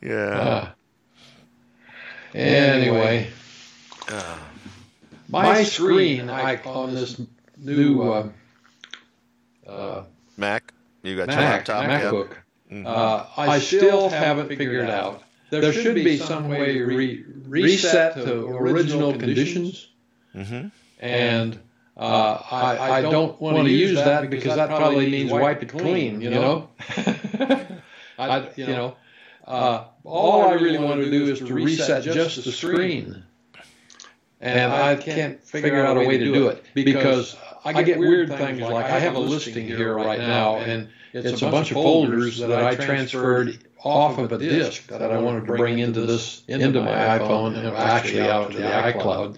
yeah. 0.01 0.71
Uh, 2.33 2.37
anyway, 2.37 3.27
my 5.27 5.63
screen 5.63 6.29
icon 6.29 6.75
on 6.75 6.95
this 6.95 7.21
new 7.57 8.01
uh, 8.01 8.29
uh, 9.67 10.03
Mac, 10.37 10.73
you 11.03 11.15
got 11.17 11.27
your 11.27 11.37
Mac, 11.37 11.67
laptop. 11.67 11.83
yeah. 11.83 12.01
MacBook, 12.01 12.85
uh, 12.87 13.25
I 13.37 13.59
still 13.59 14.09
haven't 14.09 14.47
figured 14.49 14.89
out. 14.89 15.23
There 15.49 15.73
should 15.73 15.95
be 15.95 16.17
some 16.17 16.47
way 16.47 16.73
to 16.75 16.85
re- 16.85 17.25
reset 17.45 18.13
to 18.15 18.47
original 18.47 19.11
conditions, 19.13 19.87
Mm-hmm. 20.35 20.67
and 20.99 21.59
uh, 21.99 22.41
I, 22.49 22.99
I 22.99 23.01
don't 23.01 23.39
want 23.41 23.67
to 23.67 23.73
use 23.73 23.95
that 23.95 24.29
because 24.29 24.55
that 24.55 24.69
probably 24.69 25.09
means 25.09 25.31
wipe 25.31 25.61
it 25.61 25.69
clean. 25.69 26.21
You 26.21 26.29
know, 26.29 26.69
I, 28.17 28.49
you 28.55 28.67
know, 28.67 28.95
uh, 29.45 29.85
all 30.05 30.43
I 30.43 30.53
really 30.53 30.77
want 30.77 31.01
to 31.01 31.11
do 31.11 31.25
is 31.25 31.39
to 31.39 31.53
reset 31.53 32.03
just 32.03 32.43
the 32.45 32.51
screen, 32.53 33.23
and 34.39 34.71
I 34.71 34.95
can't 34.95 35.43
figure 35.43 35.85
out 35.85 35.97
a 35.97 36.01
way 36.01 36.17
to 36.17 36.25
do 36.25 36.47
it 36.47 36.63
because 36.73 37.35
I 37.65 37.83
get 37.83 37.99
weird 37.99 38.29
things 38.29 38.61
like 38.61 38.85
I 38.85 38.99
have 38.99 39.15
a 39.15 39.19
listing 39.19 39.67
here 39.67 39.93
right 39.95 40.19
now, 40.19 40.57
and 40.57 40.87
it's 41.11 41.41
a 41.41 41.51
bunch 41.51 41.71
of 41.71 41.75
folders 41.75 42.37
that 42.37 42.63
I 42.63 42.75
transferred 42.75 43.59
off 43.83 44.17
of 44.17 44.31
a 44.31 44.37
disk 44.37 44.87
that 44.87 45.01
I 45.11 45.17
wanted 45.19 45.45
to 45.47 45.53
bring 45.53 45.79
into 45.79 46.01
this 46.01 46.43
into 46.47 46.81
my 46.81 46.91
iPhone 47.19 47.57
and 47.57 47.67
actually 47.67 48.21
out 48.21 48.51
to 48.51 48.57
the 48.57 48.63
iCloud, 48.63 49.37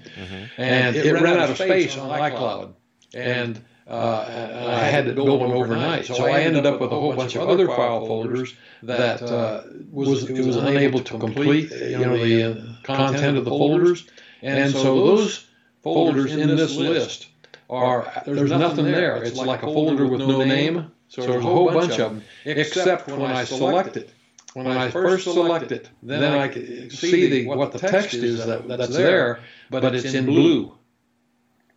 and 0.57 0.95
it 0.95 1.13
ran 1.13 1.37
out 1.37 1.49
of 1.49 1.57
space 1.57 1.97
on 1.97 2.09
iCloud, 2.09 2.73
and 3.13 3.61
uh, 3.87 4.25
and 4.29 4.71
I 4.71 4.83
had 4.85 5.05
to 5.05 5.11
it 5.11 5.15
going 5.15 5.51
overnight. 5.51 6.05
So 6.05 6.25
I 6.25 6.41
ended 6.41 6.65
up 6.65 6.79
with 6.79 6.91
a 6.91 6.95
whole 6.95 7.13
bunch 7.13 7.35
of 7.35 7.49
other 7.49 7.67
file 7.67 8.05
folders 8.05 8.55
that 8.83 9.21
uh, 9.21 9.63
was 9.91 10.29
it 10.29 10.45
was 10.45 10.55
unable 10.55 11.01
to 11.01 11.17
complete 11.19 11.71
you 11.71 11.99
know 11.99 12.17
the 12.17 12.43
uh, 12.43 12.55
content 12.83 13.37
of 13.37 13.45
the 13.45 13.51
folders, 13.51 14.07
and 14.41 14.71
so 14.71 14.95
those 15.05 15.45
folders 15.83 16.31
in 16.35 16.55
this 16.55 16.75
list 16.75 17.27
are 17.69 18.11
there's 18.25 18.51
nothing 18.51 18.85
there. 18.85 19.23
It's 19.23 19.37
like 19.37 19.63
a 19.63 19.67
folder 19.67 20.07
with 20.07 20.21
no 20.21 20.43
name. 20.43 20.91
So 21.09 21.21
there's 21.23 21.43
a 21.43 21.47
whole 21.47 21.69
bunch 21.71 21.91
of 21.99 22.13
them, 22.13 22.23
except 22.45 23.07
when 23.09 23.21
I 23.31 23.43
select 23.43 23.97
it. 23.97 24.09
When 24.53 24.67
I 24.67 24.89
first 24.89 25.23
select 25.23 25.71
it, 25.71 25.89
then 26.03 26.23
I 26.23 26.47
can 26.49 26.89
see 26.89 27.29
the, 27.29 27.47
what 27.47 27.71
the 27.71 27.79
text 27.79 28.15
is 28.15 28.45
that, 28.45 28.67
that's 28.67 28.93
there, 28.95 29.39
but 29.69 29.95
it's 29.95 30.13
in 30.13 30.25
blue. 30.25 30.75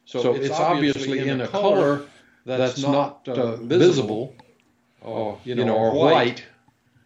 So 0.04 0.34
it's 0.34 0.50
obviously 0.50 1.28
in 1.28 1.40
a 1.40 1.48
color 1.48 2.06
that's 2.44 2.82
not 2.82 3.26
uh, 3.28 3.56
visible, 3.56 4.34
or 5.00 5.38
you 5.44 5.54
know, 5.54 5.74
or 5.74 5.92
white, 5.92 6.44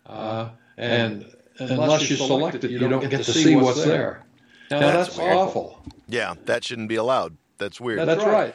uh, 0.06 0.50
and 0.76 1.26
unless 1.58 2.08
you 2.08 2.16
select 2.16 2.64
it, 2.64 2.70
you 2.70 2.78
don't 2.78 3.08
get 3.08 3.24
to 3.24 3.32
see 3.32 3.54
what's 3.54 3.84
there. 3.84 4.24
Now 4.70 4.80
that's, 4.80 5.16
that's 5.16 5.18
awful. 5.18 5.82
Yeah, 6.08 6.34
that 6.46 6.64
shouldn't 6.64 6.88
be 6.88 6.96
allowed. 6.96 7.36
That's 7.58 7.80
weird. 7.80 8.06
That's 8.06 8.24
right. 8.24 8.54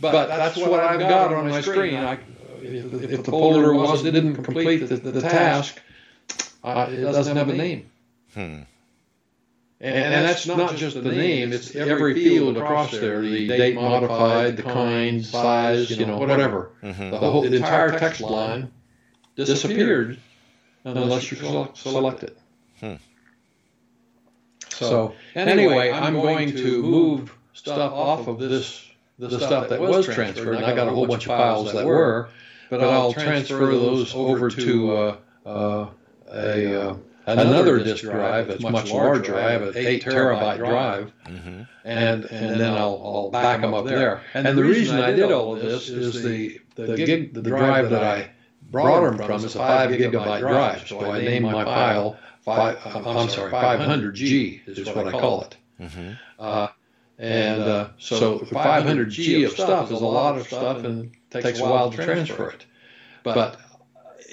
But, 0.00 0.12
but 0.12 0.26
that's, 0.28 0.56
that's 0.56 0.68
what 0.68 0.80
I've 0.80 1.00
got 1.00 1.32
on 1.32 1.48
my 1.48 1.60
screen. 1.60 1.96
I, 1.96 2.18
if, 2.60 3.10
if, 3.10 3.24
the 3.24 3.30
folder 3.30 3.74
was 3.74 4.02
didn't 4.02 4.42
complete 4.42 4.78
the, 4.78 4.96
the, 4.96 5.12
the 5.12 5.20
task, 5.20 5.80
uh, 6.64 6.88
it 6.90 6.96
doesn't 7.00 7.36
have 7.36 7.48
a 7.48 7.52
name. 7.52 7.90
Hmm. 8.32 8.60
And, 9.80 10.14
and, 10.14 10.24
that's 10.24 10.46
not 10.46 10.76
just 10.76 10.94
the 10.94 11.12
name; 11.12 11.52
it's 11.52 11.74
every 11.74 12.14
field 12.14 12.56
across 12.56 12.90
there: 12.92 13.20
the 13.20 13.48
date 13.48 13.74
modified, 13.74 14.56
the 14.56 14.62
kind, 14.62 15.24
size, 15.24 15.90
you 15.90 16.06
know, 16.06 16.16
whatever. 16.16 16.70
Mm-hmm. 16.82 17.10
The 17.10 17.18
whole, 17.18 17.42
the 17.42 17.54
entire 17.54 17.98
text 17.98 18.22
line 18.22 18.72
disappeared 19.36 20.18
unless 20.84 21.30
you 21.30 21.36
select, 21.36 21.76
select 21.76 22.22
it. 22.22 22.38
Hmm. 22.80 22.94
So 24.70 25.14
anyway, 25.34 25.90
I'm 25.92 26.14
going 26.14 26.52
to 26.56 26.82
move 26.82 27.36
stuff 27.52 27.92
off 27.92 28.26
of 28.26 28.38
this 28.38 28.88
the, 29.18 29.28
the 29.28 29.38
stuff 29.38 29.68
that 29.68 29.80
was 29.80 30.06
transferred, 30.06 30.56
and 30.56 30.64
I 30.64 30.74
got 30.74 30.88
a 30.88 30.92
whole 30.92 31.06
bunch 31.06 31.26
of 31.26 31.36
files 31.36 31.72
that 31.72 31.84
were, 31.84 32.28
but 32.70 32.80
I'll 32.80 33.12
transfer 33.12 33.66
those 33.66 34.14
over 34.14 34.50
to 34.50 34.96
uh, 34.96 35.16
uh, 35.46 35.86
a 36.34 36.82
uh, 36.82 36.96
another 37.26 37.82
disk 37.82 38.02
drive 38.02 38.48
that's 38.48 38.62
much 38.62 38.90
larger. 38.90 39.36
I 39.36 39.52
have 39.52 39.62
an 39.62 39.76
eight 39.76 40.04
terabyte 40.04 40.58
drive, 40.58 41.12
mm-hmm. 41.26 41.62
and 41.84 42.24
and 42.24 42.60
then 42.60 42.72
I'll, 42.72 43.00
I'll 43.04 43.30
back 43.30 43.60
them 43.60 43.74
up 43.74 43.86
there. 43.86 44.22
And 44.34 44.58
the 44.58 44.64
reason 44.64 45.00
I 45.00 45.12
did 45.12 45.30
all 45.30 45.54
of 45.56 45.62
this 45.62 45.88
is 45.88 46.22
the 46.22 46.60
the, 46.74 46.96
gig, 46.96 47.34
the 47.34 47.42
drive 47.42 47.90
that 47.90 48.02
I 48.02 48.30
brought 48.70 49.02
them 49.02 49.26
from 49.26 49.44
is 49.44 49.54
a 49.54 49.58
five 49.58 49.90
gigabyte 49.90 50.40
drive. 50.40 50.88
So 50.88 51.10
I 51.10 51.20
named 51.20 51.46
my 51.46 51.64
file 51.64 52.18
five. 52.44 52.78
I'm 52.84 53.28
sorry, 53.28 53.52
500G 53.52 54.68
is 54.68 54.88
what 54.88 55.08
I 55.08 55.12
call 55.12 55.42
it. 55.42 55.56
Mm-hmm. 55.80 56.12
Uh, 56.38 56.68
and 57.18 57.62
uh, 57.62 57.88
so 57.98 58.40
500 58.40 59.08
G 59.08 59.44
of 59.44 59.52
stuff 59.52 59.90
is 59.92 60.00
a 60.00 60.06
lot 60.06 60.36
of 60.36 60.46
stuff 60.46 60.84
and 60.84 61.12
takes 61.30 61.60
a 61.60 61.64
while 61.64 61.90
to 61.90 62.04
transfer 62.04 62.50
it. 62.50 62.66
But 63.22 63.58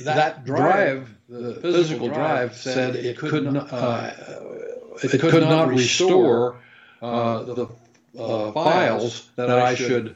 that 0.04 0.46
drive, 0.46 1.16
the 1.32 1.54
physical 1.56 2.10
drive, 2.10 2.56
said 2.56 2.96
it 2.96 3.18
could 3.18 3.52
not, 3.52 3.72
uh, 3.72 4.12
it 5.02 5.20
could 5.22 5.44
not 5.44 5.70
restore 5.70 6.58
uh, 7.02 7.44
the 7.44 7.68
uh, 8.20 8.52
files 8.52 9.30
that 9.38 9.50
I 9.50 9.76
should 9.76 10.16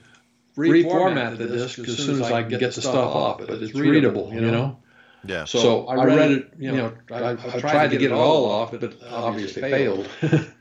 reformat 0.57 1.37
the 1.37 1.47
disk 1.47 1.79
as 1.79 1.97
soon 1.97 2.21
as 2.21 2.31
I 2.31 2.43
get 2.43 2.59
the 2.75 2.81
stuff 2.81 2.95
off. 2.95 3.39
But 3.39 3.61
it's 3.63 3.73
readable, 3.73 4.33
you 4.33 4.41
know. 4.41 4.77
Yeah. 5.23 5.45
So 5.45 5.87
I 5.87 6.03
read 6.05 6.31
it. 6.31 6.53
You 6.59 6.71
know, 6.73 6.93
I, 7.11 7.31
I 7.31 7.35
tried 7.59 7.91
to 7.91 7.97
get 7.97 8.11
it 8.11 8.15
all 8.15 8.45
off, 8.45 8.71
but 8.71 8.93
obviously 9.09 9.61
failed. 9.61 10.07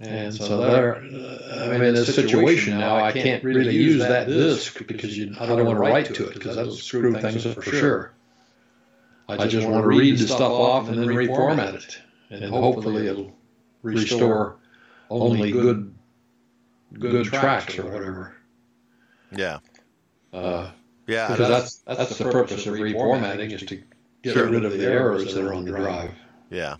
And 0.00 0.34
so 0.34 0.58
there, 0.58 0.96
uh, 0.96 1.70
I'm 1.72 1.82
in 1.82 1.94
a 1.94 2.04
situation 2.04 2.78
now. 2.78 2.96
I 2.96 3.12
can't 3.12 3.44
really 3.44 3.74
use 3.76 4.00
that 4.00 4.26
disk 4.26 4.84
because 4.86 5.16
you, 5.16 5.34
I 5.38 5.46
don't 5.46 5.64
want 5.64 5.76
to 5.76 5.80
write 5.80 6.14
to 6.14 6.26
it 6.26 6.34
because 6.34 6.56
that'll 6.56 6.72
screw 6.72 7.14
things 7.14 7.46
up 7.46 7.54
for 7.54 7.62
sure. 7.62 8.12
I 9.28 9.46
just 9.46 9.66
want 9.66 9.82
to 9.82 9.88
read 9.88 10.18
the 10.18 10.26
stuff 10.26 10.42
off 10.42 10.88
and 10.88 10.98
then 10.98 11.08
reformat 11.08 11.74
it, 11.74 11.98
and 12.30 12.44
hopefully 12.44 13.08
it'll 13.08 13.34
restore 13.82 14.56
only 15.10 15.50
good 15.50 15.94
good 16.92 17.26
tracks 17.26 17.78
or 17.78 17.84
whatever. 17.84 18.34
Yeah. 19.36 19.58
Uh, 20.32 20.70
yeah. 21.06 21.28
Because 21.28 21.48
that's 21.48 21.76
that's 21.96 22.18
the 22.18 22.30
purpose 22.30 22.66
of 22.66 22.74
reformatting 22.74 23.52
is 23.52 23.62
to 23.62 23.82
get 24.22 24.36
rid 24.36 24.64
of 24.64 24.72
the 24.72 24.84
errors 24.84 25.34
that 25.34 25.44
are 25.44 25.54
on 25.54 25.64
the 25.64 25.72
drive. 25.72 26.12
Yeah. 26.50 26.76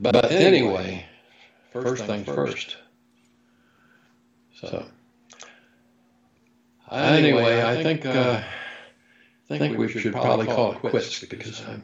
But, 0.00 0.12
but 0.12 0.32
anyway, 0.32 1.06
first, 1.72 1.86
first 1.86 2.04
thing 2.06 2.24
first. 2.24 2.76
So, 4.54 4.84
anyway, 6.90 7.62
I 7.62 7.82
think 7.82 8.04
uh, 8.04 8.42
I 9.52 9.58
think 9.58 9.78
we 9.78 9.88
should 9.88 10.12
probably 10.12 10.46
call 10.46 10.72
it 10.72 10.78
quits 10.78 11.24
because 11.24 11.62
I'm. 11.66 11.82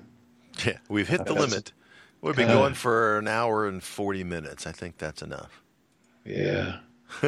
Yeah, 0.64 0.78
we've 0.88 1.08
hit 1.08 1.24
the 1.24 1.34
limit. 1.34 1.72
We've 2.20 2.34
been 2.34 2.48
going 2.48 2.74
for 2.74 3.18
an 3.18 3.28
hour 3.28 3.66
and 3.66 3.82
forty 3.82 4.24
minutes. 4.24 4.66
I 4.66 4.72
think 4.72 4.98
that's 4.98 5.22
enough. 5.22 5.62
Yeah, 6.24 6.78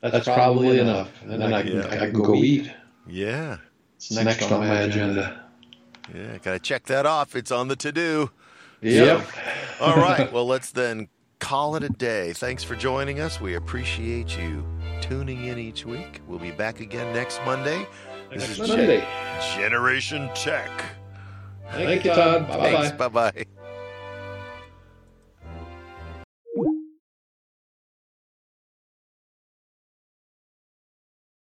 that's 0.00 0.24
probably 0.24 0.78
enough. 0.78 1.10
And 1.22 1.40
then 1.40 1.52
I 1.52 1.62
can, 1.62 1.76
yeah. 1.76 1.88
I 1.88 1.96
can 1.96 2.12
go 2.12 2.34
eat. 2.34 2.70
Yeah, 3.06 3.58
it's 3.96 4.10
next, 4.10 4.40
next 4.40 4.52
on 4.52 4.60
my 4.60 4.80
agenda. 4.80 5.44
Yeah, 6.12 6.38
gotta 6.42 6.58
check 6.58 6.84
that 6.84 7.06
off. 7.06 7.36
It's 7.36 7.52
on 7.52 7.68
the 7.68 7.76
to 7.76 7.92
do. 7.92 8.30
Yep. 8.80 9.26
All 9.80 9.96
right. 9.96 10.32
Well, 10.32 10.46
let's 10.46 10.72
then 10.72 11.08
call 11.38 11.76
it 11.76 11.84
a 11.84 11.88
day. 11.88 12.32
Thanks 12.32 12.64
for 12.64 12.74
joining 12.74 13.20
us. 13.20 13.40
We 13.40 13.54
appreciate 13.54 14.36
you 14.36 14.64
tuning 15.00 15.44
in 15.44 15.58
each 15.58 15.84
week. 15.86 16.20
We'll 16.26 16.38
be 16.38 16.50
back 16.50 16.80
again 16.80 17.12
next 17.14 17.40
Monday. 17.44 17.86
This 18.34 18.58
is 18.58 18.68
Monday. 18.68 19.04
Generation 19.56 20.30
Tech. 20.34 20.70
Thank, 21.70 21.88
Thank 21.88 22.04
you, 22.04 22.10
Todd. 22.12 22.48
Bye 22.48 22.90
bye. 22.90 22.92
Bye 22.92 23.08
bye. 23.08 23.46